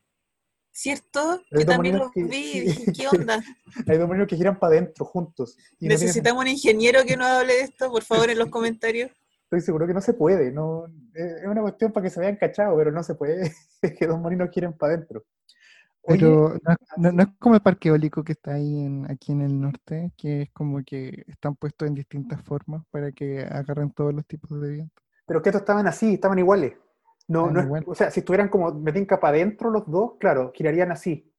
¿Cierto? 0.75 1.40
Pero 1.51 1.61
Yo 1.61 1.66
también 1.66 1.99
los 1.99 2.11
que- 2.11 2.25
vi, 2.25 2.64
¿qué 2.97 3.07
onda? 3.12 3.42
Hay 3.87 3.99
dos 3.99 4.09
molinos 4.09 4.27
que 4.29 4.37
giran 4.37 4.59
para 4.59 4.73
adentro, 4.75 5.05
juntos. 5.05 5.57
Y 5.79 5.87
no 5.87 5.90
Necesitamos 5.95 6.42
un 6.42 6.49
ingeniero 6.49 7.05
que 7.07 7.16
nos 7.16 7.27
hable 7.27 7.53
de 7.53 7.61
esto, 7.61 7.90
por 7.90 8.03
favor, 8.03 8.31
en 8.31 8.38
los 8.38 8.49
comentarios. 8.49 9.11
Estoy 9.45 9.61
seguro 9.61 9.87
que 9.87 9.92
no 9.92 10.01
se 10.01 10.14
puede, 10.14 10.51
no, 10.51 10.87
es 11.12 11.45
una 11.45 11.61
cuestión 11.61 11.92
para 11.92 12.05
que 12.05 12.11
se 12.11 12.18
vean 12.21 12.37
cachados, 12.37 12.75
pero 12.75 12.90
no 12.90 13.03
se 13.03 13.14
puede, 13.14 13.53
es 13.83 13.92
que 13.99 14.07
dos 14.07 14.18
molinos 14.18 14.49
quieren 14.51 14.73
para 14.73 14.95
adentro. 14.95 15.27
Oye, 16.05 16.19
Pero 16.19 16.49
no, 16.49 16.73
es- 16.73 16.79
no- 16.97 17.09
así- 17.09 17.17
no 17.17 17.23
es 17.23 17.29
como 17.38 17.55
el 17.55 17.61
parque 17.62 17.88
eólico 17.88 18.25
que 18.25 18.33
está 18.33 18.55
ahí 18.55 18.81
en, 18.85 19.09
aquí 19.11 19.33
en 19.33 19.43
el 19.43 19.61
norte, 19.61 20.12
que 20.17 20.43
es 20.43 20.51
como 20.51 20.83
que 20.85 21.25
están 21.29 21.55
puestos 21.55 21.87
en 21.88 21.95
distintas 21.95 22.43
formas 22.43 22.83
para 22.91 23.12
que 23.12 23.41
agarren 23.43 23.93
todos 23.93 24.12
los 24.12 24.27
tipos 24.27 24.61
de 24.61 24.71
viento. 24.73 25.03
pero 25.25 25.41
que 25.41 25.51
estos 25.51 25.62
estaban 25.62 25.87
así, 25.87 26.15
estaban 26.15 26.38
iguales. 26.41 26.73
No, 27.29 27.47
Estaban 27.47 27.55
no 27.55 27.61
es- 27.61 27.67
igual. 27.67 27.85
o 27.87 27.95
sea, 27.95 28.11
si 28.11 28.21
estuvieran 28.21 28.49
como 28.49 28.73
metinca 28.75 29.19
para 29.21 29.37
adentro 29.37 29.71
los 29.71 29.87
dos, 29.88 30.15
claro, 30.19 30.51
girarían 30.55 30.91
así. 30.91 31.33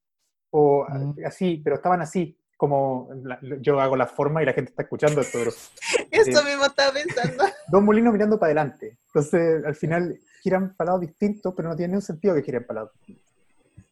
O 0.49 0.85
Mm. 0.87 1.15
así, 1.25 1.61
pero 1.63 1.75
estaban 1.75 2.01
así, 2.01 2.39
como 2.57 3.09
la- 3.23 3.39
yo 3.59 3.79
hago 3.81 3.95
la 3.97 4.07
forma 4.07 4.41
y 4.41 4.45
la 4.45 4.53
gente 4.53 4.69
está 4.71 4.83
escuchando 4.83 5.19
esto, 5.21 5.37
pero 5.39 5.51
Eso 6.11 6.39
Sí. 6.39 6.45
mismo 6.47 6.65
estaba 6.65 6.93
pensando. 6.93 7.43
dos 7.67 7.83
molinos 7.83 8.13
mirando 8.13 8.39
para 8.39 8.47
adelante. 8.53 8.97
Entonces, 9.07 9.65
al 9.65 9.75
final 9.75 10.17
giran 10.41 10.73
para 10.75 10.87
lados 10.91 11.01
distintos, 11.01 11.53
pero 11.55 11.67
no 11.69 11.75
tiene 11.75 11.89
ningún 11.91 12.01
sentido 12.01 12.33
que 12.35 12.43
giren 12.43 12.65
para 12.65 12.81
lados 12.81 12.93
distintos. 12.99 13.33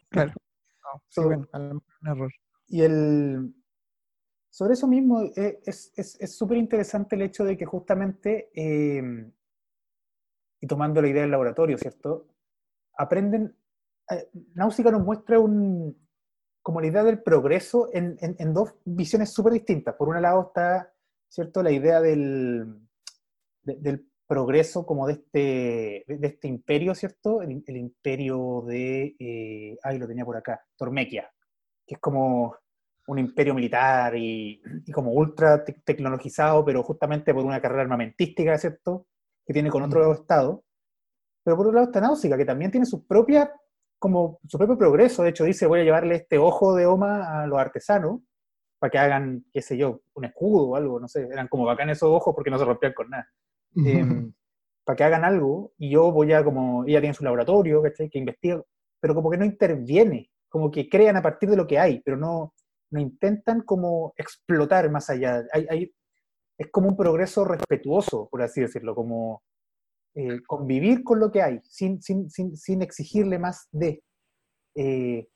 Claro. 0.09 0.31
Sí, 1.09 1.21
bueno, 1.23 1.47
a 1.51 1.59
lo 1.59 1.65
mejor 1.75 1.83
un 2.01 2.07
error. 2.07 2.31
Y 2.67 2.81
el, 2.81 3.53
sobre 4.49 4.73
eso 4.73 4.87
mismo 4.87 5.23
eh, 5.35 5.59
es 5.65 5.93
es- 5.95 6.19
es 6.19 6.35
súper 6.37 6.57
interesante 6.57 7.15
el 7.15 7.23
hecho 7.23 7.43
de 7.45 7.57
que 7.57 7.65
justamente, 7.65 8.51
eh, 8.55 9.31
y 10.59 10.67
tomando 10.67 11.01
la 11.01 11.07
idea 11.07 11.21
del 11.23 11.31
laboratorio, 11.31 11.77
¿cierto? 11.77 12.27
Aprenden, 12.97 13.55
eh, 14.09 14.29
Náusica 14.55 14.91
nos 14.91 15.03
muestra 15.03 15.39
un, 15.39 15.97
como 16.61 16.81
la 16.81 16.87
idea 16.87 17.03
del 17.03 17.21
progreso 17.23 17.89
en, 17.93 18.17
en- 18.21 18.35
en 18.39 18.53
dos 18.53 18.75
visiones 18.85 19.31
súper 19.33 19.53
distintas. 19.53 19.95
Por 19.95 20.09
un 20.09 20.21
lado 20.21 20.41
está, 20.47 20.93
¿cierto?, 21.27 21.63
la 21.63 21.71
idea 21.71 21.99
del, 22.01 22.79
de- 23.63 23.77
del 23.77 24.10
progreso 24.31 24.85
como 24.85 25.07
de 25.07 25.13
este, 25.13 26.05
de, 26.07 26.27
este 26.27 26.47
imperio, 26.47 26.95
¿cierto? 26.95 27.41
El, 27.41 27.61
el 27.67 27.77
imperio 27.77 28.63
de, 28.65 29.15
eh, 29.19 29.77
ay, 29.83 29.97
lo 29.99 30.07
tenía 30.07 30.23
por 30.25 30.37
acá, 30.37 30.63
Tormequia, 30.77 31.29
que 31.85 31.95
es 31.95 31.99
como 32.01 32.55
un 33.07 33.19
imperio 33.19 33.53
militar 33.53 34.15
y, 34.15 34.61
y 34.85 34.91
como 34.93 35.11
ultra 35.11 35.65
te- 35.65 35.73
tecnologizado, 35.83 36.63
pero 36.63 36.81
justamente 36.83 37.33
por 37.33 37.43
una 37.43 37.61
carrera 37.61 37.81
armamentística, 37.81 38.57
¿cierto? 38.57 39.07
Que 39.45 39.53
tiene 39.53 39.69
con 39.69 39.83
otro 39.83 40.13
estado. 40.13 40.63
Pero 41.43 41.57
por 41.57 41.67
otro 41.67 41.75
lado 41.75 41.87
está 41.87 41.99
Náusica, 42.01 42.37
que 42.37 42.45
también 42.45 42.71
tiene 42.71 42.85
su 42.85 43.05
propia, 43.05 43.51
como 43.99 44.39
su 44.47 44.57
propio 44.57 44.77
progreso. 44.77 45.23
De 45.23 45.29
hecho, 45.31 45.43
dice, 45.43 45.67
voy 45.67 45.81
a 45.81 45.83
llevarle 45.83 46.15
este 46.15 46.37
ojo 46.37 46.75
de 46.75 46.85
Oma 46.85 47.41
a 47.43 47.47
los 47.47 47.59
artesanos 47.59 48.21
para 48.79 48.91
que 48.91 48.97
hagan, 48.99 49.45
qué 49.53 49.61
sé 49.61 49.77
yo, 49.77 50.01
un 50.13 50.25
escudo 50.25 50.69
o 50.69 50.75
algo, 50.75 50.99
no 50.99 51.07
sé. 51.07 51.27
Eran 51.31 51.47
como 51.47 51.65
bacán 51.65 51.89
esos 51.89 52.09
ojos 52.09 52.33
porque 52.35 52.51
no 52.51 52.59
se 52.59 52.65
rompían 52.65 52.93
con 52.93 53.09
nada. 53.09 53.27
Em, 53.83 54.33
para 54.85 54.95
que 54.97 55.03
hagan 55.03 55.25
algo 55.25 55.73
y 55.77 55.91
yo 55.91 56.11
voy 56.11 56.33
a 56.33 56.43
como, 56.43 56.85
ella 56.85 56.99
tiene 57.01 57.13
su 57.15 57.23
laboratorio, 57.23 57.81
¿cachai? 57.83 58.09
Que 58.09 58.19
investiga, 58.19 58.61
pero 58.99 59.15
como 59.15 59.29
que 59.31 59.37
no 59.37 59.45
interviene, 59.45 60.29
como 60.49 60.71
que 60.71 60.89
crean 60.89 61.17
a 61.17 61.21
partir 61.21 61.49
de 61.49 61.57
lo 61.57 61.67
que 61.67 61.79
hay, 61.79 62.01
pero 62.03 62.17
no, 62.17 62.53
no 62.91 62.99
intentan 62.99 63.61
como 63.61 64.13
explotar 64.17 64.89
más 64.91 65.09
allá. 65.09 65.43
Es 66.57 66.69
como 66.71 66.89
un 66.89 66.97
progreso 66.97 67.43
respetuoso, 67.45 68.27
por 68.29 68.41
así 68.41 68.61
decirlo, 68.61 68.93
como 68.95 69.43
eh, 70.15 70.41
convivir 70.47 71.03
con 71.03 71.19
lo 71.19 71.31
que 71.31 71.41
hay, 71.41 71.59
sin, 71.63 72.01
sin, 72.01 72.29
sin, 72.29 72.57
sin 72.57 72.81
exigirle 72.81 73.39
más 73.39 73.67
de. 73.71 74.03
eh, 74.75 75.27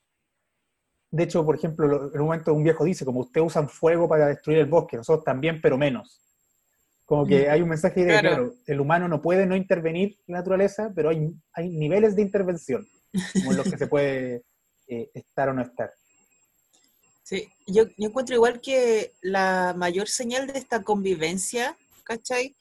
de 1.12 1.24
hecho, 1.24 1.44
por 1.46 1.56
ejemplo, 1.56 1.88
lo- 1.88 2.14
en 2.14 2.20
un 2.22 2.28
momento 2.28 2.54
un 2.54 2.64
viejo 2.64 2.84
dice, 2.84 3.06
como 3.06 3.22
ustedes 3.22 3.48
usan 3.48 3.70
fuego 3.70 4.08
para 4.08 4.28
destruir 4.28 4.60
el 4.60 4.66
bosque, 4.68 4.98
nosotros 4.98 5.24
también, 5.24 5.60
pero 5.62 5.78
menos. 5.78 6.25
Como 7.06 7.26
que 7.26 7.50
hay 7.50 7.62
un 7.62 7.70
mensaje 7.70 8.02
de, 8.02 8.08
Claro. 8.08 8.30
claro, 8.30 8.54
el 8.66 8.80
humano 8.80 9.08
no 9.08 9.22
puede 9.22 9.46
no 9.46 9.56
intervenir 9.56 10.18
en 10.28 10.34
la 10.34 10.40
naturaleza, 10.40 10.92
pero 10.96 11.10
hay, 11.10 11.32
hay 11.54 11.70
niveles 11.70 12.16
de 12.16 12.24
intervención, 12.24 12.88
como 13.34 13.52
en 13.52 13.58
los 13.58 13.70
que 13.70 13.78
se 13.78 13.88
puede 13.88 14.44
eh, 14.88 15.10
estar 15.14 15.50
o 15.50 15.54
no 15.54 15.62
estar. 15.62 15.92
Sí, 17.24 17.48
yo, 17.68 17.86
yo 17.98 18.10
encuentro 18.10 18.36
igual 18.36 18.60
que 18.62 19.14
la 19.22 19.74
mayor 19.78 20.08
señal 20.08 20.48
de 20.48 20.60
esta 20.60 20.84
convivencia, 20.84 21.78
¿cachai? 22.04 22.56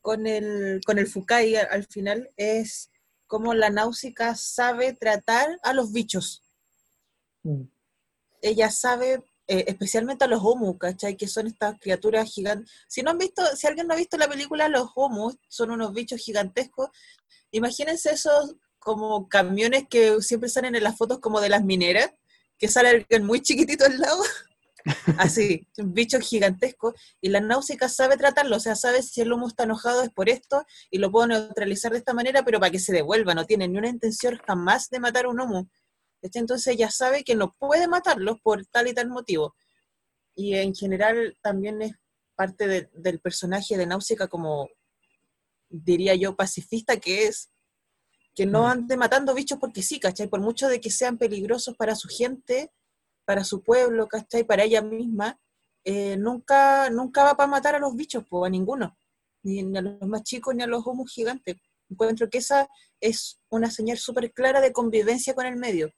Con 0.00 0.26
el, 0.26 0.80
con 0.84 0.98
el 0.98 1.06
Fukai 1.06 1.56
al, 1.56 1.68
al 1.70 1.86
final 1.86 2.30
es 2.36 2.90
cómo 3.30 3.54
la 3.54 3.70
náusica 3.70 4.34
sabe 4.34 4.92
tratar 4.92 5.58
a 5.62 5.72
los 5.72 5.92
bichos. 5.92 6.42
Mm. 7.44 7.62
Ella 8.42 8.70
sabe, 8.70 9.22
eh, 9.52 9.64
especialmente 9.66 10.24
a 10.24 10.28
los 10.28 10.40
Homu, 10.44 10.78
¿cachai? 10.78 11.16
Que 11.16 11.26
son 11.26 11.48
estas 11.48 11.76
criaturas 11.80 12.30
gigantes. 12.30 12.70
Si 12.86 13.02
no 13.02 13.10
han 13.10 13.18
visto, 13.18 13.44
si 13.56 13.66
alguien 13.66 13.88
no 13.88 13.94
ha 13.94 13.96
visto 13.96 14.16
la 14.16 14.28
película, 14.28 14.68
los 14.68 14.90
Homu 14.94 15.32
son 15.48 15.72
unos 15.72 15.92
bichos 15.92 16.20
gigantescos. 16.20 16.88
Imagínense 17.50 18.12
esos 18.12 18.54
como 18.78 19.28
camiones 19.28 19.88
que 19.90 20.22
siempre 20.22 20.48
salen 20.48 20.76
en 20.76 20.84
las 20.84 20.96
fotos 20.96 21.18
como 21.18 21.40
de 21.40 21.48
las 21.48 21.64
mineras, 21.64 22.12
que 22.58 22.68
sale 22.68 22.90
alguien 22.90 23.24
muy 23.26 23.40
chiquitito 23.40 23.84
al 23.86 23.98
lado. 23.98 24.22
Así, 25.18 25.66
bichos 25.78 26.20
gigantescos. 26.22 26.94
Y 27.20 27.30
la 27.30 27.40
náusica 27.40 27.88
sabe 27.88 28.16
tratarlo, 28.16 28.54
o 28.56 28.60
sea, 28.60 28.76
sabe 28.76 29.02
si 29.02 29.20
el 29.20 29.30
lomo 29.30 29.48
está 29.48 29.64
enojado 29.64 30.04
es 30.04 30.10
por 30.10 30.28
esto 30.28 30.64
y 30.92 30.98
lo 30.98 31.10
puedo 31.10 31.26
neutralizar 31.26 31.90
de 31.90 31.98
esta 31.98 32.14
manera, 32.14 32.44
pero 32.44 32.60
para 32.60 32.70
que 32.70 32.78
se 32.78 32.92
devuelva, 32.92 33.34
no 33.34 33.46
tiene 33.46 33.66
ni 33.66 33.78
una 33.78 33.88
intención 33.88 34.38
jamás 34.46 34.90
de 34.90 35.00
matar 35.00 35.24
a 35.24 35.30
un 35.30 35.40
homo. 35.40 35.68
Entonces 36.22 36.74
ella 36.74 36.90
sabe 36.90 37.24
que 37.24 37.34
no 37.34 37.54
puede 37.58 37.88
matarlos 37.88 38.40
por 38.42 38.64
tal 38.66 38.88
y 38.88 38.94
tal 38.94 39.08
motivo. 39.08 39.54
Y 40.34 40.54
en 40.54 40.74
general 40.74 41.36
también 41.42 41.82
es 41.82 41.92
parte 42.34 42.66
de- 42.66 42.88
del 42.94 43.20
personaje 43.20 43.76
de 43.76 43.86
Náusica 43.86 44.28
como, 44.28 44.68
diría 45.68 46.14
yo, 46.14 46.36
pacifista 46.36 46.98
que 46.98 47.26
es, 47.26 47.50
que 48.34 48.46
no 48.46 48.62
Mm. 48.62 48.66
ande 48.66 48.96
matando 48.96 49.34
bichos 49.34 49.58
porque 49.58 49.82
sí, 49.82 50.00
¿cachai? 50.00 50.28
Por 50.28 50.40
mucho 50.40 50.68
de 50.68 50.80
que 50.80 50.90
sean 50.90 51.18
peligrosos 51.18 51.76
para 51.76 51.94
su 51.94 52.08
gente, 52.08 52.72
para 53.24 53.44
su 53.44 53.62
pueblo, 53.62 54.08
¿cachai? 54.08 54.44
Para 54.44 54.64
ella 54.64 54.82
misma, 54.82 55.38
eh, 55.84 56.16
nunca, 56.16 56.90
nunca 56.90 57.24
va 57.24 57.36
para 57.36 57.48
matar 57.50 57.74
a 57.74 57.78
los 57.78 57.94
bichos, 57.96 58.24
pues, 58.28 58.46
a 58.46 58.50
ninguno, 58.50 58.96
ni, 59.42 59.62
ni 59.62 59.78
a 59.78 59.82
los 59.82 60.00
más 60.08 60.22
chicos 60.22 60.54
ni 60.54 60.62
a 60.62 60.66
los 60.66 60.86
homos 60.86 61.10
gigantes. 61.12 61.56
Encuentro 61.88 62.28
que 62.30 62.38
esa 62.38 62.68
es 63.00 63.40
una 63.48 63.70
señal 63.70 63.98
súper 63.98 64.32
clara 64.32 64.60
de 64.60 64.72
convivencia 64.72 65.34
con 65.34 65.46
el 65.46 65.56
medio. 65.56 65.92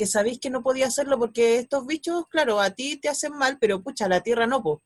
Que 0.00 0.06
sabéis 0.06 0.40
que 0.40 0.48
no 0.48 0.62
podía 0.62 0.86
hacerlo 0.86 1.18
porque 1.18 1.58
estos 1.58 1.86
bichos, 1.86 2.26
claro, 2.30 2.58
a 2.58 2.70
ti 2.70 2.98
te 2.98 3.10
hacen 3.10 3.36
mal, 3.36 3.58
pero 3.60 3.82
pucha, 3.82 4.06
a 4.06 4.08
la 4.08 4.22
tierra 4.22 4.46
no, 4.46 4.62
po. 4.62 4.82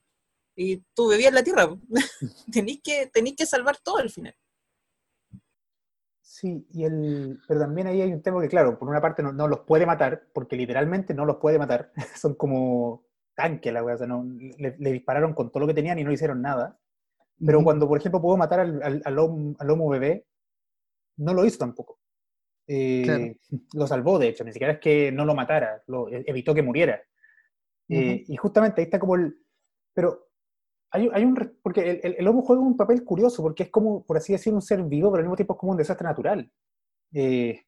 Y 0.57 0.79
tú 0.93 1.07
bebías 1.07 1.33
la 1.33 1.45
tierra, 1.45 1.69
tenéis 2.53 2.81
que, 2.83 3.09
tenéis 3.15 3.37
que 3.37 3.47
salvar 3.47 3.77
todo 3.85 3.99
al 3.99 4.11
final. 4.11 4.35
Sí, 6.21 6.67
y 6.69 6.83
el, 6.83 7.39
pero 7.47 7.61
también 7.61 7.87
ahí 7.87 8.01
hay 8.01 8.13
un 8.13 8.23
tema 8.23 8.43
que, 8.43 8.49
claro, 8.49 8.77
por 8.77 8.89
una 8.89 9.01
parte 9.01 9.23
no, 9.23 9.33
no 9.33 9.47
los 9.47 9.61
puede 9.61 9.87
matar, 9.87 10.27
porque 10.35 10.57
literalmente 10.57 11.15
no 11.15 11.25
los 11.25 11.37
puede 11.37 11.61
matar. 11.61 11.93
Son 12.21 12.35
como 12.35 13.07
tanque 13.37 13.71
la 13.71 13.85
wea, 13.85 13.95
o 13.95 13.99
sea, 13.99 14.09
no, 14.09 14.25
le, 14.25 14.75
le 14.77 14.93
dispararon 14.93 15.33
con 15.33 15.53
todo 15.53 15.61
lo 15.61 15.69
que 15.69 15.75
tenían 15.75 16.01
y 16.01 16.03
no 16.03 16.09
le 16.09 16.15
hicieron 16.15 16.43
nada. 16.43 16.77
Pero 17.39 17.63
cuando, 17.63 17.87
por 17.87 17.99
ejemplo, 17.99 18.21
pudo 18.21 18.37
matar 18.37 18.59
al, 18.59 18.83
al, 18.83 19.03
al 19.05 19.19
homo, 19.21 19.55
al 19.61 19.71
homo 19.71 19.89
bebé, 19.91 20.27
no 21.19 21.35
lo 21.35 21.45
hizo 21.45 21.59
tampoco. 21.59 22.01
Eh, 22.67 23.05
Claro. 23.05 23.35
Lo 23.75 23.87
salvó, 23.87 24.19
de 24.19 24.29
hecho, 24.29 24.45
ni 24.45 24.53
siquiera 24.53 24.75
es 24.75 24.81
que 24.81 25.13
no 25.13 25.25
lo 25.25 25.35
matara, 25.35 25.83
lo 25.87 26.09
e- 26.09 26.25
evitó 26.27 26.55
que 26.55 26.63
muriera. 26.63 27.03
Eh, 27.89 28.25
y 28.29 28.37
justamente 28.37 28.81
ahí 28.81 28.87
está 28.87 28.99
como 28.99 29.17
el... 29.17 29.37
Pero 29.95 30.29
hay, 30.91 31.11
hay 31.13 31.25
un... 31.25 31.35
Porque 31.63 31.91
el, 31.91 32.01
el, 32.05 32.17
el 32.19 32.29
homo 32.29 32.43
juega 32.43 32.63
un 32.63 32.77
papel 32.77 33.05
curioso, 33.05 33.43
porque 33.43 33.65
es 33.65 33.71
como, 33.71 34.05
por 34.05 34.17
así 34.19 34.33
decir, 34.35 34.55
un 34.55 34.63
ser 34.63 34.83
vivo, 34.85 35.11
pero 35.11 35.21
al 35.21 35.25
mismo 35.27 35.37
tiempo 35.37 35.55
es 35.55 35.61
como 35.61 35.73
un 35.73 35.79
desastre 35.79 36.07
natural. 36.07 36.51
Eh, 37.15 37.63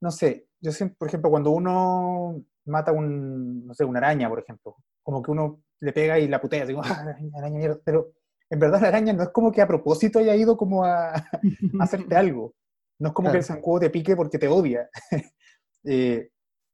no 0.00 0.10
sé, 0.10 0.48
yo 0.60 0.72
siempre, 0.72 0.96
por 0.98 1.08
ejemplo, 1.08 1.30
cuando 1.30 1.50
uno 1.50 2.42
mata 2.66 2.92
un, 2.92 3.66
no 3.66 3.74
sé, 3.74 3.84
una 3.84 3.98
araña, 3.98 4.28
por 4.28 4.40
ejemplo, 4.40 4.76
como 5.02 5.22
que 5.22 5.30
uno 5.30 5.62
le 5.80 5.92
pega 5.92 6.18
y 6.18 6.28
la 6.28 6.40
putea, 6.40 6.66
como, 6.66 6.82
"Ah, 6.84 7.00
araña, 7.00 7.30
araña, 7.38 7.58
mierda", 7.58 7.80
pero 7.84 8.12
en 8.50 8.58
verdad 8.60 8.80
la 8.82 8.88
araña 8.88 9.12
no 9.12 9.22
es 9.22 9.30
como 9.30 9.52
que 9.52 9.62
a 9.62 9.66
propósito 9.68 10.18
haya 10.18 10.34
ido 10.36 10.56
como 10.56 10.84
a, 10.84 11.14
a 11.78 11.84
hacerte 11.84 12.16
algo. 12.16 12.54
No 12.98 13.08
es 13.08 13.14
como 13.14 13.30
que 13.30 13.38
el 13.38 13.44
Claro. 13.44 13.54
zancudo 13.60 13.80
te 13.80 13.90
pique 13.90 14.16
porque 14.16 14.38
te 14.38 14.48
odia. 14.48 14.88
Eh, 15.88 16.30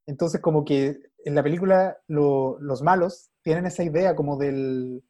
entonces, 0.07 0.41
como 0.41 0.65
que 0.65 0.97
en 1.23 1.35
la 1.35 1.43
película 1.43 1.95
lo- 2.07 2.57
los 2.59 2.81
malos 2.81 3.29
tienen 3.43 3.67
esa 3.67 3.83
idea 3.83 4.15
como 4.15 4.37
del, 4.37 5.03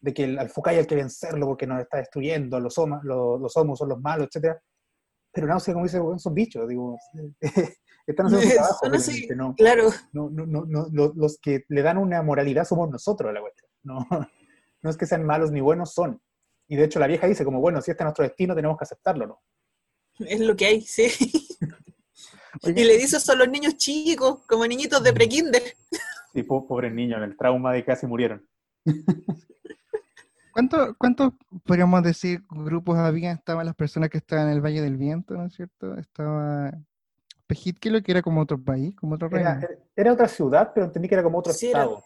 de 0.00 0.12
que 0.12 0.24
el, 0.24 0.38
al 0.38 0.50
Fukai 0.50 0.76
hay 0.76 0.84
que 0.86 0.94
vencerlo 0.94 1.46
porque 1.46 1.66
nos 1.66 1.80
está 1.80 1.96
destruyendo, 1.96 2.60
los, 2.60 2.76
homa- 2.76 3.00
los, 3.02 3.40
los 3.40 3.56
homos 3.56 3.78
son 3.78 3.88
los 3.88 3.98
malos, 4.00 4.28
etc. 4.30 4.58
Pero 5.32 5.46
Náusea, 5.46 5.72
como 5.72 5.86
dice, 5.86 5.98
"Bueno, 6.00 6.18
son 6.18 6.34
bichos, 6.34 6.68
digo, 6.68 6.98
están 8.06 8.26
haciendo 8.26 8.46
su 8.46 8.52
trabajo. 8.54 8.78
Son 8.84 8.94
así, 8.94 9.26
no, 9.34 9.54
claro. 9.54 9.88
no, 10.12 10.28
no, 10.28 10.44
no, 10.44 10.66
no, 10.66 10.86
lo- 10.92 11.14
los 11.16 11.38
que 11.40 11.64
le 11.68 11.80
dan 11.80 11.96
una 11.96 12.22
moralidad 12.22 12.66
somos 12.66 12.90
nosotros 12.90 13.30
a 13.30 13.32
la 13.32 13.40
cuestión. 13.40 13.70
No, 13.84 13.98
no 14.82 14.90
es 14.90 14.98
que 14.98 15.06
sean 15.06 15.24
malos 15.24 15.50
ni 15.50 15.62
buenos, 15.62 15.94
son. 15.94 16.20
Y 16.68 16.76
de 16.76 16.84
hecho 16.84 16.98
la 17.00 17.06
vieja 17.06 17.26
dice 17.26 17.42
como, 17.44 17.60
bueno, 17.60 17.80
si 17.80 17.90
este 17.90 18.02
es 18.02 18.04
nuestro 18.04 18.24
destino, 18.24 18.54
tenemos 18.54 18.76
que 18.76 18.84
aceptarlo, 18.84 19.26
¿no? 19.26 19.40
Es 20.20 20.40
lo 20.40 20.56
que 20.56 20.66
hay, 20.66 20.80
sí. 20.82 21.08
Oye, 22.62 22.80
Y 22.80 22.84
le 22.84 22.96
dice 22.96 23.18
eso 23.18 23.32
a 23.32 23.36
los 23.36 23.48
niños 23.48 23.76
chicos, 23.76 24.40
como 24.46 24.66
niñitos 24.66 25.02
de 25.02 25.12
prekinder. 25.12 25.62
Sí, 26.32 26.42
po- 26.42 26.66
pobres 26.66 26.92
niños, 26.92 27.18
en 27.18 27.24
el 27.24 27.36
trauma 27.36 27.72
de 27.72 27.80
que 27.80 27.86
casi 27.86 28.06
murieron. 28.06 28.46
¿Cuánto- 30.52 30.94
¿Cuántos, 30.96 31.34
podríamos 31.64 32.02
decir, 32.02 32.42
grupos 32.48 32.96
había? 32.98 33.32
Estaban 33.32 33.66
las 33.66 33.74
personas 33.74 34.08
que 34.08 34.18
estaban 34.18 34.46
en 34.48 34.54
el 34.54 34.60
Valle 34.64 34.80
del 34.80 34.96
Viento, 34.96 35.34
¿no 35.34 35.46
es 35.46 35.54
cierto? 35.54 35.96
Estaba 35.98 36.72
Pejitquilo, 37.46 38.02
que 38.02 38.12
era 38.12 38.22
como 38.22 38.40
otro 38.40 38.58
país, 38.62 38.94
como 38.96 39.16
otro 39.16 39.28
reino. 39.28 39.50
Era, 39.50 39.68
era 39.94 40.12
otra 40.14 40.28
ciudad, 40.28 40.72
pero 40.74 40.86
entendí 40.86 41.08
que 41.08 41.14
era 41.14 41.22
como 41.22 41.38
otro 41.38 41.52
Sí, 41.52 41.68
era- 41.68 41.82
estado. 41.82 42.02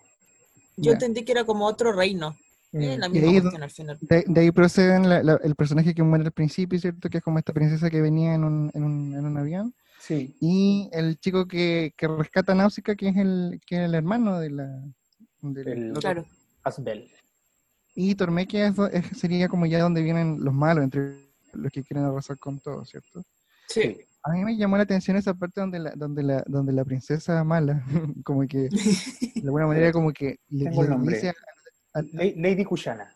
Yo 0.76 0.92
entendí 0.92 1.24
que 1.24 1.32
era 1.32 1.44
como 1.44 1.66
otro 1.66 1.92
reino. 1.92 2.36
Mm. 2.72 2.80
Eh, 2.80 2.98
la 2.98 3.06
Y 3.06 3.10
misma 3.10 3.28
ahí 3.28 3.40
cuestión 3.40 3.62
al 3.62 3.70
final. 3.70 3.98
De, 4.02 4.24
de 4.26 4.40
ahí 4.40 4.50
proceden 4.52 5.08
la- 5.08 5.22
la- 5.22 5.40
el 5.42 5.54
personaje 5.56 5.94
que 5.94 6.02
muere 6.02 6.24
al 6.24 6.32
principio, 6.32 6.78
¿cierto? 6.78 7.08
Que 7.10 7.18
es 7.18 7.24
como 7.24 7.38
esta 7.38 7.52
princesa 7.52 7.90
que 7.90 8.00
venía 8.00 8.34
en 8.34 8.44
un, 8.44 8.70
en 8.74 8.84
un, 8.84 9.14
en 9.14 9.24
un 9.26 9.36
avión. 9.38 9.74
Sí, 9.98 10.34
Y 10.40 10.88
el 10.92 11.18
chico 11.18 11.46
que, 11.46 11.92
que 11.96 12.08
rescata 12.08 12.52
a 12.52 12.54
Náusica, 12.54 12.94
que 12.94 13.08
es 13.08 13.16
el, 13.16 13.60
que 13.66 13.76
es 13.76 13.82
el 13.82 13.94
hermano 13.94 14.38
de 14.38 14.50
la... 14.50 14.82
del 15.42 15.68
El-. 15.68 15.92
Claro. 15.94 16.24
Asbel. 16.62 17.10
Y 17.94 18.14
Tormequia 18.14 18.68
es 18.68 18.78
es- 18.92 19.18
sería 19.18 19.48
como 19.48 19.66
ya 19.66 19.80
donde 19.80 20.02
vienen 20.02 20.42
los 20.42 20.54
malos, 20.54 20.84
entre 20.84 21.16
los 21.52 21.70
que 21.72 21.82
quieren 21.82 22.04
arrasar 22.06 22.38
con 22.38 22.60
todo, 22.60 22.84
¿cierto? 22.84 23.22
Sí. 23.68 23.98
A 24.22 24.32
mí 24.32 24.44
me 24.44 24.56
llamó 24.56 24.76
la 24.76 24.84
atención 24.84 25.16
esa 25.16 25.34
parte 25.34 25.60
donde 25.60 25.78
la, 25.80 25.90
donde 25.96 26.22
la, 26.22 26.44
donde 26.46 26.72
la 26.72 26.84
princesa 26.84 27.42
mala, 27.44 27.84
como 28.24 28.46
que 28.46 28.68
de 29.34 29.42
alguna 29.42 29.66
manera 29.66 29.92
como 29.92 30.12
que 30.12 30.38
le, 30.48 30.70
le 30.70 31.12
dice 31.12 31.30
a- 31.30 31.34
Lady 31.94 32.64
Kushana. 32.64 33.12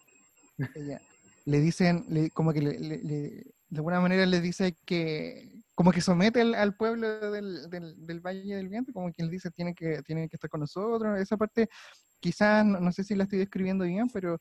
ella, 0.75 1.01
le 1.45 1.61
dicen, 1.61 2.05
le- 2.09 2.31
como 2.31 2.53
que 2.53 2.63
le- 2.63 2.79
le- 2.79 3.03
le- 3.03 3.45
de 3.69 3.79
alguna 3.79 4.01
manera 4.01 4.25
le 4.27 4.41
dice 4.41 4.77
que, 4.85 5.63
como 5.75 5.91
que 5.93 6.01
somete 6.01 6.41
al, 6.41 6.55
al 6.55 6.77
pueblo 6.77 7.33
del, 7.33 7.69
del, 7.71 8.07
del, 8.07 8.21
Valle 8.21 8.55
del 8.55 8.69
Viento, 8.69 8.93
como 8.93 9.11
quien 9.13 9.29
dice, 9.31 9.51
tiene 9.51 9.75
que, 9.75 10.03
tiene 10.03 10.29
que 10.29 10.37
estar 10.37 10.49
con 10.49 10.61
nosotros. 10.61 11.19
Esa 11.19 11.37
parte, 11.37 11.69
quizás, 12.21 12.65
no, 12.65 12.81
no, 12.81 12.93
sé 12.93 13.05
si 13.05 13.15
la 13.15 13.25
estoy 13.25 13.41
describiendo 13.41 13.85
bien, 13.85 14.09
pero 14.13 14.41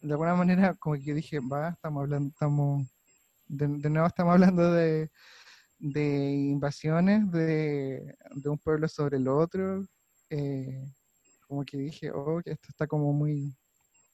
de 0.00 0.12
alguna 0.12 0.34
manera, 0.34 0.74
como 0.74 0.94
que 0.96 1.14
dije, 1.14 1.40
va, 1.40 1.70
estamos 1.70 2.02
hablando, 2.02 2.30
estamos, 2.30 2.86
de, 3.48 3.66
de 3.66 3.90
nuevo 3.90 4.06
estamos 4.06 4.32
hablando 4.34 4.72
de, 4.72 5.10
de 5.78 6.30
invasiones 6.32 7.30
de, 7.32 8.16
de, 8.34 8.48
un 8.48 8.58
pueblo 8.58 8.88
sobre 8.88 9.16
el 9.16 9.28
otro. 9.28 9.84
Eh, 10.30 10.84
como 11.48 11.64
que 11.64 11.78
dije, 11.78 12.10
oh, 12.12 12.40
que 12.44 12.52
esto 12.52 12.68
está 12.68 12.86
como 12.86 13.12
muy, 13.12 13.56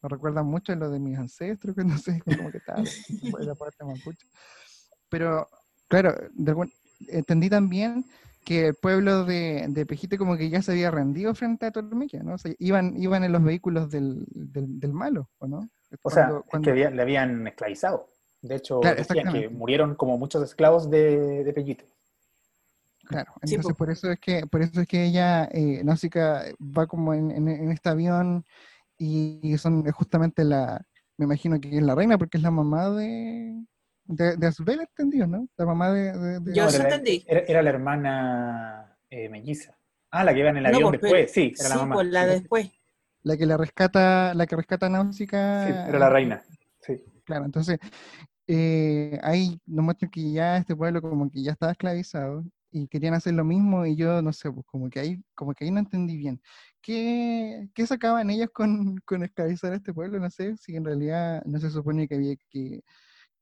me 0.04 0.08
recuerda 0.08 0.42
mucho 0.42 0.72
a 0.72 0.76
lo 0.76 0.90
de 0.90 1.00
mis 1.00 1.18
ancestros, 1.18 1.74
que 1.74 1.84
no 1.84 1.98
sé, 1.98 2.20
como 2.20 2.50
que 2.52 2.60
tal, 2.60 2.88
la 3.40 3.54
parte 3.56 3.84
mapuche. 3.84 4.26
Pero 5.08 5.48
Claro, 5.88 6.14
entendí 7.08 7.48
también 7.48 8.04
que 8.44 8.68
el 8.68 8.74
pueblo 8.74 9.24
de, 9.24 9.66
de, 9.68 9.86
Pejite 9.86 10.18
como 10.18 10.36
que 10.36 10.50
ya 10.50 10.60
se 10.60 10.72
había 10.72 10.90
rendido 10.90 11.34
frente 11.34 11.66
a 11.66 11.70
Tormequia, 11.70 12.22
¿no? 12.22 12.34
O 12.34 12.38
sea, 12.38 12.52
iban, 12.58 13.00
iban 13.00 13.24
en 13.24 13.32
los 13.32 13.42
vehículos 13.42 13.90
del, 13.90 14.24
del, 14.28 14.80
del 14.80 14.92
malo, 14.92 15.30
¿o 15.38 15.46
no? 15.46 15.68
O 16.02 16.10
sea, 16.10 16.42
cuando... 16.46 16.64
que 16.64 16.70
había, 16.70 16.90
le 16.90 17.00
habían 17.00 17.46
esclavizado. 17.46 18.10
De 18.42 18.56
hecho, 18.56 18.80
claro, 18.80 18.96
decían 18.96 19.32
que 19.32 19.48
murieron 19.48 19.94
como 19.94 20.18
muchos 20.18 20.42
esclavos 20.42 20.90
de, 20.90 21.44
de 21.44 21.52
Pellite. 21.52 21.86
Claro, 23.04 23.32
entonces 23.42 23.66
sí, 23.66 23.72
por 23.74 23.90
eso 23.90 24.10
es 24.10 24.18
que, 24.18 24.46
por 24.46 24.62
eso 24.62 24.80
es 24.80 24.88
que 24.88 25.04
ella, 25.04 25.48
eh, 25.52 25.82
Náusica, 25.84 26.44
va 26.60 26.86
como 26.86 27.14
en, 27.14 27.30
en, 27.30 27.48
en, 27.48 27.70
este 27.70 27.90
avión 27.90 28.44
y 29.04 29.58
son 29.58 29.84
justamente 29.92 30.44
la, 30.44 30.84
me 31.16 31.24
imagino 31.24 31.60
que 31.60 31.76
es 31.76 31.82
la 31.82 31.94
reina 31.94 32.18
porque 32.18 32.38
es 32.38 32.42
la 32.42 32.50
mamá 32.50 32.90
de, 32.90 33.64
de, 34.04 34.36
de 34.36 34.46
Azubel 34.46 34.80
entendido, 34.80 35.26
¿no? 35.26 35.48
La 35.56 35.66
mamá 35.66 35.92
de... 35.92 36.12
de, 36.12 36.40
de... 36.40 36.54
Yo 36.54 36.64
no, 36.64 36.70
sí 36.70 36.76
era, 36.76 36.84
entendí. 36.84 37.24
Era, 37.26 37.40
era, 37.40 37.62
la 37.62 37.70
hermana 37.70 38.96
eh, 39.10 39.28
melliza. 39.28 39.76
Ah, 40.10 40.24
la 40.24 40.32
que 40.32 40.40
iba 40.40 40.50
en 40.50 40.58
el 40.58 40.66
avión 40.66 40.82
no, 40.82 40.88
pues, 40.90 41.00
después, 41.02 41.32
sí, 41.32 41.52
era 41.58 41.68
sí, 41.68 41.74
la 41.74 41.76
mamá. 41.76 41.94
Pues, 41.96 42.06
la 42.08 42.26
después. 42.26 42.70
La 43.22 43.36
que 43.36 43.46
la 43.46 43.56
rescata, 43.56 44.34
la 44.34 44.46
que 44.46 44.56
rescata 44.56 44.86
a 44.86 44.90
Náusica. 44.90 45.66
Sí, 45.66 45.72
era 45.88 45.98
la 45.98 46.10
reina, 46.10 46.42
sí. 46.80 47.02
Claro, 47.24 47.46
entonces 47.46 47.78
eh, 48.46 49.18
ahí 49.22 49.58
nos 49.66 49.84
muestran 49.84 50.10
que 50.10 50.30
ya 50.30 50.58
este 50.58 50.76
pueblo 50.76 51.00
como 51.00 51.30
que 51.30 51.42
ya 51.42 51.52
estaba 51.52 51.72
esclavizado 51.72 52.44
y 52.74 52.88
querían 52.88 53.14
hacer 53.14 53.34
lo 53.34 53.44
mismo 53.44 53.86
y 53.86 53.96
yo 53.96 54.20
no 54.20 54.32
sé, 54.32 54.50
pues 54.50 54.66
como 54.66 54.90
que 54.90 55.00
ahí, 55.00 55.22
como 55.34 55.54
que 55.54 55.64
ahí 55.64 55.70
no 55.70 55.78
entendí 55.78 56.16
bien. 56.16 56.42
¿Qué, 56.82 57.68
qué 57.74 57.86
sacaban 57.86 58.30
ellos 58.30 58.50
con, 58.52 58.96
con 59.04 59.22
esclavizar 59.22 59.72
a 59.72 59.76
este 59.76 59.94
pueblo? 59.94 60.18
No 60.18 60.28
sé, 60.28 60.56
si 60.56 60.76
en 60.76 60.84
realidad 60.84 61.42
no 61.46 61.58
se 61.60 61.70
supone 61.70 62.08
que 62.08 62.16
había 62.16 62.36
que 62.50 62.82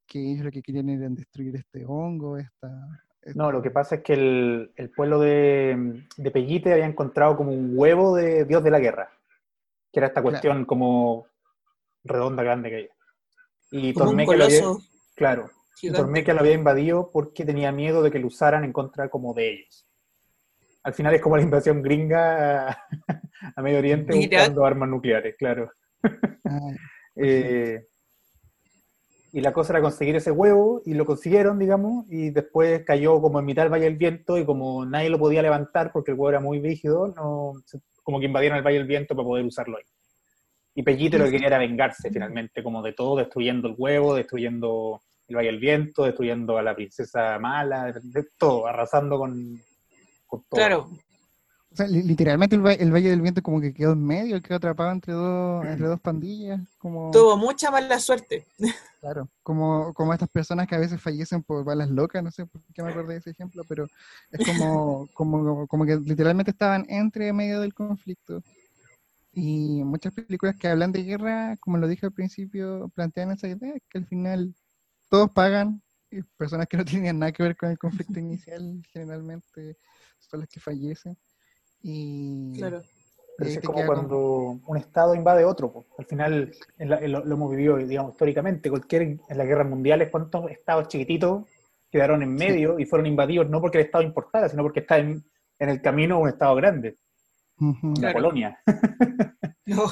que 0.07 0.33
ellos 0.33 0.45
lo 0.45 0.51
que 0.51 0.63
querían 0.63 0.91
era 0.91 1.09
destruir 1.09 1.57
este 1.57 1.85
hongo, 1.87 2.37
esta... 2.37 2.69
esta... 3.23 3.43
No, 3.43 3.51
lo 3.51 3.63
que 3.63 3.71
pasa 3.71 3.97
es 3.97 4.03
que 4.03 4.13
el, 4.13 4.73
el 4.77 4.91
pueblo 4.91 5.19
de, 5.19 6.05
de, 6.19 6.31
Pellite 6.31 6.73
había 6.73 6.85
encontrado 6.85 7.37
como 7.37 7.53
un 7.53 7.73
huevo 7.75 8.15
de 8.15 8.45
dios 8.45 8.63
de 8.63 8.71
la 8.71 8.79
guerra, 8.79 9.11
que 9.91 10.01
era 10.01 10.09
esta 10.09 10.23
cuestión 10.23 10.53
claro. 10.53 10.67
como 10.67 11.27
redonda, 12.05 12.43
grande 12.43 12.69
que 12.69 12.77
había. 12.77 12.97
Y 13.71 13.95
Tormeca 13.95 14.37
lo 14.37 14.45
había, 14.45 14.63
claro, 15.15 15.51
Tormeca 15.95 16.33
lo 16.33 16.41
había 16.41 16.53
invadido 16.53 17.11
porque 17.11 17.45
tenía 17.45 17.73
miedo 17.73 18.03
de 18.03 18.11
que 18.11 18.19
lo 18.19 18.29
usaran 18.29 18.65
en 18.65 18.73
contra 18.73 19.09
como 19.09 19.35
de 19.35 19.53
ellos. 19.53 19.87
Al 20.85 20.95
final 20.95 21.15
es 21.15 21.21
como 21.21 21.37
la 21.37 21.43
invasión 21.43 21.83
gringa 21.83 22.69
a, 22.69 22.79
a 23.57 23.63
Medio 23.63 23.79
Oriente 23.79 24.13
Mira. 24.13 24.39
buscando 24.39 24.65
armas 24.65 24.89
nucleares, 24.89 25.37
claro. 25.37 25.71
Ah, 26.45 26.71
eh, 27.17 27.87
y 29.35 29.41
la 29.41 29.53
cosa 29.53 29.73
era 29.73 29.81
conseguir 29.81 30.15
ese 30.17 30.31
huevo, 30.31 30.83
y 30.85 30.93
lo 30.93 31.07
consiguieron, 31.07 31.59
digamos, 31.59 32.05
y 32.11 32.31
después 32.31 32.85
cayó 32.85 33.21
como 33.23 33.39
en 33.39 33.47
mitad 33.47 33.63
del 33.63 33.73
Valle 33.73 33.85
del 33.85 33.97
Viento, 33.97 34.37
y 34.37 34.45
como 34.45 34.85
nadie 34.85 35.09
lo 35.09 35.19
podía 35.19 35.41
levantar 35.41 35.91
porque 35.91 36.11
el 36.11 36.19
huevo 36.19 36.29
era 36.29 36.41
muy 36.41 36.61
rígido, 36.61 37.09
no, 37.09 37.55
como 38.03 38.21
que 38.21 38.27
invadieron 38.27 38.59
el 38.59 38.65
Valle 38.65 38.79
del 38.79 38.87
Viento 38.87 39.17
para 39.17 39.27
poder 39.27 39.45
usarlo 39.47 39.79
ahí. 39.79 39.85
Y 40.75 40.83
Pellito 40.83 41.19
lo 41.19 41.25
que 41.25 41.33
quería 41.33 41.49
era 41.49 41.59
vengarse 41.59 42.11
finalmente, 42.11 42.63
como 42.63 42.83
de 42.83 42.93
todo, 42.93 43.17
destruyendo 43.17 43.69
el 43.69 43.75
huevo, 43.77 44.15
destruyendo 44.15 45.01
el 45.33 45.37
Valle 45.37 45.51
del 45.51 45.61
Viento, 45.61 46.05
destruyendo 46.05 46.59
a 46.59 46.63
la 46.63 46.75
princesa 46.75 47.39
mala, 47.39 47.93
de, 47.93 48.25
todo, 48.37 48.67
arrasando 48.67 49.19
con, 49.19 49.61
con 50.27 50.43
todo. 50.43 50.59
Claro. 50.59 50.91
O 51.73 51.75
sea, 51.75 51.87
literalmente 51.87 52.55
el, 52.55 52.67
el, 52.67 52.93
Valle 52.93 53.09
del 53.09 53.23
Viento 53.23 53.43
como 53.43 53.59
que 53.59 53.73
quedó 53.73 53.93
en 53.93 54.05
medio, 54.05 54.43
quedó 54.43 54.57
atrapado 54.57 54.93
entre 54.93 55.15
dos, 55.15 55.65
entre 55.65 55.87
dos 55.87 56.01
pandillas. 56.01 56.61
Como... 56.77 57.11
Tuvo 57.11 57.37
mucha 57.39 57.71
mala 57.71 57.99
suerte. 57.99 58.47
Claro, 59.03 59.29
como, 59.43 59.93
como 59.95 60.13
estas 60.13 60.29
personas 60.29 60.69
que 60.69 60.77
a 60.77 60.79
veces 60.79 61.01
fallecen 61.01 61.43
por 61.43 61.65
balas 61.65 61.91
locas, 61.91 62.23
no 62.23 62.31
sé 62.31 62.47
por 62.47 62.63
qué 62.73 62.85
me 62.85 62.91
acordé 62.91 63.15
de 63.15 63.19
ese 63.19 63.31
ejemplo, 63.31 63.65
pero 63.69 63.89
es 64.31 64.47
como, 64.47 65.09
como, 65.15 65.67
como 65.67 65.85
que 65.85 65.97
literalmente 65.97 66.53
estaban 66.53 66.87
entre 66.89 67.33
medio 67.33 67.61
del 67.61 67.75
conflicto. 67.75 68.45
Y 69.33 69.83
muchas 69.83 70.13
películas 70.13 70.57
que 70.57 70.69
hablan 70.69 70.93
de 70.93 71.03
guerra, 71.03 71.57
como 71.57 71.79
lo 71.79 71.89
dije 71.89 72.07
al 72.07 72.13
principio, 72.13 72.93
plantean 72.95 73.33
esa 73.33 73.49
idea, 73.49 73.75
que 73.89 73.99
al 73.99 74.07
final 74.07 74.55
todos 75.13 75.31
pagan, 75.31 75.83
y 76.11 76.23
personas 76.23 76.67
que 76.67 76.79
no 76.79 76.85
tenían 76.87 77.19
nada 77.19 77.33
que 77.33 77.43
ver 77.43 77.55
con 77.55 77.71
el 77.71 77.79
conflicto 77.79 78.19
inicial 78.19 78.83
generalmente 78.91 79.77
son 80.19 80.41
las 80.41 80.49
que 80.49 80.59
fallecen. 80.59 81.19
Y 81.83 82.55
claro. 82.57 82.81
Pero 83.37 83.51
es 83.51 83.61
como 83.61 83.85
cuando 83.85 84.61
un 84.67 84.77
Estado 84.77 85.15
invade 85.15 85.45
otro. 85.45 85.71
Pues. 85.71 85.87
Al 85.99 86.07
final, 86.07 86.55
en 86.79 86.89
la, 86.89 86.99
en 86.99 87.13
lo, 87.13 87.25
lo, 87.25 87.35
hemos 87.35 87.51
vivido, 87.51 87.77
digamos, 87.77 88.13
históricamente. 88.13 88.71
Cualquier, 88.71 89.03
en 89.03 89.21
las 89.29 89.47
guerras 89.47 89.69
mundiales, 89.69 90.11
¿cuántos 90.11 90.51
estados 90.51 90.89
chiquititos 90.89 91.45
quedaron 91.91 92.23
en 92.23 92.35
medio 92.35 92.77
sí. 92.77 92.83
y 92.83 92.87
fueron 92.87 93.07
invadidos 93.07 93.51
no 93.51 93.61
porque 93.61 93.79
el 93.79 93.87
Estado 93.87 94.05
importara, 94.05 94.49
sino 94.49 94.63
porque 94.63 94.81
está 94.81 94.99
en, 94.99 95.25
en 95.59 95.69
el 95.69 95.83
camino 95.83 96.21
un 96.21 96.29
Estado 96.29 96.55
grande? 96.55 96.99
Uh 97.59 97.75
-huh. 97.75 97.95
La 97.97 98.13
claro. 98.13 98.15
Polonia. 98.15 98.59
No, 99.65 99.85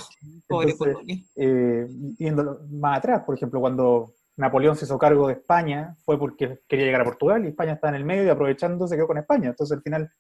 pobre 0.49 0.73
Entonces, 0.73 0.77
Polonia. 0.77 1.17
Eh, 1.37 1.87
yendo 2.19 2.61
más 2.73 2.99
atrás, 2.99 3.23
por 3.25 3.37
ejemplo, 3.37 3.61
cuando 3.61 4.15
Napoleón 4.37 4.77
se 4.77 4.85
hizo 4.85 4.99
cargo 4.99 5.29
de 5.29 5.35
España, 5.35 5.97
fue 6.05 6.19
porque 6.19 6.61
quería 6.69 6.87
llegar 6.87 7.03
a 7.03 7.05
Portugal 7.05 7.45
y 7.45 7.49
España 7.49 7.75
está 7.75 7.89
en 7.89 7.97
el 7.97 8.05
medio 8.05 8.25
y 8.25 8.29
aprovechando 8.29 8.87
se 8.87 8.97
quedó 8.97 9.07
con 9.07 9.19
España. 9.19 9.51
Entonces, 9.51 9.77
al 9.77 9.83
final, 9.83 10.11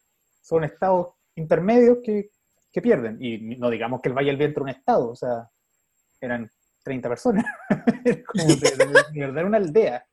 son 0.43 0.65
estados 0.65 1.09
intermedios 1.37 1.99
que, 2.05 2.31
que, 2.73 2.83
pierden. 2.83 3.17
Y 3.21 3.57
no 3.57 3.71
digamos 3.71 4.01
que 4.01 4.09
el 4.09 4.15
Valle 4.15 4.29
del 4.29 4.37
Viento 4.37 4.61
era 4.61 4.65
un 4.65 4.77
estado, 4.77 5.11
o 5.11 5.17
sea, 5.17 5.49
eran 6.21 6.51
30 6.85 7.09
personas. 7.09 7.45
como 8.27 8.55
de, 8.57 9.11
verdad 9.15 9.45
una 9.45 9.59
aldea. 9.59 10.05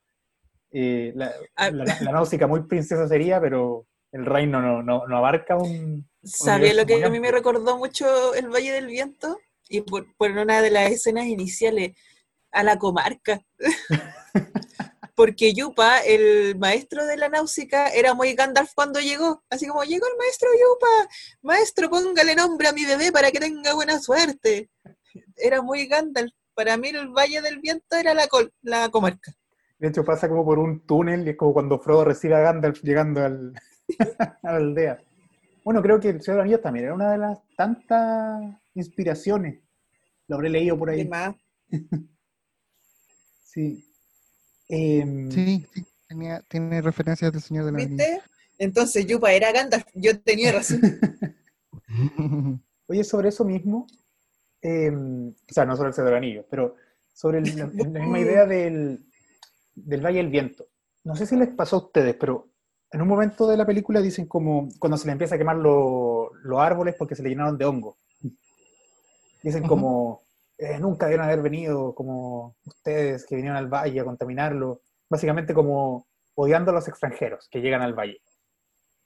Eh, 0.71 1.11
la, 1.15 1.31
Ah. 1.55 1.71
la, 1.71 1.85
la, 1.85 2.11
náusica 2.11 2.45
muy 2.47 2.63
princesa 2.63 3.07
sería, 3.07 3.39
pero 3.41 3.87
el 4.11 4.25
reino 4.25 4.61
no, 4.61 4.83
no, 4.83 5.07
no 5.07 5.17
abarca 5.17 5.57
un... 5.57 6.07
¿Sabía 6.23 6.73
lo 6.73 6.85
que 6.85 7.03
a 7.03 7.09
mí 7.09 7.19
me 7.19 7.31
recordó 7.31 7.77
mucho 7.77 8.33
el 8.33 8.49
Valle 8.49 8.71
del 8.71 8.87
Viento? 8.87 9.39
Y 9.69 9.81
por, 9.81 10.05
por 10.15 10.31
una 10.31 10.61
de 10.61 10.71
las 10.71 10.91
escenas 10.91 11.25
iniciales, 11.25 11.97
a 12.57 12.63
la 12.63 12.77
comarca. 12.77 13.41
porque 15.15 15.53
Yupa, 15.53 15.99
el 15.99 16.57
maestro 16.57 17.05
de 17.05 17.17
la 17.17 17.29
náusica, 17.29 17.89
era 17.89 18.13
muy 18.13 18.33
Gandalf 18.33 18.71
cuando 18.75 18.99
llegó. 18.99 19.43
Así 19.49 19.67
como, 19.67 19.83
llegó 19.83 20.05
el 20.05 20.17
maestro 20.17 20.49
Yupa, 20.53 21.09
maestro, 21.41 21.89
póngale 21.89 22.35
nombre 22.35 22.67
a 22.67 22.73
mi 22.73 22.85
bebé 22.85 23.11
para 23.11 23.31
que 23.31 23.39
tenga 23.39 23.73
buena 23.73 23.99
suerte. 23.99 24.69
Era 25.35 25.61
muy 25.61 25.87
Gandalf. 25.87 26.31
Para 26.53 26.77
mí 26.77 26.89
el 26.89 27.09
Valle 27.09 27.41
del 27.41 27.59
Viento 27.59 27.95
era 27.95 28.13
la, 28.13 28.27
la 28.61 28.89
comarca. 28.89 29.31
De 29.79 29.87
hecho, 29.87 30.03
pasa 30.03 30.27
como 30.27 30.43
por 30.43 30.57
un 30.57 30.85
túnel 30.85 31.25
y 31.27 31.31
es 31.31 31.37
como 31.37 31.53
cuando 31.53 31.79
Frodo 31.79 32.05
recibe 32.05 32.35
a 32.35 32.39
Gandalf 32.39 32.81
llegando 32.83 33.23
al, 33.23 33.53
a 34.43 34.51
la 34.51 34.55
aldea. 34.57 34.99
Bueno, 35.63 35.81
creo 35.81 35.99
que 35.99 36.09
el 36.09 36.21
Señor 36.21 36.37
de 36.37 36.37
los 36.37 36.43
Anillos 36.43 36.61
también 36.61 36.85
era 36.85 36.95
una 36.95 37.11
de 37.11 37.17
las 37.17 37.39
tantas 37.55 38.41
inspiraciones. 38.73 39.59
Lo 40.27 40.35
habré 40.35 40.49
leído 40.49 40.77
por 40.77 40.89
ahí. 40.89 41.07
Más? 41.07 41.35
sí. 43.57 43.83
Eh, 44.69 45.29
sí, 45.31 45.65
sí, 45.73 45.85
tenía, 46.07 46.41
tiene 46.47 46.81
referencias 46.81 47.31
del 47.31 47.41
Señor 47.41 47.65
de 47.65 47.71
la 47.71 47.77
¿Viste? 47.77 48.21
Entonces 48.59 49.07
Yupa 49.07 49.31
era 49.31 49.51
Gandalf, 49.51 49.85
yo 49.95 50.19
tenía 50.19 50.51
razón. 50.51 50.81
Oye, 52.87 53.03
sobre 53.03 53.29
eso 53.29 53.45
mismo, 53.45 53.87
eh, 54.61 54.91
o 54.91 55.53
sea, 55.53 55.65
no 55.65 55.75
sobre 55.75 55.89
el 55.89 55.93
Señor 55.95 56.09
del 56.09 56.17
Anillo, 56.17 56.45
pero 56.49 56.75
sobre 57.13 57.39
el, 57.39 57.55
la, 57.55 57.65
la, 57.65 57.99
misma 57.99 58.19
idea 58.19 58.45
del, 58.45 59.05
del 59.73 60.05
Valle 60.05 60.17
del 60.17 60.29
Viento. 60.29 60.67
No 61.03 61.15
sé 61.15 61.25
si 61.25 61.35
les 61.35 61.49
pasó 61.49 61.77
a 61.77 61.85
ustedes, 61.85 62.15
pero 62.15 62.49
en 62.91 63.01
un 63.01 63.07
momento 63.07 63.47
de 63.47 63.57
la 63.57 63.65
película 63.65 64.01
dicen 64.01 64.27
como 64.27 64.69
cuando 64.79 64.97
se 64.97 65.07
le 65.07 65.13
empieza 65.13 65.35
a 65.35 65.37
quemar 65.37 65.57
los 65.57 66.29
lo 66.43 66.61
árboles 66.61 66.95
porque 66.97 67.15
se 67.15 67.23
le 67.23 67.29
llenaron 67.29 67.57
de 67.57 67.65
hongo. 67.65 67.97
Dicen 69.43 69.67
como, 69.67 70.26
eh, 70.57 70.79
nunca 70.79 71.05
debieron 71.05 71.27
haber 71.27 71.41
venido 71.41 71.93
como 71.93 72.55
ustedes 72.65 73.25
que 73.25 73.35
vinieron 73.35 73.57
al 73.57 73.67
valle 73.67 73.99
a 73.99 74.05
contaminarlo, 74.05 74.81
básicamente 75.09 75.53
como 75.53 76.07
odiando 76.35 76.71
a 76.71 76.73
los 76.73 76.87
extranjeros 76.87 77.47
que 77.49 77.61
llegan 77.61 77.81
al 77.81 77.93
valle. 77.93 78.21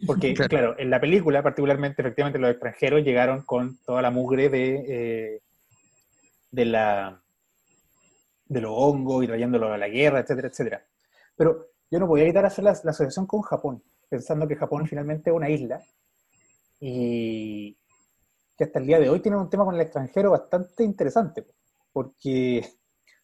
Porque, 0.05 0.33
claro, 0.33 0.49
claro 0.49 0.75
en 0.79 0.89
la 0.89 1.01
película, 1.01 1.43
particularmente, 1.43 2.01
efectivamente, 2.01 2.39
los 2.39 2.51
extranjeros 2.51 3.03
llegaron 3.03 3.41
con 3.43 3.77
toda 3.85 4.01
la 4.01 4.11
mugre 4.11 4.49
de, 4.49 4.85
eh, 4.87 5.41
de 6.51 6.65
la 6.65 7.21
de 8.45 8.59
los 8.59 8.71
hongos 8.73 9.23
y 9.23 9.27
trayéndolo 9.27 9.71
a 9.71 9.77
la 9.77 9.87
guerra, 9.87 10.19
etcétera, 10.19 10.49
etcétera. 10.49 10.85
Pero 11.37 11.67
yo 11.89 11.99
no 11.99 12.07
podía 12.07 12.25
evitar 12.25 12.45
hacer 12.45 12.65
la, 12.65 12.77
la 12.83 12.91
asociación 12.91 13.25
con 13.25 13.41
Japón, 13.41 13.81
pensando 14.09 14.47
que 14.47 14.57
Japón 14.57 14.87
finalmente 14.87 15.29
es 15.29 15.35
una 15.35 15.49
isla 15.49 15.81
y 16.81 17.77
que 18.61 18.65
hasta 18.65 18.77
el 18.77 18.85
día 18.85 18.99
de 18.99 19.09
hoy 19.09 19.19
tiene 19.21 19.37
un 19.39 19.49
tema 19.49 19.65
con 19.65 19.73
el 19.73 19.81
extranjero 19.81 20.29
bastante 20.29 20.83
interesante, 20.83 21.47
porque 21.91 22.63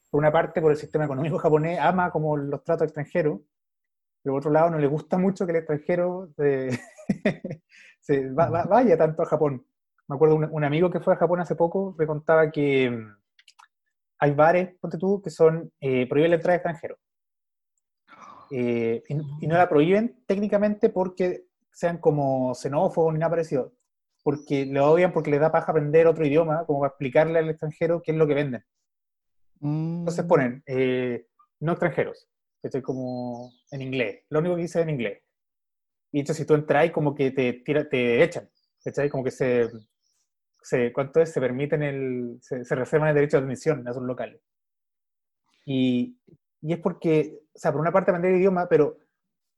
por 0.10 0.18
una 0.18 0.32
parte, 0.32 0.60
por 0.62 0.72
el 0.72 0.78
sistema 0.78 1.06
económico 1.06 1.38
japonés, 1.38 1.78
ama 1.80 2.10
como 2.10 2.36
los 2.36 2.64
tratos 2.64 2.86
extranjeros, 2.86 3.42
pero 4.24 4.34
por 4.34 4.40
otro 4.40 4.50
lado 4.52 4.72
no 4.72 4.80
le 4.80 4.88
gusta 4.88 5.20
mucho 5.20 5.46
que 5.46 5.52
el 5.52 5.58
extranjero 5.60 6.34
va- 8.40 8.64
vaya 8.66 8.98
tanto 8.98 9.22
a 9.22 9.26
Japón. 9.28 9.64
Me 10.08 10.16
acuerdo 10.16 10.34
un, 10.38 10.46
un 10.52 10.64
amigo 10.64 10.90
que 10.90 11.02
fue 11.02 11.14
a 11.14 11.18
Japón 11.18 11.40
hace 11.40 11.54
poco, 11.56 11.94
me 12.00 12.08
contaba 12.08 12.50
que 12.50 12.90
mm, 12.90 13.16
hay 14.20 14.32
bares, 14.34 14.76
ponte 14.82 14.98
tú, 14.98 15.22
que 15.22 15.30
son, 15.30 15.72
eh, 15.80 16.08
prohíben 16.10 16.32
la 16.32 16.38
entrada 16.38 16.54
de 16.54 16.58
extranjeros. 16.58 16.98
Eh, 18.50 19.04
y, 19.08 19.46
y 19.46 19.48
no 19.48 19.56
la 19.56 19.70
prohíben 19.70 20.24
técnicamente 20.26 20.90
porque 20.90 21.46
sean 21.72 22.00
como 22.00 22.56
xenófobos 22.56 23.14
ni 23.14 23.20
nada 23.20 23.30
parecido, 23.30 23.74
porque 24.28 24.66
lo 24.66 24.92
odian 24.92 25.14
porque 25.14 25.32
les 25.32 25.40
da 25.40 25.54
paja 25.54 25.72
aprender 25.72 26.06
otro 26.06 26.26
idioma, 26.26 26.66
como 26.66 26.82
para 26.82 26.90
explicarle 26.90 27.40
al 27.40 27.50
extranjero 27.50 28.02
qué 28.04 28.12
es 28.12 28.18
lo 28.18 28.28
que 28.28 28.34
venden. 28.34 28.62
Entonces 29.62 30.26
Mm, 30.26 30.28
ponen 30.28 30.64
eh, 30.66 31.28
no 31.62 31.72
extranjeros, 31.72 32.28
estoy 32.62 32.82
como 32.82 33.54
en 33.72 33.82
inglés, 33.82 34.26
lo 34.30 34.40
único 34.40 34.58
que 34.58 34.64
dice 34.64 34.82
en 34.82 34.90
inglés. 34.90 35.24
Y 36.12 36.20
entonces 36.20 36.44
si 36.44 36.46
tú 36.46 36.56
entras 36.56 36.92
como 36.92 37.16
que 37.16 37.32
te, 37.32 37.54
tira, 37.64 37.88
te 37.88 38.22
echan, 38.22 38.50
¿cachai? 38.84 39.10
Como 39.10 39.24
que 39.24 39.32
se, 39.32 39.70
se, 40.62 40.92
¿cuánto 40.92 41.22
es? 41.22 41.32
Se 41.32 41.40
permiten 41.40 41.84
el, 41.84 42.38
se, 42.42 42.66
se 42.66 42.76
reservan 42.76 43.08
el 43.08 43.16
derecho 43.16 43.38
de 43.38 43.44
admisión 43.44 43.88
a 43.88 43.92
esos 43.92 44.04
locales. 44.04 44.42
Y, 45.64 46.20
y 46.62 46.74
es 46.74 46.80
porque, 46.80 47.40
o 47.56 47.58
sea, 47.58 47.72
por 47.72 47.80
una 47.80 47.94
parte 47.94 48.12
aprender 48.12 48.34
el 48.34 48.40
idioma, 48.40 48.68
pero 48.68 48.98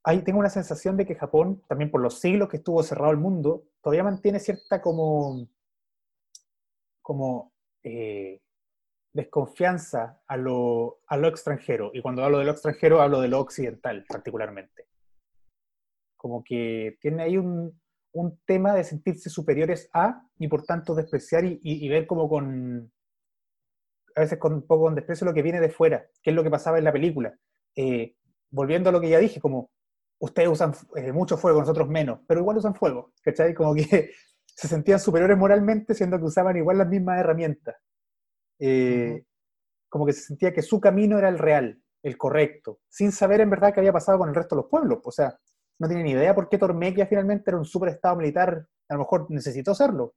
ahí 0.04 0.24
tengo 0.24 0.40
una 0.40 0.50
sensación 0.50 0.98
de 0.98 1.06
que 1.06 1.16
Japón, 1.16 1.62
también 1.68 1.92
por 1.92 2.02
los 2.02 2.20
siglos 2.20 2.50
que 2.50 2.58
estuvo 2.58 2.82
cerrado 2.84 3.12
el 3.12 3.18
mundo, 3.18 3.64
todavía 3.82 4.04
mantiene 4.04 4.40
cierta 4.40 4.82
como, 4.82 5.48
como 7.02 7.54
eh, 7.84 8.42
desconfianza 9.14 10.22
a 10.28 10.38
lo, 10.38 11.00
a 11.08 11.18
lo 11.18 11.28
extranjero. 11.28 11.92
Y 11.94 12.02
cuando 12.02 12.24
hablo 12.24 12.40
de 12.40 12.46
lo 12.46 12.52
extranjero, 12.52 13.02
hablo 13.02 13.22
de 13.22 13.28
lo 13.28 13.40
occidental 13.40 14.06
particularmente. 14.08 14.88
Como 16.18 16.44
que 16.44 16.98
tiene 17.02 17.24
ahí 17.24 17.38
un, 17.38 17.80
un 18.14 18.40
tema 18.46 18.74
de 18.74 18.84
sentirse 18.84 19.30
superiores 19.30 19.90
a 19.94 20.22
y 20.38 20.48
por 20.48 20.64
tanto 20.64 20.96
despreciar 20.96 21.44
y, 21.46 21.90
ver 21.90 22.08
como 22.08 22.28
con, 22.30 22.92
a 24.16 24.22
veces 24.22 24.40
con 24.40 24.54
un 24.54 24.68
poco 24.68 24.86
con 24.86 24.96
desprecio 24.96 25.26
lo 25.26 25.34
que 25.34 25.42
viene 25.42 25.60
de 25.60 25.70
fuera, 25.70 26.08
que 26.22 26.32
es 26.32 26.36
lo 26.36 26.44
que 26.44 26.50
pasaba 26.50 26.78
en 26.78 26.84
la 26.86 26.92
película. 26.94 27.38
Eh, 27.76 28.16
volviendo 28.50 28.90
a 28.90 28.92
lo 28.92 29.00
que 29.00 29.10
ya 29.10 29.20
dije, 29.20 29.40
como 29.40 29.70
ustedes 30.20 30.50
usan 30.50 30.74
eh, 30.96 31.12
mucho 31.12 31.38
fuego, 31.38 31.60
nosotros 31.60 31.88
menos, 31.88 32.20
pero 32.28 32.42
igual 32.42 32.58
usan 32.58 32.76
fuego, 32.76 33.14
¿cachai? 33.24 33.54
Como 33.54 33.74
que 33.74 34.12
se 34.46 34.68
sentían 34.68 35.00
superiores 35.00 35.38
moralmente, 35.38 35.94
siendo 35.94 36.18
que 36.18 36.26
usaban 36.26 36.58
igual 36.58 36.78
las 36.78 36.88
mismas 36.88 37.20
herramientas. 37.20 37.76
Eh. 38.60 39.24
Como 39.90 40.06
que 40.06 40.14
se 40.14 40.22
sentía 40.22 40.54
que 40.54 40.62
su 40.62 40.80
camino 40.80 41.18
era 41.18 41.30
el 41.30 41.40
real, 41.40 41.82
el 42.04 42.18
correcto, 42.18 42.80
sin 42.88 43.12
saber 43.12 43.42
en 43.42 43.50
verdad 43.50 43.74
qué 43.74 43.80
había 43.80 43.94
pasado 43.94 44.20
con 44.20 44.30
el 44.30 44.36
resto 44.36 44.56
de 44.56 44.62
los 44.62 44.70
pueblos. 44.70 45.00
O 45.04 45.12
sea, 45.12 45.36
no 45.80 45.88
tienen 45.88 46.06
ni 46.06 46.12
idea 46.12 46.36
por 46.36 46.48
qué 46.48 46.58
Tormequia 46.58 47.08
finalmente 47.08 47.50
era 47.50 47.58
un 47.58 47.66
superestado 47.66 48.16
militar, 48.18 48.68
a 48.88 48.94
lo 48.94 49.00
mejor 49.00 49.26
necesitó 49.30 49.74
serlo. 49.74 50.14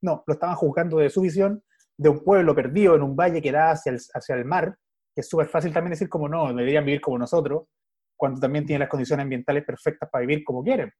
No, 0.00 0.24
lo 0.26 0.34
estaban 0.34 0.56
juzgando 0.56 0.98
de 0.98 1.10
su 1.10 1.20
visión 1.20 1.62
de 1.98 2.08
un 2.08 2.24
pueblo 2.24 2.54
perdido 2.54 2.94
en 2.94 3.02
un 3.02 3.14
valle 3.14 3.42
que 3.42 3.52
da 3.52 3.72
hacia 3.72 3.92
el, 3.92 4.00
hacia 4.14 4.34
el 4.34 4.44
mar, 4.44 4.76
que 5.14 5.20
es 5.20 5.28
súper 5.28 5.48
fácil 5.48 5.72
también 5.72 5.90
decir 5.90 6.08
como 6.08 6.28
no, 6.28 6.48
deberían 6.48 6.84
vivir 6.84 7.00
como 7.00 7.18
nosotros, 7.18 7.64
cuando 8.22 8.38
también 8.38 8.64
tienen 8.64 8.78
las 8.78 8.88
condiciones 8.88 9.24
ambientales 9.24 9.64
perfectas 9.64 10.08
para 10.08 10.20
vivir 10.24 10.44
como 10.44 10.62
quieren. 10.62 10.92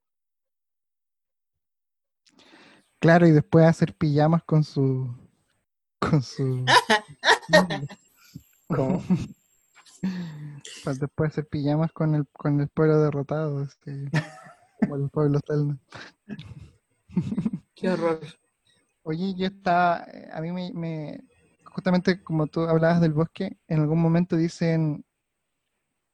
Claro, 2.98 3.28
y 3.28 3.30
después 3.30 3.64
hacer 3.64 3.94
pijamas 3.94 4.42
con 4.42 4.64
su. 4.64 5.08
con 6.00 6.20
su. 6.20 6.66
Para 10.82 10.96
después 10.98 11.30
hacer 11.30 11.46
pijamas 11.46 11.92
con 11.92 12.16
el, 12.16 12.26
con 12.32 12.60
el 12.60 12.66
pueblo 12.70 13.00
derrotado, 13.00 13.62
este, 13.62 14.10
como 14.80 14.96
el 14.96 15.08
pueblo 15.08 15.38
Telna. 15.38 15.78
Qué 17.76 17.88
horror. 17.88 18.18
Oye, 19.04 19.32
yo 19.36 19.46
estaba, 19.46 20.04
a 20.32 20.40
mí 20.40 20.50
me, 20.50 20.72
me- 20.72 21.20
justamente 21.66 22.20
como 22.24 22.48
tú 22.48 22.62
hablabas 22.62 23.00
del 23.00 23.12
bosque, 23.12 23.58
en 23.68 23.78
algún 23.80 24.00
momento 24.00 24.34
dicen, 24.34 25.04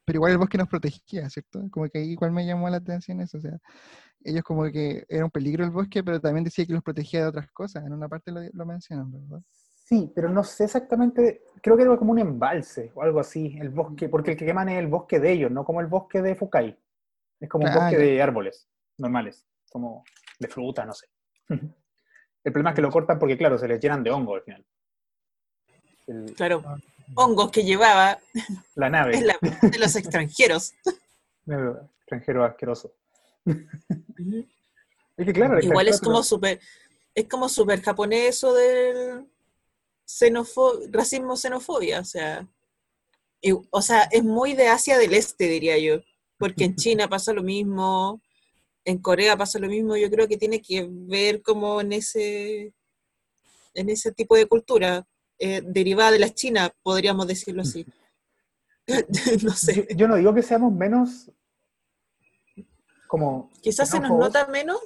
pero 0.09 0.17
igual 0.17 0.33
el 0.33 0.39
bosque 0.39 0.57
nos 0.57 0.69
protegía, 0.69 1.29
¿cierto? 1.29 1.61
Como 1.71 1.87
que 1.91 1.99
ahí 1.99 2.13
igual 2.13 2.33
me 2.33 2.47
llamó 2.47 2.71
la 2.71 2.79
atención 2.79 3.21
eso, 3.21 3.37
o 3.37 3.41
sea, 3.43 3.59
ellos 4.25 4.43
como 4.43 4.65
que 4.73 5.05
era 5.07 5.23
un 5.23 5.31
peligro 5.31 5.65
el 5.67 5.71
bosque, 5.71 6.03
pero 6.03 6.19
también 6.19 6.45
decía 6.45 6.65
que 6.65 6.73
los 6.73 6.83
protegía 6.83 7.21
de 7.21 7.27
otras 7.27 7.51
cosas, 7.53 7.85
en 7.85 7.93
una 7.93 8.09
parte 8.09 8.33
lo, 8.33 8.41
lo 8.55 8.65
mencionan, 8.65 9.13
¿verdad? 9.13 9.43
Sí, 9.53 10.11
pero 10.15 10.31
no 10.31 10.43
sé 10.45 10.65
exactamente, 10.65 11.43
creo 11.63 11.77
que 11.77 11.83
era 11.83 11.95
como 11.99 12.13
un 12.13 12.21
embalse 12.21 12.91
o 12.95 13.03
algo 13.03 13.21
así, 13.21 13.59
el 13.61 13.69
bosque, 13.69 14.09
porque 14.09 14.31
el 14.31 14.37
que 14.39 14.47
queman 14.47 14.71
es 14.71 14.79
el 14.79 14.87
bosque 14.87 15.21
de 15.21 15.31
ellos, 15.31 15.51
no 15.51 15.63
como 15.63 15.83
el 15.83 15.89
bosque 15.89 16.23
de 16.23 16.35
Fukai. 16.35 16.75
Es 17.39 17.49
como 17.51 17.65
un 17.67 17.71
Ah, 17.71 17.75
bosque 17.81 17.93
ya. 17.93 17.99
de 17.99 18.23
árboles 18.23 18.67
normales, 18.97 19.47
como 19.71 20.05
de 20.39 20.49
fruta, 20.49 20.87
no 20.87 20.95
sé. 20.95 21.07
El 22.45 22.53
problema 22.53 22.71
es 22.71 22.77
que 22.77 22.83
lo 22.83 22.91
cortan 22.91 23.19
porque, 23.19 23.37
claro, 23.37 23.59
se 23.59 23.69
les 23.69 23.79
llenan 23.79 24.03
de 24.03 24.11
hongo 24.11 24.37
al 24.37 24.43
final. 24.43 24.65
El- 26.07 26.35
Claro. 26.35 26.63
Hongos 27.15 27.51
que 27.51 27.65
llevaba 27.65 28.19
la 28.75 28.91
nave, 28.91 29.15
es 29.17 29.23
la 29.23 29.39
de 29.41 29.79
los 29.79 29.97
extranjeros. 29.97 30.75
extranjero 32.01 32.45
asqueroso. 32.45 32.93
Es 35.17 35.27
que, 35.27 35.33
claro, 35.33 35.61
Igual 35.61 35.89
es 35.89 36.01
como 36.01 36.23
súper, 36.23 36.61
es 37.15 37.27
como 37.29 37.49
súper 37.49 37.83
japonés 37.83 38.37
eso 38.37 38.53
del 38.55 39.27
xenofo- 40.07 40.89
racismo 40.91 41.37
xenofobia, 41.37 42.01
o 42.01 42.05
sea, 42.05 42.47
y- 43.41 43.53
o 43.53 43.83
sea, 43.83 44.03
es 44.11 44.23
muy 44.25 44.55
de 44.55 44.69
Asia 44.69 44.99
del 44.99 45.15
Este, 45.15 45.49
diría 45.49 45.79
yo, 45.79 46.01
porque 46.39 46.65
en 46.65 46.77
China 46.77 47.09
pasa 47.11 47.33
lo 47.33 47.43
mismo, 47.43 48.21
en 48.85 48.99
Corea 48.99 49.37
pasa 49.37 49.59
lo 49.59 49.69
mismo, 49.69 49.97
yo 49.97 50.11
creo 50.11 50.29
que 50.29 50.37
tiene 50.39 50.63
que 50.63 50.87
ver 50.89 51.43
como 51.43 51.81
en 51.81 51.93
ese, 51.93 52.73
en 53.75 53.89
ese 53.91 54.13
tipo 54.13 54.37
de 54.37 54.47
cultura, 54.47 55.07
eh, 55.39 55.62
derivada 55.64 56.11
de 56.12 56.18
la 56.18 56.30
China, 56.30 56.70
podríamos 56.82 57.26
decirlo 57.26 57.62
así. 57.62 57.86
no 59.43 59.51
sé, 59.53 59.74
yo, 59.91 59.97
yo 59.97 60.09
no 60.09 60.16
digo 60.16 60.34
que 60.34 60.43
seamos 60.43 60.72
menos 60.72 61.30
como 63.07 63.51
quizás 63.62 63.89
se 63.91 64.01
nos 64.01 64.11
nota 64.11 64.47
menos, 64.49 64.78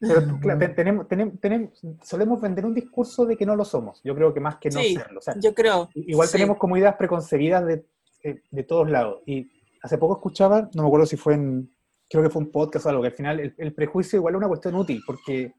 Pero 0.00 0.38
claro, 0.40 0.74
tenemos, 0.74 1.06
tenemos, 1.08 1.40
tenemos- 1.40 1.80
solemos 2.02 2.40
vender 2.40 2.66
un 2.66 2.74
discurso 2.74 3.24
de 3.24 3.36
que 3.36 3.46
no 3.46 3.54
lo 3.54 3.64
somos. 3.64 4.00
Yo 4.02 4.14
creo 4.16 4.34
que 4.34 4.40
más 4.40 4.56
que 4.56 4.68
no 4.70 4.80
Sí, 4.80 4.94
serlo. 4.96 5.20
O 5.20 5.22
sea, 5.22 5.34
yo 5.38 5.54
creo. 5.54 5.88
igual 5.94 6.26
sí. 6.26 6.32
tenemos 6.32 6.56
como 6.58 6.76
ideas 6.76 6.96
preconcebidas 6.96 7.64
de, 7.64 7.86
de, 8.24 8.42
de 8.50 8.62
todos 8.64 8.90
lados. 8.90 9.22
Y 9.26 9.48
hace 9.82 9.98
poco 9.98 10.14
escuchaba, 10.14 10.68
no 10.74 10.82
me 10.82 10.88
acuerdo 10.88 11.06
si 11.06 11.16
fue 11.16 11.34
en, 11.34 11.72
creo 12.10 12.22
que 12.24 12.30
fue 12.30 12.42
un 12.42 12.50
podcast 12.50 12.86
o 12.86 12.88
algo, 12.88 13.02
que 13.02 13.08
al 13.08 13.14
final 13.14 13.38
el, 13.40 13.54
el 13.56 13.74
prejuicio 13.74 14.16
igual 14.18 14.34
es 14.34 14.38
una 14.38 14.48
cuestión 14.48 14.74
útil, 14.74 15.00
porque 15.06 15.54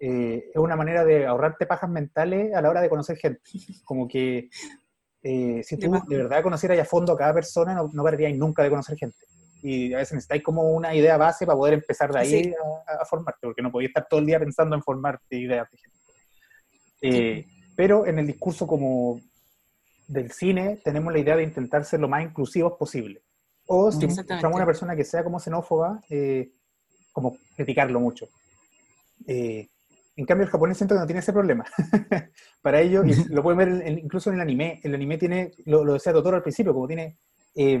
eh, 0.00 0.50
es 0.52 0.56
una 0.56 0.76
manera 0.76 1.04
de 1.04 1.26
ahorrarte 1.26 1.66
pajas 1.66 1.90
mentales 1.90 2.54
a 2.54 2.62
la 2.62 2.70
hora 2.70 2.80
de 2.80 2.88
conocer 2.88 3.16
gente. 3.18 3.42
Como 3.84 4.08
que 4.08 4.48
eh, 5.22 5.62
si 5.62 5.76
tú 5.76 5.92
de 6.08 6.16
verdad 6.16 6.42
conocieras 6.42 6.78
a 6.78 6.84
fondo 6.84 7.12
a 7.12 7.18
cada 7.18 7.34
persona, 7.34 7.74
no, 7.74 7.90
no 7.92 8.04
nunca 8.34 8.62
de 8.62 8.70
conocer 8.70 8.96
gente. 8.96 9.18
Y 9.62 9.92
a 9.92 9.98
veces 9.98 10.14
necesitáis 10.14 10.42
como 10.42 10.70
una 10.70 10.94
idea 10.94 11.18
base 11.18 11.44
para 11.44 11.58
poder 11.58 11.74
empezar 11.74 12.10
de 12.10 12.18
ahí 12.18 12.44
Sí. 12.44 12.54
a, 12.86 13.02
a 13.02 13.04
formarte, 13.04 13.40
porque 13.42 13.60
no 13.60 13.70
podías 13.70 13.90
estar 13.90 14.06
todo 14.08 14.20
el 14.20 14.26
día 14.26 14.38
pensando 14.38 14.74
en 14.74 14.82
formarte 14.82 15.36
ideas 15.36 15.68
de 15.70 15.78
gente. 15.78 15.98
Eh, 17.02 17.46
pero 17.76 18.06
en 18.06 18.18
el 18.18 18.26
discurso 18.26 18.66
como 18.66 19.20
del 20.08 20.32
cine 20.32 20.80
tenemos 20.82 21.12
la 21.12 21.18
idea 21.18 21.36
de 21.36 21.42
intentar 21.42 21.84
ser 21.84 22.00
lo 22.00 22.08
más 22.08 22.22
inclusivos 22.22 22.74
posible. 22.78 23.22
O 23.66 23.92
si 23.92 24.04
encontramos 24.04 24.56
una 24.56 24.66
persona 24.66 24.96
que 24.96 25.04
sea 25.04 25.22
como 25.22 25.38
xenófoba, 25.38 26.00
eh, 26.08 26.50
como 27.12 27.36
criticarlo 27.54 28.00
mucho. 28.00 28.28
Eh, 29.26 29.68
en 30.20 30.26
cambio, 30.26 30.44
el 30.44 30.50
japonés 30.50 30.76
siento 30.76 30.94
que 30.94 31.00
no 31.00 31.06
tiene 31.06 31.20
ese 31.20 31.32
problema. 31.32 31.64
Para 32.62 32.80
ello, 32.80 33.02
y 33.04 33.12
lo 33.32 33.42
pueden 33.42 33.58
ver 33.58 33.68
en- 33.68 33.82
en- 33.86 33.98
incluso 33.98 34.30
en 34.30 34.36
el 34.36 34.40
anime, 34.42 34.80
el 34.84 34.94
anime 34.94 35.18
tiene, 35.18 35.52
lo, 35.66 35.84
lo 35.84 35.94
decía 35.94 36.12
Totoro 36.12 36.36
al 36.36 36.42
principio, 36.42 36.72
como 36.74 36.86
tiene 36.86 37.16
eh, 37.54 37.80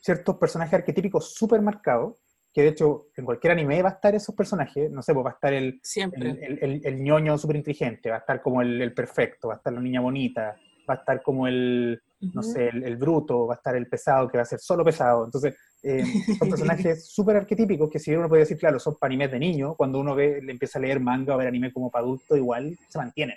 ciertos 0.00 0.36
personajes 0.36 0.74
arquetípicos 0.74 1.34
súper 1.34 1.60
marcados, 1.60 2.22
que 2.52 2.62
de 2.62 2.68
hecho 2.68 3.08
en 3.16 3.24
cualquier 3.24 3.52
anime 3.52 3.82
va 3.82 3.90
a 3.90 3.92
estar 3.92 4.14
esos 4.14 4.34
personajes, 4.34 4.90
no 4.90 5.02
sé, 5.02 5.12
pues 5.12 5.26
va 5.26 5.30
a 5.30 5.34
estar 5.34 5.52
el, 5.52 5.78
Siempre. 5.82 6.30
el, 6.30 6.38
el, 6.42 6.58
el- 6.62 6.80
el 6.86 7.02
ñoño 7.02 7.36
súper 7.36 7.56
inteligente, 7.56 8.08
va 8.10 8.16
a 8.16 8.20
estar 8.20 8.40
como 8.40 8.62
el, 8.62 8.80
el 8.80 8.94
perfecto, 8.94 9.48
va 9.48 9.54
a 9.54 9.56
estar 9.58 9.72
la 9.72 9.80
niña 9.80 10.00
bonita, 10.00 10.56
va 10.88 10.94
a 10.94 10.96
estar 10.98 11.22
como 11.22 11.46
el, 11.48 12.00
no 12.20 12.42
sé, 12.42 12.68
el, 12.68 12.84
el 12.84 12.96
bruto, 12.96 13.46
va 13.46 13.54
a 13.54 13.56
estar 13.56 13.76
el 13.76 13.88
pesado, 13.88 14.28
que 14.28 14.38
va 14.38 14.42
a 14.42 14.46
ser 14.46 14.58
solo 14.58 14.84
pesado. 14.84 15.24
Entonces, 15.24 15.54
eh, 15.82 16.04
son 16.38 16.48
personajes 16.48 17.06
súper 17.12 17.36
arquetípicos 17.36 17.90
que 17.90 17.98
si 17.98 18.14
uno 18.14 18.28
puede 18.28 18.42
decir, 18.42 18.58
claro, 18.58 18.78
son 18.78 18.96
para 18.96 19.10
animes 19.10 19.30
de 19.30 19.38
niño, 19.38 19.74
cuando 19.76 20.00
uno 20.00 20.14
ve, 20.14 20.40
le 20.42 20.52
empieza 20.52 20.78
a 20.78 20.82
leer 20.82 21.00
manga 21.00 21.34
o 21.34 21.38
ver 21.38 21.48
anime 21.48 21.72
como 21.72 21.90
para 21.90 22.04
adulto, 22.04 22.36
igual 22.36 22.76
se 22.88 22.98
mantienen. 22.98 23.36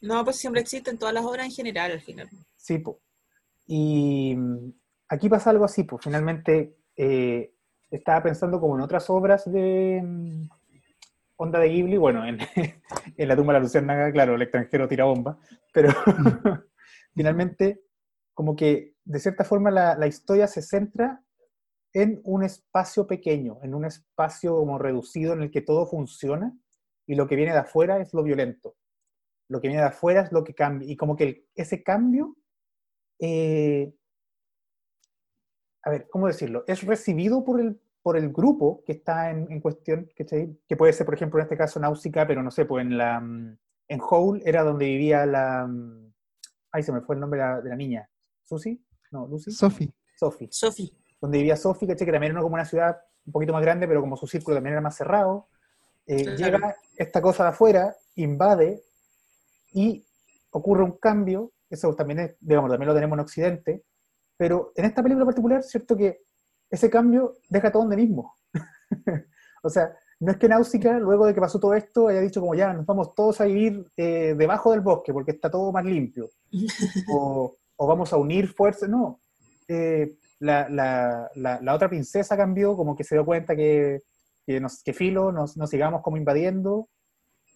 No, 0.00 0.24
pues 0.24 0.36
siempre 0.36 0.60
existen 0.60 0.98
todas 0.98 1.14
las 1.14 1.24
obras 1.24 1.46
en 1.46 1.52
general 1.52 1.92
al 1.92 2.00
final. 2.00 2.28
Sí, 2.56 2.78
po. 2.78 3.00
Y 3.66 4.34
mm, 4.36 4.72
aquí 5.08 5.28
pasa 5.28 5.50
algo 5.50 5.64
así, 5.64 5.84
pues 5.84 6.02
finalmente 6.02 6.76
eh, 6.96 7.52
estaba 7.90 8.22
pensando 8.22 8.60
como 8.60 8.74
en 8.76 8.82
otras 8.82 9.08
obras 9.08 9.50
de 9.50 10.02
mm, 10.02 10.48
Onda 11.36 11.58
de 11.58 11.68
Ghibli, 11.68 11.96
bueno, 11.96 12.24
en, 12.26 12.38
en 13.16 13.28
La 13.28 13.36
tumba 13.36 13.52
de 13.52 13.58
la 13.58 13.62
luciérnaga, 13.62 14.12
claro, 14.12 14.34
el 14.34 14.42
extranjero 14.42 14.88
tira 14.88 15.04
bomba, 15.04 15.38
pero 15.72 15.90
finalmente 17.14 17.83
como 18.34 18.56
que 18.56 18.94
de 19.04 19.20
cierta 19.20 19.44
forma 19.44 19.70
la, 19.70 20.06
historia 20.06 20.46
se 20.46 20.62
centra 20.62 21.22
en 21.92 22.20
un 22.24 22.42
espacio 22.42 23.06
pequeño, 23.06 23.58
en 23.62 23.74
un 23.74 23.84
espacio 23.84 24.56
como 24.56 24.78
reducido 24.78 25.32
en 25.32 25.42
el 25.42 25.50
que 25.50 25.62
todo 25.62 25.86
funciona 25.86 26.56
y 27.06 27.14
lo 27.14 27.26
que 27.26 27.36
viene 27.36 27.52
de 27.52 27.58
afuera 27.58 28.00
es 28.00 28.12
lo 28.12 28.22
violento. 28.22 28.76
Lo 29.48 29.60
que 29.60 29.68
viene 29.68 29.82
de 29.82 29.88
afuera 29.88 30.22
es 30.22 30.32
lo 30.32 30.42
que 30.42 30.54
cambia. 30.54 30.90
Y 30.90 30.96
como 30.96 31.16
que 31.16 31.46
ese 31.54 31.82
cambio, 31.82 32.36
eh, 33.20 33.94
a 35.82 35.90
ver, 35.90 36.08
¿cómo 36.08 36.26
decirlo? 36.26 36.64
Es 36.66 36.82
recibido 36.82 37.44
por 37.44 37.60
el, 37.60 37.80
por 38.02 38.16
el 38.16 38.32
grupo 38.32 38.82
que 38.84 38.92
está 38.92 39.30
en, 39.30 39.46
en 39.52 39.60
cuestión, 39.60 40.10
¿cachai? 40.16 40.58
que 40.66 40.76
puede 40.76 40.92
ser, 40.92 41.06
por 41.06 41.14
ejemplo, 41.14 41.38
en 41.38 41.44
este 41.44 41.58
caso 41.58 41.78
Náusica, 41.78 42.26
pero 42.26 42.42
no 42.42 42.50
sé, 42.50 42.64
pues 42.64 42.84
en 42.84 42.98
la 42.98 43.20
mm, 43.20 43.58
en 43.88 44.00
Howl 44.00 44.42
era 44.44 44.62
donde 44.62 44.86
vivía 44.86 45.26
la... 45.26 45.66
mm, 45.66 46.12
Ay, 46.72 46.82
se 46.82 46.92
me 46.92 47.02
fue 47.02 47.14
el 47.14 47.20
nombre 47.20 47.40
de 47.62 47.68
la 47.70 47.76
niña. 47.76 48.08
¿Susi? 48.44 48.84
No, 49.10 49.26
Lucy. 49.26 49.50
Sophie. 49.50 49.92
Sophie 50.16 50.48
Sofi. 50.50 50.96
donde 51.20 51.38
vivía 51.38 51.56
Sophie, 51.56 51.88
¿cachai? 51.88 52.06
que 52.06 52.12
también 52.12 52.32
era 52.32 52.42
como 52.42 52.54
una 52.54 52.64
ciudad 52.64 52.96
un 53.26 53.32
poquito 53.32 53.52
más 53.52 53.62
grande, 53.62 53.88
pero 53.88 54.00
como 54.00 54.16
su 54.16 54.26
círculo 54.26 54.56
también 54.56 54.74
era 54.74 54.82
más 54.82 54.96
cerrado. 54.96 55.48
Eh, 56.06 56.24
Claro. 56.24 56.36
Llega 56.36 56.76
esta 56.96 57.22
cosa 57.22 57.44
de 57.44 57.48
afuera, 57.50 57.96
invade 58.16 58.82
y 59.72 60.04
ocurre 60.50 60.84
un 60.84 60.98
cambio, 60.98 61.52
eso 61.70 61.94
también 61.94 62.20
es, 62.20 62.36
digamos, 62.40 62.70
también 62.70 62.88
lo 62.88 62.94
tenemos 62.94 63.16
en 63.16 63.20
Occidente, 63.20 63.84
pero 64.36 64.72
en 64.76 64.84
esta 64.84 65.02
película 65.02 65.22
en 65.22 65.28
particular, 65.28 65.62
cierto 65.62 65.96
que 65.96 66.22
ese 66.70 66.90
cambio 66.90 67.36
deja 67.48 67.72
todo 67.72 67.82
donde 67.82 67.96
mismo. 67.96 68.36
o 69.62 69.68
sea, 69.68 69.96
no 70.20 70.32
es 70.32 70.38
que 70.38 70.48
Náusica, 70.48 70.98
luego 70.98 71.26
de 71.26 71.34
que 71.34 71.40
pasó 71.40 71.58
todo 71.58 71.74
esto, 71.74 72.08
haya 72.08 72.20
dicho 72.20 72.40
como 72.40 72.54
ya, 72.54 72.72
nos 72.72 72.86
vamos 72.86 73.14
todos 73.14 73.40
a 73.40 73.44
vivir 73.44 73.84
eh, 73.96 74.34
debajo 74.36 74.70
del 74.70 74.80
bosque 74.80 75.12
porque 75.12 75.32
está 75.32 75.50
todo 75.50 75.72
más 75.72 75.84
limpio. 75.84 76.30
o, 77.12 77.56
o 77.76 77.86
vamos 77.86 78.12
a 78.12 78.16
unir 78.16 78.48
fuerzas, 78.48 78.88
no. 78.88 79.20
Eh, 79.68 80.16
la, 80.40 80.68
la- 80.68 81.30
la- 81.34 81.60
la 81.60 81.74
otra 81.74 81.88
princesa 81.88 82.36
cambió, 82.36 82.76
como 82.76 82.94
que 82.96 83.04
se 83.04 83.14
dio 83.14 83.24
cuenta 83.24 83.56
que, 83.56 84.00
que, 84.46 84.60
nos, 84.60 84.82
que 84.82 84.92
filo, 84.92 85.32
nos, 85.32 85.56
nos 85.56 85.70
sigamos 85.70 86.02
como 86.02 86.16
invadiendo. 86.16 86.88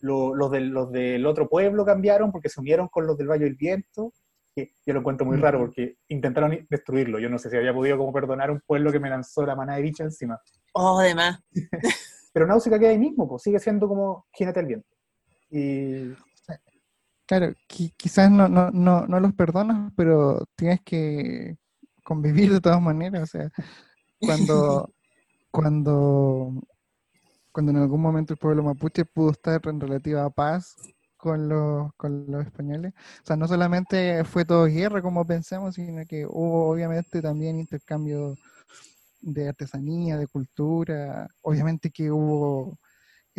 Lo- 0.00 0.34
los, 0.34 0.50
del, 0.50 0.68
los 0.68 0.90
del 0.92 1.26
otro 1.26 1.48
pueblo 1.48 1.84
cambiaron 1.84 2.30
porque 2.32 2.48
se 2.48 2.60
unieron 2.60 2.88
con 2.88 3.06
los 3.06 3.16
del 3.18 3.28
Valle 3.28 3.44
del 3.44 3.56
Viento. 3.56 4.12
Que 4.54 4.72
yo 4.86 4.94
lo 4.94 5.00
encuentro 5.00 5.26
muy 5.26 5.36
raro 5.36 5.58
porque 5.60 5.96
intentaron 6.08 6.66
destruirlo. 6.70 7.18
Yo 7.18 7.28
no 7.28 7.38
sé 7.38 7.50
si 7.50 7.56
había 7.56 7.74
podido 7.74 7.98
como 7.98 8.12
perdonar 8.12 8.48
a 8.48 8.52
un 8.52 8.60
pueblo 8.66 8.90
que 8.90 8.98
me 9.00 9.10
lanzó 9.10 9.44
la 9.44 9.54
manada 9.54 9.76
de 9.76 9.82
bicho 9.84 10.02
encima. 10.02 10.40
Oh, 10.72 10.98
además. 11.00 11.40
Pero 12.32 12.46
Náusica 12.46 12.78
queda 12.78 12.90
ahí 12.90 12.98
mismo, 12.98 13.28
pues 13.28 13.42
sigue 13.42 13.58
siendo 13.58 13.88
como 13.88 14.26
Jinete 14.32 14.60
del 14.60 14.66
Viento. 14.66 14.88
Y 15.50 16.12
Claro, 17.28 17.54
qui- 17.68 17.92
quizás 17.98 18.30
no, 18.30 18.48
no, 18.48 18.70
no, 18.72 19.06
no 19.06 19.20
los 19.20 19.34
perdonas, 19.34 19.92
pero 19.96 20.46
tienes 20.56 20.80
que 20.82 21.58
convivir 22.04 22.52
de 22.52 22.60
todas 22.62 22.80
maneras. 22.82 23.24
O 23.24 23.26
sea, 23.26 23.50
cuando, 24.20 24.90
cuando, 25.52 26.52
cuando 27.52 27.72
en 27.72 27.78
algún 27.78 28.02
momento 28.02 28.34
el 28.34 28.38
pueblo 28.38 28.62
mapuche 28.64 29.04
pudo 29.06 29.32
estar 29.32 29.60
en 29.68 29.80
relativa 29.80 30.30
paz 30.30 30.78
con 31.18 31.48
los, 31.48 31.92
con 31.96 32.26
los 32.30 32.46
españoles. 32.46 32.94
O 33.24 33.26
sea, 33.26 33.36
no 33.36 33.48
solamente 33.48 34.24
fue 34.24 34.44
todo 34.44 34.66
guerra 34.66 35.02
como 35.02 35.26
pensamos, 35.26 35.76
sino 35.76 36.04
que 36.06 36.26
hubo 36.26 36.70
obviamente 36.70 37.22
también 37.22 37.58
intercambio 37.60 38.36
de 39.20 39.48
artesanía, 39.48 40.16
de 40.18 40.26
cultura. 40.28 41.28
Obviamente 41.42 41.90
que 41.90 42.10
hubo 42.12 42.78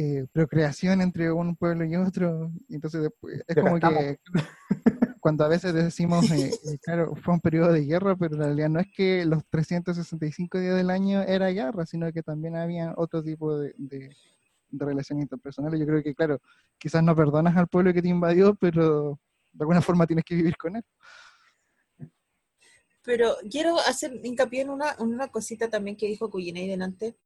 eh, 0.01 0.25
procreación 0.31 1.01
entre 1.01 1.29
un 1.29 1.57
pueblo 1.57 1.83
y 1.83 1.93
otro. 1.97 2.53
Entonces, 2.69 3.01
después, 3.01 3.43
es 3.45 3.55
como 3.57 3.77
que 3.77 4.17
cuando 5.19 5.43
a 5.43 5.49
veces 5.49 5.73
decimos, 5.73 6.31
eh, 6.31 6.51
eh, 6.51 6.77
claro, 6.81 7.15
fue 7.17 7.33
un 7.33 7.41
periodo 7.41 7.73
de 7.73 7.83
guerra, 7.83 8.15
pero 8.15 8.35
en 8.35 8.41
realidad 8.43 8.69
no 8.69 8.79
es 8.79 8.87
que 8.95 9.25
los 9.25 9.43
365 9.49 10.57
días 10.57 10.77
del 10.77 10.89
año 10.89 11.21
era 11.23 11.49
guerra, 11.49 11.85
sino 11.85 12.09
que 12.13 12.23
también 12.23 12.55
había 12.55 12.93
otro 12.95 13.21
tipo 13.21 13.59
de, 13.59 13.73
de, 13.75 14.15
de 14.69 14.85
relaciones 14.85 15.23
interpersonales. 15.23 15.77
Yo 15.77 15.85
creo 15.85 16.01
que, 16.01 16.15
claro, 16.15 16.39
quizás 16.77 17.03
no 17.03 17.13
perdonas 17.13 17.57
al 17.57 17.67
pueblo 17.67 17.93
que 17.93 18.01
te 18.01 18.07
invadió, 18.07 18.55
pero 18.55 19.19
de 19.51 19.63
alguna 19.63 19.81
forma 19.81 20.07
tienes 20.07 20.23
que 20.23 20.35
vivir 20.35 20.55
con 20.55 20.77
él. 20.77 20.83
Pero 23.03 23.35
quiero 23.51 23.77
hacer 23.79 24.17
hincapié 24.23 24.61
en 24.61 24.69
una, 24.69 24.95
en 24.97 25.07
una 25.07 25.27
cosita 25.27 25.69
también 25.69 25.97
que 25.97 26.07
dijo 26.07 26.29
Cuyinei 26.29 26.69
delante. 26.69 27.17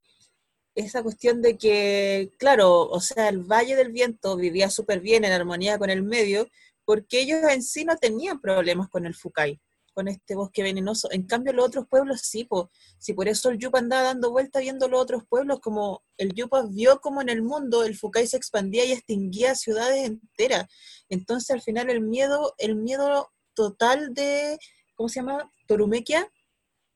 Esa 0.75 1.03
cuestión 1.03 1.41
de 1.41 1.57
que, 1.57 2.31
claro, 2.39 2.89
o 2.89 2.99
sea, 2.99 3.29
el 3.29 3.39
Valle 3.39 3.75
del 3.75 3.91
Viento 3.91 4.35
vivía 4.35 4.69
súper 4.69 5.01
bien 5.01 5.23
en 5.23 5.31
armonía 5.31 5.77
con 5.77 5.89
el 5.89 6.01
medio, 6.03 6.47
porque 6.85 7.21
ellos 7.21 7.39
en 7.49 7.63
sí 7.63 7.85
no 7.85 7.95
tenían 7.97 8.41
problemas 8.41 8.89
con 8.89 9.05
el 9.05 9.13
Fucai, 9.13 9.59
con 9.93 10.07
este 10.07 10.35
bosque 10.35 10.63
venenoso. 10.63 11.09
En 11.11 11.23
cambio, 11.23 11.53
los 11.53 11.65
otros 11.65 11.87
pueblos 11.87 12.21
sí, 12.21 12.43
po. 12.45 12.71
si 12.97 13.13
por 13.13 13.27
eso 13.27 13.49
el 13.49 13.59
Yupa 13.59 13.79
andaba 13.79 14.03
dando 14.03 14.31
vuelta 14.31 14.59
viendo 14.59 14.87
los 14.87 15.01
otros 15.01 15.23
pueblos, 15.27 15.59
como 15.59 16.03
el 16.17 16.33
Yupa 16.33 16.63
vio 16.69 16.99
como 16.99 17.21
en 17.21 17.29
el 17.29 17.43
mundo 17.43 17.83
el 17.83 17.95
Fucai 17.95 18.27
se 18.27 18.37
expandía 18.37 18.85
y 18.85 18.91
extinguía 18.91 19.55
ciudades 19.55 20.05
enteras. 20.05 20.65
Entonces, 21.09 21.51
al 21.51 21.61
final, 21.61 21.89
el 21.89 22.01
miedo, 22.01 22.55
el 22.57 22.75
miedo 22.75 23.31
total 23.53 24.13
de, 24.13 24.57
¿cómo 24.95 25.09
se 25.09 25.19
llama? 25.19 25.51
Torumequia, 25.67 26.27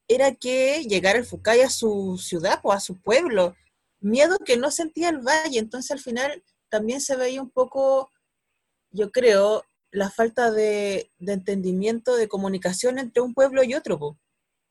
era 0.07 0.33
que 0.33 0.83
llegara 0.83 1.19
el 1.19 1.25
Fucai 1.25 1.61
a 1.61 1.69
su 1.69 2.17
ciudad 2.17 2.59
o 2.63 2.71
a 2.71 2.79
su 2.79 2.99
pueblo. 3.01 3.55
Miedo 3.99 4.37
que 4.39 4.57
no 4.57 4.71
sentía 4.71 5.09
el 5.09 5.19
valle. 5.19 5.59
Entonces, 5.59 5.91
al 5.91 5.99
final, 5.99 6.43
también 6.69 7.01
se 7.01 7.15
veía 7.15 7.41
un 7.41 7.51
poco, 7.51 8.11
yo 8.91 9.11
creo, 9.11 9.63
la 9.91 10.09
falta 10.09 10.51
de, 10.51 11.11
de 11.17 11.33
entendimiento, 11.33 12.15
de 12.15 12.27
comunicación 12.27 12.99
entre 12.99 13.21
un 13.21 13.33
pueblo 13.33 13.63
y 13.63 13.73
otro. 13.73 14.19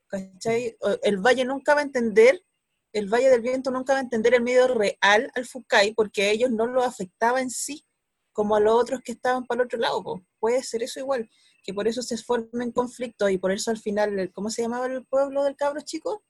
¿Cachai? 0.09 0.77
El 1.03 1.19
valle 1.19 1.45
nunca 1.45 1.75
va 1.75 1.81
a 1.81 1.85
entender, 1.85 2.45
el 2.93 3.09
Valle 3.09 3.29
del 3.29 3.43
Viento 3.43 3.71
nunca 3.71 3.93
va 3.93 3.99
a 3.99 4.03
entender 4.03 4.35
el 4.35 4.43
miedo 4.43 4.69
real 4.69 5.31
al 5.35 5.45
Fucai 5.45 5.93
porque 5.93 6.23
a 6.23 6.31
ellos 6.31 6.51
no 6.51 6.67
lo 6.67 6.83
afectaba 6.83 7.43
en 7.43 7.51
sí, 7.51 7.85
como 8.33 8.57
a 8.57 8.61
los 8.61 8.75
otros 8.75 9.03
que 9.03 9.13
estaban 9.13 9.45
para 9.47 9.61
el 9.63 9.67
otro 9.67 9.79
lado. 9.79 10.03
po. 10.03 10.25
Puede 10.39 10.63
ser 10.63 10.83
eso 10.83 11.01
igual, 11.01 11.29
que 11.63 11.75
por 11.75 11.89
eso 11.89 12.01
se 12.03 12.17
formen 12.17 12.73
conflictos 12.73 13.31
y 13.31 13.39
por 13.39 13.53
eso 13.53 13.71
al 13.71 13.79
final, 13.79 14.31
¿cómo 14.33 14.49
se 14.49 14.63
llamaba 14.63 14.87
el 14.87 15.05
pueblo 15.05 15.45
del 15.45 15.57
cabro 15.57 15.83
chico? 15.83 16.25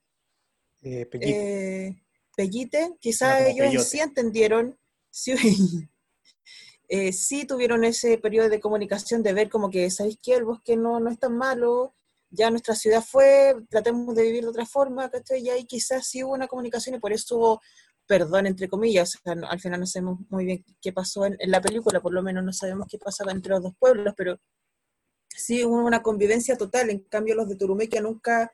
eh, 0.83 1.09
eh, 1.21 2.03
Pellite, 2.37 2.97
quizás 3.01 3.37
como 3.37 3.65
ellos 3.65 3.85
Peyote. 3.85 3.91
sí 3.91 4.01
entendieron, 4.01 4.79
sí, 5.11 5.35
eh, 6.89 7.13
sí 7.13 7.47
tuvieron 7.47 7.85
ese 7.85 8.19
periodo 8.19 8.49
de 8.49 8.61
comunicación 8.61 9.23
de 9.23 9.33
ver 9.33 9.49
como 9.51 9.71
que, 9.71 9.91
¿sabéis 9.91 10.19
qué? 10.23 10.35
El 10.35 10.45
bosque 10.45 10.77
no, 10.77 11.01
no 11.01 11.11
es 11.11 11.19
tan 11.19 11.37
malo, 11.37 11.95
ya 12.31 12.51
nuestra 12.51 12.75
ciudad 12.75 13.03
fue, 13.03 13.55
tratemos 13.71 14.15
de 14.15 14.23
vivir 14.23 14.43
de 14.45 14.49
otra 14.51 14.67
forma, 14.67 15.11
¿cachai? 15.11 15.41
Y 15.43 15.51
ahí 15.51 15.65
quizás 15.67 16.07
sí 16.07 16.23
hubo 16.25 16.35
una 16.35 16.49
comunicación 16.49 16.97
y 16.97 17.01
por 17.01 17.13
eso 17.13 17.37
hubo 17.39 17.61
perdón, 18.09 18.47
entre 18.47 18.69
comillas, 18.69 19.17
o 19.17 19.19
sea, 19.25 19.35
no- 19.35 19.49
al 19.51 19.59
final 19.61 19.81
no 19.81 19.87
sabemos 19.87 20.21
muy 20.31 20.45
bien 20.45 20.65
qué 20.81 20.93
pasó 20.93 21.27
en, 21.27 21.37
en 21.41 21.51
la 21.51 21.61
película, 21.61 22.01
por 22.01 22.13
lo 22.15 22.23
menos 22.23 22.45
no 22.45 22.53
sabemos 22.53 22.87
qué 22.89 22.99
pasaba 22.99 23.33
entre 23.33 23.51
los 23.51 23.63
dos 23.65 23.73
pueblos, 23.81 24.15
pero 24.17 24.39
sí 25.29 25.65
hubo 25.65 25.85
una 25.85 26.03
convivencia 26.03 26.57
total, 26.57 26.91
en 26.91 27.01
cambio 27.01 27.35
los 27.35 27.49
de 27.49 27.57
Turumequia 27.57 28.01
nunca 28.01 28.53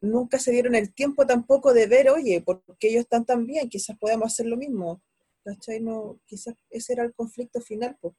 nunca 0.00 0.38
se 0.38 0.52
dieron 0.52 0.74
el 0.74 0.92
tiempo 0.94 1.26
tampoco 1.26 1.72
de 1.74 1.86
ver, 1.86 2.10
oye, 2.10 2.40
¿por 2.42 2.62
qué 2.78 2.88
ellos 2.88 3.02
están 3.02 3.24
tan 3.24 3.46
bien? 3.46 3.68
Quizás 3.68 3.98
podamos 3.98 4.26
hacer 4.32 4.46
lo 4.46 4.56
mismo. 4.56 5.02
¿Cachai? 5.44 5.80
No, 5.80 6.20
quizás 6.26 6.54
ese 6.70 6.92
era 6.94 7.04
el 7.04 7.14
conflicto 7.14 7.60
final. 7.60 7.96
Pues. 8.00 8.14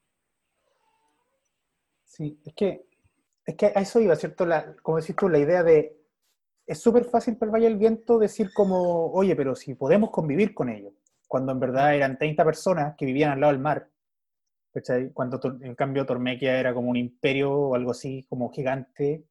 Sí, 2.06 2.40
es 2.46 2.54
que, 2.54 2.86
es 3.46 3.56
que 3.56 3.68
a 3.68 3.82
eso 3.82 4.00
iba, 4.00 4.16
¿cierto? 4.16 4.46
La, 4.46 4.76
como 4.84 5.00
decís 5.00 5.16
tú, 5.16 5.30
la 5.30 5.40
idea 5.40 5.64
de, 5.64 5.98
es 6.68 6.80
súper 6.80 7.06
fácil 7.06 7.38
para 7.38 7.50
el 7.50 7.54
Valle 7.56 7.66
del 7.70 7.78
Viento 7.78 8.20
decir 8.20 8.52
como, 8.54 9.12
oye, 9.14 9.36
pero 9.36 9.56
si 9.56 9.76
podemos 9.76 10.12
convivir 10.12 10.54
con 10.54 10.70
ellos, 10.70 10.94
cuando 11.28 11.52
en 11.54 11.60
verdad 11.60 11.96
eran 11.96 12.18
30 12.18 12.46
personas 12.46 12.96
que 12.98 13.06
vivían 13.06 13.32
al 13.32 13.42
lado 13.42 13.54
del 13.54 13.62
mar, 13.62 13.90
¿cachai? 14.74 15.12
Cuando 15.14 15.40
Tor- 15.40 15.60
en 15.64 15.76
cambio 15.76 16.06
Tormequia 16.06 16.60
era 16.60 16.74
como 16.74 16.90
un 16.90 16.98
imperio 16.98 17.54
o 17.54 17.76
algo 17.76 17.92
así, 17.92 18.26
como 18.30 18.52
gigante, 18.52 19.26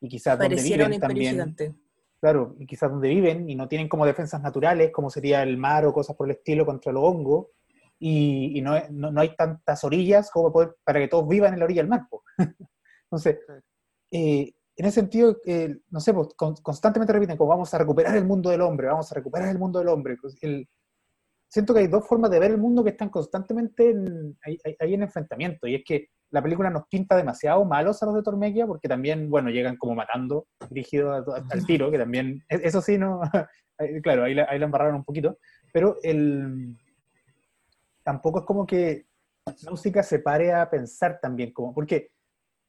y 0.00 0.08
quizás 0.08 0.38
donde 0.38 0.62
un 0.62 0.66
viven 0.66 0.94
imperio 0.94 1.00
también, 1.00 1.30
gigante. 1.30 1.74
Claro, 2.20 2.54
y 2.58 2.66
quizás 2.66 2.90
donde 2.90 3.08
viven 3.08 3.48
y 3.48 3.54
no 3.54 3.68
tienen 3.68 3.88
como 3.88 4.06
defensas 4.06 4.42
naturales, 4.42 4.90
como 4.92 5.10
sería 5.10 5.42
el 5.42 5.56
mar 5.58 5.84
o 5.86 5.92
cosas 5.92 6.16
por 6.16 6.28
el 6.28 6.36
estilo 6.36 6.64
contra 6.66 6.92
los 6.92 7.02
hongos, 7.04 7.48
y, 7.98 8.58
y 8.58 8.62
no, 8.62 8.74
no, 8.90 9.10
no 9.10 9.20
hay 9.20 9.34
tantas 9.36 9.82
orillas 9.84 10.30
como 10.30 10.52
poder- 10.52 10.76
para 10.84 11.00
que 11.00 11.08
todos 11.08 11.26
vivan 11.28 11.54
en 11.54 11.60
la 11.60 11.64
orilla 11.64 11.82
del 11.82 11.88
mar. 11.90 12.02
po. 12.10 12.22
Entonces, 13.04 13.38
eh, 14.10 14.52
en 14.78 14.86
ese 14.86 15.00
sentido, 15.00 15.38
eh, 15.46 15.78
no 15.90 16.00
sé, 16.00 16.12
pues, 16.12 16.28
con- 16.36 16.56
constantemente 16.56 17.12
repiten 17.12 17.36
como 17.38 17.48
vamos 17.50 17.72
a 17.72 17.78
recuperar 17.78 18.16
el 18.16 18.26
mundo 18.26 18.50
del 18.50 18.60
hombre, 18.60 18.88
vamos 18.88 19.10
a 19.10 19.14
recuperar 19.14 19.48
el 19.48 19.58
mundo 19.58 19.78
del 19.78 19.88
hombre. 19.88 20.16
Pues, 20.20 20.36
el- 20.42 20.68
siento 21.48 21.72
que 21.72 21.80
hay 21.80 21.86
dos 21.86 22.06
formas 22.06 22.30
de 22.30 22.38
ver 22.40 22.50
el 22.50 22.58
mundo 22.58 22.84
que 22.84 22.90
están 22.90 23.08
constantemente 23.08 23.90
en- 23.90 24.36
ahí- 24.44 24.58
ahí 24.80 24.94
en 24.94 25.02
enfrentamiento, 25.02 25.66
y 25.66 25.76
es 25.76 25.82
que 25.86 26.08
la 26.30 26.42
película 26.42 26.70
nos 26.70 26.86
pinta 26.88 27.16
demasiado 27.16 27.64
malos 27.64 28.02
a 28.02 28.06
los 28.06 28.14
de 28.14 28.22
Tormequia, 28.22 28.66
porque 28.66 28.88
también, 28.88 29.30
bueno, 29.30 29.50
llegan 29.50 29.76
como 29.76 29.94
matando, 29.94 30.46
dirigido 30.70 31.12
al 31.12 31.66
tiro, 31.66 31.90
que 31.90 31.98
también, 31.98 32.42
e, 32.48 32.60
eso 32.64 32.80
sí, 32.80 32.98
no, 32.98 33.20
claro, 34.02 34.24
ahí 34.24 34.34
la, 34.34 34.46
ahí 34.48 34.58
la 34.58 34.66
embarraron 34.66 34.96
un 34.96 35.04
poquito, 35.04 35.38
pero 35.72 35.96
el, 36.02 36.76
tampoco 38.02 38.40
es 38.40 38.44
como 38.44 38.66
que 38.66 39.06
música 39.70 40.02
se 40.02 40.18
pare 40.18 40.52
a 40.52 40.68
pensar 40.68 41.18
también, 41.20 41.52
como, 41.52 41.72
porque, 41.72 42.10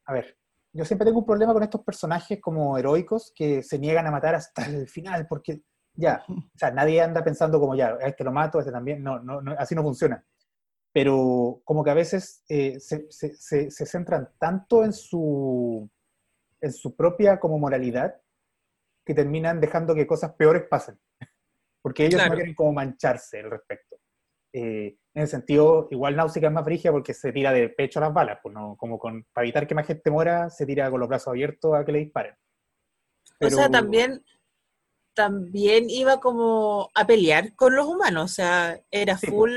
a 0.06 0.12
ver, 0.12 0.36
yo 0.72 0.84
siempre 0.84 1.06
tengo 1.06 1.18
un 1.18 1.26
problema 1.26 1.52
con 1.52 1.62
estos 1.62 1.82
personajes 1.82 2.40
como 2.40 2.78
heroicos 2.78 3.32
que 3.34 3.62
se 3.62 3.78
niegan 3.78 4.06
a 4.06 4.12
matar 4.12 4.34
hasta 4.36 4.66
el 4.66 4.86
final, 4.86 5.26
porque 5.28 5.62
ya, 5.94 6.22
o 6.28 6.58
sea, 6.58 6.70
nadie 6.70 7.02
anda 7.02 7.24
pensando 7.24 7.58
como 7.58 7.74
ya, 7.74 7.98
este 8.00 8.22
lo 8.22 8.30
mato, 8.30 8.60
este 8.60 8.70
también, 8.70 9.02
no, 9.02 9.18
no, 9.18 9.40
no 9.40 9.56
así 9.58 9.74
no 9.74 9.82
funciona 9.82 10.24
pero 10.98 11.62
como 11.64 11.84
que 11.84 11.90
a 11.90 11.94
veces 11.94 12.42
eh, 12.48 12.80
se, 12.80 13.06
se, 13.08 13.70
se, 13.70 13.86
centran 13.86 14.30
tanto 14.36 14.84
en 14.84 14.92
su, 14.92 15.88
en 16.60 16.72
su 16.72 16.96
propia 16.96 17.38
como 17.38 17.56
moralidad 17.56 18.20
que 19.06 19.14
terminan 19.14 19.60
dejando 19.60 19.94
que 19.94 20.08
cosas 20.08 20.32
peores 20.32 20.64
pasen, 20.68 20.98
porque 21.82 22.06
ellos 22.06 22.20
no 22.20 22.34
quieren 22.34 22.52
como 22.52 22.72
mancharse 22.72 23.38
al 23.38 23.52
respecto. 23.52 24.00
Eh, 24.52 24.98
en 25.14 25.22
ese 25.22 25.36
sentido, 25.36 25.86
igual 25.92 26.16
Náusica 26.16 26.48
es 26.48 26.52
más 26.52 26.64
frigia 26.64 26.90
porque 26.90 27.14
se 27.14 27.32
tira 27.32 27.52
de 27.52 27.68
pecho 27.68 28.00
a 28.00 28.06
las 28.06 28.12
balas, 28.12 28.40
pues 28.42 28.52
no, 28.52 28.74
como 28.76 28.98
con, 28.98 29.24
para 29.32 29.44
evitar 29.44 29.68
que 29.68 29.76
más 29.76 29.86
gente 29.86 30.10
muera, 30.10 30.50
se 30.50 30.66
tira 30.66 30.90
con 30.90 30.98
los 30.98 31.08
brazos 31.08 31.28
abiertos 31.28 31.76
a 31.76 31.84
que 31.84 31.92
le 31.92 32.00
disparen. 32.00 32.34
O 33.40 33.50
sea, 33.50 33.70
también, 33.70 34.24
también 35.14 35.90
iba 35.90 36.18
como 36.18 36.90
a 36.92 37.06
pelear 37.06 37.54
con 37.54 37.76
los 37.76 37.86
humanos, 37.86 38.32
o 38.32 38.34
sea, 38.34 38.80
era 38.90 39.16
pues. 39.16 39.30
full 39.30 39.52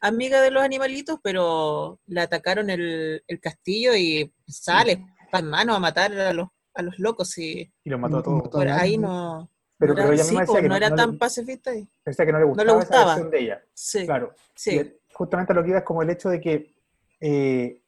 amiga 0.00 0.40
de 0.40 0.50
los 0.50 0.62
animalitos, 0.62 1.18
pero 1.22 2.00
le 2.06 2.20
atacaron 2.20 2.70
el, 2.70 3.22
castillo 3.40 3.94
y 3.94 4.32
sale 4.46 5.04
para 5.30 5.44
mano 5.44 5.74
a 5.74 5.78
matar 5.78 6.12
a 6.12 6.32
los, 6.32 6.48
a 6.74 6.82
los 6.82 6.98
locos. 6.98 7.36
Y, 7.38 7.70
y 7.84 7.90
los 7.90 8.00
mató 8.00 8.18
a 8.18 8.22
todos. 8.22 8.48
Por 8.48 8.68
ahí 8.68 8.98
no. 8.98 9.50
Pero, 9.78 9.94
no 9.94 10.12
era, 10.12 10.24
que 10.60 10.68
no, 10.68 10.76
era 10.76 10.94
tan 10.94 11.18
pacifista. 11.18 11.74
Y... 11.74 11.88
Pensé 12.02 12.26
que 12.26 12.32
no 12.32 12.40
le 12.40 12.44
gustaba, 12.46 12.66
no 12.66 12.72
le 12.72 12.78
gustaba. 12.78 13.14
esa 13.14 13.28
de 13.28 13.40
ella. 13.40 13.62
Sí. 13.72 14.06
Claro. 14.06 14.34
Sí. 14.54 14.98
justamente 15.12 15.54
lo 15.54 15.62
que 15.62 15.68
iba 15.70 15.78
es 15.78 15.84
como 15.84 16.02
el 16.02 16.10
hecho 16.10 16.28
de 16.28 16.40
que 16.40 16.74
eh, 17.20 17.80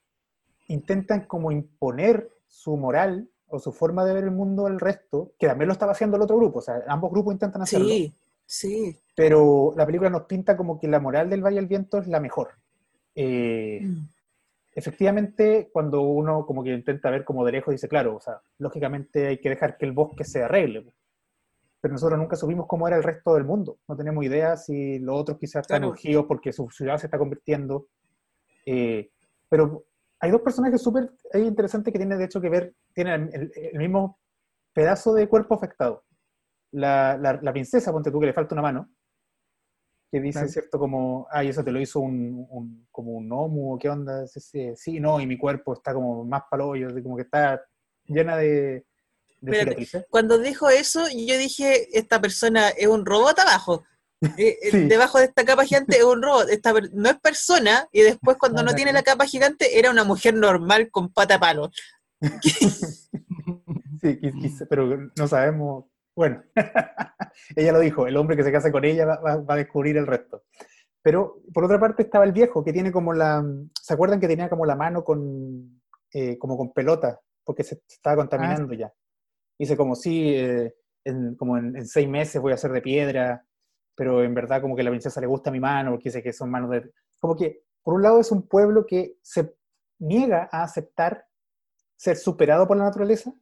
intentan 0.68 1.26
como 1.26 1.50
imponer 1.50 2.30
su 2.46 2.76
moral 2.76 3.28
o 3.48 3.58
su 3.58 3.72
forma 3.72 4.04
de 4.04 4.14
ver 4.14 4.24
el 4.24 4.30
mundo 4.30 4.66
al 4.66 4.78
resto, 4.78 5.32
que 5.36 5.48
también 5.48 5.66
lo 5.66 5.72
estaba 5.72 5.90
haciendo 5.90 6.16
el 6.16 6.22
otro 6.22 6.36
grupo. 6.36 6.60
O 6.60 6.62
sea, 6.62 6.84
ambos 6.86 7.10
grupos 7.10 7.34
intentan 7.34 7.62
hacerlo. 7.62 7.88
Sí, 7.88 8.14
Sí. 8.50 8.98
Pero 9.14 9.72
la 9.76 9.86
película 9.86 10.10
nos 10.10 10.24
pinta 10.24 10.56
como 10.56 10.80
que 10.80 10.88
la 10.88 10.98
moral 10.98 11.30
del 11.30 11.40
Valle 11.40 11.56
del 11.56 11.68
Viento 11.68 11.98
es 11.98 12.08
la 12.08 12.18
mejor. 12.18 12.48
Eh, 13.14 13.78
mm. 13.80 14.08
Efectivamente, 14.74 15.70
cuando 15.72 16.00
uno 16.00 16.44
como 16.44 16.64
que 16.64 16.74
intenta 16.74 17.10
ver 17.10 17.24
como 17.24 17.46
de 17.46 17.52
lejos, 17.52 17.70
dice, 17.70 17.86
claro, 17.86 18.16
o 18.16 18.20
sea, 18.20 18.40
lógicamente 18.58 19.28
hay 19.28 19.38
que 19.38 19.50
dejar 19.50 19.76
que 19.76 19.86
el 19.86 19.92
bosque 19.92 20.24
se 20.24 20.42
arregle. 20.42 20.84
Pero 21.80 21.92
nosotros 21.92 22.18
nunca 22.18 22.34
supimos 22.34 22.66
cómo 22.66 22.88
era 22.88 22.96
el 22.96 23.04
resto 23.04 23.34
del 23.34 23.44
mundo. 23.44 23.78
No 23.86 23.96
tenemos 23.96 24.24
idea 24.24 24.56
si 24.56 24.98
los 24.98 25.20
otros 25.20 25.38
quizás 25.38 25.60
están 25.60 25.84
urgidos 25.84 26.24
porque 26.26 26.52
su 26.52 26.68
ciudad 26.70 26.98
se 26.98 27.06
está 27.06 27.18
convirtiendo. 27.18 27.86
Eh, 28.66 29.10
pero 29.48 29.84
hay 30.18 30.32
dos 30.32 30.40
personajes 30.40 30.82
súper 30.82 31.12
interesantes 31.34 31.92
que 31.92 32.00
tienen 32.00 32.18
de 32.18 32.24
hecho 32.24 32.40
que 32.40 32.50
ver, 32.50 32.74
tienen 32.94 33.30
el 33.32 33.78
mismo 33.78 34.18
pedazo 34.72 35.14
de 35.14 35.28
cuerpo 35.28 35.54
afectado 35.54 36.02
la, 36.72 37.16
la, 37.16 37.52
princesa, 37.52 37.92
ponte 37.92 38.10
tú 38.10 38.20
que 38.20 38.26
le 38.26 38.32
falta 38.32 38.54
una 38.54 38.62
mano, 38.62 38.90
que 40.10 40.20
dice, 40.20 40.48
¿cierto? 40.48 40.78
Como, 40.78 41.26
ay, 41.30 41.48
eso 41.48 41.62
te 41.62 41.72
lo 41.72 41.80
hizo 41.80 42.00
un, 42.00 42.46
un 42.50 42.86
como 42.90 43.12
un 43.12 43.30
omu, 43.32 43.78
¿qué 43.78 43.88
onda? 43.88 44.26
Sí, 44.26 45.00
no, 45.00 45.20
y 45.20 45.26
mi 45.26 45.38
cuerpo 45.38 45.74
está 45.74 45.94
como 45.94 46.24
más 46.24 46.42
palollo, 46.50 46.88
como 47.02 47.16
que 47.16 47.22
está 47.22 47.62
llena 48.06 48.36
de, 48.36 48.86
de 49.40 50.04
Cuando 50.10 50.38
dijo 50.38 50.68
eso, 50.68 51.06
yo 51.08 51.38
dije, 51.38 51.96
esta 51.96 52.20
persona 52.20 52.68
es 52.70 52.88
un 52.88 53.06
robot 53.06 53.38
abajo. 53.38 53.84
Eh, 54.36 54.58
eh, 54.62 54.80
debajo 54.86 55.18
de 55.18 55.24
esta 55.24 55.46
capa 55.46 55.64
gigante 55.64 55.96
es 55.96 56.04
un 56.04 56.22
robot, 56.22 56.50
esta 56.50 56.74
no 56.92 57.08
es 57.08 57.18
persona, 57.20 57.88
y 57.90 58.02
después 58.02 58.36
cuando 58.36 58.62
no 58.62 58.74
tiene 58.74 58.92
la 58.92 59.02
capa 59.02 59.24
gigante 59.24 59.78
era 59.78 59.90
una 59.90 60.04
mujer 60.04 60.34
normal 60.34 60.90
con 60.90 61.10
pata 61.10 61.40
palo. 61.40 61.70
sí, 64.02 64.20
pero 64.68 65.10
no 65.16 65.26
sabemos 65.26 65.86
bueno, 66.20 66.42
ella 67.56 67.72
lo 67.72 67.80
dijo, 67.80 68.06
el 68.06 68.14
hombre 68.18 68.36
que 68.36 68.44
se 68.44 68.52
casa 68.52 68.70
con 68.70 68.84
ella 68.84 69.06
va, 69.06 69.42
a 69.48 69.56
descubrir 69.56 69.96
el 69.96 70.06
resto. 70.06 70.42
Pero 71.00 71.40
por 71.54 71.64
otra 71.64 71.80
parte 71.80 72.02
estaba 72.02 72.26
el 72.26 72.32
viejo, 72.32 72.62
que 72.62 72.74
tiene 72.74 72.92
como 72.92 73.14
la... 73.14 73.42
¿Se 73.80 73.94
acuerdan 73.94 74.20
que 74.20 74.28
tenía 74.28 74.50
como 74.50 74.66
la 74.66 74.76
mano 74.76 75.02
con, 75.02 75.80
eh, 76.12 76.36
como 76.36 76.58
con 76.58 76.74
pelota? 76.74 77.18
Porque 77.42 77.64
se, 77.64 77.80
estaba 77.88 78.16
contaminando 78.16 78.70
ah, 78.74 78.76
ya. 78.76 78.92
Dice 79.58 79.78
como, 79.78 79.94
sí, 79.94 80.34
eh, 80.34 80.74
en, 81.04 81.36
como 81.36 81.56
en, 81.56 81.86
seis 81.86 82.06
meses 82.06 82.38
voy 82.42 82.52
a 82.52 82.58
ser 82.58 82.72
de 82.72 82.82
piedra, 82.82 83.42
pero 83.94 84.22
en 84.22 84.34
verdad 84.34 84.60
como 84.60 84.76
que 84.76 84.82
a 84.82 84.84
la 84.84 84.90
princesa 84.90 85.22
le 85.22 85.26
gusta 85.26 85.50
mi 85.50 85.58
mano, 85.58 85.92
porque 85.92 86.10
dice 86.10 86.22
que 86.22 86.34
son 86.34 86.50
manos 86.50 86.68
de... 86.68 86.92
Como 87.18 87.34
que, 87.34 87.62
por 87.82 87.94
un 87.94 88.02
lado, 88.02 88.20
es 88.20 88.30
un 88.30 88.46
pueblo 88.46 88.84
que 88.84 89.14
se 89.22 89.54
niega 89.98 90.50
a 90.52 90.64
aceptar 90.64 91.24
ser 91.96 92.18
superado 92.18 92.68
por 92.68 92.76
la 92.76 92.84
naturaleza, 92.84 93.32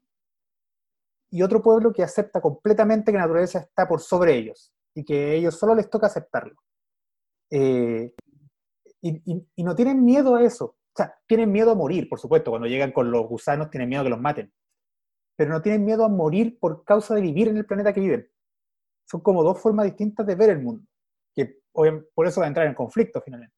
y 1.30 1.42
otro 1.42 1.62
pueblo 1.62 1.92
que 1.92 2.02
acepta 2.02 2.40
completamente 2.40 3.12
que 3.12 3.18
la 3.18 3.24
naturaleza 3.24 3.60
está 3.60 3.86
por 3.86 4.00
sobre 4.00 4.36
ellos 4.36 4.72
y 4.94 5.04
que 5.04 5.14
a 5.14 5.32
ellos 5.34 5.58
solo 5.58 5.74
les 5.74 5.90
toca 5.90 6.06
aceptarlo. 6.06 6.56
Eh, 7.50 8.12
y, 9.00 9.62
no 9.62 9.74
tienen 9.74 10.04
miedo 10.04 10.34
a 10.34 10.42
eso. 10.42 10.64
O 10.64 10.96
sea, 10.96 11.16
tienen 11.26 11.52
miedo 11.52 11.70
a 11.70 11.74
morir, 11.74 12.08
por 12.08 12.18
supuesto. 12.18 12.50
Cuando 12.50 12.66
llegan 12.66 12.92
con 12.92 13.10
los 13.10 13.28
gusanos 13.28 13.70
tienen 13.70 13.88
miedo 13.88 14.00
a 14.00 14.04
que 14.04 14.10
los 14.10 14.20
maten. 14.20 14.52
Pero 15.36 15.52
no 15.52 15.62
tienen 15.62 15.84
miedo 15.84 16.04
a 16.04 16.08
morir 16.08 16.58
por 16.58 16.84
causa 16.84 17.14
de 17.14 17.20
vivir 17.20 17.48
en 17.48 17.58
el 17.58 17.66
planeta 17.66 17.92
que 17.92 18.00
viven. 18.00 18.28
Son 19.08 19.20
como 19.20 19.44
dos 19.44 19.60
formas 19.60 19.86
distintas 19.86 20.26
de 20.26 20.34
ver 20.34 20.50
el 20.50 20.60
mundo. 20.60 20.84
Que 21.34 21.60
por 21.72 22.26
eso 22.26 22.40
va 22.40 22.46
a 22.46 22.48
entrar 22.48 22.66
en 22.66 22.74
conflicto 22.74 23.20
finalmente. 23.20 23.54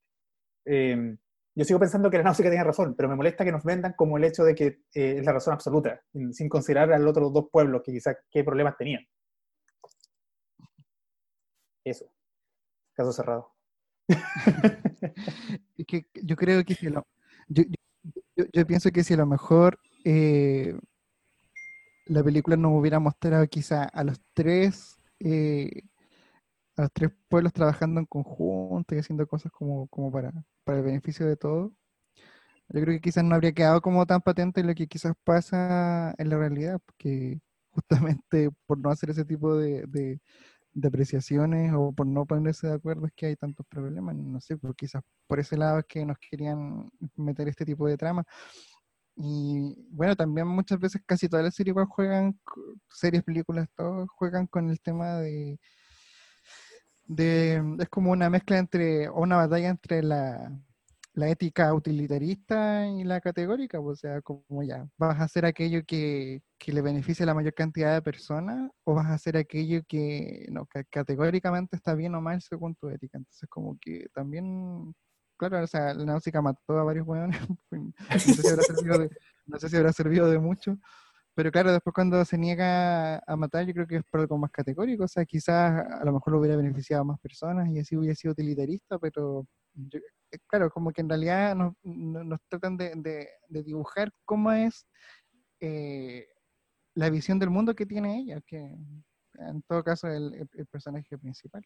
Eh, 0.67 1.17
yo 1.55 1.65
sigo 1.65 1.81
pensando 1.81 2.11
que 2.11 2.19
la 2.19 2.25
náusea 2.25 2.49
tiene 2.49 2.65
razón, 2.65 2.95
pero 2.97 3.09
me 3.09 3.17
molesta 3.17 3.45
que 3.45 3.53
nos 3.53 3.65
vendan 3.65 3.95
como 3.95 4.17
el 4.17 4.25
hecho 4.25 4.45
de 4.45 4.55
que 4.55 4.67
eh, 4.95 5.17
es 5.19 5.25
la 5.25 5.33
razón 5.33 5.55
absoluta, 5.55 6.01
sin 6.33 6.49
considerar 6.49 6.93
a 6.93 6.99
los 6.99 7.15
dos 7.15 7.49
pueblos 7.51 7.83
que 7.85 7.93
quizás 7.93 8.17
qué 8.31 8.45
problemas 8.45 8.77
tenían. 8.77 9.07
Eso. 11.85 12.07
Caso 12.95 13.13
cerrado. 13.13 13.53
que 15.87 16.07
yo 16.15 16.37
creo 16.37 16.65
que 16.65 16.75
si 16.75 16.89
lo, 16.89 17.07
yo, 17.49 17.65
yo, 18.53 18.67
pienso 18.67 18.91
que 18.91 19.05
si 19.05 19.15
a 19.15 19.19
lo 19.19 19.27
mejor 19.27 19.79
eh, 20.05 20.77
la 22.07 22.23
película 22.25 22.57
nos 22.57 22.73
hubiera 22.73 22.99
mostrado 22.99 23.47
quizá 23.47 23.85
a 23.85 24.05
los 24.05 24.21
tres 24.35 24.99
eh, 25.21 25.83
los 26.83 26.93
tres 26.93 27.11
pueblos 27.29 27.53
trabajando 27.53 28.01
en 28.01 28.07
conjunto 28.07 28.95
y 28.95 28.99
haciendo 28.99 29.27
cosas 29.27 29.53
como, 29.53 29.87
como 29.89 30.11
para, 30.13 30.33
para 30.65 30.79
el 30.79 30.85
beneficio 30.85 31.27
de 31.27 31.37
todos, 31.37 31.73
yo 32.73 32.81
creo 32.83 32.95
que 32.95 33.01
quizás 33.01 33.25
no 33.25 33.35
habría 33.35 33.53
quedado 33.53 33.81
como 33.81 34.07
tan 34.07 34.21
patente 34.21 34.63
lo 34.63 34.75
que 34.75 34.87
quizás 34.87 35.15
pasa 35.25 36.15
en 36.19 36.29
la 36.31 36.39
realidad, 36.39 36.81
porque 36.87 37.41
justamente 37.71 38.51
por 38.67 38.79
no 38.79 38.91
hacer 38.91 39.11
ese 39.11 39.25
tipo 39.25 39.57
de, 39.57 39.85
de, 39.87 40.21
apreciaciones 40.87 41.73
o 41.75 41.93
por 41.93 42.07
no 42.07 42.27
ponerse 42.27 42.69
de 42.69 42.75
acuerdo 42.75 43.07
es 43.07 43.13
que 43.15 43.27
hay 43.27 43.37
tantos 43.37 43.67
problemas, 43.67 44.15
no 44.17 44.41
sé, 44.41 44.57
porque 44.57 44.87
quizás 44.87 45.03
por 45.27 45.41
ese 45.41 45.57
lado 45.57 45.81
es 45.81 45.87
que 45.87 46.07
nos 46.07 46.17
querían 46.19 46.91
meter 47.17 47.49
este 47.49 47.65
tipo 47.65 47.87
de 47.89 47.97
trama. 47.97 48.25
Y 49.17 49.77
bueno, 49.91 50.17
también 50.17 50.47
muchas 50.47 50.79
veces 50.81 51.03
casi 51.07 51.29
todas 51.29 51.45
las 51.45 51.55
series 51.55 51.77
juegan, 51.91 52.39
series, 52.89 53.23
películas, 53.25 53.69
todos 53.77 54.09
juegan 54.17 54.47
con 54.47 54.71
el 54.71 54.81
tema 54.81 55.17
de, 55.17 55.59
de, 57.11 57.63
es 57.81 57.89
como 57.89 58.13
una 58.13 58.31
mezcla 58.31 58.59
entre, 58.59 59.09
o 59.09 59.21
una 59.21 59.37
batalla 59.37 59.69
entre 59.69 60.03
la, 60.03 60.53
ética 61.17 61.75
utilitarista 61.75 62.87
y 62.87 63.05
la 63.05 63.21
categórica, 63.21 63.79
pues, 63.79 63.99
o 63.99 64.01
sea, 64.01 64.23
como 64.23 64.63
ya, 64.63 64.89
¿vas 64.97 65.21
a 65.21 65.25
hacer 65.25 65.45
aquello 65.45 65.83
que, 65.85 66.41
le 66.67 66.83
beneficie 66.83 67.25
a 67.25 67.27
la 67.27 67.35
mayor 67.35 67.53
cantidad 67.53 67.93
de 67.93 68.01
personas 68.01 68.71
o 68.85 68.95
vas 68.95 69.07
a 69.07 69.15
hacer 69.15 69.37
aquello 69.37 69.83
que, 69.87 70.47
no, 70.51 70.67
categóricamente 70.89 71.77
está 71.77 71.95
bien 71.95 72.15
o 72.15 72.23
mal 72.23 72.41
según 72.41 72.75
tu 72.77 72.89
ética? 72.89 73.19
Entonces, 73.19 73.49
como 73.51 73.77
que 73.79 74.07
también, 74.15 74.95
claro, 75.37 75.63
o 75.63 75.67
sea, 75.67 75.93
la 75.93 76.05
náusica 76.07 76.41
mató 76.41 76.79
a 76.79 76.85
varios 76.85 77.07
hueones, 77.07 77.39
no, 77.71 77.93
sé 78.19 78.21
si 78.21 78.87
no 79.47 79.59
sé 79.59 79.69
si 79.69 79.77
habrá 79.77 79.93
servido 79.93 80.31
de 80.31 80.39
mucho, 80.39 80.79
pero 81.41 81.53
claro, 81.53 81.73
después 81.73 81.95
cuando 81.95 82.23
se 82.27 82.37
niega 82.37 83.17
a 83.27 83.35
matar, 83.35 83.65
yo 83.65 83.73
creo 83.73 83.87
que 83.87 83.97
es 83.97 84.05
por 84.05 84.21
algo 84.21 84.37
más 84.37 84.51
categórico. 84.51 85.05
O 85.05 85.09
sea, 85.09 85.25
quizás 85.25 85.87
a 85.91 86.05
lo 86.05 86.13
mejor 86.13 86.35
lo 86.35 86.39
hubiera 86.39 86.55
beneficiado 86.55 87.01
a 87.01 87.05
más 87.07 87.19
personas 87.19 87.67
y 87.71 87.79
así 87.79 87.97
hubiera 87.97 88.15
sido 88.15 88.33
utilitarista, 88.33 88.99
pero 88.99 89.47
eh, 89.91 90.39
claro, 90.47 90.69
como 90.71 90.93
que 90.93 91.01
en 91.01 91.09
realidad 91.09 91.57
nos, 91.57 92.41
tratan 92.51 92.77
de, 92.77 92.93
de, 93.49 93.63
dibujar 93.63 94.13
cómo 94.27 94.53
es 94.53 94.87
eh, 95.61 96.29
la 96.95 97.09
visión 97.09 97.39
del 97.39 97.49
mundo 97.49 97.75
que 97.75 97.87
tiene 97.87 98.19
ella, 98.19 98.43
que 98.43 98.59
en 98.59 99.63
todo 99.67 99.83
caso 99.83 100.09
es 100.09 100.17
el, 100.19 100.47
el, 100.53 100.67
personaje 100.67 101.17
principal. 101.17 101.65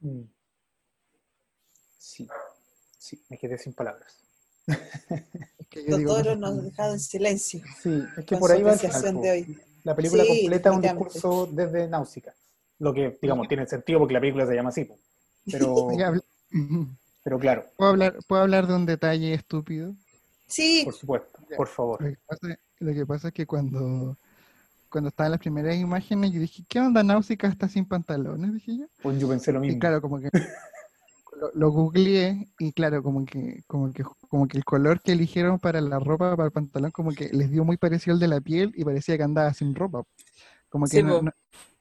Mm. 0.00 0.24
Sí. 1.96 2.26
Sí, 2.98 3.24
me 3.30 3.38
quedé 3.38 3.56
sin 3.56 3.72
palabras. 3.72 4.18
Que 5.72 5.84
yo 5.88 5.96
digo 5.96 6.22
nos 6.36 6.62
dejado 6.62 6.92
en 6.92 7.00
silencio. 7.00 7.60
Sí, 7.82 8.02
es 8.16 8.24
que 8.24 8.36
por 8.36 8.52
ahí 8.52 8.62
va 8.62 8.74
el 8.74 8.78
de 9.22 9.30
hoy. 9.30 9.58
La 9.84 9.96
película 9.96 10.22
Sí, 10.22 10.28
completa 10.28 10.72
un 10.72 10.82
discurso 10.82 11.48
desde 11.50 11.88
Náusica. 11.88 12.34
Lo 12.78 12.92
que, 12.92 13.18
digamos, 13.20 13.48
tiene 13.48 13.66
sentido 13.66 13.98
porque 14.00 14.14
la 14.14 14.20
película 14.20 14.46
se 14.46 14.54
llama 14.54 14.68
así. 14.68 14.88
Pero, 15.50 15.88
pero 17.24 17.38
claro, 17.38 17.64
¿Puedo 17.76 17.90
hablar, 17.90 18.18
¿Puedo 18.28 18.42
hablar 18.42 18.66
de 18.66 18.74
un 18.74 18.86
detalle 18.86 19.32
estúpido? 19.34 19.94
Sí, 20.46 20.82
por 20.84 20.94
supuesto, 20.94 21.40
por 21.56 21.68
favor. 21.68 22.02
Lo 22.02 22.10
que 22.10 22.18
pasa, 22.26 22.58
lo 22.80 22.92
que 22.92 23.06
pasa 23.06 23.28
es 23.28 23.34
que 23.34 23.46
cuando, 23.46 24.16
cuando 24.90 25.08
estaban 25.08 25.32
las 25.32 25.40
primeras 25.40 25.76
imágenes, 25.76 26.32
yo 26.32 26.40
dije, 26.40 26.64
¿qué 26.68 26.80
onda 26.80 27.02
Náusica 27.02 27.48
está 27.48 27.68
sin 27.68 27.86
pantalones? 27.86 28.52
Dije 28.52 28.76
yo. 28.76 28.86
Pues 29.02 29.18
yo 29.18 29.28
pensé 29.28 29.52
lo 29.52 29.60
Y 29.64 29.68
mismo. 29.68 29.80
claro, 29.80 30.02
como 30.02 30.20
que 30.20 30.28
lo, 31.42 31.50
lo 31.54 31.70
googleé 31.70 32.48
y 32.58 32.72
claro, 32.72 33.02
como 33.02 33.24
que, 33.26 33.62
como 33.66 33.92
que 33.92 34.04
como 34.28 34.46
que 34.48 34.56
el 34.58 34.64
color 34.64 35.00
que 35.02 35.12
eligieron 35.12 35.58
para 35.58 35.80
la 35.80 35.98
ropa, 35.98 36.36
para 36.36 36.46
el 36.46 36.52
pantalón, 36.52 36.90
como 36.92 37.12
que 37.12 37.28
les 37.32 37.50
dio 37.50 37.64
muy 37.64 37.76
parecido 37.76 38.14
al 38.14 38.20
de 38.20 38.28
la 38.28 38.40
piel 38.40 38.72
y 38.76 38.84
parecía 38.84 39.16
que 39.16 39.22
andaba 39.24 39.52
sin 39.54 39.74
ropa. 39.74 40.02
Como 40.68 40.86
que 40.86 40.98
Sí, 40.98 41.02
no- 41.02 41.20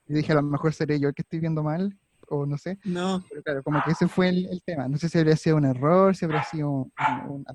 dije, 0.07 0.32
a 0.32 0.36
lo 0.36 0.43
mejor 0.43 0.74
seré 0.74 0.99
yo 0.99 1.09
el 1.09 1.14
que 1.14 1.22
estoy 1.22 1.39
viendo 1.39 1.64
mal, 1.64 1.97
o 2.28 2.45
no 2.45 2.57
sé. 2.57 2.78
no. 2.86 3.24
Pero 3.30 3.43
claro, 3.43 3.64
como 3.64 3.82
que 3.86 3.91
ese 3.91 4.07
fue 4.07 4.30
el, 4.30 4.47
el 4.47 4.62
tema. 4.64 4.88
No 4.88 4.97
sé 4.97 5.09
si 5.09 5.18
habría 5.18 5.38
sido 5.38 5.57
un 5.57 5.66
error, 5.66 6.16
si 6.16 6.26
habría 6.26 6.43
sido 6.43 6.70
un. 6.70 7.45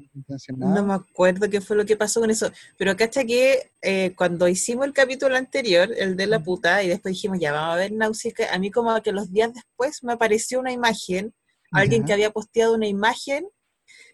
No 0.57 0.83
me 0.85 0.95
acuerdo 0.95 1.51
qué 1.51 1.61
fue 1.61 1.77
lo 1.77 1.85
que 1.85 1.97
pasó 1.97 2.21
con 2.21 2.31
eso. 2.31 2.51
Pero 2.79 2.97
cacha 2.97 3.25
que 3.25 3.71
eh, 3.83 4.15
cuando 4.17 4.49
hicimos 4.49 4.87
el 4.87 4.93
capítulo 4.93 5.37
anterior, 5.37 5.91
el 5.97 6.17
de 6.17 6.27
la 6.27 6.41
puta, 6.43 6.83
y 6.83 6.89
después 6.89 7.15
dijimos, 7.15 7.39
ya 7.41 7.53
vamos 7.53 7.75
a 7.75 7.79
ver 7.79 7.93
Náusica, 7.93 8.53
a 8.55 8.59
mí 8.59 8.71
como 8.71 8.99
que 9.03 9.13
los 9.13 9.31
días 9.33 9.53
después 9.53 10.03
me 10.03 10.13
apareció 10.15 10.61
una 10.61 10.73
imagen, 10.73 11.35
alguien 11.73 12.05
que 12.05 12.13
había 12.13 12.31
posteado 12.31 12.75
una 12.75 12.87
imagen 12.87 13.49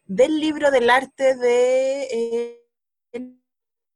del 0.04 0.40
libro 0.40 0.70
del 0.70 0.90
arte 0.90 1.36
de 1.36 2.02
eh, 2.12 2.62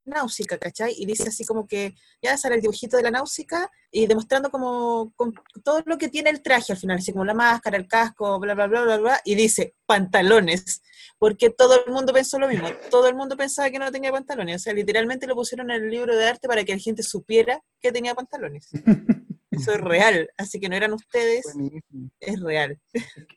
Náusica, 0.07 0.57
¿cachai? 0.57 0.93
Y 0.97 1.05
dice 1.05 1.29
así 1.29 1.45
como 1.45 1.67
que 1.67 1.93
ya 2.21 2.37
sale 2.37 2.55
el 2.55 2.61
dibujito 2.61 2.97
de 2.97 3.03
la 3.03 3.11
Náusica 3.11 3.69
y 3.91 4.07
demostrando 4.07 4.49
como, 4.49 5.13
con 5.15 5.33
todo 5.63 5.83
lo 5.85 5.97
que 5.97 6.07
tiene 6.07 6.29
el 6.29 6.41
traje 6.41 6.73
al 6.73 6.79
final, 6.79 6.97
así 6.97 7.11
como 7.11 7.25
la 7.25 7.33
máscara, 7.33 7.77
el 7.77 7.87
casco, 7.87 8.39
bla, 8.39 8.53
bla, 8.53 8.67
bla, 8.67 8.83
bla, 8.83 8.97
bla, 8.97 9.21
y 9.23 9.35
dice 9.35 9.75
pantalones, 9.85 10.81
porque 11.19 11.49
todo 11.49 11.85
el 11.85 11.91
mundo 11.91 12.13
pensó 12.13 12.39
lo 12.39 12.47
mismo, 12.47 12.69
todo 12.89 13.07
el 13.07 13.15
mundo 13.15 13.37
pensaba 13.37 13.69
que 13.69 13.79
no 13.79 13.91
tenía 13.91 14.11
pantalones, 14.11 14.55
o 14.55 14.59
sea, 14.59 14.73
literalmente 14.73 15.27
lo 15.27 15.35
pusieron 15.35 15.69
en 15.71 15.83
el 15.83 15.89
libro 15.89 16.15
de 16.15 16.25
arte 16.25 16.47
para 16.47 16.63
que 16.63 16.73
la 16.73 16.79
gente 16.79 17.03
supiera 17.03 17.61
que 17.81 17.91
tenía 17.91 18.15
pantalones. 18.15 18.69
Eso 19.57 19.71
es 19.73 19.81
real, 19.81 20.29
así 20.37 20.59
que 20.59 20.69
no 20.69 20.75
eran 20.75 20.93
ustedes, 20.93 21.45
Buenísimo. 21.53 22.09
es 22.19 22.39
real. 22.41 22.79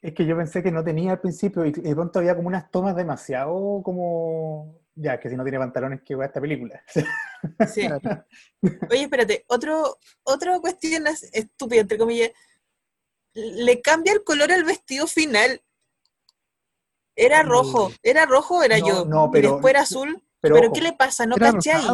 Es 0.02 0.14
que 0.14 0.24
yo 0.26 0.36
pensé 0.36 0.62
que 0.62 0.70
no 0.70 0.84
tenía 0.84 1.12
al 1.12 1.20
principio 1.20 1.64
y 1.64 1.72
de 1.72 1.94
pronto 1.94 2.18
había 2.18 2.34
como 2.36 2.48
unas 2.48 2.70
tomas 2.70 2.94
demasiado 2.96 3.82
como... 3.82 4.78
Ya, 4.96 5.18
que 5.18 5.30
si 5.30 5.36
no 5.36 5.44
tiene 5.44 5.58
pantalones, 5.58 6.02
que 6.02 6.14
va 6.14 6.26
esta 6.26 6.40
película. 6.40 6.82
Sí. 7.72 7.88
Oye, 8.90 9.02
espérate, 9.02 9.44
otro, 9.48 9.96
otra 10.24 10.60
cuestión 10.60 11.06
es- 11.06 11.30
estúpida, 11.32 11.80
entre 11.80 11.96
comillas. 11.96 12.30
Le 13.32 13.80
cambia 13.80 14.12
el 14.12 14.22
color 14.24 14.52
al 14.52 14.64
vestido 14.64 15.06
final. 15.06 15.62
Era 17.16 17.42
rojo, 17.42 17.90
era 18.02 18.26
rojo 18.26 18.62
era 18.62 18.78
No, 18.78 18.86
yo. 18.86 19.04
no, 19.06 19.26
y 19.26 19.30
pero- 19.32 19.52
después 19.52 19.72
era 19.72 19.82
azul. 19.82 20.22
Pero, 20.42 20.54
Pero, 20.54 20.66
ojo, 20.68 20.74
¿qué 20.74 20.80
le 20.80 20.92
pasa? 20.94 21.26
¿No 21.26 21.36
caché 21.36 21.72
ahí? 21.72 21.86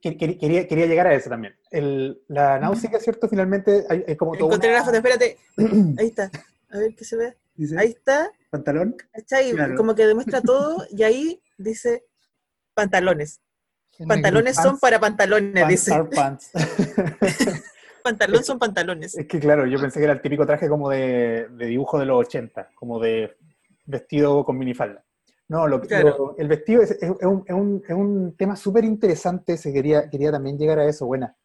que- 0.00 0.16
quería, 0.38 0.68
quería 0.68 0.86
llegar 0.86 1.06
a 1.06 1.14
eso 1.14 1.30
también. 1.30 1.54
El- 1.70 2.20
la 2.28 2.58
náusea, 2.58 2.98
¿cierto? 3.00 3.28
Finalmente 3.28 3.84
hay, 3.88 4.04
hay 4.06 4.16
como 4.16 4.32
todo 4.34 4.48
Encontré 4.48 4.68
una- 4.70 4.78
la 4.80 4.84
foto, 4.84 4.96
espérate. 4.98 5.38
Ahí 5.98 6.06
está. 6.08 6.30
A 6.70 6.78
ver 6.78 6.94
qué 6.94 7.04
se 7.04 7.16
ve. 7.16 7.36
Dice, 7.54 7.78
Ahí 7.78 7.88
está. 7.88 8.30
pantalón. 8.50 8.96
¿cachai? 9.12 9.52
Claro. 9.52 9.74
Como 9.76 9.94
que 9.94 10.06
demuestra 10.06 10.40
todo 10.42 10.84
y 10.90 11.02
ahí 11.02 11.40
dice 11.56 12.04
pantalones. 12.74 13.40
Pantalones 14.06 14.56
son 14.56 14.74
Pants- 14.76 14.80
para 14.80 14.98
pantalones, 15.00 15.68
dice. 15.68 15.90
Pantar 15.92 16.10
pants. 16.14 16.50
Pantalón 18.02 18.44
son 18.44 18.58
pantalones. 18.58 19.16
Es 19.16 19.26
que 19.26 19.40
claro, 19.40 19.66
yo 19.66 19.78
pensé 19.80 19.98
que 19.98 20.04
era 20.04 20.12
el 20.12 20.20
típico 20.20 20.44
traje 20.44 20.68
como 20.68 20.90
de, 20.90 21.48
de 21.52 21.66
dibujo 21.66 21.98
de 21.98 22.04
los 22.04 22.18
80, 22.26 22.70
como 22.74 23.00
de 23.00 23.34
vestido 23.86 24.44
con 24.44 24.58
minifalda. 24.58 25.02
No, 25.48 25.66
lo, 25.68 25.80
Claro. 25.80 26.08
lo- 26.18 26.36
el 26.38 26.48
vestido 26.48 26.82
es, 26.82 26.92
es- 26.92 27.02
es 27.02 27.10
un, 27.26 27.44
es 27.46 27.54
un- 27.54 27.82
es 27.86 27.94
un 27.94 28.36
tema 28.36 28.56
súper 28.56 28.84
interesante, 28.84 29.56
se 29.56 29.72
quería, 29.72 30.08
quería 30.08 30.32
también 30.32 30.58
llegar 30.58 30.78
a 30.78 30.86
eso, 30.86 31.06
buena. 31.06 31.36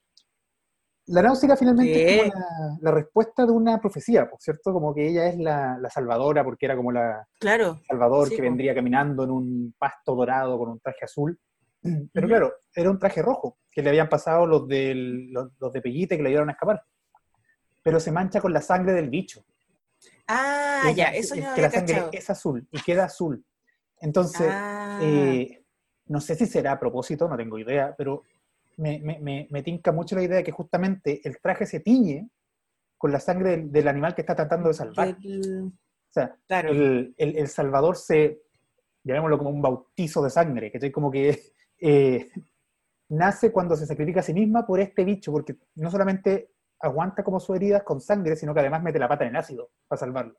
La 1.08 1.24
náusea 1.24 1.58
finalmente 1.58 2.08
es 2.08 2.22
como 2.22 2.34
la, 2.40 2.78
la 2.82 2.92
respuesta 2.92 3.46
de 3.46 3.52
una 3.52 3.82
profecía, 3.82 4.30
por 4.30 4.40
cierto, 4.40 4.72
como 4.72 4.94
que 4.94 5.08
ella 5.08 5.28
es 5.28 5.38
la, 5.40 5.78
la 5.80 5.90
salvadora, 5.90 6.44
porque 6.44 6.68
era 6.68 6.76
como 6.76 6.92
la 6.92 7.28
Claro. 7.40 7.80
Salvador 7.88 8.30
Sí, 8.30 8.36
que 8.36 8.44
vendría 8.44 8.76
caminando 8.76 9.24
en 9.24 9.32
un 9.32 9.74
pasto 9.78 10.14
dorado 10.16 10.58
con 10.60 10.70
un 10.70 10.80
traje 10.80 11.04
azul. 11.06 11.38
Pero 12.14 12.28
claro, 12.28 12.54
era 12.76 12.92
un 12.92 13.00
traje 13.00 13.22
rojo, 13.24 13.58
que 13.72 13.82
le 13.82 13.90
habían 13.90 14.08
pasado 14.08 14.46
los, 14.46 14.68
del, 14.68 15.32
los, 15.32 15.50
los 15.60 15.74
de 15.74 15.82
Pellite 15.82 16.16
que 16.16 16.22
le 16.24 16.30
ayudaron 16.30 16.50
a 16.50 16.54
escapar. 16.54 16.84
Pero 17.82 18.00
se 18.00 18.12
mancha 18.12 18.40
con 18.40 18.54
la 18.54 18.62
sangre 18.62 18.94
del 18.94 19.10
bicho. 19.10 19.44
Ah, 20.28 20.90
Es- 20.92 20.96
ya, 20.96 21.06
es- 21.06 21.26
eso 21.26 21.34
es 21.36 21.42
yo 21.42 21.50
no 21.50 21.56
que 21.56 21.62
la 21.64 21.72
sangre 21.72 21.94
cachado. 21.96 22.10
es 22.14 22.30
azul 22.30 22.68
y 22.72 22.82
queda 22.84 23.06
azul. 23.06 23.44
Entonces, 24.02 24.56
Ah, 24.56 24.96
eh, 25.00 25.64
no 26.08 26.22
sé 26.22 26.36
si 26.36 26.46
será 26.46 26.74
a 26.74 26.80
propósito, 26.80 27.28
no 27.28 27.38
tengo 27.38 27.60
idea, 27.60 27.96
pero 27.98 28.24
me, 28.78 29.00
me, 29.00 29.20
me, 29.20 29.48
me 29.52 29.64
tinca 29.64 29.92
mucho 29.92 30.16
la 30.16 30.24
idea 30.24 30.38
de 30.38 30.44
que 30.44 30.52
justamente 30.52 31.22
el 31.28 31.40
traje 31.42 31.66
se 31.66 31.80
tiñe 31.82 32.30
con 32.98 33.12
la 33.12 33.20
sangre 33.20 33.52
del, 33.52 33.72
del 33.72 33.88
animal 33.88 34.16
que 34.16 34.22
está 34.22 34.36
tratando 34.36 34.70
de 34.70 34.74
salvar. 34.76 35.18
el- 35.24 35.72
O 36.10 36.12
sea, 36.12 36.36
claro. 36.48 36.70
el, 36.72 37.14
el- 37.18 37.38
el 37.38 37.48
Salvador 37.48 37.98
se, 37.98 38.42
llamémoslo 39.04 39.38
como 39.38 39.50
un 39.52 39.62
bautizo 39.62 40.24
de 40.24 40.30
sangre, 40.30 40.72
que 40.72 40.92
como 40.92 41.12
que 41.12 41.40
eh, 41.82 42.32
nace 43.10 43.52
cuando 43.52 43.76
se 43.76 43.86
sacrifica 43.86 44.20
a 44.22 44.24
sí 44.24 44.34
misma 44.34 44.66
por 44.66 44.80
este 44.80 45.04
bicho, 45.06 45.32
porque 45.32 45.58
no 45.76 45.90
solamente 45.92 46.52
aguanta 46.80 47.24
como 47.24 47.40
sus 47.40 47.56
heridas 47.56 47.84
con 47.84 48.02
sangre, 48.02 48.36
sino 48.36 48.54
que 48.54 48.62
además 48.62 48.84
mete 48.84 49.00
la 49.00 49.08
pata 49.10 49.26
en 49.26 49.32
el 49.32 49.36
ácido 49.38 49.72
para 49.88 50.00
salvarlo. 50.00 50.36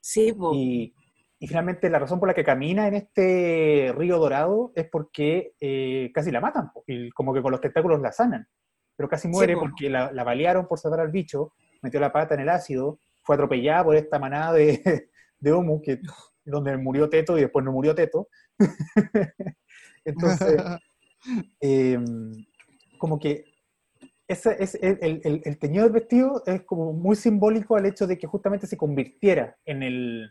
Sí, 0.00 0.32
po. 0.32 0.52
Y, 0.54 0.94
y 1.42 1.46
finalmente 1.48 1.88
la 1.90 1.98
razón 1.98 2.20
por 2.20 2.28
la 2.28 2.34
que 2.34 2.44
camina 2.44 2.86
en 2.86 2.94
este 2.94 3.92
río 3.96 4.18
dorado 4.18 4.72
es 4.76 4.86
porque 4.88 5.54
eh, 5.60 6.10
casi 6.14 6.30
la 6.30 6.40
matan, 6.40 6.70
y 6.86 7.10
como 7.10 7.32
que 7.34 7.40
con 7.42 7.50
los 7.50 7.60
tentáculos 7.60 8.00
la 8.00 8.12
sanan, 8.12 8.46
pero 8.94 9.08
casi 9.08 9.26
muere 9.26 9.54
po. 9.54 9.60
porque 9.60 9.88
la, 9.90 10.12
la 10.12 10.22
balearon 10.22 10.68
por 10.68 10.78
salvar 10.78 11.00
al 11.00 11.10
bicho, 11.10 11.54
metió 11.82 11.98
la 11.98 12.12
pata 12.12 12.34
en 12.34 12.40
el 12.40 12.50
ácido, 12.50 13.00
fue 13.22 13.34
atropellada 13.36 13.84
por 13.84 13.96
esta 13.96 14.18
manada 14.18 14.52
de, 14.52 15.08
de 15.40 15.80
que, 15.82 15.98
donde 16.44 16.76
murió 16.76 17.08
Teto 17.08 17.38
y 17.38 17.40
después 17.40 17.64
no 17.64 17.72
murió 17.72 17.94
Teto. 17.94 18.28
Entonces, 20.04 20.62
eh, 21.60 21.98
como 22.98 23.18
que 23.18 23.44
ese, 24.28 24.62
es 24.62 24.74
el, 24.76 24.98
el- 25.00 25.20
el- 25.24 25.42
el 25.44 25.58
teñido 25.58 25.84
del 25.84 25.92
vestido 25.92 26.42
es 26.46 26.62
como 26.62 26.92
muy 26.92 27.16
simbólico 27.16 27.76
al 27.76 27.86
hecho 27.86 28.06
de 28.06 28.18
que 28.18 28.26
justamente 28.26 28.66
se 28.66 28.76
convirtiera 28.76 29.56
en 29.64 29.82
el, 29.82 30.30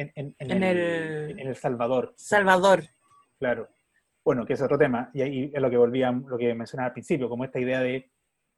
en, 0.00 0.12
en- 0.14 0.34
en 0.38 0.50
En 0.50 0.62
el, 0.62 0.76
el- 0.78 1.40
en 1.40 1.48
el 1.48 1.56
Salvador. 1.56 2.12
Salvador. 2.16 2.84
Claro. 3.38 3.68
Bueno, 4.24 4.44
que 4.46 4.52
es 4.52 4.62
otro 4.62 4.76
tema, 4.78 5.10
y 5.14 5.22
ahí 5.22 5.50
es 5.54 5.60
lo 5.62 5.70
que 5.70 5.76
volvía, 5.76 6.10
lo 6.12 6.36
que 6.36 6.54
mencionaba 6.54 6.88
al 6.88 6.92
principio, 6.92 7.28
como 7.28 7.44
esta 7.44 7.58
idea 7.58 7.80
de 7.80 8.10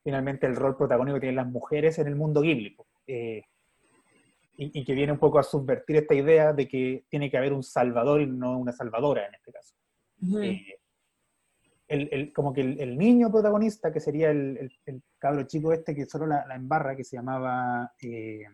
finalmente 0.02 0.46
el 0.46 0.56
rol 0.56 0.76
protagónico 0.76 1.14
que 1.16 1.20
tienen 1.20 1.36
las 1.36 1.46
mujeres 1.46 1.98
en 1.98 2.08
el 2.08 2.16
mundo 2.16 2.40
Ghibli. 2.40 2.76
Eh, 3.06 3.42
y, 4.56 4.80
y 4.80 4.84
que 4.84 4.94
viene 4.94 5.12
un 5.12 5.18
poco 5.18 5.38
a 5.38 5.42
subvertir 5.44 5.96
esta 5.96 6.14
idea 6.14 6.52
de 6.52 6.66
que 6.68 7.04
tiene 7.08 7.30
que 7.30 7.38
haber 7.38 7.52
un 7.52 7.62
salvador 7.62 8.20
y 8.20 8.26
no 8.26 8.58
una 8.58 8.72
salvadora 8.72 9.26
en 9.26 9.34
este 9.34 9.52
caso. 9.52 9.74
Eh, 10.42 10.78
el, 11.88 12.08
el- 12.12 12.32
como 12.32 12.52
que 12.52 12.60
el, 12.62 12.80
el 12.80 12.98
niño 12.98 13.30
protagonista, 13.30 13.92
que 13.92 14.00
sería 14.00 14.30
el, 14.30 14.70
cabro 15.18 15.44
chico 15.44 15.72
este 15.72 15.94
que 15.94 16.06
solo 16.06 16.26
la, 16.26 16.44
la 16.46 16.56
embarra, 16.56 16.96
que 16.96 17.04
se 17.04 17.16
llamaba... 17.16 17.92
eh, 18.02 18.44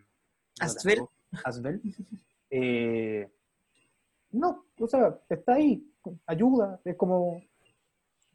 Asbel. 0.59 0.99
Asbel. 1.43 1.81
eh, 2.49 3.31
no, 4.31 4.65
o 4.79 4.87
sea, 4.87 5.19
está 5.29 5.53
ahí, 5.53 5.83
ayuda, 6.25 6.79
es 6.83 6.95
como... 6.95 7.41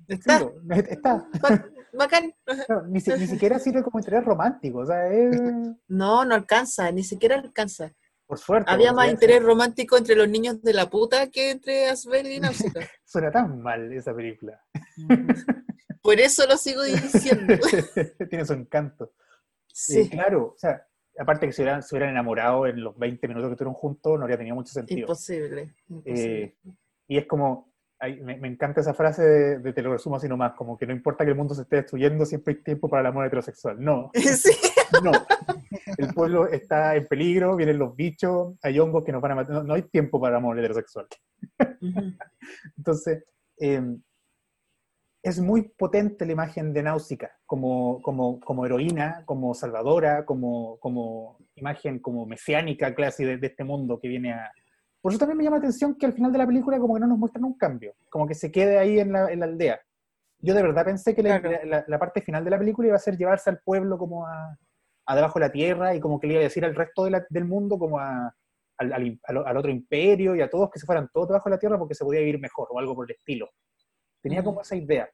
Está. 0.08 0.50
está. 0.88 1.28
Ba- 1.40 1.64
Bacán. 1.92 2.34
No, 2.68 2.82
ni, 2.82 3.00
si- 3.00 3.12
ni 3.12 3.26
siquiera 3.26 3.58
sirve 3.58 3.82
como 3.82 3.98
interés 4.00 4.24
romántico, 4.24 4.78
o 4.80 4.86
sea, 4.86 5.06
es... 5.08 5.40
No, 5.88 6.24
no 6.24 6.34
alcanza, 6.34 6.90
ni 6.90 7.04
siquiera 7.04 7.36
alcanza. 7.36 7.92
Por 8.26 8.38
suerte. 8.38 8.70
Había 8.70 8.92
más 8.92 9.10
interés 9.10 9.42
romántico 9.42 9.96
entre 9.96 10.16
los 10.16 10.28
niños 10.28 10.60
de 10.62 10.72
la 10.72 10.88
puta 10.90 11.30
que 11.30 11.50
entre 11.50 11.88
Asbel 11.88 12.26
y 12.26 12.40
Náusica. 12.40 12.80
Suena 13.04 13.30
tan 13.30 13.60
mal 13.60 13.92
esa 13.92 14.14
película. 14.14 14.60
Por 16.02 16.18
eso 16.18 16.46
lo 16.46 16.56
sigo 16.56 16.82
diciendo. 16.82 17.54
Tiene 18.30 18.44
su 18.44 18.54
encanto. 18.54 19.12
Sí. 19.72 20.00
Eh, 20.00 20.08
claro, 20.10 20.52
o 20.54 20.58
sea, 20.58 20.86
aparte 21.18 21.46
que 21.46 21.52
se 21.52 21.62
hubieran, 21.62 21.82
se 21.82 21.94
hubieran 21.94 22.10
enamorado 22.10 22.66
en 22.66 22.82
los 22.82 22.96
20 22.98 23.28
minutos 23.28 23.48
que 23.48 23.52
estuvieron 23.52 23.74
juntos, 23.74 24.18
no 24.18 24.22
habría 24.22 24.38
tenido 24.38 24.56
mucho 24.56 24.72
sentido. 24.72 25.00
Imposible. 25.00 25.74
imposible. 25.88 26.42
Eh, 26.42 26.56
y 27.08 27.18
es 27.18 27.26
como, 27.26 27.72
ay, 27.98 28.20
me, 28.20 28.36
me 28.36 28.48
encanta 28.48 28.80
esa 28.80 28.94
frase 28.94 29.22
de, 29.22 29.58
de 29.58 29.72
te 29.72 29.82
lo 29.82 29.92
resumo 29.92 30.16
así 30.16 30.28
nomás, 30.28 30.52
como 30.54 30.76
que 30.76 30.86
no 30.86 30.92
importa 30.92 31.24
que 31.24 31.30
el 31.30 31.36
mundo 31.36 31.54
se 31.54 31.62
esté 31.62 31.76
destruyendo, 31.76 32.24
siempre 32.24 32.54
hay 32.54 32.62
tiempo 32.62 32.88
para 32.88 33.00
el 33.02 33.06
amor 33.06 33.26
heterosexual. 33.26 33.82
No, 33.82 34.10
sí. 34.14 34.50
No, 35.02 35.12
el 35.98 36.14
pueblo 36.14 36.48
está 36.48 36.96
en 36.96 37.06
peligro, 37.06 37.56
vienen 37.56 37.78
los 37.78 37.94
bichos, 37.96 38.54
hay 38.62 38.78
hongos 38.78 39.04
que 39.04 39.12
nos 39.12 39.22
van 39.22 39.32
a 39.32 39.34
matar, 39.36 39.54
no, 39.56 39.64
no 39.64 39.74
hay 39.74 39.82
tiempo 39.82 40.20
para 40.20 40.36
amor 40.36 40.58
heterosexual. 40.58 41.06
Entonces, 42.76 43.24
eh, 43.58 43.82
es 45.24 45.40
muy 45.40 45.62
potente 45.62 46.26
la 46.26 46.32
imagen 46.32 46.72
de 46.74 46.82
Náusica 46.82 47.32
como, 47.46 48.02
como, 48.02 48.38
como 48.40 48.66
heroína, 48.66 49.22
como 49.24 49.54
salvadora, 49.54 50.24
como, 50.26 50.78
como 50.78 51.38
imagen 51.54 51.98
como 51.98 52.26
mesiánica 52.26 52.94
casi 52.94 53.24
de, 53.24 53.38
de 53.38 53.46
este 53.46 53.64
mundo 53.64 53.98
que 53.98 54.08
viene 54.08 54.34
a... 54.34 54.52
Por 55.00 55.12
eso 55.12 55.18
también 55.18 55.38
me 55.38 55.44
llama 55.44 55.56
la 55.56 55.60
atención 55.60 55.94
que 55.96 56.04
al 56.06 56.12
final 56.12 56.30
de 56.30 56.38
la 56.38 56.46
película 56.46 56.78
como 56.78 56.94
que 56.94 57.00
no 57.00 57.06
nos 57.06 57.18
muestran 57.18 57.44
un 57.44 57.56
cambio, 57.56 57.94
como 58.10 58.26
que 58.26 58.34
se 58.34 58.52
quede 58.52 58.78
ahí 58.78 58.98
en 59.00 59.12
la, 59.12 59.30
en 59.32 59.40
la 59.40 59.46
aldea. 59.46 59.80
Yo 60.40 60.52
de 60.54 60.62
verdad 60.62 60.84
pensé 60.84 61.14
que 61.14 61.22
la, 61.22 61.40
Claro. 61.40 61.58
la- 61.64 61.84
la 61.86 61.98
parte 61.98 62.20
final 62.20 62.44
de 62.44 62.50
la 62.50 62.58
película 62.58 62.88
iba 62.88 62.96
a 62.96 63.00
ser 63.00 63.16
llevarse 63.16 63.48
al 63.48 63.60
pueblo 63.64 63.96
como 63.96 64.26
a, 64.26 64.58
a 65.06 65.14
debajo 65.16 65.38
de 65.38 65.46
la 65.46 65.52
tierra 65.52 65.94
y 65.94 66.00
como 66.00 66.20
que 66.20 66.26
le 66.26 66.34
iba 66.34 66.40
a 66.40 66.44
decir 66.44 66.64
al 66.66 66.74
resto 66.74 67.04
de 67.04 67.10
la- 67.12 67.26
del 67.30 67.46
mundo 67.46 67.78
como 67.78 67.98
a, 67.98 68.34
al, 68.76 68.92
al- 68.92 69.20
al- 69.24 69.46
al 69.46 69.56
otro 69.56 69.70
imperio 69.70 70.36
y 70.36 70.42
a 70.42 70.50
todos 70.50 70.70
que 70.70 70.78
se 70.78 70.84
fueran 70.86 71.08
todos 71.14 71.28
debajo 71.28 71.48
de 71.48 71.56
la 71.56 71.60
tierra 71.60 71.78
porque 71.78 71.94
se 71.94 72.04
podía 72.04 72.20
vivir 72.20 72.38
mejor 72.40 72.68
o 72.70 72.78
algo 72.78 72.94
por 72.94 73.06
el 73.10 73.16
estilo. 73.16 73.48
Tenía 74.24 74.42
como 74.42 74.62
esa 74.62 74.74
idea. 74.74 75.06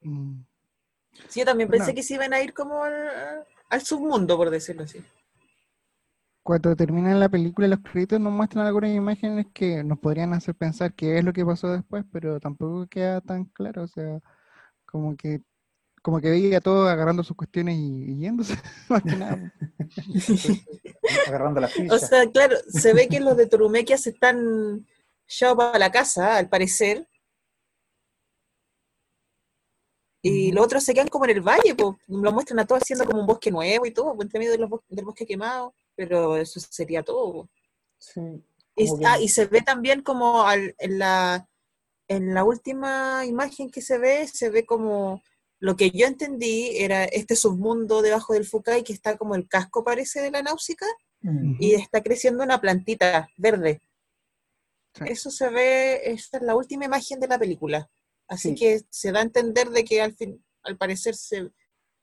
Mm. 0.00 0.44
Sí, 1.26 1.40
yo 1.40 1.44
también 1.44 1.68
pensé 1.68 1.92
que 1.92 2.04
se 2.04 2.14
iban 2.14 2.32
a 2.32 2.40
ir 2.40 2.54
como 2.54 2.84
al, 2.84 3.44
al 3.68 3.82
submundo, 3.82 4.36
por 4.36 4.48
decirlo 4.48 4.84
así. 4.84 5.04
Cuando 6.44 6.76
termina 6.76 7.12
la 7.16 7.28
película, 7.28 7.66
los 7.66 7.80
créditos 7.80 8.20
nos 8.20 8.32
muestran 8.32 8.64
algunas 8.64 8.92
imágenes 8.92 9.46
que 9.52 9.82
nos 9.82 9.98
podrían 9.98 10.34
hacer 10.34 10.54
pensar 10.54 10.94
qué 10.94 11.18
es 11.18 11.24
lo 11.24 11.32
que 11.32 11.44
pasó 11.44 11.72
después, 11.72 12.04
pero 12.12 12.38
tampoco 12.38 12.86
queda 12.86 13.20
tan 13.20 13.46
claro. 13.46 13.82
O 13.82 13.88
sea, 13.88 14.20
como 14.84 15.16
que 15.16 15.42
como 16.00 16.20
que 16.20 16.30
veía 16.30 16.58
a 16.58 16.60
todos 16.60 16.88
agarrando 16.88 17.24
sus 17.24 17.36
cuestiones 17.36 17.76
y, 17.76 18.18
yéndose, 18.18 18.54
más 18.88 19.02
que 19.02 19.16
nada. 19.16 19.52
agarrando 21.26 21.60
la 21.60 21.66
ficha. 21.66 21.92
O 21.92 21.98
sea, 21.98 22.30
claro, 22.30 22.54
se 22.68 22.94
ve 22.94 23.08
que 23.08 23.18
los 23.18 23.36
de 23.36 23.48
Torumequia 23.48 23.98
se 23.98 24.10
están 24.10 24.86
ya 25.26 25.56
para 25.56 25.76
la 25.76 25.90
casa, 25.90 26.36
al 26.36 26.48
parecer. 26.48 27.08
Y 30.26 30.52
los 30.52 30.64
otros 30.64 30.82
se 30.84 30.94
quedan 30.94 31.08
como 31.08 31.26
en 31.26 31.32
el 31.32 31.40
valle, 31.42 31.74
pues 31.74 31.96
lo 32.08 32.32
muestran 32.32 32.58
a 32.60 32.66
todos 32.66 32.82
haciendo 32.82 33.04
como 33.04 33.20
un 33.20 33.26
bosque 33.26 33.50
nuevo 33.50 33.84
y 33.84 33.90
todo, 33.90 34.16
entre 34.22 34.38
medio 34.38 34.52
de 34.52 34.58
los 34.58 34.70
del 34.88 35.04
bosque 35.04 35.26
quemado, 35.26 35.74
pero 35.94 36.36
eso 36.36 36.58
sería 36.60 37.02
todo. 37.02 37.48
Sí, 37.98 38.20
Y, 38.76 38.88
ah, 39.04 39.18
se 39.28 39.44
ve 39.46 39.60
también 39.60 40.02
como 40.02 40.42
al- 40.44 40.74
en, 40.78 40.98
la, 40.98 41.46
en 42.08 42.32
la 42.34 42.42
última 42.44 43.24
imagen 43.26 43.70
que 43.70 43.82
se 43.82 43.98
ve, 43.98 44.26
se 44.26 44.48
ve 44.50 44.64
como 44.64 45.22
lo 45.60 45.76
que 45.76 45.90
yo 45.90 46.06
entendí 46.06 46.76
era 46.78 47.04
este 47.04 47.36
submundo 47.36 48.02
debajo 48.02 48.32
del 48.32 48.44
Fukai 48.46 48.82
que 48.82 48.92
está 48.94 49.16
como 49.16 49.34
el 49.34 49.46
casco 49.48 49.84
parece 49.84 50.20
de 50.20 50.30
la 50.30 50.42
náusica 50.42 50.86
y 51.58 51.74
está 51.74 52.02
creciendo 52.02 52.42
una 52.44 52.60
plantita 52.60 53.28
verde. 53.38 53.80
Sí. 54.94 55.04
Eso 55.06 55.30
se 55.30 55.48
ve, 55.48 56.00
esta 56.12 56.36
es 56.38 56.42
la 56.44 56.54
última 56.54 56.84
imagen 56.84 57.18
de 57.20 57.28
la 57.28 57.38
película. 57.38 57.88
Así 58.28 58.50
Sí. 58.50 58.54
que 58.54 58.80
se 58.90 59.12
da 59.12 59.20
a 59.20 59.22
entender 59.22 59.70
de 59.70 59.84
que 59.84 60.00
al 60.02 60.14
fin, 60.14 60.42
al 60.62 60.76
parecer 60.76 61.14
se, 61.14 61.50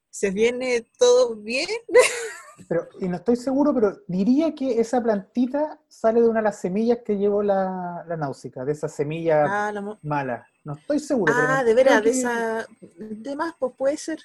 se 0.09 0.29
viene 0.31 0.85
todo 0.99 1.35
bien. 1.35 1.67
Pero, 2.69 2.87
y 2.99 3.07
no 3.07 3.15
estoy 3.15 3.37
seguro, 3.37 3.73
pero 3.73 3.97
diría 4.07 4.53
que 4.53 4.79
esa 4.79 5.01
plantita 5.01 5.81
sale 5.87 6.21
de 6.21 6.27
una 6.27 6.41
de 6.41 6.43
las 6.43 6.61
semillas 6.61 6.99
que 7.03 7.17
llevó 7.17 7.41
la, 7.41 8.05
la 8.07 8.15
náusica, 8.17 8.63
de 8.63 8.73
esa 8.73 8.87
semilla 8.87 9.45
Ah, 9.67 9.71
la 9.71 9.97
mala. 10.03 10.47
No 10.63 10.73
estoy 10.75 10.99
seguro. 10.99 11.33
ah, 11.35 11.63
de 11.63 11.73
veras, 11.73 12.03
de 12.03 12.09
esa. 12.11 12.67
De 12.81 13.35
más, 13.35 13.55
pues 13.57 13.73
puede 13.75 13.97
ser. 13.97 14.19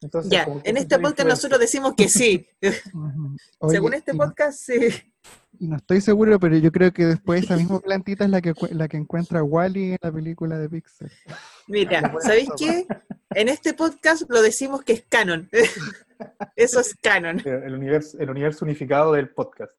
entonces, 0.00 0.30
Ya, 0.30 0.44
en 0.44 0.76
este 0.76 0.96
podcast 0.96 1.20
influencia. 1.20 1.24
nosotros 1.24 1.58
decimos 1.60 1.94
que 1.96 2.08
sí. 2.08 2.46
Oye, 3.58 3.72
Según 3.74 3.94
este 3.94 4.14
podcast, 4.14 4.60
sí. 4.60 4.78
Y 5.58 5.68
no 5.68 5.76
estoy 5.76 6.00
seguro, 6.00 6.40
pero 6.40 6.56
yo 6.56 6.72
creo 6.72 6.92
que 6.92 7.06
después 7.06 7.44
esa 7.44 7.56
misma 7.56 7.78
plantita 7.80 8.24
es 8.24 8.30
la 8.30 8.40
que, 8.40 8.52
la 8.72 8.88
que 8.88 8.96
encuentra 8.96 9.44
Wally 9.44 9.92
en 9.92 9.98
la 10.00 10.10
película 10.10 10.58
de 10.58 10.68
Pixar. 10.68 11.10
Mira, 11.68 12.12
¿sabéis 12.20 12.48
qué? 12.58 12.86
En 13.30 13.48
este 13.48 13.72
podcast 13.74 14.28
lo 14.28 14.42
decimos 14.42 14.82
que 14.82 14.94
es 14.94 15.04
canon. 15.08 15.48
Eso 16.56 16.80
es 16.80 16.94
canon. 17.00 17.40
El 17.44 17.74
universo, 17.74 18.18
el 18.18 18.30
universo 18.30 18.64
unificado 18.64 19.12
del 19.12 19.28
podcast. 19.30 19.72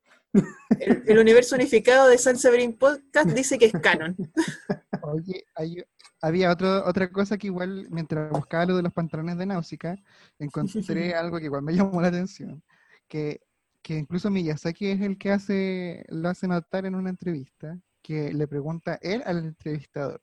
El, 0.79 1.03
el 1.05 1.17
universo 1.19 1.55
unificado 1.55 2.07
de 2.07 2.17
San 2.17 2.37
Severin 2.37 2.77
Podcast 2.77 3.29
dice 3.31 3.57
que 3.57 3.65
es 3.65 3.73
canon. 3.73 4.15
Oye, 5.01 5.45
hay- 5.55 5.83
había 6.21 6.51
otro, 6.51 6.85
otra 6.85 7.11
cosa 7.11 7.37
que 7.37 7.47
igual, 7.47 7.87
mientras 7.89 8.31
buscaba 8.31 8.65
lo 8.65 8.77
de 8.77 8.83
los 8.83 8.93
pantalones 8.93 9.37
de 9.37 9.45
Náusica, 9.45 9.97
encontré 10.39 11.13
algo 11.15 11.37
que 11.37 11.45
igual 11.45 11.63
me 11.63 11.73
llamó 11.75 12.01
la 12.01 12.07
atención, 12.07 12.63
que, 13.09 13.41
que 13.83 13.97
incluso 13.97 14.31
Miyazaki 14.31 14.87
es 14.87 15.01
el 15.01 15.17
que 15.17 15.31
hace, 15.31 16.05
lo 16.09 16.29
hace 16.29 16.47
notar 16.47 16.85
en 16.85 16.95
una 16.95 17.09
entrevista, 17.09 17.77
que 18.01 18.33
le 18.33 18.47
pregunta 18.47 18.97
él 19.01 19.21
al 19.25 19.39
entrevistador. 19.39 20.21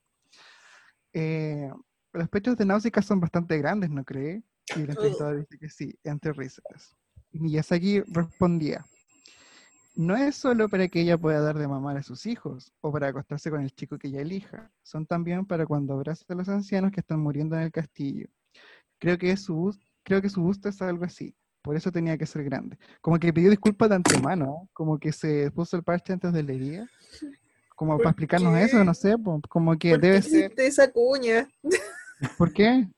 eh, 1.13 1.71
los 2.13 2.29
pechos 2.29 2.57
de 2.57 2.65
Náusica 2.65 3.03
son 3.03 3.21
bastante 3.21 3.57
grandes, 3.59 3.91
¿no 3.91 4.05
cree? 4.05 4.43
Y 4.75 4.81
el 4.81 4.91
entrevistador 4.91 5.39
dice 5.39 5.59
que 5.59 5.69
sí, 5.69 5.99
entre 6.03 6.33
risas. 6.33 6.97
Miyazaki 7.33 8.01
respondía, 8.09 8.85
no 9.95 10.17
es 10.17 10.37
solo 10.37 10.69
para 10.69 10.89
que 10.89 11.03
ella 11.03 11.19
pueda 11.19 11.41
dar 11.41 11.59
de 11.59 11.69
mamar 11.69 11.99
a 11.99 12.03
sus 12.03 12.27
hijos 12.27 12.73
o 12.81 12.91
para 12.91 13.09
acostarse 13.09 13.51
con 13.51 13.61
el 13.63 13.73
chico 13.73 13.99
que 13.99 14.09
ella 14.09 14.23
elija, 14.23 14.73
son 14.83 15.07
también 15.07 15.45
para 15.45 15.67
cuando 15.67 15.95
abrace 15.95 16.25
a 16.29 16.35
los 16.35 16.49
ancianos 16.49 16.91
que 16.93 17.01
están 17.01 17.21
muriendo 17.21 17.57
en 17.57 17.63
el 17.63 17.71
castillo. 17.73 18.29
Creo 18.99 19.19
que, 19.19 19.37
su, 19.37 19.77
creo 20.03 20.23
que 20.23 20.31
su 20.31 20.43
busto 20.43 20.69
es 20.69 20.81
algo 20.83 21.05
así, 21.05 21.37
por 21.63 21.77
eso 21.77 21.91
tenía 21.93 22.17
que 22.19 22.27
ser 22.27 22.45
grande. 22.45 22.79
Como 23.01 23.19
que 23.19 23.33
pidió 23.33 23.51
disculpas 23.51 23.89
de 23.89 23.97
antemano, 23.97 24.63
¿eh? 24.65 24.69
como 24.73 24.99
que 24.99 25.13
se 25.13 25.51
puso 25.51 25.77
el 25.77 25.83
parche 25.83 26.13
antes 26.13 26.33
de 26.33 26.43
la 26.43 26.53
herida, 26.53 26.87
como 27.77 27.93
¿Por 27.93 28.03
para 28.03 28.11
explicarnos 28.11 28.55
qué? 28.57 28.65
eso, 28.65 28.85
no 28.85 28.95
sé, 28.95 29.15
como 29.49 29.79
que 29.79 29.91
¿Por 29.91 30.01
qué 30.01 30.07
debe 30.07 30.23
ser... 30.23 30.45
hiciste 30.47 30.67
esa 30.67 30.91
cuña? 30.91 31.49
¿Por 32.37 32.53
qué? 32.53 32.89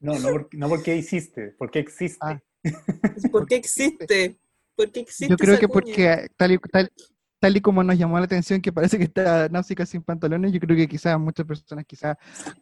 No, 0.00 0.18
no, 0.18 0.30
por- 0.30 0.48
no 0.54 0.68
porque 0.68 0.96
hiciste, 0.96 1.54
porque 1.58 1.78
existe. 1.80 2.18
Ah. 2.20 2.40
¿Por 3.32 3.46
qué 3.46 3.56
existe? 3.56 4.38
¿Por 4.74 4.90
qué 4.92 5.00
existe 5.00 5.28
Yo 5.28 5.36
creo 5.36 5.52
esa 5.54 5.60
que 5.60 5.66
cuña? 5.68 5.80
porque 5.82 6.28
tal 6.36 6.52
y, 6.52 6.58
tal, 6.58 6.92
tal 7.40 7.56
y 7.56 7.60
como 7.60 7.82
nos 7.82 7.96
llamó 7.96 8.18
la 8.18 8.26
atención 8.26 8.60
que 8.60 8.72
parece 8.72 8.98
que 8.98 9.04
está 9.04 9.48
Náusica 9.48 9.86
sin 9.86 10.02
pantalones, 10.02 10.52
yo 10.52 10.60
creo 10.60 10.76
que 10.76 10.86
quizás 10.88 11.18
muchas 11.18 11.46
personas 11.46 11.84
quizás 11.86 12.16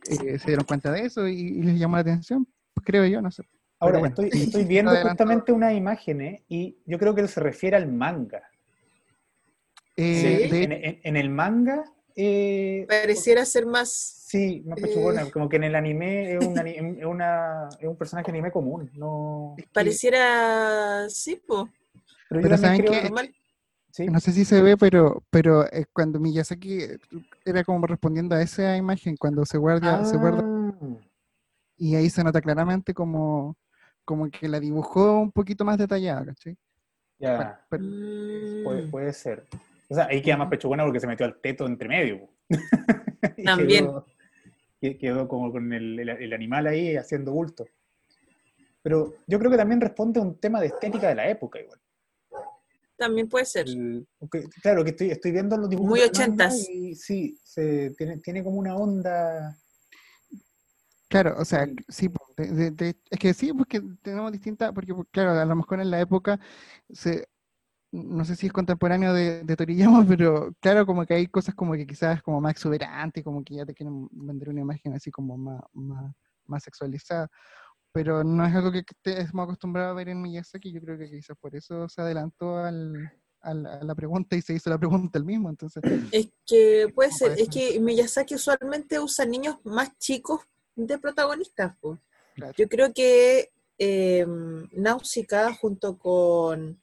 eh, 0.08 0.38
se 0.38 0.46
dieron 0.46 0.64
cuenta 0.64 0.92
de 0.92 1.06
eso 1.06 1.26
y, 1.26 1.34
y 1.40 1.62
les 1.62 1.78
llamó 1.78 1.96
la 1.96 2.02
atención, 2.02 2.46
creo 2.84 3.04
yo, 3.06 3.20
no 3.20 3.30
sé. 3.32 3.42
Ahora, 3.84 3.98
bueno, 3.98 4.14
estoy, 4.32 4.64
viendo 4.64 4.96
justamente 4.96 5.52
unas 5.52 5.74
imágenes 5.74 6.42
y 6.48 6.78
yo 6.86 6.98
creo 6.98 7.14
que 7.14 7.20
él 7.20 7.28
se 7.28 7.40
refiere 7.40 7.76
al 7.76 7.86
manga. 7.90 8.42
Eh, 9.96 10.14
¿Sí? 10.42 10.48
de- 10.48 10.62
En, 10.64 10.72
en- 10.72 11.00
en 11.04 11.16
el 11.16 11.30
manga, 11.30 11.84
eh, 12.16 12.86
Pareciera 12.88 13.44
ser 13.44 13.66
más... 13.66 13.90
sí, 13.90 14.62
más 14.66 14.78
eh, 14.78 14.82
pechugona, 14.82 15.30
como 15.30 15.48
que 15.48 15.56
en 15.56 15.64
el 15.64 15.74
anime 15.74 16.32
es, 16.32 16.40
un 16.40 16.58
es 16.58 17.04
una- 17.04 17.68
es 17.78 17.86
un 17.88 17.96
personaje 17.96 18.30
anime 18.30 18.50
común. 18.50 18.90
No, 18.94 19.54
que- 19.56 19.66
Pareciera... 19.72 21.08
Sí, 21.10 21.36
po. 21.46 21.68
pero 22.28 22.42
Pero 22.42 22.56
¿saben 22.58 22.80
creo? 22.80 23.02
Normal. 23.02 23.34
sí, 23.90 24.06
no 24.06 24.18
sé 24.20 24.32
si 24.32 24.44
se 24.44 24.62
ve, 24.62 24.76
pero, 24.76 25.22
pero 25.30 25.64
eh, 25.72 25.86
cuando 25.92 26.18
Miyazaki 26.18 26.82
eh, 26.82 26.98
era 27.44 27.62
como 27.64 27.86
respondiendo 27.86 28.34
a 28.34 28.42
esa 28.42 28.76
imagen, 28.76 29.16
cuando 29.16 29.44
se 29.44 29.58
guarda, 29.58 30.04
se 30.04 30.16
guarda 30.16 30.40
Ah, 30.42 30.96
y 31.76 31.96
ahí 31.96 32.08
se 32.10 32.22
nota 32.24 32.40
claramente 32.40 32.94
como, 32.94 33.56
como 34.04 34.30
que 34.30 34.48
la 34.48 34.60
dibujó 34.60 35.20
un 35.20 35.32
poquito 35.32 35.64
más 35.64 35.78
detallada, 35.78 36.26
¿cachai? 36.26 36.56
ya, 37.18 37.36
Bueno, 37.36 37.56
pero- 37.70 38.64
puede, 38.64 38.82
puede 38.88 39.12
ser. 39.12 39.44
O 39.88 39.94
sea, 39.94 40.06
ahí 40.06 40.20
queda 40.22 40.36
más 40.36 40.48
pechugona 40.48 40.84
porque 40.84 41.00
se 41.00 41.06
metió 41.06 41.24
al 41.26 41.40
teto 41.40 41.66
entre 41.66 41.88
medio. 41.88 42.28
También. 43.44 43.86
Quedó, 43.86 44.06
que- 44.80 44.98
quedó 44.98 45.28
como 45.28 45.50
con 45.52 45.72
el, 45.72 45.98
el- 46.00 46.08
el 46.08 46.32
animal 46.32 46.66
ahí 46.66 46.96
haciendo 46.96 47.32
bulto. 47.32 47.66
Pero 48.82 49.14
yo 49.26 49.38
creo 49.38 49.50
que 49.50 49.56
también 49.56 49.80
responde 49.80 50.20
a 50.20 50.22
un 50.22 50.38
tema 50.38 50.60
de 50.60 50.66
estética 50.66 51.08
de 51.08 51.14
la 51.14 51.28
época 51.28 51.58
igual. 51.60 51.80
También 52.96 53.28
puede 53.28 53.44
ser. 53.46 53.66
El- 53.68 54.06
claro, 54.62 54.84
que 54.84 54.90
estoy, 54.90 55.10
estoy 55.10 55.32
viendo 55.32 55.56
los 55.56 55.68
dibujos. 55.70 55.88
Muy 55.90 56.00
ochentas. 56.00 56.68
Y 56.68 56.94
sí, 56.94 57.38
se, 57.42 57.90
tiene, 57.96 58.18
tiene 58.18 58.44
como 58.44 58.58
una 58.58 58.76
onda. 58.76 59.56
Claro, 61.08 61.34
o 61.38 61.44
sea, 61.44 61.66
Sí. 61.88 62.08
de- 62.36 62.46
de- 62.52 62.70
de- 62.70 62.96
es 63.10 63.18
que 63.18 63.34
sí, 63.34 63.52
porque 63.52 63.80
tenemos 64.02 64.32
distintas, 64.32 64.72
porque 64.72 64.92
claro, 65.10 65.32
a 65.38 65.44
lo 65.44 65.54
mejor 65.56 65.80
en 65.80 65.90
la 65.90 66.00
época, 66.00 66.40
se, 66.90 67.28
no 67.92 68.24
sé 68.24 68.34
si 68.36 68.46
es 68.46 68.52
contemporáneo 68.52 69.12
de, 69.12 69.44
de 69.44 69.56
Toriyama, 69.56 70.04
pero 70.18 70.52
claro, 70.60 70.84
como 70.86 71.06
que 71.06 71.14
hay 71.14 71.26
cosas 71.28 71.54
como 71.54 71.74
que 71.74 71.86
quizás 71.86 72.22
como 72.22 72.40
más 72.40 72.52
exuberantes, 72.52 73.22
como 73.22 73.44
que 73.44 73.54
ya 73.56 73.66
te 73.66 73.74
quieren 73.74 74.08
vender 74.10 74.48
una 74.48 74.62
imagen 74.62 74.94
así 74.94 75.10
como 75.10 75.36
más, 75.36 75.60
más, 75.72 76.14
más 76.46 76.62
sexualizada, 76.64 77.28
pero 77.92 78.24
no 78.24 78.44
es 78.44 78.54
algo 78.54 78.72
que 78.72 78.82
estemos 79.04 79.44
acostumbrados 79.44 79.92
a 79.92 79.94
ver 79.94 80.08
en 80.08 80.20
Miyazaki, 80.20 80.72
yo 80.72 80.80
creo 80.80 80.98
que 80.98 81.08
quizás 81.10 81.36
por 81.38 81.54
eso 81.54 81.88
se 81.88 82.00
adelantó 82.00 82.58
al, 82.58 83.12
a 83.40 83.54
la 83.54 83.94
pregunta 83.94 84.34
y 84.34 84.42
se 84.42 84.54
hizo 84.54 84.70
la 84.70 84.78
pregunta 84.78 85.18
el 85.18 85.24
mismo, 85.24 85.48
entonces, 85.50 85.80
Es 86.10 86.32
que 86.46 86.90
puede 86.92 87.12
ser, 87.12 87.38
es 87.38 87.48
que 87.48 87.78
Miyazaki 87.78 88.34
usualmente 88.34 88.98
usa 88.98 89.24
niños 89.26 89.58
más 89.64 89.96
chicos 89.98 90.40
de 90.76 90.98
protagonistas. 90.98 91.76
claro. 92.34 92.52
Yo 92.56 92.68
creo 92.68 92.92
que 92.92 93.50
eh, 93.78 94.26
Náusica 94.72 95.52
junto 95.54 95.98
con, 95.98 96.80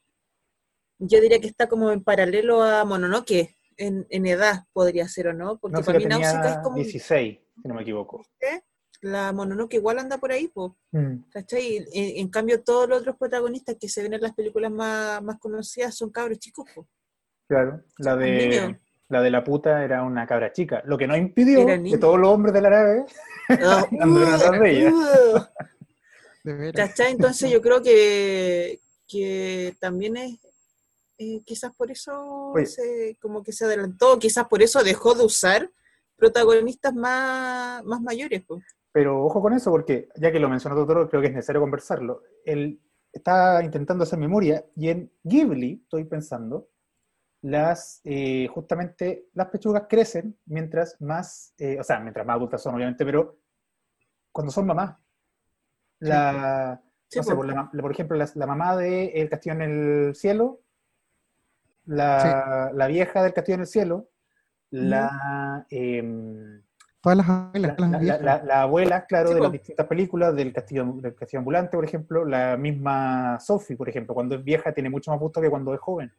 yo 1.00 1.22
diría 1.22 1.40
que 1.40 1.48
está 1.48 1.68
como 1.68 1.92
en 1.92 2.04
paralelo 2.04 2.64
a 2.64 2.84
Mononoke, 2.86 3.56
en, 3.78 4.06
en 4.10 4.26
edad 4.28 4.66
podría 4.74 5.08
ser 5.08 5.28
o 5.30 5.34
no, 5.34 5.58
porque 5.58 5.78
No 5.78 5.84
para 5.84 6.00
mí 6.00 6.06
Náusica 6.06 6.50
es 6.50 6.58
como 6.60 6.76
16, 6.78 7.40
si 7.62 7.68
no 7.68 7.74
me 7.76 7.82
equivoco. 7.82 8.26
¿eh? 8.42 8.62
la 9.04 9.32
Mononoke 9.32 9.74
igual 9.78 9.98
anda 9.98 10.20
por 10.20 10.32
ahí, 10.32 10.48
po, 10.48 10.78
Mm, 10.92 11.24
¿cachai? 11.32 11.78
En, 11.78 11.86
en 12.20 12.28
cambio 12.30 12.62
todos 12.62 12.88
los 12.88 13.00
otros 13.00 13.16
protagonistas 13.18 13.78
que 13.80 13.90
se 13.90 14.04
ven 14.04 14.14
en 14.14 14.22
las 14.22 14.34
películas 14.36 14.72
más, 14.72 15.24
más 15.24 15.40
conocidas 15.40 15.96
son 15.96 16.12
cabros 16.12 16.38
chicos, 16.38 16.70
po. 16.76 16.88
claro, 17.48 17.82
la 17.98 18.16
de. 18.18 18.78
La 19.12 19.22
de 19.22 19.30
la 19.30 19.44
puta 19.44 19.84
era 19.84 20.04
una 20.04 20.26
cabra 20.26 20.52
chica, 20.52 20.82
lo 20.86 20.98
que 20.98 21.06
no 21.08 21.16
impidió 21.16 21.66
que 21.66 21.98
todos 21.98 22.18
los 22.20 22.30
hombres 22.30 22.54
de 22.54 22.62
la 22.62 22.70
nave 22.70 23.06
Ah, 23.50 23.86
Anduvieron 24.00 24.34
atrás 24.34 24.60
de 24.60 24.72
ella. 24.72 24.92
uh, 24.94 25.40
De. 26.44 26.72
¿Cachai? 26.74 27.12
Entonces 27.12 27.52
yo 27.52 27.62
creo 27.62 27.82
que, 27.84 28.80
que 29.08 29.76
también 29.80 30.18
es, 30.18 30.40
eh, 31.18 31.42
quizás 31.46 31.76
por 31.76 31.92
eso 31.92 32.52
Oye. 32.56 32.66
se, 32.66 33.18
como 33.22 33.44
que 33.44 33.52
se 33.52 33.66
adelantó, 33.66 34.18
quizás 34.18 34.48
por 34.48 34.62
eso 34.64 34.84
dejó 34.84 35.14
de 35.14 35.26
usar 35.26 35.70
protagonistas 36.16 36.94
más, 36.96 37.84
más 37.84 38.02
mayores. 38.02 38.44
Pues. 38.48 38.64
Pero 38.92 39.24
ojo 39.24 39.42
con 39.42 39.54
eso, 39.54 39.70
porque 39.70 40.08
ya 40.16 40.32
que 40.32 40.40
lo 40.40 40.50
mencionó 40.50 40.76
Totoro, 40.76 41.10
creo 41.10 41.22
que 41.22 41.28
es 41.28 41.34
necesario 41.34 41.62
conversarlo. 41.62 42.24
Él 42.46 42.80
está 43.12 43.62
intentando 43.64 44.04
hacer 44.04 44.18
memoria 44.18 44.66
y 44.76 44.90
en 44.90 45.12
Ghibli, 45.24 45.82
estoy 45.84 46.06
pensando, 46.06 46.70
las 47.42 48.02
eh, 48.04 48.48
justamente 48.54 49.26
las 49.34 49.48
pechugas 49.48 49.84
crecen 49.90 50.38
mientras 50.46 51.00
más, 51.02 51.54
eh, 51.58 51.80
o 51.80 51.84
sea, 51.84 52.00
mientras 52.00 52.26
más 52.26 52.36
adultas 52.36 52.62
son, 52.62 52.76
obviamente, 52.76 53.04
pero 53.06 53.38
cuando 54.32 54.52
son 54.52 54.66
mamás. 54.68 54.96
La, 56.00 56.82
Sí, 57.08 57.20
no 57.20 57.24
sé, 57.24 57.32
po. 57.32 57.38
por, 57.38 57.48
la- 57.48 57.70
la- 57.74 57.82
por 57.82 57.92
ejemplo, 57.92 58.16
la, 58.18 58.30
la 58.36 58.48
mamá 58.48 58.78
de 58.78 59.08
El 59.08 59.30
Castillo 59.30 59.56
en 59.56 59.62
el 59.62 60.16
Cielo, 60.16 60.62
la, 61.86 62.72
la 62.74 62.88
vieja 62.88 63.24
del 63.24 63.34
Castillo 63.34 63.56
en 63.56 63.62
el 63.62 63.68
Cielo, 63.68 64.10
la, 64.70 65.66
em, 65.70 66.62
Todas 67.02 67.18
las 67.18 67.28
abuelas, 67.30 67.76
la, 67.80 67.82
las 67.88 67.92
la- 67.92 67.98
viejas. 68.00 68.22
la- 68.22 68.44
la 68.44 68.62
abuela, 68.62 69.06
claro, 69.08 69.30
Sí, 69.30 69.34
de 69.36 69.42
las 69.42 69.52
distintas 69.52 69.88
películas, 69.88 70.36
del 70.36 70.54
castillo, 70.54 70.86
del 71.02 71.16
castillo 71.16 71.40
ambulante, 71.40 71.76
por 71.76 71.84
ejemplo, 71.84 72.24
la 72.26 72.56
misma 72.58 73.40
Sophie, 73.40 73.76
por 73.76 73.90
ejemplo, 73.90 74.14
cuando 74.14 74.36
es 74.36 74.44
vieja 74.44 74.72
tiene 74.72 74.90
mucho 74.90 75.12
más 75.12 75.20
gusto 75.20 75.42
que 75.42 75.50
cuando 75.50 75.74
es 75.74 75.80
joven. 75.80 76.14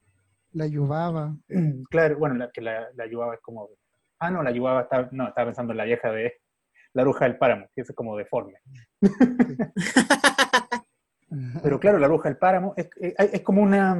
La 0.53 0.65
ayudaba. 0.65 1.35
Claro, 1.91 2.19
bueno, 2.19 2.35
la 2.37 2.51
que 2.51 2.61
la, 2.61 2.89
la 2.95 3.05
ayudaba 3.05 3.35
es 3.35 3.41
como... 3.41 3.69
Ah, 4.19 4.31
no, 4.31 4.43
la 4.43 4.51
ayudaba, 4.51 4.83
estaba, 4.83 5.09
no, 5.13 5.29
estaba 5.29 5.47
pensando 5.49 5.73
en 5.73 5.79
la 5.79 5.85
vieja 5.85 6.11
de 6.13 6.35
La 6.93 7.03
Bruja 7.03 7.25
del 7.25 7.37
Páramo, 7.39 7.67
que 7.75 7.81
es 7.83 7.93
como 7.95 8.17
deforme. 8.17 8.55
Pero 11.63 11.81
claro, 11.81 11.99
La 11.99 12.09
Bruja 12.09 12.29
del 12.29 12.37
Páramo 12.39 12.75
es, 12.77 12.89
es- 12.97 13.15
es 13.35 13.41
como 13.43 13.63
una... 13.63 13.95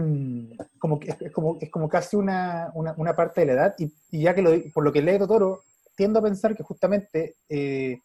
Como, 0.79 1.01
es, 1.03 1.33
como, 1.33 1.59
es 1.61 1.71
como 1.71 1.89
casi 1.89 2.17
una, 2.17 2.71
una, 2.75 2.95
una 2.99 3.15
parte 3.17 3.41
de 3.41 3.47
la 3.47 3.53
edad, 3.55 3.75
y, 3.79 3.93
y 4.11 4.23
ya 4.23 4.35
que 4.35 4.43
lo, 4.43 4.51
por 4.75 4.85
lo 4.85 4.93
que 4.93 5.01
lee 5.03 5.19
Totoro, 5.19 5.61
tiendo 5.97 6.19
a 6.19 6.23
pensar 6.23 6.55
que 6.57 6.63
justamente 6.63 7.37
eh, 7.49 8.01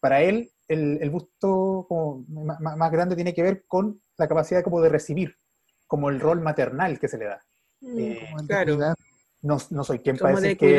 para 0.00 0.22
él 0.22 0.50
el, 0.68 0.98
el 1.02 1.10
gusto 1.10 1.84
como 1.88 2.24
ma- 2.28 2.58
más, 2.76 2.90
grande 2.90 3.16
tiene 3.16 3.34
que 3.34 3.42
ver 3.42 3.64
con 3.66 4.00
la 4.16 4.28
capacidad 4.28 4.62
como 4.62 4.80
de 4.80 4.88
recibir, 4.88 5.34
como 5.86 6.08
el 6.08 6.20
rol 6.20 6.40
maternal 6.40 6.98
que 6.98 7.08
se 7.08 7.18
le 7.18 7.26
da. 7.26 7.40
Eh, 7.82 8.18
claro. 8.46 8.78
No, 9.42 9.56
no 9.70 9.84
soy 9.84 10.00
quien 10.00 10.18
para 10.18 10.32
Como 10.34 10.40
decir 10.42 10.58
de 10.58 10.58
que 10.58 10.76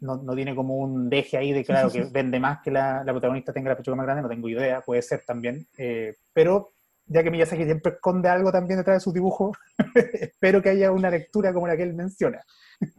no, 0.00 0.16
no- 0.22 0.34
tiene 0.34 0.54
como 0.54 0.76
un 0.76 1.08
deje 1.08 1.38
ahí 1.38 1.52
de 1.52 1.64
claro 1.64 1.90
que 1.90 2.02
vende 2.12 2.38
más 2.38 2.60
que 2.62 2.70
la, 2.70 3.02
la 3.04 3.12
protagonista 3.12 3.52
tenga 3.54 3.70
la 3.70 3.76
pechuga 3.76 3.96
más 3.96 4.04
grande, 4.04 4.22
no 4.22 4.28
tengo 4.28 4.48
idea, 4.48 4.80
puede 4.82 5.00
ser 5.02 5.22
también. 5.26 5.66
eh, 5.78 6.14
pero 6.34 6.72
ya 7.06 7.24
que 7.24 7.30
Miyazaki 7.30 7.64
siempre 7.64 7.92
esconde 7.94 8.28
algo 8.28 8.52
también 8.52 8.78
detrás 8.78 8.98
de 8.98 9.00
sus 9.00 9.14
dibujos, 9.14 9.56
espero 9.94 10.62
que 10.62 10.68
haya 10.68 10.92
una 10.92 11.10
lectura 11.10 11.52
como 11.52 11.66
la 11.66 11.76
que 11.76 11.82
él 11.84 11.94
menciona. 11.94 12.44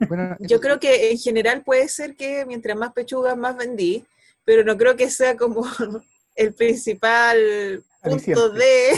Bueno, 0.07 0.35
Yo 0.39 0.59
creo 0.59 0.79
que 0.79 1.11
en 1.11 1.17
general 1.17 1.63
puede 1.63 1.87
ser 1.87 2.15
que 2.15 2.45
mientras 2.45 2.75
más 2.77 2.91
pechugas 2.91 3.37
más 3.37 3.55
vendí, 3.55 4.03
pero 4.43 4.63
no 4.63 4.75
creo 4.77 4.95
que 4.97 5.09
sea 5.11 5.37
como 5.37 5.63
el 6.35 6.53
principal 6.55 7.83
punto 8.01 8.49
de, 8.49 8.91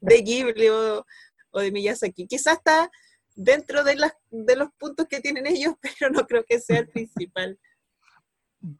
de 0.00 0.22
Ghibli 0.22 0.68
o, 0.70 1.04
o 1.50 1.60
de 1.60 1.70
Miyazaki. 1.72 2.26
Quizás 2.26 2.58
está 2.58 2.90
dentro 3.34 3.84
de, 3.84 3.96
las, 3.96 4.12
de 4.30 4.56
los 4.56 4.70
puntos 4.78 5.06
que 5.08 5.20
tienen 5.20 5.46
ellos, 5.46 5.74
pero 6.00 6.10
no 6.10 6.26
creo 6.26 6.44
que 6.44 6.60
sea 6.60 6.78
el 6.80 6.88
principal. 6.88 7.58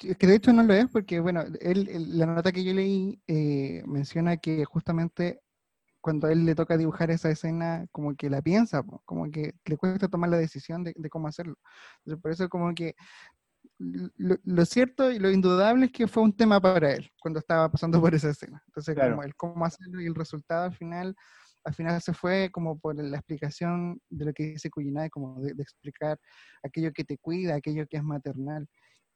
Es 0.05 0.16
que 0.16 0.27
de 0.27 0.35
hecho 0.35 0.53
no 0.53 0.64
lo 0.64 0.75
es 0.75 0.87
porque, 0.91 1.21
bueno, 1.21 1.43
él, 1.61 1.89
él- 1.89 2.19
la 2.19 2.27
nota 2.27 2.51
que 2.51 2.64
yo 2.64 2.75
leí 2.75 3.23
eh, 3.29 3.83
menciona 3.87 4.37
que 4.37 4.64
justamente 4.64 5.41
cuando 6.01 6.27
a 6.27 6.33
él 6.33 6.45
le 6.45 6.55
toca 6.55 6.77
dibujar 6.77 7.11
esa 7.11 7.31
escena, 7.31 7.87
como 7.93 8.16
que 8.16 8.31
la 8.31 8.41
piensa, 8.43 8.83
como 9.05 9.31
que 9.31 9.53
le 9.64 9.77
cuesta 9.77 10.09
tomar 10.09 10.31
la 10.31 10.37
decisión 10.39 10.83
de, 10.85 10.95
de 10.97 11.09
cómo 11.11 11.29
hacerlo. 11.29 11.57
Entonces, 11.99 12.23
por 12.23 12.31
eso 12.33 12.49
como 12.49 12.75
que 12.75 12.95
lo, 13.79 14.37
lo 14.43 14.64
cierto 14.64 15.11
y 15.12 15.19
lo 15.19 15.31
indudable 15.31 15.87
es 15.87 15.93
que 15.93 16.09
fue 16.09 16.23
un 16.23 16.37
tema 16.37 16.61
para 16.61 16.93
él 16.95 17.11
cuando 17.21 17.39
estaba 17.40 17.70
pasando 17.70 18.01
por 18.01 18.15
esa 18.15 18.31
escena. 18.31 18.62
Entonces, 18.66 18.95
Claro. 18.95 19.11
como 19.12 19.23
el 19.24 19.35
cómo 19.36 19.65
hacerlo 19.65 20.01
y 20.01 20.07
el 20.07 20.15
resultado 20.15 20.65
al 20.65 20.74
final, 20.74 21.15
al 21.69 21.74
final 21.74 22.01
se 22.01 22.15
fue 22.15 22.51
como 22.51 22.78
por 22.78 22.97
la 22.97 23.19
explicación 23.19 24.01
de 24.11 24.24
lo 24.27 24.32
que 24.32 24.45
dice 24.45 24.70
Kujinai, 24.70 25.11
como 25.11 25.40
de, 25.43 25.53
de 25.55 25.62
explicar 25.62 26.19
aquello 26.62 26.93
que 26.95 27.05
te 27.05 27.19
cuida, 27.19 27.55
aquello 27.57 27.86
que 27.86 27.99
es 27.99 28.03
maternal. 28.03 28.66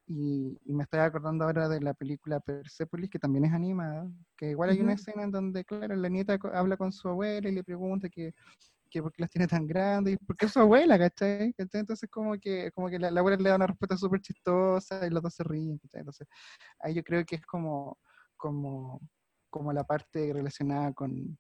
Y, 0.07 0.59
y 0.67 0.75
me 0.75 0.83
estoy 0.85 1.01
acordando 1.01 1.45
ahora 1.45 1.69
de 1.69 1.81
la 1.81 1.95
película 1.95 2.41
Persepolis, 2.41 3.09
que 3.11 3.19
también 3.19 3.47
es 3.47 3.53
animada, 3.55 4.11
que 4.37 4.51
igual 4.51 4.71
hay 4.71 4.81
una 4.83 4.93
Ujú. 4.93 4.95
escena 4.95 5.23
en 5.25 5.31
donde, 5.31 5.65
claro, 5.65 5.97
la 5.97 6.09
nieta 6.11 6.39
habla 6.53 6.77
con 6.77 6.93
su 6.93 7.09
abuela 7.09 7.49
y 7.49 7.53
le 7.55 7.65
pregunta 7.65 8.09
que, 8.11 8.35
que 8.91 9.03
por 9.03 9.13
qué 9.13 9.23
las 9.23 9.31
tiene 9.31 9.47
tan 9.49 9.67
grandes, 9.67 10.15
y 10.15 10.17
por 10.19 10.37
qué 10.37 10.47
es 10.47 10.53
su 10.53 10.61
abuela, 10.61 10.99
¿cachai? 10.99 11.53
¿Cachai? 11.55 11.81
Entonces 11.83 12.11
como 12.11 12.35
que, 12.39 12.71
como 12.73 12.89
que 12.91 12.99
la, 12.99 13.11
la 13.11 13.21
abuela 13.21 13.39
le 13.39 13.49
da 13.51 13.57
una 13.57 13.69
respuesta 13.69 13.97
súper 13.97 14.21
chistosa 14.21 15.07
y 15.07 15.11
los 15.11 15.23
dos 15.23 15.35
se 15.35 15.45
ríen, 15.45 15.79
¿cachai? 15.79 16.01
Entonces 16.01 16.29
ahí 16.81 16.95
yo 16.95 17.03
creo 17.05 17.25
que 17.25 17.37
es 17.37 17.47
como, 17.47 17.99
como, 18.37 19.01
como 19.51 19.73
la 19.73 19.85
parte 19.85 20.33
relacionada 20.35 20.93
con, 20.95 21.39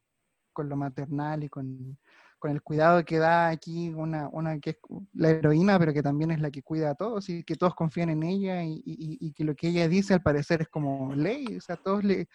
con 0.52 0.68
lo 0.68 0.76
maternal 0.76 1.44
y 1.44 1.48
con, 1.48 1.98
con 2.38 2.50
el 2.50 2.62
cuidado 2.62 3.04
que 3.04 3.18
da 3.18 3.48
aquí 3.48 3.90
una, 3.90 4.28
una 4.28 4.58
que 4.58 4.70
es 4.70 4.76
la 5.14 5.30
heroína, 5.30 5.78
pero 5.78 5.92
que 5.92 6.02
también 6.02 6.30
es 6.30 6.40
la 6.40 6.50
que 6.50 6.62
cuida 6.62 6.90
a 6.90 6.94
todos 6.94 7.28
y 7.28 7.44
que 7.44 7.56
todos 7.56 7.74
confían 7.74 8.10
en 8.10 8.22
ella 8.22 8.62
y, 8.64 8.82
y- 8.84 9.18
y 9.20 9.32
que 9.32 9.44
lo 9.44 9.54
que 9.54 9.68
ella 9.68 9.88
dice 9.88 10.14
al 10.14 10.22
parecer 10.22 10.62
es 10.62 10.68
como 10.68 11.14
ley, 11.14 11.56
o 11.56 11.60
sea, 11.60 11.76
todos 11.76 12.02
le, 12.04 12.26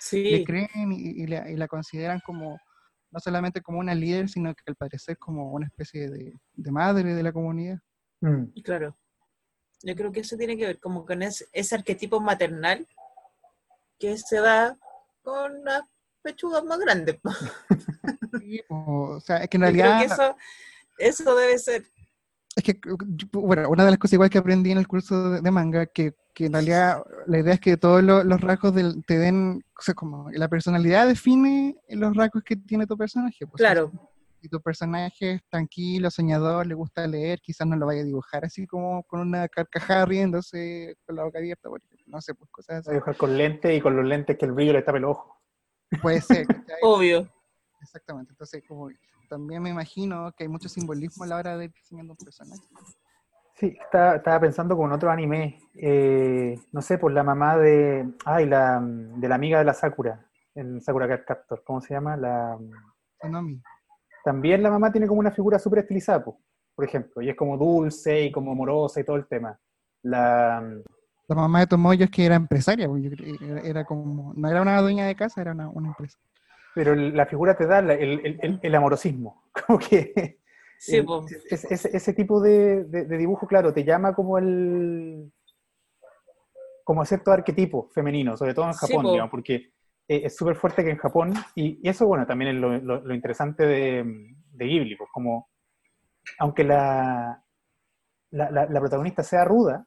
creen 0.46 0.92
y, 0.92 1.24
y 1.24 1.28
la, 1.28 1.50
y 1.50 1.56
la 1.56 1.68
consideran 1.68 2.22
como, 2.26 2.58
no 3.12 3.20
solamente 3.20 3.62
como 3.62 3.80
una 3.80 3.94
líder, 3.96 4.30
sino 4.30 4.54
que 4.56 4.64
al 4.68 4.76
parecer 4.76 5.18
como 5.18 5.52
una 5.52 5.66
especie 5.68 6.10
de, 6.10 6.34
de 6.54 6.72
madre 6.72 7.14
de 7.14 7.24
la 7.24 7.32
comunidad. 7.32 7.80
Mm, 8.22 8.46
claro. 8.64 8.96
Yo 9.84 9.96
creo 9.96 10.12
que 10.12 10.22
eso 10.22 10.36
tiene 10.38 10.58
que 10.58 10.66
ver 10.66 10.80
como 10.80 11.06
con 11.06 11.22
ese, 11.22 11.46
ese 11.54 11.76
arquetipo 11.76 12.20
maternal 12.20 12.88
que 14.00 14.18
se 14.18 14.40
da 14.40 14.76
con 15.22 15.64
las 15.64 15.82
pechugas 16.32 16.64
más 16.66 16.80
grandes. 16.80 17.18
Sí, 18.40 18.60
o, 18.70 19.16
o 19.18 19.20
sea, 19.20 19.38
es 19.38 19.50
que 19.50 19.58
en 19.58 19.64
Yo 19.64 19.72
creo 19.72 19.84
realidad... 19.86 20.00
que 20.00 20.14
eso, 20.14 20.36
eso 21.24 21.36
debe 21.36 21.58
ser. 21.58 21.84
Es 22.56 22.64
que, 22.64 22.80
bueno, 23.34 23.70
una 23.70 23.86
de 23.86 23.92
las 23.92 24.00
cosas 24.00 24.14
igual 24.14 24.30
que 24.30 24.40
aprendí 24.40 24.72
en 24.72 24.80
el 24.80 24.88
curso 24.88 25.30
de, 25.32 25.42
de 25.42 25.52
manga, 25.52 25.86
que, 25.86 26.14
que 26.34 26.48
en 26.48 26.54
realidad 26.54 27.04
la 27.28 27.40
idea 27.40 27.54
es 27.54 27.60
que 27.60 27.78
todos 27.78 28.04
lo- 28.04 28.24
los 28.24 28.42
rasgos 28.42 28.74
del, 28.74 29.06
te 29.06 29.18
den, 29.20 29.64
o 29.78 29.82
sea, 29.82 29.94
como 29.94 30.30
la 30.32 30.48
personalidad 30.48 31.08
define 31.08 31.76
los 31.90 32.16
rasgos 32.16 32.44
que 32.44 32.56
tiene 32.56 32.88
tu 32.88 32.98
personaje. 32.98 33.46
pues, 33.46 33.58
Claro. 33.60 33.92
Si 34.42 34.50
tu 34.50 34.62
personaje 34.62 35.34
es 35.34 35.42
tranquilo, 35.50 36.10
soñador, 36.12 36.66
le 36.68 36.76
gusta 36.76 37.06
leer, 37.08 37.40
quizás 37.42 37.66
no 37.68 37.76
lo 37.76 37.88
vaya 37.88 38.02
a 38.02 38.06
dibujar 38.06 38.46
así 38.46 38.68
como 38.68 39.04
con 39.04 39.20
una 39.20 39.48
carcajada 39.48 40.06
riéndose 40.06 40.96
con 41.06 41.16
la 41.16 41.24
boca 41.24 41.40
abierta, 41.40 41.70
por 41.70 41.80
ejemplo. 41.80 42.06
No 42.08 42.22
sé, 42.22 42.34
pues 42.36 42.50
cosas 42.52 42.76
a 42.76 42.80
así. 42.80 42.92
dibujar 42.92 43.18
con 43.18 43.36
lentes 43.38 43.76
y 43.76 43.82
con 43.82 43.96
los 43.96 44.06
lentes 44.06 44.38
que 44.38 44.46
el 44.46 44.52
brillo 44.52 44.74
le 44.74 44.84
tapa 44.84 44.98
el 45.00 45.06
ojo. 45.06 45.37
Puede 46.02 46.22
ser. 46.22 46.46
Obvio. 46.82 47.28
Exactamente. 47.82 48.32
Entonces, 48.32 48.64
como 48.68 48.90
también 49.30 49.62
me 49.62 49.70
imagino 49.70 50.32
que 50.36 50.44
hay 50.44 50.48
mucho 50.50 50.70
simbolismo 50.70 51.24
a 51.24 51.28
la 51.28 51.38
hora 51.38 51.58
de 51.58 51.70
diseñando 51.70 52.14
un 52.14 52.18
personaje. 52.18 52.62
Sí, 53.56 53.76
estaba, 53.82 54.18
estaba 54.18 54.40
pensando 54.40 54.78
con 54.78 54.92
otro 54.92 55.10
anime, 55.10 55.60
eh, 55.74 56.60
no 56.72 56.82
sé, 56.82 56.98
por 57.00 57.12
la 57.12 57.24
mamá 57.24 57.58
de, 57.58 58.08
ay, 58.24 58.46
la, 58.46 58.80
de 58.82 59.28
la 59.28 59.36
amiga 59.36 59.58
de 59.58 59.66
la 59.66 59.74
Sakura, 59.74 60.30
en 60.54 60.80
Sakura 60.80 61.08
Card 61.08 61.26
Captor, 61.26 61.64
¿cómo 61.66 61.82
se 61.82 61.96
llama? 61.96 62.16
La, 62.16 62.58
Sonomi. 63.20 63.60
también 64.24 64.62
la 64.62 64.70
mamá 64.70 64.92
tiene 64.92 65.08
como 65.08 65.20
una 65.20 65.32
figura 65.32 65.58
súper 65.58 65.80
estilizada, 65.80 66.24
po, 66.24 66.40
por 66.76 66.86
ejemplo, 66.86 67.20
y 67.24 67.30
es 67.30 67.36
como 67.36 67.58
dulce 67.58 68.26
y 68.26 68.32
como 68.32 68.52
amorosa 68.52 69.00
y 69.00 69.04
todo 69.04 69.16
el 69.16 69.26
tema. 69.26 69.60
La, 70.04 70.64
La 71.28 71.36
mamá 71.36 71.60
de 71.60 71.68
Tomoyo 71.68 72.06
es 72.06 72.12
que 72.12 72.26
era 72.26 72.36
empresaria, 72.36 72.88
pues, 72.88 73.04
yo 73.04 73.10
creo- 73.12 73.36
era, 73.42 73.62
era 73.62 73.86
como, 73.86 74.34
no 74.36 74.50
era 74.50 74.62
una 74.62 74.82
dueña 74.82 75.06
de 75.06 75.16
casa, 75.16 75.42
era 75.42 75.52
una, 75.52 75.70
una 75.70 75.90
empresa. 75.90 76.18
pero 76.74 76.94
la 76.96 77.26
figura 77.26 77.58
te 77.58 77.66
da 77.66 77.80
el, 77.80 77.90
el- 77.92 78.40
el- 78.42 78.60
el 78.62 78.76
amorosismo, 78.76 79.44
como 79.68 79.80
que 79.80 80.40
Sí, 80.80 81.04
ese, 81.50 82.14
tipo 82.14 82.40
de, 82.40 82.84
de- 82.86 83.06
de 83.06 83.18
dibujo, 83.18 83.48
claro, 83.48 83.74
te 83.74 83.84
llama 83.84 84.14
como 84.14 84.38
el 84.38 85.32
como 86.84 87.02
a 87.02 87.06
cierto 87.06 87.32
arquetipo 87.32 87.90
femenino, 87.90 88.38
sobre 88.38 88.54
todo 88.54 88.66
en 88.68 88.74
Sí, 88.74 88.86
Japón, 88.88 89.06
po. 89.06 89.12
digamos, 89.12 89.32
porque 89.32 89.56
eh, 90.08 90.22
es 90.26 90.38
súper 90.38 90.56
fuerte 90.56 90.84
que 90.86 90.92
en 90.92 90.98
Japón, 90.98 91.34
y, 91.56 91.80
y 91.86 91.90
eso, 91.90 92.06
bueno, 92.08 92.26
también 92.26 92.56
es 92.56 92.62
lo, 92.62 92.78
lo- 92.78 93.02
lo 93.02 93.14
interesante 93.14 93.66
de, 93.66 94.06
de 94.54 94.66
Ghibli, 94.66 94.96
pues 94.96 95.10
como, 95.12 95.50
aunque 96.40 96.64
la, 96.64 97.44
la, 98.32 98.52
la- 98.52 98.66
la 98.68 98.80
protagonista 98.80 99.24
sea 99.24 99.44
ruda, 99.44 99.86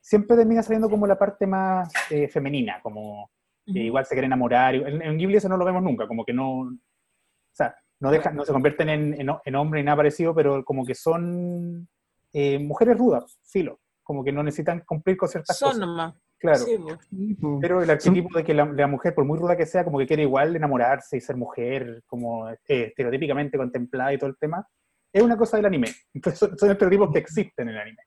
siempre 0.00 0.36
termina 0.36 0.62
saliendo 0.62 0.88
como 0.88 1.06
la 1.06 1.18
parte 1.18 1.46
más 1.46 1.92
eh, 2.10 2.28
femenina, 2.28 2.80
como 2.82 3.30
que 3.66 3.80
igual 3.80 4.06
se 4.06 4.14
quiere 4.14 4.26
enamorar. 4.26 4.74
En, 4.74 5.02
en 5.02 5.18
Ghibli 5.18 5.36
eso 5.36 5.48
no 5.48 5.56
lo 5.58 5.64
vemos 5.64 5.82
nunca, 5.82 6.06
como 6.06 6.24
que 6.24 6.32
no, 6.32 6.60
o 6.60 6.72
sea, 7.52 7.76
no, 8.00 8.10
dejan, 8.10 8.36
no 8.36 8.44
se 8.44 8.52
convierten 8.52 8.88
en, 8.88 9.20
en, 9.20 9.28
en 9.44 9.54
hombre 9.54 9.80
ni 9.80 9.84
nada 9.84 9.96
parecido, 9.96 10.34
pero 10.34 10.64
como 10.64 10.86
que 10.86 10.94
son 10.94 11.88
eh, 12.32 12.58
mujeres 12.58 12.96
rudas, 12.96 13.38
filo, 13.44 13.80
como 14.02 14.24
que 14.24 14.32
no 14.32 14.42
necesitan 14.42 14.80
cumplir 14.86 15.16
con 15.16 15.28
ciertas 15.28 15.58
Son 15.58 15.70
cosas. 15.70 15.80
nomás. 15.80 16.14
Claro. 16.38 16.58
Sí. 16.58 16.78
Sí, 17.10 17.34
po. 17.34 17.58
Pero 17.60 17.82
el 17.82 17.90
arquetipo 17.90 18.28
de 18.38 18.44
que 18.44 18.54
la, 18.54 18.64
la 18.64 18.86
mujer, 18.86 19.12
por 19.14 19.24
muy 19.24 19.38
ruda 19.38 19.56
que 19.56 19.66
sea, 19.66 19.84
como 19.84 19.98
que 19.98 20.06
quiere 20.06 20.22
igual 20.22 20.54
enamorarse 20.54 21.16
y 21.16 21.20
ser 21.20 21.36
mujer, 21.36 22.04
como 22.06 22.48
eh, 22.48 22.58
estereotípicamente 22.66 23.58
contemplada 23.58 24.12
y 24.12 24.18
todo 24.18 24.30
el 24.30 24.38
tema, 24.38 24.66
es 25.12 25.22
una 25.22 25.36
cosa 25.36 25.56
del 25.56 25.66
anime. 25.66 25.88
Entonces 26.14 26.38
son, 26.38 26.56
son 26.56 26.70
estereotipos 26.70 27.10
que 27.12 27.18
existen 27.18 27.68
en 27.68 27.74
el 27.74 27.80
anime. 27.80 28.02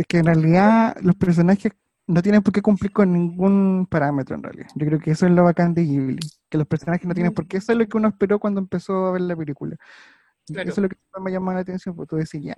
Es 0.00 0.06
que 0.06 0.16
en 0.18 0.24
realidad 0.24 0.96
los 1.02 1.14
personajes 1.14 1.72
no 2.06 2.22
tienen 2.22 2.42
por 2.42 2.54
qué 2.54 2.62
cumplir 2.62 2.90
con 2.90 3.12
ningún 3.12 3.86
parámetro 3.88 4.34
en 4.34 4.42
realidad. 4.42 4.68
Yo 4.74 4.86
creo 4.86 4.98
que 4.98 5.10
eso 5.10 5.26
es 5.26 5.32
lo 5.32 5.44
bacán 5.44 5.74
de 5.74 5.84
Ghibli, 5.84 6.18
que 6.48 6.56
los 6.56 6.66
personajes 6.66 7.06
no 7.06 7.12
tienen 7.12 7.34
por 7.34 7.46
qué, 7.46 7.58
eso 7.58 7.72
es 7.72 7.78
lo 7.78 7.86
que 7.86 7.98
uno 7.98 8.08
esperó 8.08 8.38
cuando 8.38 8.60
empezó 8.60 9.08
a 9.08 9.12
ver 9.12 9.20
la 9.20 9.36
película. 9.36 9.76
Claro. 10.46 10.70
Eso 10.70 10.80
es 10.80 10.82
lo 10.84 10.88
que 10.88 10.96
me 11.22 11.30
llamó 11.30 11.52
la 11.52 11.60
atención, 11.60 11.94
porque 11.94 12.08
tú 12.08 12.16
decís 12.16 12.42
ya, 12.42 12.54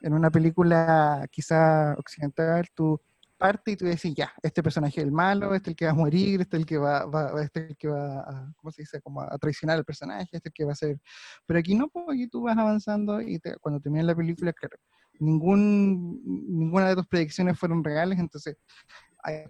en 0.00 0.14
una 0.14 0.30
película 0.30 1.26
quizá 1.30 1.92
occidental, 1.98 2.66
tú 2.74 2.98
partes 3.36 3.74
y 3.74 3.76
tú 3.76 3.84
decís 3.84 4.14
ya, 4.16 4.32
este 4.42 4.62
personaje 4.62 5.00
es 5.00 5.04
el 5.06 5.12
malo, 5.12 5.54
este 5.54 5.68
es 5.70 5.72
el 5.72 5.76
que 5.76 5.84
va 5.84 5.90
a 5.90 5.94
morir, 5.94 6.40
este 6.40 6.56
es 6.56 6.60
el 6.62 6.66
que 6.66 6.78
va, 6.78 7.04
va- 7.04 7.42
este 7.42 7.64
es 7.64 7.70
el 7.70 7.76
que 7.76 7.88
va 7.88 8.20
a, 8.20 8.52
¿cómo 8.56 8.72
se 8.72 8.82
dice? 8.82 9.02
Como 9.02 9.20
a 9.20 9.36
traicionar 9.38 9.76
al 9.76 9.84
personaje, 9.84 10.22
este 10.32 10.36
es 10.38 10.46
el 10.46 10.52
que 10.54 10.64
va 10.64 10.72
a 10.72 10.76
ser... 10.76 10.98
Pero 11.44 11.58
aquí 11.60 11.74
no, 11.74 11.88
pues 11.88 12.06
aquí 12.08 12.26
tú 12.26 12.40
vas 12.42 12.56
avanzando 12.56 13.20
y 13.20 13.38
te- 13.38 13.56
cuando 13.58 13.80
termina 13.80 14.04
la 14.04 14.14
película, 14.14 14.52
claro, 14.54 14.78
ningún, 15.20 16.20
ninguna 16.24 16.88
de 16.88 16.96
tus 16.96 17.06
predicciones 17.06 17.58
fueron 17.58 17.84
reales, 17.84 18.18
entonces, 18.18 18.56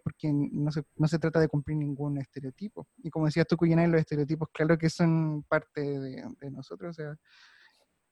porque 0.05 0.31
no 0.33 0.71
se, 0.73 0.83
no 0.97 1.09
se 1.09 1.19
trata 1.19 1.41
de 1.41 1.49
cumplir 1.49 1.77
ningún 1.79 2.19
estereotipo. 2.19 2.87
Y 2.99 3.11
como 3.11 3.27
decías 3.27 3.47
tú, 3.47 3.57
los 3.61 4.01
estereotipos, 4.01 4.49
claro 4.53 4.77
que 4.77 4.91
son 4.91 5.45
parte 5.49 5.81
de, 5.81 6.25
de 6.41 6.51
nosotros, 6.51 6.91
o 6.91 7.03
sea, 7.03 7.17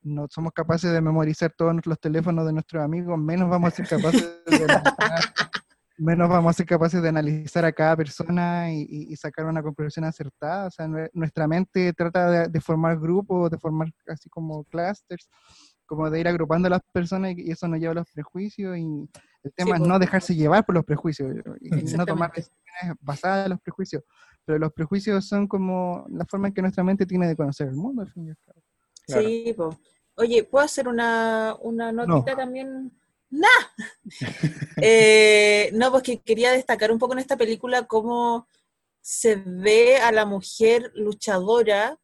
no 0.03 0.27
somos 0.31 0.53
capaces 0.53 0.93
de 0.93 1.01
memorizar 1.01 1.53
todos 1.57 1.75
los 1.85 2.01
teléfonos 2.01 2.47
de 2.47 2.53
nuestros 2.53 2.83
amigos, 2.83 3.19
menos 3.19 3.49
vamos 3.51 3.73
a 3.73 3.77
ser 3.77 3.89
capaces 3.89 4.23
de 4.47 4.65
analizar, 4.65 5.25
menos 5.99 6.29
vamos 6.29 6.51
a 6.51 6.53
ser 6.53 6.67
capaces 6.67 7.03
de 7.03 7.09
analizar 7.09 7.65
a 7.65 7.73
cada 7.73 7.97
persona 7.97 8.73
y, 8.73 8.87
y- 8.89 9.17
sacar 9.17 9.47
una 9.47 9.63
conclusión 9.63 10.05
acertada. 10.05 10.69
O 10.69 10.71
sea, 10.71 10.87
nue- 10.87 11.11
nuestra 11.13 11.49
mente 11.49 11.93
trata 11.93 12.31
de, 12.31 12.49
de 12.49 12.61
formar 12.61 12.99
grupos, 12.99 13.51
de 13.51 13.59
formar 13.59 13.89
así 14.07 14.29
como 14.31 14.63
clusters, 14.65 15.29
como 15.89 16.09
de 16.11 16.21
ir 16.21 16.29
agrupando 16.29 16.67
a 16.69 16.71
las 16.71 16.83
personas 16.93 17.35
y, 17.37 17.51
eso 17.51 17.67
nos 17.67 17.81
lleva 17.81 17.93
a 17.93 17.95
los 17.97 18.11
prejuicios 18.13 18.77
y 18.77 19.09
el 19.43 19.53
tema 19.55 19.77
es 19.77 19.81
po. 19.81 19.89
no 19.89 19.99
dejarse 19.99 20.37
llevar 20.37 20.65
por 20.65 20.75
los 20.75 20.85
prejuicios 20.85 21.35
y 21.61 21.71
no 21.97 22.07
tomar 22.07 22.31
decisiones 22.31 22.97
basadas 23.01 23.47
en 23.47 23.51
los 23.51 23.61
prejuicios. 23.61 24.05
Pero 24.45 24.59
los 24.59 24.73
prejuicios 24.73 25.27
son 25.27 25.49
como 25.49 26.07
la 26.11 26.25
forma 26.27 26.49
en 26.49 26.55
que 26.55 26.63
nuestra 26.63 26.85
mente 26.85 27.07
tiene 27.07 27.27
de 27.27 27.35
conocer 27.35 27.69
el 27.69 27.75
mundo, 27.75 28.03
al 28.03 28.13
fin 28.13 28.27
y 28.27 28.31
al 28.31 28.37
cabo. 28.47 28.63
Claro. 29.07 29.29
Sí, 29.29 29.55
po. 29.57 29.79
Oye, 30.15 30.45
¿puedo 30.45 30.65
hacer 30.65 30.89
una, 30.89 31.57
una 31.61 31.91
notita 31.91 32.37
también? 32.37 32.93
¡Nah! 33.31 33.47
Eh, 34.81 35.71
no, 35.75 35.91
pues 35.91 36.05
que 36.05 36.21
quería 36.21 36.53
destacar 36.53 36.93
un 36.93 36.99
poco 36.99 37.15
en 37.15 37.19
esta 37.19 37.37
película 37.37 37.87
cómo 37.87 38.47
se 39.01 39.37
ve 39.37 39.97
a 39.97 40.13
la 40.13 40.25
mujer 40.25 40.93
luchadora, 40.95 41.99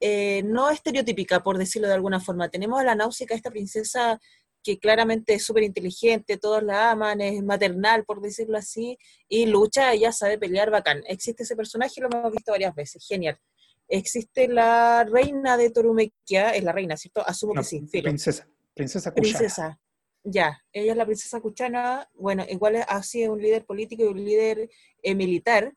eh, 0.00 0.42
no 0.44 0.70
estereotípica, 0.70 1.42
por 1.42 1.58
decirlo 1.58 1.88
de 1.88 1.94
alguna 1.94 2.20
forma. 2.20 2.48
Tenemos 2.48 2.80
a 2.80 2.84
la 2.84 2.94
náusica, 2.94 3.34
esta 3.34 3.50
princesa 3.50 4.20
que 4.62 4.78
claramente 4.78 5.34
es 5.34 5.44
súper 5.44 5.62
inteligente, 5.62 6.38
todos 6.38 6.62
la 6.62 6.90
aman, 6.90 7.20
es 7.20 7.42
maternal, 7.44 8.04
por 8.04 8.20
decirlo 8.20 8.58
así, 8.58 8.98
y 9.28 9.46
lucha, 9.46 9.92
ella 9.92 10.10
sabe 10.10 10.38
pelear 10.38 10.70
bacán. 10.70 11.04
Existe 11.06 11.44
ese 11.44 11.54
personaje, 11.54 12.00
lo 12.00 12.08
hemos 12.12 12.32
visto 12.32 12.50
varias 12.50 12.74
veces, 12.74 13.06
genial. 13.06 13.38
Existe 13.88 14.48
la 14.48 15.04
reina 15.04 15.56
de 15.56 15.70
Torumequia, 15.70 16.50
es 16.50 16.64
la 16.64 16.72
reina, 16.72 16.96
¿cierto? 16.96 17.22
Asumo 17.24 17.54
No, 17.54 17.60
que 17.60 17.66
sí, 17.68 17.86
filo. 17.86 18.04
princesa. 18.04 18.48
Princesa. 18.74 19.14
Princesa. 19.14 19.78
Ya, 20.24 20.60
ella 20.72 20.90
es 20.90 20.98
la 20.98 21.06
princesa 21.06 21.40
Kuchana, 21.40 22.10
bueno, 22.14 22.44
igual 22.48 22.84
así 22.88 23.22
es 23.22 23.28
un 23.28 23.40
líder 23.40 23.64
político 23.64 24.02
y 24.02 24.06
un 24.06 24.24
líder 24.24 24.68
eh, 25.00 25.14
militar. 25.14 25.72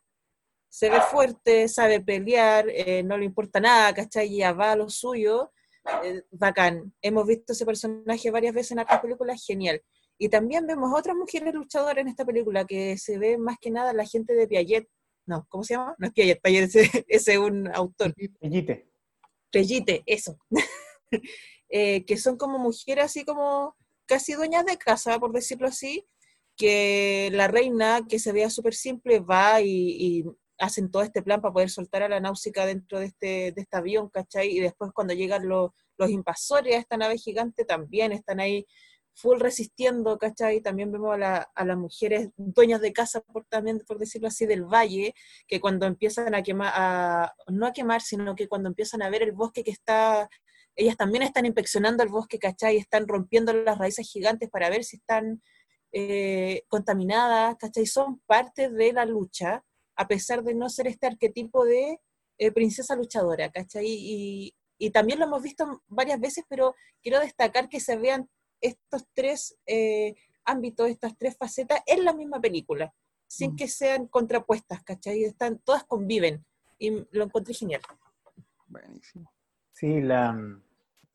Se 0.69 0.89
ve 0.89 1.01
fuerte, 1.01 1.67
sabe 1.67 1.99
pelear, 2.01 2.67
eh, 2.69 3.03
no 3.03 3.17
le 3.17 3.25
importa 3.25 3.59
nada, 3.59 3.93
¿cachai? 3.93 4.37
Ya 4.37 4.53
va 4.53 4.71
a 4.73 4.75
lo 4.75 4.89
suyo. 4.89 5.51
eh, 6.03 6.23
bacán. 6.31 6.93
Hemos 7.01 7.25
visto 7.27 7.53
ese 7.53 7.65
personaje 7.65 8.31
varias 8.31 8.53
veces 8.53 8.71
en 8.73 8.79
otras 8.79 9.01
películas, 9.01 9.43
genial. 9.45 9.81
Y 10.17 10.29
también 10.29 10.67
vemos 10.67 10.91
otras 10.97 11.15
mujeres 11.15 11.53
luchadoras 11.53 11.97
en 12.01 12.09
esta 12.09 12.25
película, 12.25 12.65
que 12.65 12.97
se 12.97 13.17
ve 13.17 13.37
más 13.37 13.57
que 13.59 13.71
nada 13.71 13.93
la 13.93 14.05
gente 14.05 14.33
de 14.35 14.47
Piaget. 14.47 14.87
No, 15.25 15.45
¿cómo 15.49 15.63
se 15.63 15.75
llama? 15.75 15.95
No 15.97 16.07
es 16.07 16.13
Piaget, 16.13 16.41
Piaget 16.41 16.69
es 17.07 17.27
un 17.37 17.67
autor. 17.73 18.13
Ellite. 18.41 18.89
Pellite, 19.51 20.03
eso. 20.05 20.37
Eh, 21.71 22.03
que 22.05 22.17
son 22.17 22.35
como 22.35 22.57
mujeres 22.57 23.05
así 23.05 23.23
como 23.23 23.75
casi 24.07 24.33
dueñas 24.33 24.65
de 24.65 24.75
casa, 24.77 25.19
por 25.19 25.31
decirlo 25.31 25.67
así, 25.67 26.03
que 26.57 27.29
la 27.31 27.47
reina, 27.47 28.01
que 28.09 28.17
se 28.17 28.31
vea 28.31 28.49
súper 28.49 28.73
simple, 28.73 29.19
va 29.19 29.61
y, 29.61 29.67
y 29.99 30.25
hacen 30.59 30.91
todo 30.91 31.03
este 31.03 31.21
plan 31.23 31.41
para 31.41 31.53
poder 31.53 31.69
soltar 31.69 32.03
a 32.03 32.09
la 32.09 32.19
náusica 32.19 32.65
dentro 32.65 32.99
de 32.99 33.05
este, 33.07 33.51
de 33.53 33.61
este 33.61 33.77
avión, 33.77 34.09
¿cachai? 34.09 34.49
Y 34.49 34.59
después 34.59 34.91
cuando 34.93 35.13
llegan 35.13 35.47
los, 35.47 35.71
los 35.97 36.09
invasores 36.09 36.75
a 36.75 36.79
esta 36.79 36.97
nave 36.97 37.17
gigante, 37.17 37.65
también 37.65 38.11
están 38.11 38.39
ahí 38.39 38.65
full 39.15 39.39
resistiendo, 39.39 40.17
¿cachai? 40.17 40.61
También 40.61 40.91
vemos 40.91 41.13
a, 41.13 41.17
la- 41.17 41.51
a 41.55 41.65
las 41.65 41.77
mujeres 41.77 42.29
dueñas 42.37 42.79
de 42.81 42.93
casa, 42.93 43.21
por, 43.21 43.45
también, 43.45 43.79
por 43.87 43.97
decirlo 43.99 44.27
así, 44.29 44.45
del 44.45 44.63
valle, 44.63 45.13
que 45.47 45.59
cuando 45.59 45.85
empiezan 45.87 46.33
a 46.35 46.41
quemar, 46.43 46.71
a, 46.75 47.33
no 47.47 47.65
a 47.67 47.73
quemar, 47.73 48.01
sino 48.01 48.35
que 48.35 48.47
cuando 48.47 48.69
empiezan 48.69 49.01
a 49.01 49.09
ver 49.09 49.23
el 49.23 49.33
bosque 49.33 49.63
que 49.63 49.71
está, 49.71 50.29
ellas 50.75 50.95
también 50.97 51.23
están 51.23 51.45
inspeccionando 51.45 52.03
el 52.03 52.09
bosque, 52.09 52.39
¿cachai? 52.39 52.77
Están 52.77 53.07
rompiendo 53.07 53.51
las 53.53 53.77
raíces 53.77 54.09
gigantes 54.09 54.49
para 54.49 54.69
ver 54.69 54.83
si 54.85 54.97
están 54.97 55.41
eh, 55.91 56.63
contaminadas, 56.69 57.55
¿cachai? 57.57 57.85
Son 57.85 58.19
parte 58.25 58.69
de 58.69 58.93
la 58.93 59.05
lucha, 59.05 59.63
a 59.99 60.07
pesar 60.07 60.43
de 60.43 60.55
no 60.55 60.69
ser 60.69 60.87
este 60.87 61.07
arquetipo 61.07 61.65
de 61.65 61.99
eh, 62.37 62.51
princesa 62.53 62.95
luchadora, 62.95 63.51
¿cachai? 63.51 63.85
Y, 63.85 64.55
y 64.77 64.91
también 64.91 65.19
lo 65.19 65.25
hemos 65.25 65.43
visto 65.43 65.83
varias 65.87 66.21
veces, 66.21 66.45
pero 66.47 66.73
quiero 67.03 67.19
destacar 67.19 67.67
que 67.67 67.81
se 67.81 67.97
vean 67.97 68.29
estos 68.61 69.03
tres 69.13 69.57
eh, 69.65 70.15
ámbitos, 70.45 70.87
estas 70.89 71.17
tres 71.17 71.35
facetas 71.37 71.81
en 71.85 72.05
la 72.05 72.13
misma 72.13 72.39
película, 72.39 72.93
sin 73.27 73.51
Mm. 73.51 73.55
que 73.57 73.67
sean 73.67 74.07
contrapuestas, 74.07 74.81
¿cachai? 74.83 75.25
Están, 75.25 75.59
todas 75.59 75.83
conviven, 75.83 76.45
y 76.77 77.05
lo 77.11 77.25
encontré 77.25 77.53
genial. 77.53 77.81
Buenísimo. 78.67 79.29
Sí, 79.73 79.99
la, 79.99 80.31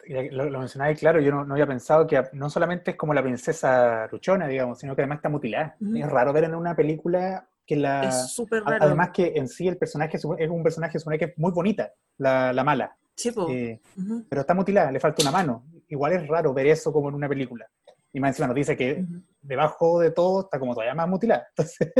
lo, 0.06 0.50
lo 0.50 0.58
mencionaba 0.58 0.94
claro, 0.94 1.20
yo 1.20 1.30
no, 1.30 1.46
no 1.46 1.54
había 1.54 1.66
pensado 1.66 2.06
que 2.06 2.22
no 2.34 2.50
solamente 2.50 2.90
es 2.90 2.96
como 2.98 3.14
la 3.14 3.22
princesa 3.22 4.08
luchona, 4.12 4.46
digamos, 4.46 4.78
sino 4.78 4.94
que 4.94 5.00
además 5.00 5.20
está 5.20 5.30
mutilada. 5.30 5.74
Es 5.96 6.06
raro 6.10 6.34
ver 6.34 6.44
en 6.44 6.54
una 6.54 6.76
película 6.76 7.48
que 7.66 7.76
la... 7.76 8.02
es 8.08 8.32
súper 8.34 8.62
raro. 8.64 8.84
Además 8.84 9.10
que 9.12 9.32
en 9.36 9.48
sí 9.48 9.66
el 9.68 9.76
personaje 9.78 10.16
es 10.16 10.24
un- 10.24 10.62
personaje 10.62 10.98
supone 10.98 11.18
que 11.18 11.24
es 11.26 11.38
muy 11.38 11.52
bonita, 11.52 11.92
la, 12.18 12.52
la 12.52 12.64
mala, 12.64 12.96
Sí, 13.16 13.30
po. 13.30 13.48
eh, 13.48 13.80
pero 14.28 14.40
está 14.42 14.54
mutilada, 14.54 14.90
le 14.92 15.00
falta 15.00 15.22
una 15.22 15.30
mano. 15.30 15.64
Igual 15.88 16.12
es 16.14 16.26
raro 16.26 16.52
ver 16.54 16.66
eso 16.66 16.92
como 16.92 17.08
en 17.08 17.14
una 17.14 17.28
película. 17.28 17.68
Y 18.12 18.20
más 18.20 18.30
encima 18.30 18.46
nos 18.48 18.56
dice 18.56 18.76
que 18.76 19.04
debajo 19.42 19.98
de 20.00 20.10
todo 20.12 20.42
está 20.42 20.58
como 20.58 20.72
todavía 20.74 20.94
más 20.94 21.08
mutilada. 21.08 21.46
Entonces, 21.56 21.92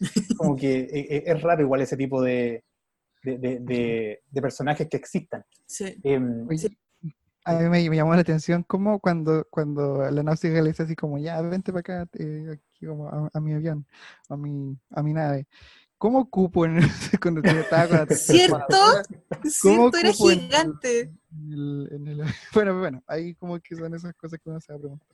como 0.36 0.54
que 0.56 0.80
eh, 0.80 0.88
eh, 1.16 1.22
es 1.26 1.42
raro 1.42 1.62
igual 1.62 1.80
ese 1.82 1.96
tipo 1.96 2.20
de, 2.22 2.64
de, 3.22 3.38
de- 3.38 3.58
de- 3.60 4.22
de 4.30 4.42
personajes 4.42 4.88
que 4.88 4.96
existan. 4.96 5.44
Sí. 5.66 5.98
Em, 6.02 6.46
a 7.44 7.54
mí 7.54 7.68
me, 7.68 7.90
me 7.90 7.96
llamó 7.96 8.14
la 8.14 8.20
atención 8.20 8.62
como 8.62 9.00
cuando, 9.00 9.46
cuando 9.50 10.08
la 10.10 10.22
náusica 10.22 10.60
le 10.62 10.68
dice 10.70 10.84
así 10.84 10.94
como, 10.94 11.18
ya, 11.18 11.40
vente 11.42 11.72
para 11.72 11.80
acá, 12.02 12.08
eh, 12.18 12.58
como 12.86 13.08
a, 13.08 13.30
a 13.32 13.40
mi 13.40 13.52
avión, 13.54 13.86
a 14.28 14.36
mi, 14.36 14.76
a 14.90 15.02
mi 15.02 15.12
nave. 15.12 15.46
¿Cómo 15.98 16.28
cupo 16.28 16.64
en 16.66 16.80
cuando 17.22 17.42
te- 17.42 17.60
estaba 17.60 17.86
con 17.88 17.96
la 17.98 18.06
¿Cierto? 18.16 18.76
Cierto, 19.44 19.96
era 19.98 20.12
cupo 20.12 20.30
en- 20.32 20.40
gigante. 20.40 21.00
en 21.00 21.52
el- 21.52 21.88
en 21.92 22.08
el- 22.08 22.22
bueno, 22.54 22.78
bueno, 22.78 23.02
ahí 23.06 23.34
como 23.34 23.58
que 23.60 23.76
son 23.76 23.94
esas 23.94 24.14
cosas 24.14 24.40
que 24.42 24.50
uno 24.50 24.60
se 24.60 24.72
va 24.72 24.76
a 24.78 24.80
preguntar. 24.80 25.08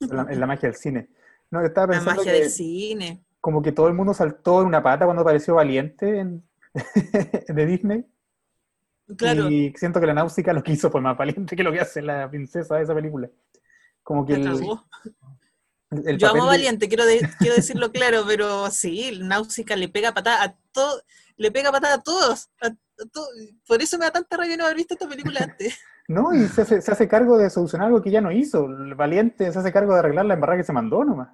la, 0.00 0.32
en 0.32 0.40
la 0.40 0.46
magia 0.46 0.68
del 0.68 0.76
cine. 0.76 1.08
No, 1.50 1.60
yo 1.60 1.66
estaba 1.66 1.86
La 1.86 1.92
pensando 1.94 2.20
magia 2.20 2.32
que 2.32 2.40
del 2.40 2.50
cine. 2.50 3.24
como 3.40 3.62
que 3.62 3.72
todo 3.72 3.88
el 3.88 3.94
mundo 3.94 4.12
saltó 4.14 4.60
en 4.62 4.66
una 4.68 4.82
pata 4.82 5.04
cuando 5.04 5.22
apareció 5.22 5.54
Valiente 5.54 6.18
en- 6.18 6.42
de 7.48 7.66
Disney. 7.66 8.04
Claro, 9.16 9.50
Y 9.50 9.72
siento 9.76 10.00
que 10.00 10.06
la 10.06 10.14
náusica 10.14 10.52
lo 10.54 10.62
que 10.62 10.72
hizo 10.72 10.90
fue 10.90 11.00
más 11.02 11.16
valiente 11.18 11.54
que 11.54 11.62
lo 11.62 11.70
que 11.72 11.80
hace 11.80 12.00
la 12.00 12.30
princesa 12.30 12.76
de 12.76 12.84
esa 12.84 12.94
película. 12.94 13.28
Como 14.02 14.24
que 14.24 14.38
la 14.38 14.50
el-. 14.52 14.66
El 16.04 16.18
Yo 16.18 16.28
amo 16.28 16.44
de- 16.44 16.48
Valiente, 16.50 16.88
quiero, 16.88 17.04
de- 17.06 17.28
quiero 17.38 17.54
decirlo 17.56 17.92
claro, 17.92 18.24
pero 18.26 18.70
sí, 18.70 19.18
Náusica 19.22 19.76
le 19.76 19.88
pega 19.88 20.12
patada 20.14 20.42
a 20.44 20.56
todo, 20.72 21.02
le 21.36 21.50
pega 21.50 21.70
patada 21.72 21.94
a 21.94 22.02
todos. 22.02 22.48
a- 22.60 22.66
a 22.68 23.06
to- 23.12 23.26
Por 23.66 23.82
eso 23.82 23.98
me 23.98 24.04
da 24.06 24.10
tanta 24.12 24.36
rabia 24.36 24.56
no 24.56 24.64
haber 24.64 24.76
visto 24.76 24.94
esta 24.94 25.08
película 25.08 25.40
antes. 25.42 25.74
No, 26.08 26.34
y 26.34 26.46
se 26.48 26.62
hace, 26.62 26.82
se 26.82 26.90
hace 26.90 27.06
cargo 27.08 27.38
de 27.38 27.48
solucionar 27.48 27.86
algo 27.86 28.02
que 28.02 28.10
ya 28.10 28.20
no 28.20 28.32
hizo. 28.32 28.66
El 28.66 28.96
valiente 28.96 29.50
se 29.52 29.58
hace 29.58 29.72
cargo 29.72 29.92
de 29.94 30.00
arreglar 30.00 30.26
la 30.26 30.34
embarrada 30.34 30.58
que 30.58 30.64
se 30.64 30.72
mandó 30.72 31.04
nomás. 31.04 31.28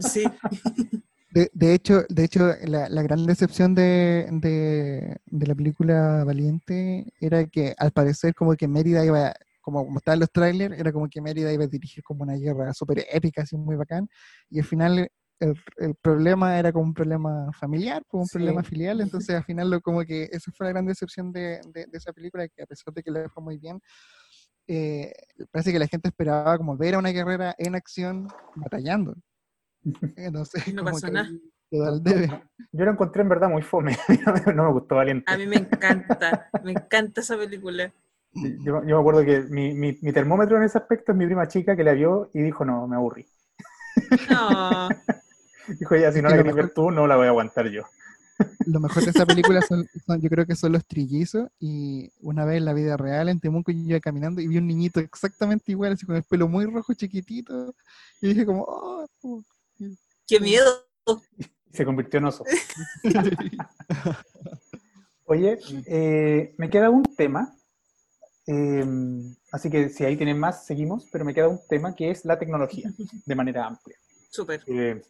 Sí, 0.00 0.24
De, 1.30 1.50
de 1.52 1.74
hecho, 1.74 2.04
de 2.08 2.24
hecho 2.24 2.54
la, 2.64 2.88
la 2.88 3.02
gran 3.02 3.26
decepción 3.26 3.74
de, 3.74 4.28
de, 4.30 5.18
de 5.26 5.46
la 5.46 5.54
película 5.54 6.24
Valiente 6.24 7.12
era 7.20 7.44
que 7.46 7.74
al 7.76 7.90
parecer 7.90 8.34
como 8.34 8.54
que 8.56 8.66
Mérida 8.66 9.04
iba, 9.04 9.34
como, 9.70 9.84
como 9.84 9.98
estaban 9.98 10.20
los 10.20 10.30
trailers, 10.30 10.78
era 10.78 10.90
como 10.92 11.08
que 11.08 11.20
Mérida 11.20 11.52
iba 11.52 11.64
a 11.64 11.68
dirigir 11.68 12.02
como 12.02 12.22
una 12.22 12.34
guerra 12.36 12.72
súper 12.72 13.04
épica, 13.12 13.42
así 13.42 13.56
muy 13.56 13.76
bacán, 13.76 14.08
y 14.48 14.60
al 14.60 14.64
final 14.64 15.08
el, 15.40 15.54
el 15.76 15.94
problema 16.00 16.58
era 16.58 16.72
como 16.72 16.86
un 16.86 16.94
problema 16.94 17.52
familiar, 17.52 18.02
como 18.08 18.22
un 18.22 18.28
Sí. 18.28 18.38
problema 18.38 18.62
filial, 18.62 19.00
entonces 19.28 19.36
al 19.36 19.44
final 19.44 19.70
lo, 19.70 19.80
como 19.80 20.02
que 20.04 20.24
esa 20.32 20.50
fue 20.52 20.66
la 20.66 20.72
gran 20.72 20.86
decepción 20.86 21.30
de, 21.32 21.60
de, 21.74 21.86
de 21.86 21.98
esa 21.98 22.12
película, 22.12 22.48
que 22.48 22.62
a 22.62 22.66
pesar 22.66 22.94
de 22.94 23.02
que 23.02 23.10
le 23.10 23.28
fue 23.28 23.42
muy 23.42 23.58
bien, 23.58 23.78
eh, 24.66 25.12
parece 25.50 25.72
que 25.72 25.78
la 25.78 25.86
gente 25.86 26.08
esperaba 26.08 26.56
como 26.58 26.76
ver 26.76 26.94
a 26.94 26.98
una 26.98 27.10
guerrera 27.10 27.54
en 27.58 27.74
acción 27.74 28.26
batallando. 28.54 29.14
Entonces, 30.16 30.66
No 30.74 30.82
como 30.82 30.94
pasó 30.94 31.06
que 31.06 31.12
nada. 31.12 31.30
Yo 32.72 32.84
lo 32.84 32.90
encontré 32.92 33.22
en 33.22 33.28
verdad 33.28 33.48
muy 33.50 33.62
fome. 33.62 33.96
no 34.54 34.64
me 34.64 34.72
gustó 34.72 34.96
Valiente. 34.96 35.32
a 35.32 35.36
mí 35.36 35.46
me 35.46 35.56
encanta, 35.56 36.50
me 36.64 36.72
encanta 36.72 37.20
esa 37.20 37.36
película. 37.36 37.92
Yo, 38.34 38.84
yo 38.84 38.96
me 38.96 39.00
acuerdo 39.00 39.24
que 39.24 39.40
mi, 39.50 39.74
mi- 39.74 39.98
mi 40.02 40.12
termómetro 40.12 40.56
en 40.58 40.62
ese 40.64 40.78
aspecto 40.78 41.12
es 41.12 41.18
mi 41.18 41.26
prima 41.26 41.48
chica 41.48 41.74
que 41.76 41.82
la 41.84 41.92
vio 41.92 42.30
y 42.34 42.42
dijo, 42.42 42.64
no, 42.64 42.86
me 42.86 42.96
aburrí. 42.96 43.26
No, 44.30 44.88
Dijo 45.78 45.94
ella, 45.94 46.12
si 46.12 46.22
no 46.22 46.28
la 46.30 46.36
lo 46.36 46.42
querés 46.42 46.56
ver 46.56 46.70
tú, 46.74 46.90
no 46.90 47.06
la 47.06 47.16
voy 47.16 47.26
a 47.26 47.30
aguantar 47.30 47.68
yo. 47.68 47.82
Lo 48.66 48.80
mejor 48.80 49.02
de 49.02 49.10
esa 49.10 49.26
película 49.26 49.60
son, 49.68 49.88
son- 50.06 50.20
yo 50.20 50.28
creo 50.30 50.46
que 50.46 50.54
son 50.54 50.72
los 50.72 50.86
trillizos. 50.86 51.48
Y 51.58 52.10
una 52.20 52.44
vez 52.44 52.58
en 52.58 52.64
la 52.66 52.72
vida 52.74 52.96
real, 52.96 53.28
en 53.28 53.40
Temuco, 53.40 53.72
yo 53.72 53.78
iba 53.80 54.00
caminando 54.00 54.40
y 54.40 54.46
vi 54.46 54.58
un 54.58 54.66
niñito 54.66 55.00
exactamente 55.00 55.72
igual, 55.72 55.92
así 55.92 56.06
con 56.06 56.16
el 56.16 56.22
pelo 56.22 56.48
muy 56.48 56.64
rojo, 56.66 56.94
chiquitito. 56.94 57.74
Y 58.20 58.28
dije 58.28 58.46
como, 58.46 58.64
oh, 58.68 59.06
qué 60.26 60.38
miedo. 60.40 60.84
Se 61.72 61.84
convirtió 61.84 62.18
en 62.18 62.24
oso. 62.26 62.44
Oye, 65.24 65.58
eh, 65.86 66.54
me 66.56 66.70
queda 66.70 66.88
un 66.90 67.02
tema. 67.16 67.54
Eh, 68.48 68.84
así 69.52 69.68
que 69.68 69.90
si 69.90 70.04
ahí 70.04 70.16
tienen 70.16 70.38
más, 70.38 70.64
seguimos. 70.64 71.06
Pero 71.12 71.24
me 71.24 71.34
queda 71.34 71.48
un 71.48 71.60
tema 71.68 71.94
que 71.94 72.10
es 72.10 72.24
la 72.24 72.38
tecnología, 72.38 72.90
de 73.26 73.34
manera 73.34 73.66
amplia. 73.66 73.96
Súper. 74.30 74.62
Eh, 74.66 75.02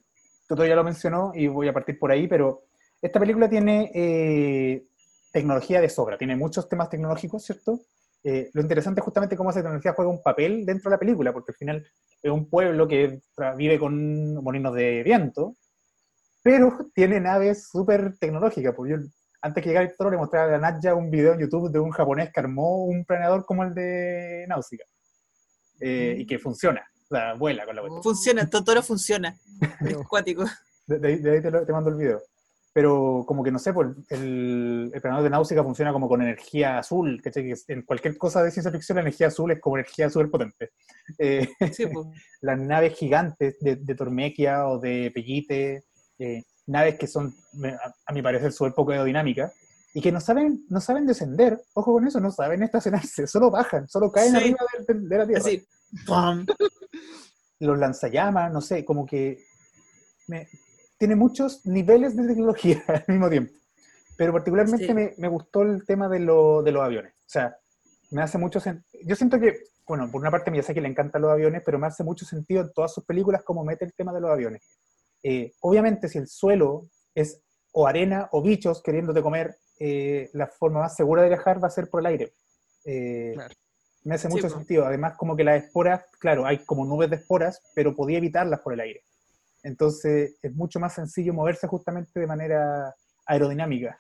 Toto 0.49 0.67
ya 0.67 0.75
lo 0.75 0.85
mencionó 0.85 1.33
y 1.35 1.47
voy 1.47 1.69
a 1.69 1.73
partir 1.73 1.99
por 1.99 2.11
ahí, 2.11 2.27
pero 2.27 2.65
esta 3.01 3.21
película 3.21 3.49
tiene 3.49 3.91
eh, 3.95 4.87
tecnología 5.33 5.81
de 5.81 5.89
sobra, 5.89 6.19
tiene 6.19 6.37
muchos 6.37 6.69
temas 6.69 6.89
tecnológicos, 6.89 7.45
¿cierto? 7.45 7.81
Eh, 8.25 8.51
lo 8.53 8.63
interesante 8.63 9.01
es 9.01 9.05
justamente 9.05 9.37
cómo 9.37 9.51
esa 9.51 9.61
tecnología 9.61 9.93
juega 9.93 10.11
un 10.11 10.23
papel 10.23 10.67
dentro 10.67 10.91
de 10.91 10.95
la 10.95 10.99
película, 10.99 11.33
porque 11.33 11.53
al 11.53 11.57
final 11.57 11.87
es 12.23 12.31
un 12.33 12.49
pueblo 12.49 12.89
que 12.89 13.21
vive 13.57 13.79
con 13.79 14.35
molinos 14.43 14.75
de 14.75 15.03
viento, 15.05 15.55
pero 16.43 16.91
tiene 16.95 17.21
naves 17.21 17.69
súper 17.69 18.19
tecnológicas. 18.19 18.75
Porque 18.75 18.93
yo, 18.93 18.99
antes 19.41 19.63
que 19.63 19.71
llegara 19.71 19.87
el 19.87 19.97
toro, 19.97 20.11
le 20.11 20.17
mostraba 20.17 20.55
a 20.55 20.59
Nadja 20.59 20.95
un 20.95 21.11
video 21.11 21.35
en 21.35 21.41
YouTube 21.41 21.71
de 21.71 21.79
un 21.79 21.91
japonés 21.91 22.31
que 22.33 22.41
armó 22.41 22.85
un 22.85 23.05
planeador 23.05 23.45
como 23.45 23.63
el 23.65 23.75
de 23.75 24.45
Náusica, 24.49 24.85
eh, 25.81 26.17
y 26.19 26.27
que 26.27 26.39
funciona, 26.39 26.83
o 27.11 27.15
sea, 27.15 27.35
vuela 27.35 27.65
con 27.65 27.77
la 27.77 27.83
cuestión. 27.83 28.03
Funciona, 28.03 28.49
Totoro 28.51 28.83
funciona. 28.83 29.37
Es 29.81 29.97
cuático. 30.09 30.45
De, 30.87 30.99
de 30.99 31.09
ahí, 31.09 31.17
de 31.21 31.31
ahí 31.33 31.43
te, 31.43 31.51
lo- 31.51 31.65
te 31.67 31.73
mando 31.73 31.91
el 31.91 31.97
video. 31.97 32.21
Pero 32.73 33.25
como 33.27 33.43
que 33.43 33.51
no 33.51 33.59
sé, 33.59 33.73
pues 33.73 33.89
el, 34.11 34.91
el 34.95 35.01
planeador 35.01 35.25
de 35.25 35.31
Náusica 35.31 35.65
funciona 35.65 35.93
como 35.93 36.07
con 36.09 36.23
energía 36.23 36.79
azul, 36.79 37.21
¿cachai? 37.23 37.45
Que 37.45 37.55
en 37.73 37.83
cualquier 37.83 38.17
cosa 38.17 38.43
de 38.43 38.51
ciencia 38.53 38.71
ficción 38.71 38.97
la 38.97 39.03
energía 39.03 39.29
azul 39.29 39.51
es 39.51 39.61
como 39.61 39.77
energía 39.77 40.09
súper 40.11 40.31
potente. 40.31 40.71
Eh, 41.19 41.49
Sí, 41.73 41.87
pues. 41.87 42.07
las 42.43 42.59
naves 42.59 42.95
gigantes 42.95 43.59
de, 43.61 43.77
de 43.77 43.95
Tormequia 43.97 44.69
o 44.69 44.79
de 44.79 45.11
Pellite, 45.13 45.85
eh, 46.19 46.45
naves 46.69 46.97
que 46.99 47.07
son, 47.07 47.35
me- 47.55 47.77
a, 48.07 48.13
mi 48.13 48.23
parecer, 48.23 48.53
súper 48.53 48.73
poco 48.75 48.93
aerodinámicas, 48.93 49.53
y 49.95 50.01
que 50.01 50.13
no 50.13 50.21
saben, 50.21 50.65
no 50.69 50.81
saben 50.81 51.07
descender, 51.07 51.61
ojo 51.75 51.93
con 51.95 52.07
eso, 52.07 52.21
no 52.21 52.31
saben 52.31 52.63
estacionarse, 52.63 53.27
solo 53.27 53.51
bajan, 53.51 53.89
solo 53.89 54.13
caen 54.13 54.31
Sí. 54.31 54.37
arriba 54.37 54.59
de, 54.87 54.95
de- 54.95 55.09
de 55.09 55.19
la 55.19 55.27
Tierra 55.27 55.41
Así. 55.43 55.67
¡pum! 56.07 56.47
los 57.61 57.79
lanzallamas, 57.79 58.53
no 58.53 58.61
sé, 58.61 58.85
como 58.85 59.05
que 59.07 59.43
me- 60.29 60.49
tiene 60.99 61.17
muchos 61.17 61.65
niveles 61.67 62.17
de 62.17 62.27
tecnología 62.27 62.83
al 62.89 63.05
mismo 63.09 63.29
tiempo. 63.31 63.53
Pero 64.17 64.33
particularmente 64.33 64.87
Sí. 64.87 64.95
me, 64.95 65.15
me 65.17 65.29
gustó 65.29 65.63
el 65.63 65.85
tema 65.85 66.09
de, 66.09 66.19
lo- 66.21 66.63
de 66.63 66.73
los 66.73 66.83
aviones. 66.83 67.13
O 67.15 67.31
sea, 67.31 67.57
me 68.11 68.21
hace 68.23 68.37
mucho 68.39 68.59
sentido. 68.59 69.05
Yo 69.07 69.15
siento 69.15 69.39
que, 69.39 69.57
bueno, 69.87 70.11
por 70.11 70.21
una 70.21 70.31
parte 70.31 70.51
ya 70.55 70.63
sé 70.63 70.75
que 70.75 70.81
le 70.81 70.89
encantan 70.89 71.23
los 71.23 71.31
aviones, 71.31 71.63
pero 71.65 71.79
me 71.79 71.87
hace 71.87 72.03
mucho 72.05 72.25
sentido 72.27 72.63
en 72.63 72.73
todas 72.73 72.93
sus 72.93 73.05
películas 73.05 73.43
cómo 73.45 73.65
mete 73.65 73.85
el 73.85 73.95
tema 73.95 74.13
de 74.13 74.21
los 74.21 74.31
aviones. 74.31 74.63
Eh, 75.23 75.53
obviamente, 75.61 76.09
si 76.09 76.19
el 76.19 76.29
suelo 76.29 76.89
es 77.15 77.41
o 77.73 77.87
arena 77.87 78.29
o 78.33 78.43
bichos 78.43 78.83
queriéndote 78.83 79.23
comer, 79.23 79.57
eh, 79.79 80.31
la 80.33 80.47
forma 80.47 80.81
más 80.81 80.97
segura 80.97 81.23
de 81.23 81.29
viajar 81.29 81.63
va 81.63 81.69
a 81.69 81.71
ser 81.71 81.89
por 81.89 82.01
el 82.01 82.07
aire. 82.07 82.33
Eh, 82.85 83.33
Claro. 83.35 83.55
Me 84.05 84.15
hace 84.15 84.29
mucho 84.29 84.49
po. 84.49 84.55
sentido. 84.55 84.87
Además, 84.87 85.17
como 85.17 85.37
que 85.37 85.45
las 85.45 85.65
esporas, 85.65 86.05
claro, 86.19 86.47
hay 86.47 86.65
como 86.65 86.87
nubes 86.87 87.11
de 87.11 87.17
esporas, 87.17 87.61
pero 87.75 87.95
podía 87.95 88.19
evitarlas 88.19 88.61
por 88.61 88.73
el 88.73 88.81
aire. 88.81 89.05
Entonces, 89.63 90.39
es 90.41 90.55
mucho 90.55 90.81
más 90.81 90.95
sencillo 90.95 91.35
moverse 91.35 91.67
justamente 91.67 92.19
de 92.19 92.27
manera 92.27 92.95
aerodinámica. 93.27 93.99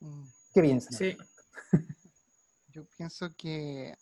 Mm, 0.00 0.24
¿Qué 0.54 0.62
piensan? 0.62 0.92
Sí. 0.94 1.16
Yo 2.68 2.86
pienso 2.96 3.28
que 3.36 3.94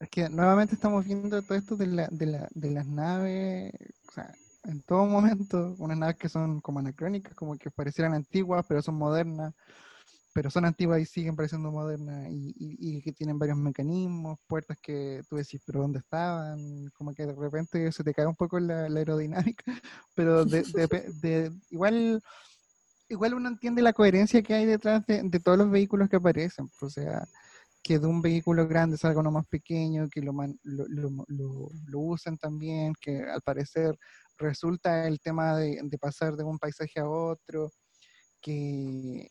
es 0.00 0.08
que 0.10 0.28
nuevamente 0.28 0.74
estamos 0.74 1.04
viendo 1.04 1.42
todo 1.42 1.56
esto 1.58 1.76
de, 1.76 1.86
la, 1.86 2.08
de, 2.10 2.26
la, 2.26 2.48
de 2.54 2.70
las 2.70 2.86
naves, 2.86 3.72
o 4.08 4.12
sea, 4.12 4.34
en 4.64 4.82
todo 4.82 5.06
momento, 5.06 5.74
unas 5.78 5.96
naves 5.98 6.16
que 6.16 6.28
son 6.28 6.60
como 6.60 6.80
anacrónicas, 6.80 7.34
como 7.34 7.56
que 7.56 7.70
parecieran 7.70 8.14
antiguas, 8.14 8.64
pero 8.68 8.82
son 8.82 8.96
modernas, 8.96 9.54
pero 10.34 10.50
son 10.50 10.66
antiguas 10.66 11.00
y 11.00 11.06
siguen 11.06 11.36
pareciendo 11.36 11.72
modernas, 11.72 12.28
y, 12.30 12.54
y- 12.58 12.98
y 12.98 13.02
que 13.02 13.12
tienen 13.12 13.38
varios 13.38 13.58
mecanismos, 13.58 14.38
puertas 14.46 14.78
que 14.82 15.22
tú 15.28 15.36
decís, 15.36 15.60
pero 15.66 15.80
¿dónde 15.82 16.00
estaban? 16.00 16.90
Como 16.94 17.14
que 17.14 17.26
de 17.26 17.34
repente 17.34 17.90
se 17.92 18.04
te 18.04 18.14
cae 18.14 18.26
un 18.26 18.36
poco 18.36 18.60
la, 18.60 18.88
la 18.88 18.98
aerodinámica, 19.00 19.64
pero 20.14 20.44
de, 20.44 20.64
de- 21.22 21.52
igual, 21.70 22.22
igual 23.08 23.34
uno 23.34 23.48
entiende 23.48 23.82
la 23.82 23.92
coherencia 23.92 24.42
que 24.42 24.54
hay 24.54 24.66
detrás 24.66 25.06
de, 25.06 25.22
de 25.22 25.40
todos 25.40 25.58
los 25.58 25.70
vehículos 25.70 26.08
que 26.08 26.16
aparecen, 26.16 26.68
pues, 26.80 26.82
o 26.98 27.02
sea, 27.02 27.26
que 27.86 28.00
de 28.00 28.06
un 28.08 28.20
vehículo 28.20 28.66
grande 28.66 28.96
salga 28.96 29.20
uno 29.20 29.30
más 29.30 29.46
pequeño, 29.46 30.08
que 30.10 30.20
lo, 30.20 30.32
lo, 30.64 30.86
lo- 31.28 31.70
lo- 31.86 31.98
usen 32.00 32.36
también, 32.36 32.92
que 33.00 33.22
al 33.22 33.40
parecer 33.42 33.96
resulta 34.38 35.06
el 35.06 35.20
tema 35.20 35.56
de, 35.56 35.80
pasar 36.00 36.34
de 36.34 36.42
un 36.42 36.58
paisaje 36.58 36.98
a 36.98 37.08
otro, 37.08 37.70
que 38.40 39.28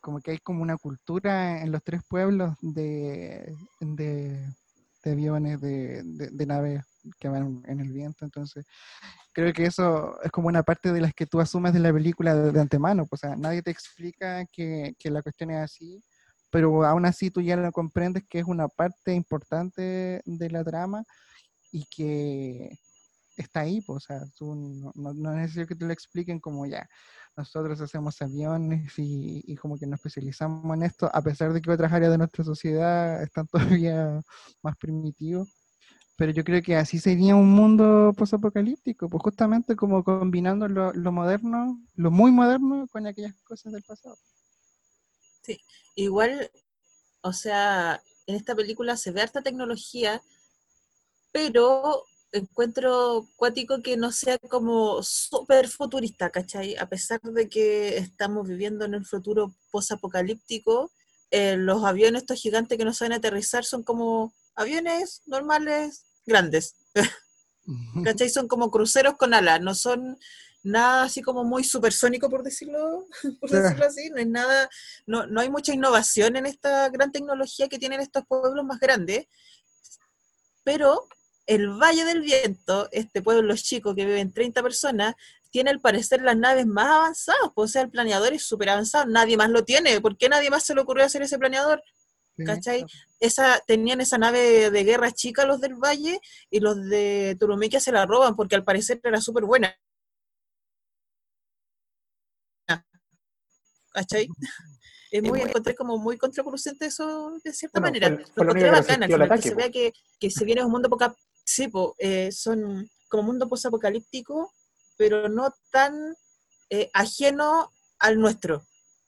como 0.00 0.20
que 0.20 0.30
hay 0.32 0.38
como 0.38 0.62
una 0.62 0.76
cultura 0.76 1.60
en 1.62 1.72
los 1.72 1.82
tres 1.82 2.00
pueblos 2.08 2.54
de, 2.60 3.52
de, 3.80 4.46
de 5.02 5.10
aviones, 5.10 5.60
de, 5.60 6.02
de- 6.04 6.46
naves 6.46 6.84
que 7.18 7.28
van 7.28 7.60
en 7.66 7.80
el 7.80 7.92
viento, 7.92 8.24
entonces 8.24 8.64
creo 9.32 9.52
que 9.52 9.66
eso 9.66 10.20
es 10.22 10.30
como 10.30 10.46
una 10.46 10.62
parte 10.62 10.92
de 10.92 11.00
las 11.00 11.12
que 11.12 11.26
tú 11.26 11.40
asumes 11.40 11.72
de 11.72 11.80
la 11.80 11.92
película 11.92 12.36
de, 12.36 12.60
antemano, 12.60 13.04
o 13.10 13.16
nadie 13.36 13.62
te 13.62 13.72
explica 13.72 14.44
que, 14.52 14.94
que 14.96 15.10
la 15.10 15.22
cuestión 15.22 15.50
es 15.50 15.58
así, 15.58 16.00
pero 16.50 16.84
aún 16.84 17.06
así 17.06 17.30
tú 17.30 17.40
ya 17.40 17.56
lo 17.56 17.72
comprendes 17.72 18.24
que 18.28 18.40
es 18.40 18.46
una 18.46 18.68
parte 18.68 19.14
importante 19.14 20.22
de 20.24 20.50
la 20.50 20.64
trama 20.64 21.04
y 21.72 21.84
que 21.86 22.78
está 23.36 23.60
ahí, 23.60 23.80
pues, 23.82 24.04
o 24.04 24.06
sea, 24.06 24.20
tú 24.36 24.54
no, 24.54 24.92
es 25.10 25.36
necesario 25.36 25.66
que 25.66 25.74
te 25.74 25.84
lo 25.84 25.92
expliquen 25.92 26.40
como 26.40 26.66
ya, 26.66 26.88
nosotros 27.36 27.80
hacemos 27.80 28.20
aviones 28.22 28.98
y, 28.98 29.42
y 29.46 29.56
como 29.56 29.78
que 29.78 29.86
nos 29.86 29.98
especializamos 29.98 30.76
en 30.76 30.84
esto, 30.84 31.10
a 31.12 31.22
pesar 31.22 31.52
de 31.52 31.60
que 31.60 31.70
otras 31.70 31.92
áreas 31.92 32.12
de 32.12 32.18
nuestra 32.18 32.44
sociedad 32.44 33.22
están 33.22 33.46
todavía 33.82 34.20
más 34.62 34.76
primitivos. 34.76 35.48
Pero 36.16 36.32
yo 36.32 36.44
creo 36.44 36.62
que 36.62 36.76
así 36.76 36.98
sería 36.98 37.36
un 37.36 37.50
mundo 37.50 38.14
posapocalíptico, 38.16 39.08
pues 39.10 39.22
justamente 39.22 39.76
como 39.76 40.02
combinando 40.02 40.66
lo, 40.66 40.92
lo 40.94 41.12
moderno, 41.12 41.78
lo 41.94 42.10
muy 42.10 42.32
moderno 42.32 42.86
con 42.90 43.06
aquellas 43.06 43.34
cosas 43.44 43.74
del 43.74 43.82
pasado. 43.82 44.16
Igual, 45.94 46.50
o 47.22 47.32
sea, 47.32 48.02
en 48.26 48.36
esta 48.36 48.54
película 48.54 48.96
se 48.96 49.10
ve 49.12 49.22
harta 49.22 49.42
tecnología, 49.42 50.22
pero 51.32 52.04
encuentro 52.32 53.28
cuático 53.36 53.82
que 53.82 53.96
no 53.96 54.12
sea 54.12 54.38
como 54.38 55.02
súper 55.02 55.68
futurista, 55.68 56.30
¿cachai? 56.30 56.76
A 56.76 56.88
pesar 56.88 57.20
de 57.22 57.48
que 57.48 57.96
estamos 57.96 58.46
viviendo 58.46 58.84
en 58.84 58.94
el 58.94 59.06
futuro 59.06 59.54
posapocalíptico, 59.70 60.92
eh, 61.30 61.56
los 61.56 61.84
aviones 61.84 62.22
estos 62.22 62.40
gigantes 62.40 62.78
que 62.78 62.84
no 62.84 62.92
saben 62.92 63.12
aterrizar 63.12 63.64
son 63.64 63.82
como 63.82 64.34
aviones 64.54 65.22
normales, 65.26 66.06
grandes. 66.26 66.76
¿Cachai? 68.04 68.30
Son 68.30 68.48
como 68.48 68.70
cruceros 68.70 69.16
con 69.16 69.34
alas, 69.34 69.60
no 69.60 69.74
son 69.74 70.18
nada 70.66 71.04
así 71.04 71.22
como 71.22 71.44
muy 71.44 71.64
supersónico, 71.64 72.28
por 72.28 72.42
decirlo, 72.42 73.06
por 73.40 73.50
decirlo 73.50 73.86
así. 73.86 74.10
No 74.10 74.16
es 74.16 74.26
nada, 74.26 74.68
no, 75.06 75.26
no 75.26 75.40
hay 75.40 75.50
mucha 75.50 75.72
innovación 75.72 76.36
en 76.36 76.46
esta 76.46 76.88
gran 76.88 77.12
tecnología 77.12 77.68
que 77.68 77.78
tienen 77.78 78.00
estos 78.00 78.24
pueblos 78.26 78.64
más 78.64 78.80
grandes. 78.80 79.26
Pero 80.64 81.06
el 81.46 81.68
Valle 81.70 82.04
del 82.04 82.20
Viento, 82.20 82.88
este 82.90 83.22
pueblo 83.22 83.54
chico 83.56 83.94
que 83.94 84.04
viven 84.04 84.32
30 84.32 84.62
personas, 84.62 85.14
tiene 85.50 85.70
al 85.70 85.80
parecer 85.80 86.20
las 86.22 86.36
naves 86.36 86.66
más 86.66 86.86
avanzadas. 86.86 87.50
pues, 87.54 87.70
O 87.70 87.72
sea, 87.72 87.82
el 87.82 87.90
planeador 87.90 88.32
es 88.32 88.42
súper 88.42 88.70
avanzado. 88.70 89.06
Nadie 89.06 89.36
más 89.36 89.50
lo 89.50 89.64
tiene. 89.64 90.00
¿Por 90.00 90.16
qué 90.16 90.28
nadie 90.28 90.50
más 90.50 90.64
se 90.64 90.74
le 90.74 90.80
ocurrió 90.80 91.04
hacer 91.04 91.22
ese 91.22 91.38
planeador? 91.38 91.82
¿Cachai? 92.44 92.84
Esa, 93.18 93.60
tenían 93.66 94.02
esa 94.02 94.18
nave 94.18 94.70
de 94.70 94.84
guerra 94.84 95.10
chica 95.10 95.46
los 95.46 95.60
del 95.62 95.74
Valle 95.74 96.20
y 96.50 96.60
los 96.60 96.76
de 96.90 97.34
Turumiquia 97.40 97.80
se 97.80 97.92
la 97.92 98.04
roban 98.04 98.36
porque 98.36 98.56
al 98.56 98.64
parecer 98.64 99.00
era 99.02 99.22
súper 99.22 99.44
buena. 99.44 99.74
¿Cachai? 103.96 104.28
Es 105.08 105.22
muy, 105.22 105.40
encontré 105.40 105.74
como 105.76 105.96
muy 105.98 106.18
contraproducente 106.18 106.86
eso 106.86 107.38
de 107.42 107.52
cierta 107.52 107.78
Bueno, 107.78 107.92
manera. 107.94 108.10
Lo 108.10 108.42
encontré 108.42 108.70
bacán, 108.70 109.02
al 109.04 109.12
final, 109.12 109.28
que 109.40 109.48
se 109.48 109.54
vea 109.54 109.70
que, 109.70 109.92
que 110.18 110.30
se 110.32 110.44
viene 110.44 110.64
un 110.64 110.70
mundo 110.72 110.90
poca, 110.90 111.14
sí, 111.44 111.68
po, 111.68 111.94
eh, 111.98 112.30
son 112.32 112.90
como 113.08 113.22
mundo 113.22 113.48
posapocalíptico, 113.48 114.52
pero 114.98 115.28
no 115.28 115.54
tan 115.70 115.94
eh, 116.70 116.90
ajeno 116.92 117.72
al 118.00 118.18
nuestro, 118.18 118.66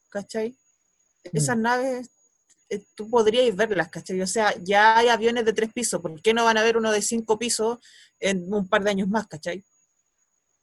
¿cachai? 0.09 0.57
Esas 1.25 1.57
Mm. 1.59 1.63
naves 1.63 2.11
eh, 2.71 2.85
tú 2.95 3.11
podrías 3.11 3.55
verlas, 3.57 3.89
¿cachai? 3.91 4.23
O 4.23 4.27
sea, 4.27 4.55
ya 4.63 4.99
hay 4.99 5.09
aviones 5.09 5.45
de 5.45 5.53
tres 5.53 5.73
pisos, 5.73 6.01
¿por 6.01 6.23
qué 6.23 6.33
no 6.33 6.45
van 6.45 6.59
a 6.59 6.61
haber 6.61 6.77
uno 6.77 6.93
de 6.93 7.03
cinco 7.03 7.39
pisos 7.41 7.79
en 8.21 8.55
un 8.55 8.69
par 8.69 8.85
de 8.85 8.91
años 8.91 9.09
más, 9.09 9.27
¿cachai? 9.27 9.65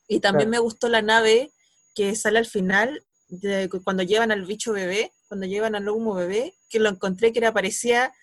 Y 0.08 0.22
también 0.22 0.50
Claro. 0.50 0.62
me 0.64 0.66
gustó 0.66 0.88
la 0.88 1.02
nave 1.02 1.52
que 1.94 2.16
sale 2.16 2.40
al 2.40 2.46
final, 2.46 3.04
de, 3.40 3.70
cuando 3.84 4.04
llevan 4.04 4.32
al 4.32 4.46
bicho 4.46 4.74
bebé, 4.74 5.14
cuando 5.28 5.46
llevan 5.46 5.76
al 5.76 5.88
humo 5.90 6.14
bebé, 6.14 6.58
que 6.70 6.80
lo 6.80 6.90
encontré 6.90 7.32
que 7.32 7.40
era 7.40 7.54
parecía 7.54 8.14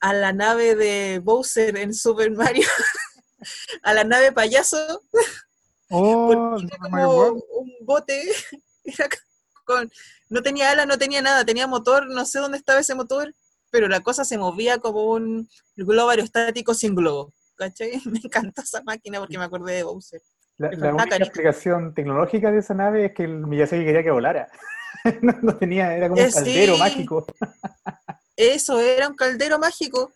a 0.00 0.12
la 0.14 0.32
nave 0.32 0.74
de 0.74 1.20
Bowser 1.22 1.76
en 1.76 1.94
Super 1.94 2.30
Mario, 2.30 2.66
a 3.82 3.94
la 3.94 4.04
nave 4.04 4.32
payaso, 4.32 5.02
Oh, 5.92 6.56
era 6.56 6.78
como 6.78 7.28
un 7.30 7.72
bote, 7.80 8.22
era 8.84 9.08
con, 9.64 9.90
no 10.28 10.40
tenía 10.40 10.70
ala, 10.70 10.86
no 10.86 10.96
tenía 10.98 11.20
nada, 11.20 11.44
tenía 11.44 11.66
motor, 11.66 12.08
no 12.08 12.24
sé 12.24 12.38
dónde 12.38 12.58
estaba 12.58 12.78
ese 12.78 12.94
motor, 12.94 13.34
pero 13.70 13.88
la 13.88 14.00
cosa 14.00 14.24
se 14.24 14.38
movía 14.38 14.78
como 14.78 15.10
un 15.10 15.48
globo 15.74 16.10
aerostático 16.10 16.74
sin 16.74 16.94
globo. 16.94 17.32
¿Cachai? 17.56 18.00
Me 18.06 18.20
encantó 18.22 18.62
esa 18.62 18.82
máquina 18.82 19.18
porque 19.18 19.36
me 19.36 19.44
acordé 19.44 19.74
de 19.74 19.82
Bowser. 19.82 20.22
La, 20.60 20.94
única 20.94 21.16
explicación 21.16 21.94
tecnológica 21.94 22.52
de 22.52 22.58
esa 22.58 22.74
nave 22.74 23.06
es 23.06 23.12
que 23.12 23.24
el 23.24 23.46
Miyazaki 23.46 23.82
quería 23.82 24.02
que 24.02 24.10
volara. 24.10 24.48
no, 25.22 25.34
no 25.40 25.56
tenía, 25.56 25.96
era 25.96 26.08
como 26.08 26.20
un 26.20 26.28
Eh, 26.28 26.30
caldero 26.30 26.74
sí. 26.74 26.78
mágico. 26.78 27.26
Eso 28.36 28.78
era 28.78 29.08
un 29.08 29.14
caldero 29.14 29.58
mágico, 29.58 30.12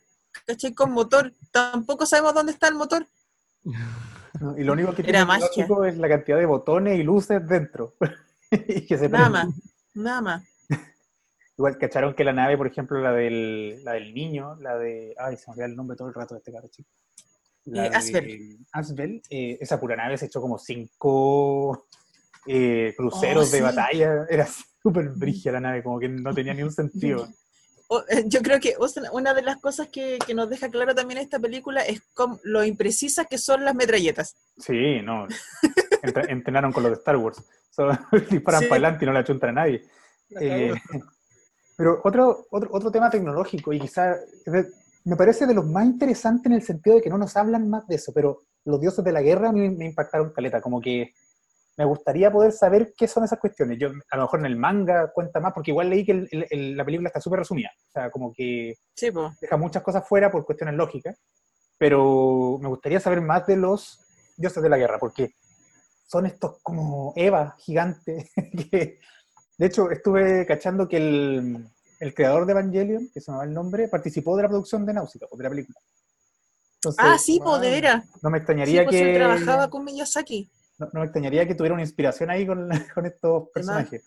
¿cachai? 0.46 0.74
Con 0.74 0.92
motor. 0.92 1.32
Tampoco 1.50 2.04
sabemos 2.04 2.34
dónde 2.34 2.52
está 2.52 2.68
el 2.68 2.74
motor. 2.74 3.06
¿no? 4.38 4.58
Y 4.58 4.64
lo 4.64 4.74
único 4.74 4.94
que 4.94 5.00
Era 5.00 5.24
tiene 5.24 5.32
tecnológico 5.32 5.84
es 5.86 5.96
la 5.96 6.08
cantidad 6.08 6.36
de 6.36 6.46
botones 6.46 6.98
y 6.98 7.02
luces 7.02 7.46
dentro. 7.48 7.94
y 8.50 8.84
que 8.84 8.98
se 8.98 9.08
Nada 9.08 9.30
más, 9.30 9.48
nada 9.94 10.20
más. 10.20 10.44
Igual 11.56 11.78
cacharon 11.78 12.14
que 12.14 12.24
la 12.24 12.34
nave, 12.34 12.58
por 12.58 12.66
ejemplo, 12.66 13.00
la 13.00 13.12
del, 13.12 13.82
la 13.82 13.92
del 13.92 14.12
niño, 14.12 14.56
la 14.56 14.76
de. 14.76 15.14
Ay, 15.16 15.38
se 15.38 15.44
me 15.46 15.52
olvida 15.52 15.66
el 15.66 15.76
nombre 15.76 15.96
todo 15.96 16.08
el 16.08 16.14
rato 16.14 16.34
de 16.34 16.40
este 16.40 16.52
caro 16.52 16.68
chico. 16.68 16.90
La 17.66 17.86
Eh, 17.86 17.90
Asbel. 17.94 18.58
Asbel, 18.72 19.22
eh, 19.30 19.58
esa 19.60 19.80
pura 19.80 19.96
nave 19.96 20.18
se 20.18 20.26
echó 20.26 20.40
como 20.40 20.58
cinco 20.58 21.86
eh, 22.46 22.92
cruceros 22.96 23.48
Oh, 23.48 23.52
de 23.56 23.62
batalla. 23.62 24.26
Era 24.28 24.46
súper 24.82 25.08
brígida 25.10 25.52
la 25.52 25.60
nave, 25.60 25.82
como 25.82 25.98
que 25.98 26.08
no 26.08 26.34
tenía 26.34 26.52
ni 26.54 26.62
un 26.62 26.72
sentido. 26.72 27.26
O- 27.88 28.02
eh, 28.08 28.24
Yo 28.26 28.40
creo 28.42 28.60
que 28.60 28.74
una 29.12 29.32
de 29.34 29.42
las 29.42 29.56
cosas 29.58 29.88
que, 29.88 30.18
que 30.26 30.34
nos 30.34 30.50
deja 30.50 30.68
claro 30.68 30.94
también 30.94 31.18
esta 31.20 31.38
película 31.38 31.82
es 31.82 32.02
cómo- 32.12 32.38
lo 32.42 32.64
imprecisas 32.64 33.26
que 33.28 33.38
son 33.38 33.64
las 33.64 33.74
metralletas. 33.74 34.36
Sí, 34.58 35.00
no. 35.02 35.26
Entre- 36.02 36.30
entrenaron 36.32 36.72
con 36.72 36.82
los 36.82 36.92
de 36.92 36.98
Star 36.98 37.16
Wars. 37.16 37.42
So, 37.70 37.88
disparan 38.30 38.60
Sí. 38.62 38.66
para 38.68 38.86
adelante 38.86 39.04
y 39.04 39.06
no 39.06 39.12
le 39.14 39.18
achuntan 39.20 39.50
a 39.50 39.52
nadie. 39.62 39.84
Eh, 40.40 40.72
pero 41.76 42.00
otro, 42.04 42.46
otro, 42.50 42.68
otro 42.72 42.90
tema 42.90 43.08
tecnológico, 43.10 43.72
y 43.72 43.80
quizá 43.80 44.16
de- 44.46 44.70
me 45.04 45.16
parece 45.16 45.46
de 45.46 45.54
los 45.54 45.66
más 45.66 45.84
interesantes 45.86 46.46
en 46.46 46.52
el 46.52 46.62
sentido 46.62 46.96
de 46.96 47.02
que 47.02 47.10
no 47.10 47.18
nos 47.18 47.36
hablan 47.36 47.68
más 47.68 47.86
de 47.86 47.96
eso, 47.96 48.12
pero 48.14 48.42
los 48.64 48.80
dioses 48.80 49.04
de 49.04 49.12
la 49.12 49.22
guerra 49.22 49.50
a 49.50 49.52
mí 49.52 49.68
me 49.70 49.86
impactaron 49.86 50.32
caleta, 50.32 50.60
como 50.60 50.80
que 50.80 51.12
me 51.76 51.84
gustaría 51.84 52.30
poder 52.30 52.52
saber 52.52 52.94
qué 52.96 53.08
son 53.08 53.24
esas 53.24 53.38
cuestiones. 53.40 53.78
Yo, 53.78 53.88
a 54.10 54.16
lo 54.16 54.22
mejor 54.22 54.40
en 54.40 54.46
el 54.46 54.56
manga 54.56 55.10
cuenta 55.12 55.40
más, 55.40 55.52
porque 55.52 55.72
igual 55.72 55.90
leí 55.90 56.04
que 56.04 56.12
el- 56.12 56.28
el- 56.30 56.46
el- 56.50 56.76
la 56.76 56.84
película 56.84 57.08
está 57.08 57.20
súper 57.20 57.40
resumida, 57.40 57.70
o 57.88 57.90
sea, 57.90 58.10
como 58.10 58.32
que 58.32 58.74
Sí, 58.96 59.10
deja 59.40 59.56
muchas 59.56 59.82
cosas 59.82 60.06
fuera 60.08 60.30
por 60.30 60.44
cuestiones 60.46 60.76
lógicas, 60.76 61.18
pero 61.76 62.58
me 62.60 62.68
gustaría 62.68 63.00
saber 63.00 63.20
más 63.20 63.46
de 63.46 63.56
los 63.56 64.00
dioses 64.36 64.62
de 64.62 64.68
la 64.68 64.78
guerra, 64.78 64.98
porque 64.98 65.34
son 66.06 66.26
estos 66.26 66.58
como 66.62 67.12
Eva 67.16 67.56
gigantes, 67.58 68.30
que 68.72 68.98
de 69.58 69.66
hecho 69.66 69.90
estuve 69.90 70.46
cachando 70.46 70.88
que 70.88 70.96
el, 70.96 71.68
el 72.00 72.14
creador 72.14 72.46
de 72.46 72.52
Evangelion, 72.52 73.08
que 73.12 73.20
se 73.20 73.32
va 73.32 73.44
el 73.44 73.52
nombre, 73.52 73.88
participó 73.88 74.36
de 74.36 74.42
la 74.42 74.48
producción 74.48 74.84
de 74.86 74.94
Náusica, 74.94 75.26
de 75.30 75.42
la 75.44 75.50
película. 75.50 75.78
Entonces, 76.76 77.04
Ah, 77.04 77.16
sí, 77.18 77.40
pues, 77.42 77.60
de 77.60 77.80
no 78.22 78.30
me 78.30 78.38
Sí, 78.38 78.40
extrañaría 78.40 78.84
pues 78.84 78.96
él 78.96 79.06
que 79.12 79.14
trabajaba 79.14 79.70
con 79.70 79.84
Miyazaki. 79.84 80.50
no, 80.78 80.86
no 80.92 81.00
me 81.00 81.06
extrañaría 81.06 81.46
que 81.46 81.54
tuviera 81.54 81.74
una 81.74 81.82
inspiración 81.82 82.30
ahí 82.30 82.46
con, 82.46 82.68
con 82.94 83.06
estos 83.06 83.48
personajes. 83.54 84.04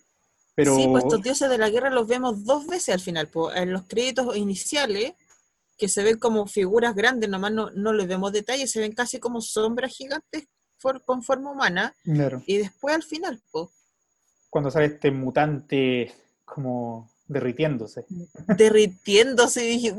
Pero 0.55 0.75
Sí, 0.75 0.87
pues 0.87 1.03
estos 1.03 1.21
dioses 1.21 1.49
de 1.49 1.57
la 1.57 1.69
guerra 1.69 1.89
los 1.89 2.07
vemos 2.07 2.43
dos 2.43 2.65
veces 2.67 2.89
al 2.95 2.99
final. 2.99 3.27
pues, 3.29 3.55
en 3.57 3.71
los 3.73 3.83
créditos 3.83 4.35
iniciales, 4.35 5.13
que 5.77 5.87
se 5.87 6.03
ven 6.03 6.17
como 6.17 6.47
figuras 6.47 6.95
grandes, 6.95 7.29
nomás 7.29 7.51
no, 7.51 7.69
no 7.71 7.93
les 7.93 8.07
vemos 8.07 8.31
detalles, 8.31 8.71
se 8.71 8.79
ven 8.79 8.93
casi 8.93 9.19
como 9.19 9.41
sombras 9.41 9.91
gigantes 9.95 10.47
for- 10.79 11.03
con 11.05 11.21
forma 11.23 11.51
humana. 11.51 11.95
Claro. 12.03 12.41
Y 12.47 12.57
después 12.57 12.95
al 12.95 13.03
final, 13.03 13.41
pues, 13.51 13.69
cuando 14.49 14.71
sale 14.71 14.85
este 14.87 15.11
mutante 15.11 16.11
como 16.45 17.11
derritiéndose. 17.27 18.05
derritiéndose, 18.57 19.65
y 19.65 19.69
dije, 19.69 19.93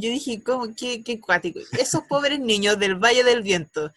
yo 0.00 0.10
dije, 0.10 0.42
¿cómo? 0.42 0.74
Qué, 0.74 1.02
qué 1.02 1.20
cuático. 1.20 1.60
Esos 1.78 2.02
pobres 2.08 2.40
niños 2.40 2.78
del 2.78 2.96
Valle 2.96 3.24
del 3.24 3.42
Viento, 3.42 3.92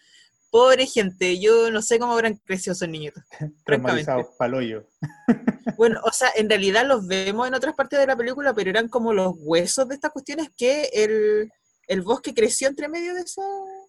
pobre 0.50 0.86
gente, 0.86 1.38
yo 1.38 1.70
no 1.70 1.82
sé 1.82 1.98
cómo 1.98 2.12
habrán 2.14 2.36
crecido 2.44 2.72
esos 2.72 2.88
niñitos. 2.88 3.22
traumatizados 3.64 4.26
paloyo. 4.38 4.84
Bueno, 5.76 6.00
o 6.02 6.10
sea, 6.10 6.30
en 6.34 6.48
realidad 6.48 6.84
los 6.86 7.06
vemos 7.06 7.46
en 7.46 7.54
otras 7.54 7.74
partes 7.74 8.00
de 8.00 8.06
la 8.06 8.16
película, 8.16 8.52
pero 8.52 8.68
eran 8.70 8.88
como 8.88 9.12
los 9.12 9.34
huesos 9.38 9.86
de 9.86 9.94
estas 9.94 10.10
cuestiones 10.10 10.48
que 10.56 10.88
el, 10.92 11.52
el 11.86 12.02
bosque 12.02 12.34
creció 12.34 12.66
entre 12.66 12.88
medio 12.88 13.14
de, 13.14 13.20
eso, 13.20 13.42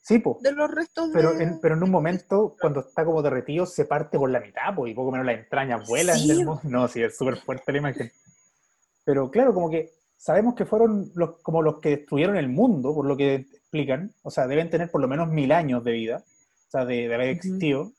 Sí, 0.04 0.20
po. 0.20 0.38
de 0.44 0.52
los 0.52 0.70
restos 0.70 1.10
Pero 1.12 1.34
de... 1.34 1.44
en, 1.46 1.60
pero 1.62 1.74
en 1.76 1.82
un 1.82 1.90
momento, 1.90 2.56
cuando 2.62 2.82
está 2.82 3.04
como 3.06 3.24
derretido, 3.24 3.66
se 3.66 3.86
parte 3.86 4.20
por 4.20 4.30
la 4.30 4.40
mitad, 4.40 4.76
pues, 4.76 4.92
y 4.92 4.94
poco 4.96 5.10
menos 5.12 5.26
las 5.26 5.40
entrañas 5.40 5.88
vuelan 5.88 6.20
Sí. 6.20 6.28
del 6.28 6.46
No, 6.66 6.88
sí, 6.88 7.02
es 7.02 7.18
súper 7.18 7.38
fuerte 7.38 7.72
la 7.72 7.78
imagen. 7.80 8.12
Pero 9.10 9.32
claro, 9.32 9.56
como 9.56 9.72
que 9.72 9.92
sabemos 10.18 10.54
que 10.54 10.68
fueron 10.68 11.12
los, 11.16 11.40
como 11.42 11.64
los 11.64 11.80
que 11.80 11.90
destruyeron 11.98 12.38
el 12.38 12.48
mundo, 12.48 12.94
por 12.94 13.08
lo 13.08 13.18
que 13.18 13.34
explican. 13.34 14.14
O 14.22 14.30
sea, 14.30 14.46
deben 14.46 14.70
tener 14.70 14.92
por 14.92 15.02
lo 15.02 15.08
menos 15.08 15.30
mil 15.30 15.52
años 15.52 15.84
de 15.84 15.92
vida, 15.94 16.24
o 16.68 16.70
sea, 16.70 16.86
de, 16.86 17.08
de 17.08 17.16
haber 17.16 17.30
existido. 17.30 17.92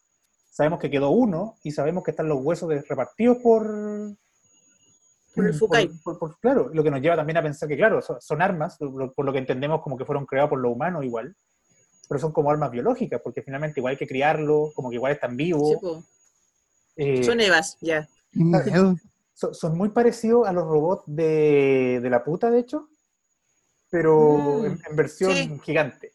Sabemos 0.53 0.78
que 0.78 0.89
quedó 0.89 1.11
uno 1.11 1.57
y 1.65 1.73
sabemos 1.73 2.05
que 2.05 2.12
están 2.12 2.28
los 2.28 2.39
huesos 2.45 2.69
de- 2.69 2.82
repartidos 2.82 3.39
por... 3.39 3.66
Por 5.35 5.47
el 5.47 5.53
Fukai. 5.55 5.89
por- 6.05 6.16
por- 6.20 6.39
claro, 6.39 6.70
lo 6.73 6.85
que 6.85 6.93
nos 6.93 7.01
lleva 7.01 7.16
también 7.16 7.39
a 7.39 7.43
pensar 7.43 7.69
que, 7.69 7.77
claro, 7.77 8.01
son, 8.03 8.20
son 8.20 8.41
armas, 8.41 8.77
lo- 8.78 9.12
por 9.12 9.24
lo 9.24 9.32
que 9.32 9.39
entendemos 9.41 9.82
como 9.82 9.99
que 9.99 10.05
fueron 10.05 10.27
creados 10.27 10.51
por 10.51 10.61
los 10.61 10.73
humanos 10.73 11.05
igual, 11.05 11.35
pero 12.09 12.20
son 12.20 12.31
como 12.31 12.53
armas 12.53 12.70
biológicas, 12.70 13.20
porque 13.20 13.43
finalmente 13.43 13.81
igual 13.81 13.93
hay 13.95 13.99
que 13.99 14.07
criarlo, 14.07 14.70
como 14.77 14.91
que 14.91 14.95
igual 14.95 15.11
están 15.12 15.37
vivos. 15.37 15.70
Sí, 15.70 16.05
eh, 16.99 17.24
Son 17.24 17.41
Evas, 17.41 17.77
ya. 17.81 18.09
Miedo. 18.32 18.95
Son, 19.41 19.55
son 19.55 19.77
muy 19.79 19.89
parecidos 19.89 20.47
a 20.47 20.53
los 20.53 20.65
robots 20.65 21.05
de, 21.07 22.01
de 22.03 22.11
la 22.11 22.23
puta, 22.23 22.51
de 22.51 22.61
hecho, 22.61 22.89
pero 23.89 24.59
Mm, 24.61 24.67
en, 24.67 24.79
en 24.89 24.97
versión 24.97 25.35
sí. 25.35 25.61
gigante. 25.65 26.12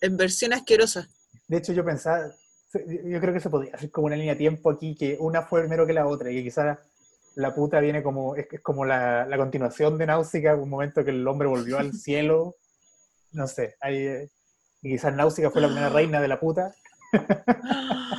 En 0.00 0.16
versión 0.16 0.52
asquerosa. 0.52 1.08
De 1.48 1.56
hecho, 1.56 1.72
yo 1.72 1.84
pensaba, 1.84 2.30
yo 2.74 3.20
creo 3.20 3.32
que 3.32 3.40
se 3.40 3.50
podría 3.50 3.74
hacer 3.74 3.90
como 3.90 4.06
una 4.06 4.16
línea 4.16 4.34
de 4.34 4.38
tiempo 4.38 4.70
aquí, 4.70 4.94
que 4.94 5.16
una 5.18 5.42
fue 5.42 5.60
primero 5.60 5.86
que 5.86 5.92
la 5.92 6.06
otra, 6.06 6.30
y 6.30 6.36
que 6.36 6.42
quizás 6.44 6.78
la 7.34 7.54
puta 7.54 7.80
viene 7.80 8.02
como, 8.02 8.36
es, 8.36 8.46
es 8.50 8.60
como 8.60 8.84
la, 8.84 9.26
la 9.26 9.36
continuación 9.36 9.96
de 9.98 10.06
Náusica, 10.06 10.54
un 10.54 10.68
momento 10.70 11.04
que 11.04 11.10
el 11.10 11.26
hombre 11.26 11.48
volvió 11.48 11.78
al 11.78 11.92
cielo, 12.04 12.56
no 13.32 13.46
sé, 13.46 13.76
hay, 13.80 13.96
eh, 14.06 14.30
y 14.82 14.90
quizás 14.90 15.14
Náusica 15.14 15.50
fue 15.50 15.62
la 15.62 15.68
primera 15.68 15.88
reina 15.88 16.20
de 16.20 16.28
la 16.28 16.38
puta. 16.38 16.74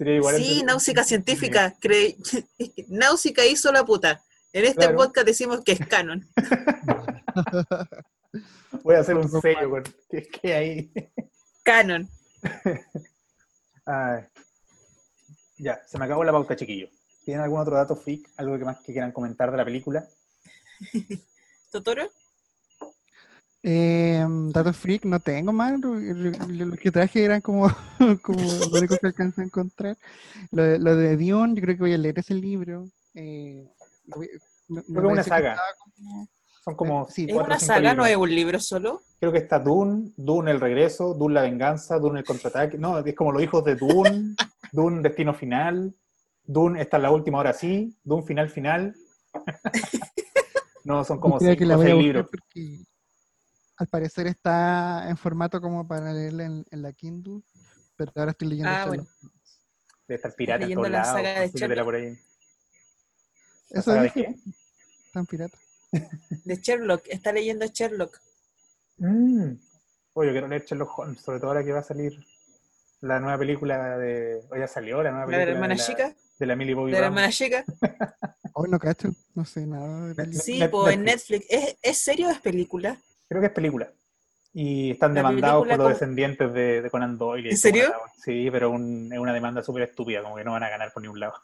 Sería 0.00 0.16
igual 0.16 0.36
Sí, 0.36 0.52
entre- 0.52 0.66
náusica 0.66 1.04
científica. 1.04 1.76
cre- 1.78 2.16
náusica 2.88 3.44
hizo 3.44 3.70
la 3.70 3.84
puta. 3.84 4.24
En 4.50 4.64
este 4.64 4.78
Claro. 4.78 4.96
podcast 4.96 5.26
decimos 5.26 5.60
que 5.62 5.72
es 5.72 5.86
canon. 5.86 6.26
Voy 8.82 8.94
a 8.94 9.00
hacer 9.00 9.14
un 9.16 9.28
sello 9.42 9.68
con 9.68 9.82
que, 10.08 10.22
que 10.22 10.54
hay. 10.54 10.90
canon. 11.62 12.08
Ay. 13.84 14.24
Ya, 15.58 15.78
se 15.86 15.98
me 15.98 16.06
acabó 16.06 16.24
la 16.24 16.32
pauta, 16.32 16.56
chiquillo. 16.56 16.88
¿Tienen 17.22 17.44
algún 17.44 17.60
otro 17.60 17.76
dato 17.76 17.94
freak? 17.94 18.26
¿Algo 18.38 18.58
que 18.58 18.64
más 18.64 18.78
que 18.80 18.92
quieran 18.92 19.12
comentar 19.12 19.50
de 19.50 19.58
la 19.58 19.64
película? 19.66 20.08
¿Totoro? 21.70 22.10
Eh, 23.62 24.24
datos 24.52 24.76
freak 24.76 25.04
no 25.04 25.20
tengo 25.20 25.52
más. 25.52 25.78
Lo, 25.80 25.94
lo- 25.94 26.66
lo 26.66 26.76
que 26.76 26.90
traje 26.90 27.24
eran 27.24 27.40
como, 27.40 27.68
como 28.22 28.40
lo 28.40 28.78
único 28.78 28.96
que 28.96 29.06
alcanzo 29.06 29.40
a 29.40 29.44
encontrar. 29.44 29.96
Lo, 30.50 30.62
de- 30.62 30.78
lo 30.78 30.96
de 30.96 31.16
Dion, 31.16 31.54
yo 31.54 31.62
creo 31.62 31.76
que 31.76 31.82
voy 31.82 31.92
a 31.92 31.98
leer 31.98 32.18
ese 32.18 32.34
libro. 32.34 32.88
Eh, 33.14 33.66
me- 34.06 34.16
me 34.68 34.82
Creo 34.82 35.02
que 35.02 35.06
es 35.08 35.12
una 35.12 35.22
saga. 35.24 35.56
como- 35.96 36.28
Son 36.64 36.74
como 36.74 37.08
Sí. 37.08 37.24
¿Es 37.26 37.32
cuatro 37.34 37.50
una 37.52 37.58
cinco 37.58 37.72
saga, 37.74 37.94
no 37.94 38.04
libros. 38.04 38.08
es 38.10 38.16
un 38.16 38.34
libro 38.34 38.60
solo? 38.60 39.02
Creo 39.18 39.32
que 39.32 39.38
está 39.38 39.58
Dune, 39.58 40.12
Dune 40.16 40.50
el 40.50 40.60
regreso, 40.60 41.14
Dune 41.14 41.34
la 41.34 41.42
venganza, 41.42 41.98
Dune 41.98 42.20
el 42.20 42.24
contraataque. 42.26 42.76
No, 42.78 42.98
es 42.98 43.14
como 43.14 43.32
los 43.32 43.42
hijos 43.42 43.64
de 43.64 43.76
Dune, 43.76 44.34
Dune 44.72 45.02
destino 45.02 45.32
final, 45.34 45.94
Dune 46.44 46.80
esta 46.82 46.96
es 46.98 47.02
la 47.02 47.10
última 47.10 47.38
hora 47.38 47.52
sí, 47.52 47.94
Dune 48.04 48.22
final 48.24 48.48
final. 48.48 48.94
No, 50.82 51.04
son 51.04 51.20
como 51.20 51.36
creo 51.38 51.50
que 51.52 51.58
cinco 51.58 51.68
la 51.68 51.76
voy 51.76 51.90
a 51.90 51.94
libros. 51.94 52.26
porque 52.30 52.78
al 53.80 53.86
parecer 53.88 54.26
está 54.26 55.08
en 55.08 55.16
formato 55.16 55.60
como 55.60 55.86
para 55.88 56.12
leerla 56.12 56.44
en, 56.44 56.64
en 56.70 56.82
la 56.82 56.92
Kindle, 56.92 57.40
pero 57.96 58.12
ahora 58.14 58.32
estoy 58.32 58.48
leyendo 58.48 58.70
Ah, 58.70 58.84
Sherlock. 58.86 59.08
Debe 60.06 60.16
estar 60.16 60.34
pirata 60.34 60.64
en 60.66 60.74
todos 60.74 60.90
la 60.90 60.98
lados. 60.98 61.12
saga 61.14 61.30
de 61.40 61.50
consíguetela 61.50 61.84
por 61.84 61.94
ahí. 61.94 62.18
¿La 63.70 63.80
¿Eso 63.80 63.90
saga 63.90 64.02
de 64.02 64.10
qué? 64.10 64.34
¿Tan 65.12 65.26
pirata? 65.26 65.58
De 66.44 66.56
Sherlock. 66.56 67.02
Está 67.08 67.32
leyendo 67.32 67.66
Sherlock. 67.66 68.20
Mm. 68.98 69.54
Oye, 70.12 70.28
yo 70.28 70.32
quiero 70.32 70.48
leer 70.48 70.64
Sherlock 70.64 70.98
Holmes, 70.98 71.20
sobre 71.22 71.38
todo 71.40 71.48
ahora 71.50 71.64
que 71.64 71.72
va 71.72 71.78
a 71.80 71.84
salir 71.84 72.12
la 73.00 73.18
nueva 73.18 73.38
película 73.38 73.96
de... 73.98 74.42
O 74.50 74.56
ya 74.56 74.68
salió 74.68 75.02
la 75.02 75.10
nueva 75.10 75.26
¿La 75.30 75.38
de 75.38 75.44
película 75.46 75.46
la 75.46 75.52
hermana 75.52 75.74
de, 75.74 75.78
la, 75.80 75.86
chica? 75.86 76.14
de 76.38 76.46
la 76.46 76.56
Millie 76.56 76.74
Bobby 76.74 76.92
¿De 76.92 77.00
la 77.00 77.08
Brown. 77.08 77.18
hermana 77.18 77.32
chica? 77.32 77.64
Hoy 78.54 78.68
no 78.68 78.78
cacho, 78.78 79.08
no 79.34 79.44
sé 79.44 79.66
nada. 79.66 80.06
de 80.08 80.14
película. 80.14 80.42
Sí, 80.44 80.60
pues 80.70 80.94
en 80.94 81.04
Netflix. 81.04 81.40
Netflix. 81.48 81.68
¿Es, 81.68 81.76
¿Es 81.82 81.98
serio 81.98 82.28
o 82.28 82.30
es 82.30 82.40
película? 82.40 83.00
Creo 83.30 83.40
que 83.40 83.46
es 83.46 83.52
película. 83.52 83.88
Y 84.52 84.90
están 84.90 85.14
demandados 85.14 85.64
por 85.68 85.78
los 85.78 85.88
descendientes 85.90 86.52
de, 86.52 86.82
de 86.82 86.90
Conan 86.90 87.16
Doyle. 87.16 87.48
¿En 87.50 87.56
serio? 87.56 87.92
Sí, 88.24 88.48
pero 88.50 88.70
un- 88.70 89.08
es 89.12 89.18
una 89.20 89.32
demanda 89.32 89.62
súper 89.62 89.84
estúpida, 89.84 90.20
como 90.20 90.34
que 90.34 90.42
no 90.42 90.50
van 90.50 90.64
a 90.64 90.68
ganar 90.68 90.92
por 90.92 91.00
ningún 91.00 91.20
lado. 91.20 91.34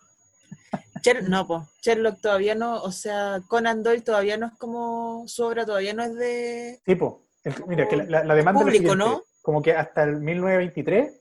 Sher- 1.02 1.28
no, 1.28 1.46
pues 1.46 1.62
Sherlock 1.82 2.20
todavía 2.20 2.56
no, 2.56 2.82
o 2.82 2.90
sea, 2.90 3.40
Conan 3.46 3.84
Doyle 3.84 4.02
todavía 4.02 4.36
no 4.36 4.46
es 4.46 4.52
como 4.58 5.22
su 5.28 5.44
obra, 5.44 5.64
todavía 5.64 5.94
no 5.94 6.02
es 6.02 6.16
de... 6.16 6.80
Sí, 6.84 6.96
po. 6.96 7.22
El- 7.44 7.54
mira, 7.68 7.86
que 7.86 7.96
la, 7.98 8.22
demanda 8.34 8.62
es 8.62 8.64
Público, 8.64 8.90
siguiente, 8.92 8.96
¿no? 9.04 9.22
como 9.40 9.62
que 9.62 9.72
hasta 9.72 10.02
el 10.02 10.16
1923, 10.16 11.12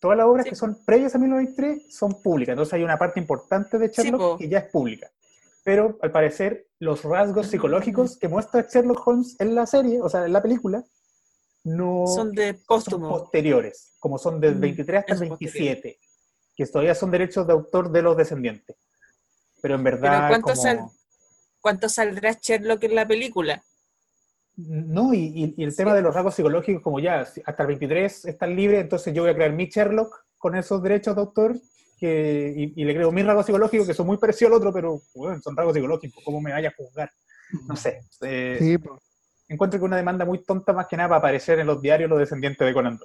todas 0.00 0.16
las 0.16 0.26
obras 0.26 0.44
Sí. 0.44 0.50
que 0.50 0.56
son 0.56 0.82
previas 0.86 1.14
a 1.14 1.18
1923 1.18 1.94
son 1.94 2.22
públicas. 2.22 2.54
Entonces 2.54 2.72
hay 2.72 2.82
una 2.84 2.96
parte 2.96 3.20
importante 3.20 3.76
de 3.78 3.88
Sherlock 3.88 4.20
po. 4.20 4.38
que 4.38 4.48
ya 4.48 4.60
es 4.60 4.70
pública. 4.70 5.10
Pero 5.64 5.98
al 6.02 6.12
parecer, 6.12 6.66
los 6.78 7.02
rasgos 7.02 7.46
psicológicos 7.48 8.18
que 8.18 8.28
muestra 8.28 8.66
Sherlock 8.70 9.06
Holmes 9.06 9.34
en 9.40 9.54
la 9.54 9.66
serie, 9.66 10.00
o 10.00 10.08
sea, 10.10 10.26
en 10.26 10.32
la 10.34 10.42
película, 10.42 10.84
no 11.64 12.04
Son 12.06 12.32
de 12.32 12.58
son 12.68 13.00
posteriores, 13.00 13.94
como 13.98 14.18
son 14.18 14.38
del 14.40 14.56
Mm, 14.56 14.60
23 14.60 15.00
hasta 15.00 15.14
el 15.14 15.22
es 15.22 15.28
27, 15.30 15.98
que 16.54 16.66
todavía 16.66 16.94
son 16.94 17.10
derechos 17.10 17.46
de 17.46 17.54
autor 17.54 17.90
de 17.90 18.02
los 18.02 18.14
descendientes. 18.16 18.76
Pero 19.62 19.76
en 19.76 19.84
Pero 19.84 19.96
verdad, 19.96 20.28
¿cuánto, 20.28 20.48
como- 20.50 20.62
sal- 20.62 20.90
¿cuánto 21.62 21.88
saldrá 21.88 22.32
Sherlock 22.32 22.84
en 22.84 22.94
la 22.94 23.08
película? 23.08 23.64
no, 24.56 25.12
y, 25.14 25.18
y- 25.34 25.54
y 25.56 25.64
el 25.64 25.74
tema 25.74 25.94
de 25.94 26.02
los 26.02 26.14
rasgos 26.14 26.34
psicológicos, 26.36 26.80
como 26.82 27.00
ya 27.00 27.20
hasta 27.22 27.62
el 27.62 27.66
23 27.66 28.26
están 28.26 28.54
libres, 28.54 28.82
entonces 28.82 29.12
yo 29.12 29.22
voy 29.22 29.30
a 29.32 29.34
crear 29.34 29.52
mi 29.52 29.66
Sherlock 29.66 30.26
con 30.38 30.54
esos 30.54 30.80
derechos 30.82 31.16
de 31.16 31.22
autor 31.22 31.56
que, 32.04 32.52
y, 32.56 32.82
y 32.82 32.84
le 32.84 32.94
creo 32.94 33.10
mis 33.12 33.24
rasgos 33.26 33.46
psicológicos 33.46 33.86
que 33.86 33.94
son 33.94 34.06
muy 34.06 34.16
parecidos 34.18 34.52
al 34.52 34.58
otro, 34.58 34.72
pero 34.72 35.00
bueno, 35.14 35.40
son 35.42 35.56
rasgos 35.56 35.74
psicológicos, 35.74 36.22
¿cómo 36.24 36.40
me 36.40 36.52
vaya 36.52 36.68
a 36.68 36.74
juzgar? 36.76 37.10
No 37.68 37.76
sé. 37.76 38.00
eh, 38.22 38.56
Sí. 38.60 38.76
Encuentro 39.48 39.78
que 39.78 39.84
una 39.84 39.96
demanda 39.98 40.24
muy 40.24 40.42
tonta 40.42 40.72
más 40.72 40.86
que 40.86 40.96
nada 40.96 41.08
para 41.10 41.18
aparecer 41.18 41.58
en 41.58 41.66
los 41.66 41.80
diarios 41.82 42.08
los 42.10 42.18
descendientes 42.18 42.66
de 42.66 42.72
Conan. 42.72 42.98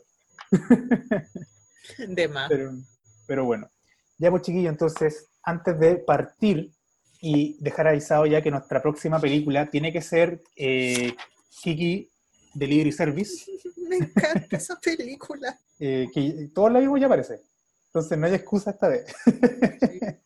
De 2.07 2.27
más. 2.27 2.49
Pero, 2.49 2.71
pero 3.27 3.45
bueno. 3.45 3.69
Ya 4.17 4.29
pues 4.31 4.43
chiquillo, 4.43 4.69
entonces, 4.69 5.27
antes 5.43 5.79
de 5.79 5.95
partir 5.95 6.71
y 7.21 7.57
dejar 7.61 7.87
avisado 7.87 8.25
ya 8.25 8.41
que 8.41 8.51
nuestra 8.51 8.81
próxima 8.81 9.19
película 9.19 9.69
tiene 9.69 9.91
que 9.91 10.01
ser 10.01 10.41
eh, 10.55 11.13
Kiki 11.61 12.09
Delivery 12.53 12.91
Service, 12.91 13.45
Me 13.89 13.97
encanta 13.97 14.57
esa 14.57 14.79
película. 14.79 15.57
eh, 15.79 16.07
que 16.13 16.49
todos 16.53 16.71
la 16.71 16.79
vimos 16.79 16.99
ya 16.99 17.09
parece. 17.09 17.41
Entonces 17.89 18.17
no 18.17 18.27
hay 18.27 18.33
excusa 18.35 18.71
esta 18.71 18.87
vez. 18.87 19.05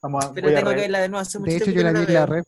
Vamos 0.00 0.24
a, 0.24 0.32
Pero 0.32 0.48
a 0.48 0.54
tengo 0.54 0.70
que 0.70 0.76
verla 0.76 1.00
de 1.00 1.08
nuevo. 1.08 1.20
Hace 1.22 1.38
mucho 1.38 1.50
De 1.50 1.56
hecho, 1.58 1.70
yo 1.70 1.82
la 1.82 1.92
vi 1.92 1.98
en 2.00 2.14
la 2.14 2.26
red. 2.26 2.42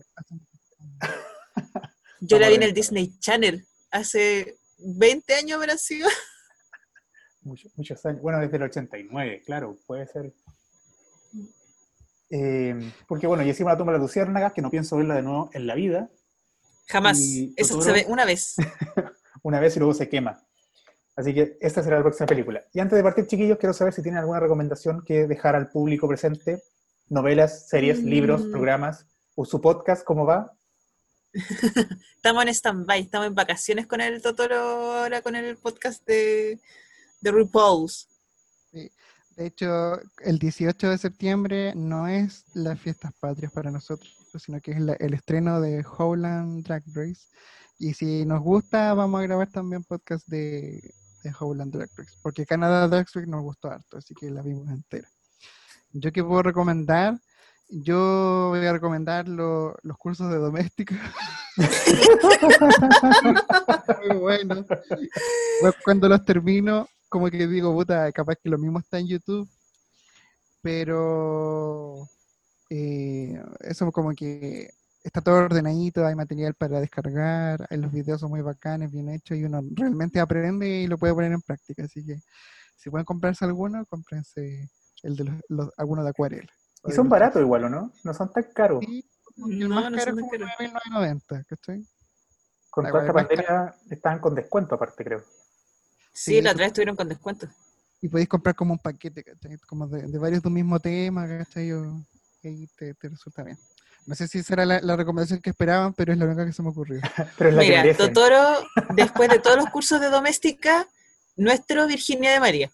Yo 2.20 2.38
la 2.38 2.48
vi 2.48 2.54
en 2.54 2.62
el. 2.62 2.72
Disney 2.74 3.18
Channel. 3.18 3.66
Hace 3.90 4.58
20 4.78 5.34
años 5.34 5.56
habrá 5.60 5.76
sido. 5.76 6.08
muchos, 7.42 7.70
muchos 7.76 8.04
años. 8.06 8.22
Bueno, 8.22 8.40
desde 8.40 8.56
el 8.56 8.62
89, 8.62 9.42
claro, 9.44 9.76
puede 9.86 10.06
ser. 10.06 10.32
Eh, 12.30 12.92
porque 13.06 13.26
bueno, 13.26 13.42
ya 13.44 13.50
hicimos 13.50 13.72
la 13.72 13.76
tumba 13.78 13.92
de 13.92 13.98
las 13.98 14.06
luciérnagas, 14.08 14.52
que 14.54 14.62
no 14.62 14.70
pienso 14.70 14.96
verla 14.96 15.14
de 15.16 15.22
nuevo 15.22 15.50
en 15.52 15.66
la 15.66 15.74
vida. 15.74 16.10
Jamás. 16.86 17.18
Y 17.20 17.52
Eso 17.56 17.74
Totoro- 17.78 17.82
se 17.84 17.92
ve 17.92 18.06
una 18.08 18.24
vez. 18.24 18.56
una 19.42 19.60
vez 19.60 19.76
y 19.76 19.78
luego 19.78 19.92
se 19.94 20.08
quema. 20.08 20.42
Así 21.16 21.32
que 21.32 21.56
esta 21.60 21.82
será 21.82 21.96
la 21.98 22.02
próxima 22.02 22.26
película. 22.26 22.64
Y 22.72 22.80
antes 22.80 22.96
de 22.96 23.02
partir, 23.02 23.26
chiquillos, 23.26 23.58
quiero 23.58 23.72
saber 23.72 23.92
si 23.92 24.02
tienen 24.02 24.18
alguna 24.20 24.40
recomendación 24.40 25.04
que 25.04 25.26
dejar 25.26 25.54
al 25.54 25.70
público 25.70 26.08
presente. 26.08 26.62
Novelas, 27.08 27.68
series, 27.68 28.00
Mm. 28.02 28.06
libros, 28.06 28.42
programas, 28.46 29.06
o 29.36 29.44
su 29.44 29.60
podcast, 29.60 30.04
¿cómo 30.04 30.24
va? 30.26 30.52
Estamos 32.16 32.42
en 32.44 32.48
stand-by. 32.54 33.00
Estamos 33.00 33.26
en 33.28 33.34
vacaciones 33.34 33.86
con 33.86 34.00
el 34.00 34.22
Totoro 34.22 34.56
ahora 34.56 35.20
con 35.22 35.34
el 35.36 35.56
podcast 35.56 36.06
de, 36.06 36.60
de 37.20 37.30
RuPaul's. 37.30 38.08
De 39.36 39.46
hecho, 39.46 39.98
el 40.20 40.38
18 40.38 40.90
de 40.90 40.98
septiembre 40.98 41.72
no 41.74 42.06
es 42.06 42.44
las 42.54 42.78
fiestas 42.78 43.12
patrias 43.18 43.50
para 43.50 43.72
nosotros, 43.72 44.16
sino 44.38 44.60
que 44.60 44.70
es 44.70 44.80
la- 44.80 44.92
el 44.94 45.12
estreno 45.12 45.60
de 45.60 45.84
Howland 45.84 46.64
Drag 46.64 46.84
Race. 46.94 47.26
Y 47.80 47.94
si 47.94 48.24
nos 48.24 48.40
gusta, 48.40 48.94
vamos 48.94 49.18
a 49.18 49.24
grabar 49.24 49.50
también 49.50 49.82
podcast 49.82 50.24
de, 50.28 50.94
de 51.24 51.32
Howland 51.38 51.72
Drag 51.72 51.90
Race, 51.96 52.16
porque 52.22 52.46
Canadá 52.46 52.86
Drag 52.86 53.06
Race 53.12 53.26
nos 53.26 53.42
gustó 53.42 53.70
harto, 53.70 53.98
así 53.98 54.14
que 54.14 54.30
la 54.30 54.42
vimos 54.42 54.68
entera. 54.70 55.08
Yo 55.92 56.12
que 56.12 56.22
puedo 56.22 56.42
recomendar, 56.42 57.18
yo 57.68 58.48
voy 58.50 58.64
a 58.66 58.72
recomendar 58.72 59.28
lo- 59.28 59.74
los 59.82 59.96
cursos 59.96 60.30
de 60.30 60.36
doméstica. 60.38 60.94
Muy 64.08 64.16
bueno. 64.18 64.64
Cu- 64.66 65.72
Cuando 65.84 66.08
los 66.08 66.24
termino, 66.24 66.88
como 67.08 67.30
que 67.30 67.46
digo, 67.46 67.72
puta, 67.72 68.10
capaz 68.12 68.36
que 68.42 68.48
lo 68.50 68.58
mismo 68.58 68.78
está 68.80 68.98
en 68.98 69.06
YouTube, 69.08 69.48
pero 70.62 72.08
eh, 72.70 73.40
eso 73.60 73.90
como 73.92 74.12
que 74.14 74.70
está 75.04 75.20
todo 75.20 75.36
ordenadito, 75.36 76.04
hay 76.06 76.16
material 76.16 76.54
para 76.54 76.80
descargar, 76.80 77.66
los 77.70 77.92
videos 77.92 78.20
son 78.20 78.30
muy 78.30 78.40
bacanes, 78.42 78.90
bien 78.90 79.08
hechos 79.10 79.38
y 79.38 79.44
uno 79.44 79.60
realmente 79.72 80.18
aprende 80.18 80.68
y 80.68 80.86
lo 80.88 80.98
puede 80.98 81.14
poner 81.14 81.32
en 81.32 81.42
práctica, 81.42 81.84
así 81.84 82.04
que 82.04 82.20
si 82.76 82.90
pueden 82.90 83.04
comprarse 83.04 83.44
alguno, 83.44 83.86
cómprense 83.86 84.70
el 85.02 85.16
de 85.16 85.24
los, 85.24 85.34
los- 85.48 85.70
alguno 85.76 86.02
de 86.02 86.10
acuarela. 86.10 86.50
Y 86.86 86.92
son 86.92 87.08
baratos 87.08 87.40
igual, 87.42 87.64
¿o 87.64 87.68
no? 87.70 87.92
No 88.02 88.14
son 88.14 88.32
tan 88.32 88.44
caros. 88.54 88.84
Sí, 88.84 89.04
el 89.36 89.68
No, 89.68 89.74
más 89.76 89.90
no 89.90 89.96
caro 89.96 90.10
es 90.10 90.16
como 90.16 90.30
caros. 90.30 90.48
9.990, 90.58 91.44
¿cachai? 91.44 91.86
Con 92.70 92.86
toda 92.86 93.00
esta 93.00 93.12
pandemia 93.12 93.74
estaban 93.90 94.18
con 94.18 94.34
descuento 94.34 94.74
aparte, 94.74 95.04
creo. 95.04 95.20
Sí, 96.12 96.32
Sí, 96.36 96.42
la 96.42 96.50
otra 96.52 96.62
vez 96.62 96.68
estuvieron 96.68 96.96
con 96.96 97.08
descuento. 97.08 97.46
Y 98.00 98.08
podéis 98.08 98.28
comprar 98.28 98.54
como 98.54 98.72
un 98.74 98.78
paquete, 98.78 99.22
¿cachai? 99.24 99.58
Como 99.66 99.86
de, 99.88 100.02
de 100.02 100.18
varios 100.18 100.42
de 100.42 100.48
un 100.48 100.54
mismo 100.54 100.78
tema, 100.80 101.26
¿cachai? 101.26 101.68
Y 101.68 102.48
ahí 102.48 102.66
te, 102.76 102.94
te 102.94 103.08
resulta 103.08 103.42
bien. 103.44 103.58
No 104.06 104.14
sé 104.14 104.28
si 104.28 104.38
esa 104.38 104.54
era 104.54 104.66
la, 104.66 104.80
la 104.80 104.96
recomendación 104.96 105.40
que 105.40 105.50
esperaban, 105.50 105.94
pero 105.94 106.12
es 106.12 106.18
la 106.18 106.26
única 106.26 106.44
que 106.44 106.52
se 106.52 106.62
me 106.62 106.68
ocurrió. 106.68 107.00
Pero 107.38 107.50
es 107.50 107.56
la 107.56 107.62
que 107.62 107.68
Mira. 107.68 107.96
Totoro, 107.96 108.66
después 108.94 109.30
de 109.30 109.38
todos 109.38 109.56
los 109.56 109.66
cursos 109.70 110.00
de 110.00 110.08
doméstica, 110.08 110.86
nuestro 111.36 111.86
Virginia 111.86 112.32
de 112.32 112.40
María. 112.40 112.70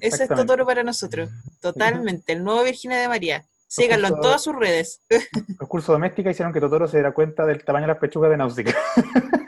Ese 0.00 0.24
es. 0.24 0.28
Totoro 0.28 0.64
para 0.64 0.82
nosotros. 0.82 1.30
Totalmente, 1.60 2.32
el 2.32 2.44
nuevo 2.44 2.62
Virginia 2.62 2.98
de 2.98 3.08
María. 3.08 3.44
Síganlo 3.66 4.08
en 4.08 4.20
todas 4.20 4.42
sus 4.42 4.56
redes. 4.56 5.00
Los 5.60 5.68
cursos 5.68 5.92
domésticos 5.92 6.32
hicieron 6.32 6.52
que 6.52 6.60
Totoro 6.60 6.88
se 6.88 6.96
diera 6.96 7.12
cuenta 7.12 7.46
del 7.46 7.64
tamaño 7.64 7.86
de 7.86 7.92
las 7.92 7.98
pechugas 7.98 8.30
de 8.30 8.36
Náusica. 8.36 8.76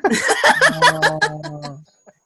No. 0.93 1.62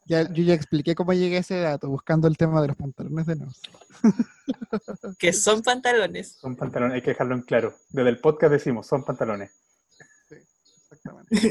Ya, 0.06 0.22
yo 0.32 0.44
ya 0.44 0.54
expliqué 0.54 0.94
cómo 0.94 1.12
llegué 1.12 1.38
a 1.38 1.40
ese 1.40 1.58
dato, 1.58 1.88
buscando 1.88 2.28
el 2.28 2.36
tema 2.36 2.62
de 2.62 2.68
los 2.68 2.76
pantalones 2.76 3.26
de 3.26 3.36
Nos. 3.36 3.60
Que 5.18 5.32
son 5.32 5.62
pantalones. 5.62 6.36
Son 6.40 6.54
pantalones, 6.56 6.94
hay 6.94 7.02
que 7.02 7.10
dejarlo 7.10 7.34
en 7.34 7.42
claro. 7.42 7.74
Desde 7.90 8.10
el 8.10 8.20
podcast 8.20 8.52
decimos, 8.52 8.86
son 8.86 9.04
pantalones. 9.04 9.50
Exactamente. 10.30 11.50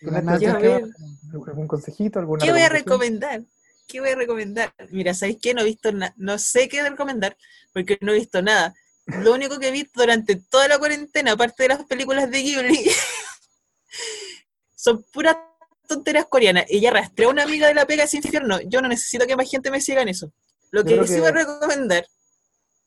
Y 0.00 0.06
la 0.06 0.10
Una 0.10 0.22
Nas, 0.22 0.40
Ya, 0.40 0.58
¿qué 0.58 0.68
va 0.68 0.74
a 0.74 0.76
a 0.76 0.80
ver. 0.80 0.88
recomendar? 0.88 1.48
¿Algún 1.48 1.68
consejito? 1.68 2.18
¿Alguna 2.18 2.44
¿Qué 2.44 2.50
voy 2.50 2.60
a 2.60 2.68
recomendar? 2.68 3.42
¿qué 3.86 4.00
voy 4.00 4.10
a 4.10 4.16
recomendar? 4.16 4.74
Mira, 4.90 5.14
¿sabéis 5.14 5.38
qué? 5.40 5.54
No 5.54 5.60
he 5.60 5.64
visto 5.64 5.92
nada, 5.92 6.14
no 6.16 6.38
sé 6.38 6.68
qué 6.68 6.82
recomendar, 6.82 7.36
porque 7.72 7.98
no 8.00 8.12
he 8.12 8.16
visto 8.16 8.42
nada. 8.42 8.74
Lo 9.06 9.34
único 9.34 9.58
que 9.58 9.68
he 9.68 9.72
visto 9.72 10.00
durante 10.00 10.36
toda 10.36 10.68
la 10.68 10.78
cuarentena, 10.78 11.32
aparte 11.32 11.64
de 11.64 11.68
las 11.68 11.84
películas 11.84 12.30
de 12.30 12.42
Ghibli, 12.42 12.90
son 14.74 15.04
puras 15.12 15.36
tonteras 15.86 16.26
coreanas. 16.26 16.64
Y 16.68 16.80
ya 16.80 16.90
arrastré 16.90 17.26
a 17.26 17.28
una 17.28 17.42
amiga 17.44 17.68
de 17.68 17.74
la 17.74 17.86
pega 17.86 18.04
ese 18.04 18.18
infierno. 18.18 18.60
Yo 18.62 18.80
no 18.80 18.88
necesito 18.88 19.26
que 19.26 19.36
más 19.36 19.50
gente 19.50 19.70
me 19.70 19.80
siga 19.80 20.02
en 20.02 20.08
eso. 20.08 20.32
Lo 20.70 20.84
que 20.84 21.06
sí 21.06 21.20
voy 21.20 21.28
a 21.28 21.32
recomendar, 21.32 22.06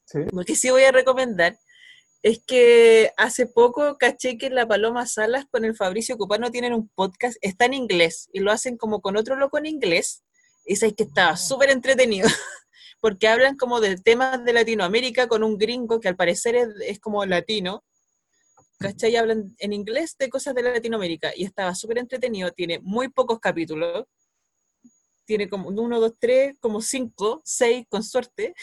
Sí. 0.05 0.19
lo 0.31 0.43
que 0.43 0.55
sí 0.55 0.69
voy 0.69 0.83
a 0.83 0.91
recomendar, 0.91 1.57
es 2.23 2.39
que 2.45 3.11
hace 3.17 3.45
poco 3.45 3.97
caché 3.97 4.37
que 4.37 4.49
la 4.49 4.67
Paloma 4.67 5.05
Salas 5.05 5.45
con 5.49 5.65
el 5.65 5.75
Fabricio 5.75 6.17
Cupano 6.17 6.51
tienen 6.51 6.73
un 6.73 6.89
podcast, 6.89 7.37
está 7.41 7.65
en 7.65 7.73
inglés, 7.73 8.29
y 8.33 8.39
lo 8.39 8.51
hacen 8.51 8.77
como 8.77 9.01
con 9.01 9.15
otro 9.17 9.35
loco 9.35 9.57
en 9.57 9.67
inglés, 9.67 10.23
y 10.65 10.75
sabes 10.75 10.95
que 10.95 11.03
estaba 11.03 11.37
súper 11.37 11.69
entretenido, 11.69 12.27
porque 13.01 13.27
hablan 13.27 13.55
como 13.55 13.79
de 13.79 13.97
temas 13.97 14.43
de 14.43 14.53
Latinoamérica 14.53 15.27
con 15.27 15.43
un 15.43 15.57
gringo 15.57 15.99
que 15.99 16.07
al 16.09 16.15
parecer 16.15 16.55
es, 16.55 16.67
es 16.85 16.99
como 16.99 17.25
latino, 17.25 17.83
¿cachai? 18.77 19.15
Hablan 19.15 19.55
en 19.59 19.73
inglés 19.73 20.15
de 20.17 20.29
cosas 20.29 20.55
de 20.55 20.63
Latinoamérica, 20.63 21.31
y 21.35 21.43
estaba 21.43 21.73
súper 21.75 21.97
entretenido, 21.99 22.51
tiene 22.51 22.79
muy 22.79 23.09
pocos 23.09 23.39
capítulos, 23.39 24.05
tiene 25.25 25.49
como 25.49 25.69
uno, 25.69 25.99
dos, 25.99 26.13
tres, 26.19 26.57
como 26.59 26.81
cinco, 26.81 27.41
seis 27.43 27.85
con 27.89 28.03
suerte, 28.03 28.55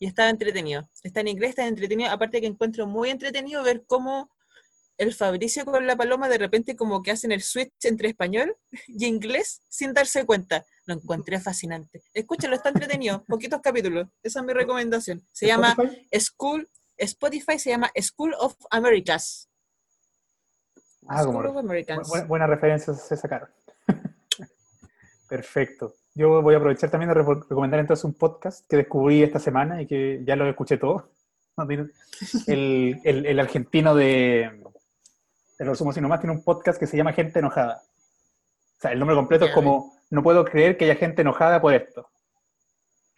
y 0.00 0.06
estaba 0.06 0.28
entretenido. 0.28 0.88
Está 1.02 1.20
en 1.20 1.28
inglés, 1.28 1.50
está 1.50 1.66
entretenido. 1.66 2.10
Aparte 2.10 2.40
que 2.40 2.46
encuentro 2.46 2.86
muy 2.86 3.10
entretenido 3.10 3.62
ver 3.62 3.84
cómo 3.86 4.30
el 4.98 5.14
Fabricio 5.14 5.64
con 5.64 5.86
la 5.86 5.96
Paloma 5.96 6.28
de 6.28 6.38
repente 6.38 6.76
como 6.76 7.02
que 7.02 7.10
hacen 7.10 7.32
el 7.32 7.42
switch 7.42 7.72
entre 7.84 8.08
español 8.08 8.56
y 8.86 9.06
inglés 9.06 9.62
sin 9.68 9.92
darse 9.92 10.24
cuenta. 10.24 10.64
Lo 10.86 10.94
encontré 10.94 11.40
fascinante. 11.40 12.02
Escúchalo, 12.12 12.54
está 12.54 12.68
entretenido. 12.68 13.24
Poquitos 13.24 13.60
capítulos. 13.60 14.08
Esa 14.22 14.40
es 14.40 14.46
mi 14.46 14.52
recomendación. 14.52 15.26
Se 15.32 15.46
llama? 15.46 15.74
School, 16.18 16.68
Spotify 16.98 17.58
se 17.58 17.70
llama 17.70 17.90
School 18.00 18.34
of 18.38 18.54
Americas. 18.70 19.48
Ah, 21.06 21.24
como 21.24 21.40
School 21.40 21.46
of 21.50 21.56
Americans. 21.58 22.08
bu- 22.08 22.26
buenas 22.26 22.48
referencias 22.48 23.06
se 23.06 23.16
sacaron. 23.16 23.48
Perfecto. 25.28 25.94
Yo 26.14 26.42
voy 26.42 26.54
a 26.54 26.58
aprovechar 26.58 26.90
también 26.90 27.08
de 27.12 27.14
recomendar 27.14 27.80
entonces 27.80 28.04
un 28.04 28.14
podcast 28.14 28.64
que 28.68 28.76
descubrí 28.76 29.22
esta 29.22 29.38
semana 29.40 29.82
y 29.82 29.86
que 29.86 30.22
ya 30.24 30.36
lo 30.36 30.48
escuché 30.48 30.76
todo. 30.76 31.10
El, 32.46 33.00
el- 33.04 33.26
el 33.26 33.40
argentino 33.40 33.94
de, 33.94 34.50
de 35.58 35.64
los 35.64 35.78
Sumos 35.78 35.96
y 35.96 36.00
Nomás 36.00 36.20
tiene 36.20 36.34
un 36.34 36.42
podcast 36.42 36.78
que 36.78 36.86
se 36.86 36.96
llama 36.96 37.12
Gente 37.12 37.38
Enojada. 37.38 37.80
O 38.76 38.80
sea, 38.80 38.92
el 38.92 38.98
nombre 38.98 39.16
completo 39.16 39.46
es 39.46 39.52
como 39.54 39.94
No 40.10 40.22
puedo 40.22 40.44
creer 40.44 40.76
que 40.76 40.84
haya 40.84 40.96
gente 40.96 41.22
enojada 41.22 41.60
por 41.60 41.72
esto. 41.74 42.08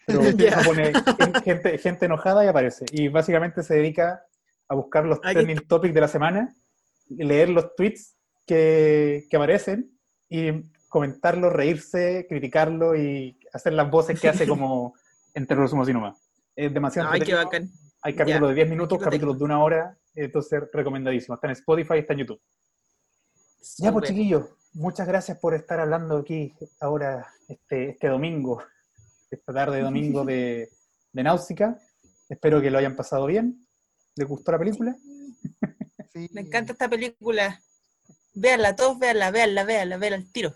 Pero 0.07 0.20
uno 0.20 0.62
pone 0.65 0.93
gen- 0.95 1.35
gente, 1.43 1.78
gente 1.78 2.07
enojada 2.07 2.45
y 2.45 2.49
aparece. 2.49 2.87
Y 2.93 3.09
básicamente 3.09 3.62
se 3.62 3.74
dedica 3.74 4.23
a 4.69 4.74
buscar 4.74 5.05
los 5.05 5.19
Aquí 5.23 5.35
trending 5.35 5.66
topics 5.66 5.95
de 5.95 6.01
la 6.01 6.09
semana, 6.09 6.55
leer 7.09 7.49
los 7.51 7.74
tweets 7.74 8.16
que, 8.47 9.27
que 9.28 9.37
aparecen 9.37 9.91
y 10.28 10.53
comentarlo, 10.89 11.51
reírse, 11.51 12.27
criticarlo 12.28 12.97
y 12.97 13.39
hacer 13.53 13.73
las 13.73 13.91
voces 13.91 14.19
que 14.20 14.28
hace 14.28 14.47
como 14.49 14.95
entre 15.35 15.57
los 15.57 15.73
humos 15.73 15.89
y 15.89 15.93
nomás. 15.93 16.16
Es 16.55 16.73
demasiado 16.73 17.11
Ay, 17.11 17.20
qué 17.20 17.35
bacán. 17.35 17.70
Hay 18.03 18.15
capítulos 18.15 18.51
de 18.51 18.55
10 18.55 18.70
minutos, 18.70 18.99
capítulos 19.03 19.37
de 19.39 19.45
una 19.45 19.62
hora, 19.62 19.99
entonces 20.15 20.62
recomendadísimo. 20.73 21.35
Está 21.35 21.49
en 21.49 21.53
Spotify, 21.55 21.99
está 21.99 22.12
en 22.12 22.20
YouTube. 22.20 22.41
Ya, 23.78 23.93
pues 23.93 24.09
chiquillos, 24.09 24.49
muchas 24.74 25.09
gracias 25.09 25.39
por 25.39 25.55
estar 25.55 25.81
hablando 25.81 26.19
aquí 26.19 26.55
ahora, 26.81 27.27
este, 27.49 27.91
este 27.91 28.09
domingo, 28.09 28.62
esta 29.31 29.53
tarde 29.53 29.77
de 29.78 29.82
domingo 29.82 30.24
de, 30.24 30.69
de 31.12 31.23
Náusica. 31.23 31.78
Espero 32.28 32.61
que 32.61 32.70
lo 32.70 32.78
hayan 32.78 32.97
pasado 32.97 33.27
bien. 33.27 33.66
¿Les 34.16 34.27
gustó 34.28 34.53
la 34.53 34.59
película? 34.59 34.97
Sí. 36.12 36.28
Me 36.32 36.40
encanta 36.43 36.73
esta 36.73 36.89
película. 36.89 37.61
Véanla, 38.35 38.74
todos 38.77 38.98
véanla, 38.98 39.31
véanla, 39.31 39.65
véanla, 39.65 39.97
véanla 39.98 40.16
al 40.19 40.32
tiro. 40.32 40.55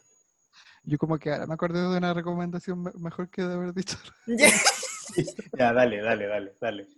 Yo 0.83 0.99
como 0.99 1.19
que 1.19 1.31
ahora 1.31 1.47
me 1.47 1.55
acordé 1.55 1.81
de 1.81 1.97
una 1.97 2.15
recomendación 2.15 2.83
me- 2.83 2.93
mejor 2.99 3.29
que 3.31 3.43
de 3.43 3.55
haber 3.55 3.73
dicho. 3.75 3.97
Ya, 5.59 5.73
dale, 5.73 6.01
dale, 6.03 6.27
dale, 6.29 6.57
dale. 6.61 6.89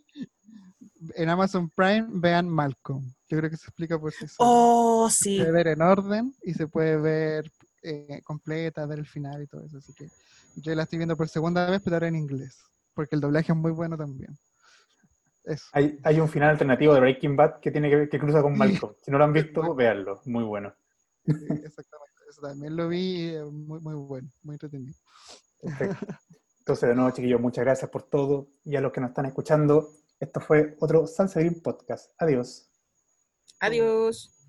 En 1.14 1.28
Amazon 1.30 1.70
Prime 1.70 2.06
vean 2.10 2.46
Malcolm. 2.48 3.02
Yo 3.28 3.38
creo 3.38 3.48
que 3.50 3.56
se 3.56 3.64
explica 3.66 3.98
por 3.98 4.12
sí 4.12 4.28
solo. 4.28 4.50
Oh, 4.50 5.10
Se 5.10 5.24
sí. 5.24 5.38
puede 5.38 5.50
ver 5.50 5.68
en 5.68 5.80
orden 5.82 6.34
y 6.42 6.52
se 6.52 6.66
puede 6.68 6.98
ver 6.98 7.50
eh, 7.82 8.20
completa, 8.24 8.86
ver 8.86 8.98
el 9.00 9.06
final 9.06 9.42
y 9.42 9.46
todo 9.46 9.64
eso. 9.64 9.78
Así 9.78 9.92
que 9.94 10.08
yo 10.56 10.74
la 10.74 10.84
estoy 10.84 10.98
viendo 10.98 11.16
por 11.16 11.28
segunda 11.28 11.68
vez, 11.70 11.80
pero 11.82 11.96
ahora 11.96 12.08
en 12.08 12.16
inglés. 12.16 12.58
Porque 12.94 13.14
el 13.16 13.20
doblaje 13.20 13.52
es 13.52 13.58
muy 13.58 13.72
bueno 13.72 13.96
también. 13.96 14.36
Eso. 15.44 15.66
Hay, 15.72 15.98
hay 16.04 16.20
un 16.20 16.28
final 16.28 16.50
alternativo 16.50 16.94
de 16.94 17.00
Breaking 17.00 17.36
Bad 17.36 17.60
que 17.60 17.70
tiene 17.70 17.90
que, 17.90 17.96
ver- 17.96 18.08
que 18.08 18.18
cruza 18.18 18.42
con 18.42 18.56
Malcolm. 18.56 18.94
Si 19.02 19.10
no 19.10 19.18
lo 19.18 19.24
han 19.24 19.32
visto, 19.32 19.74
véanlo. 19.74 20.20
Muy 20.26 20.44
bueno. 20.44 20.74
Sí, 21.24 21.32
exactamente. 21.32 22.12
Eso 22.28 22.40
también 22.42 22.76
lo 22.76 22.88
vi 22.88 22.98
y 22.98 23.28
eh, 23.34 23.44
muy, 23.44 23.80
muy 23.80 23.94
bueno, 23.94 24.30
muy 24.42 24.54
entretenido. 24.54 24.96
Perfecto. 25.60 26.06
Entonces, 26.58 26.88
de 26.88 26.94
nuevo, 26.94 27.10
chiquillos, 27.10 27.40
muchas 27.40 27.64
gracias 27.64 27.90
por 27.90 28.04
todo. 28.04 28.48
Y 28.64 28.76
a 28.76 28.80
los 28.80 28.92
que 28.92 29.00
nos 29.00 29.10
están 29.10 29.26
escuchando, 29.26 29.90
esto 30.20 30.40
fue 30.40 30.76
otro 30.78 31.06
Salsa 31.08 31.40
Green 31.40 31.60
Podcast. 31.60 32.12
Adiós. 32.18 32.70
Adiós. 33.58 34.41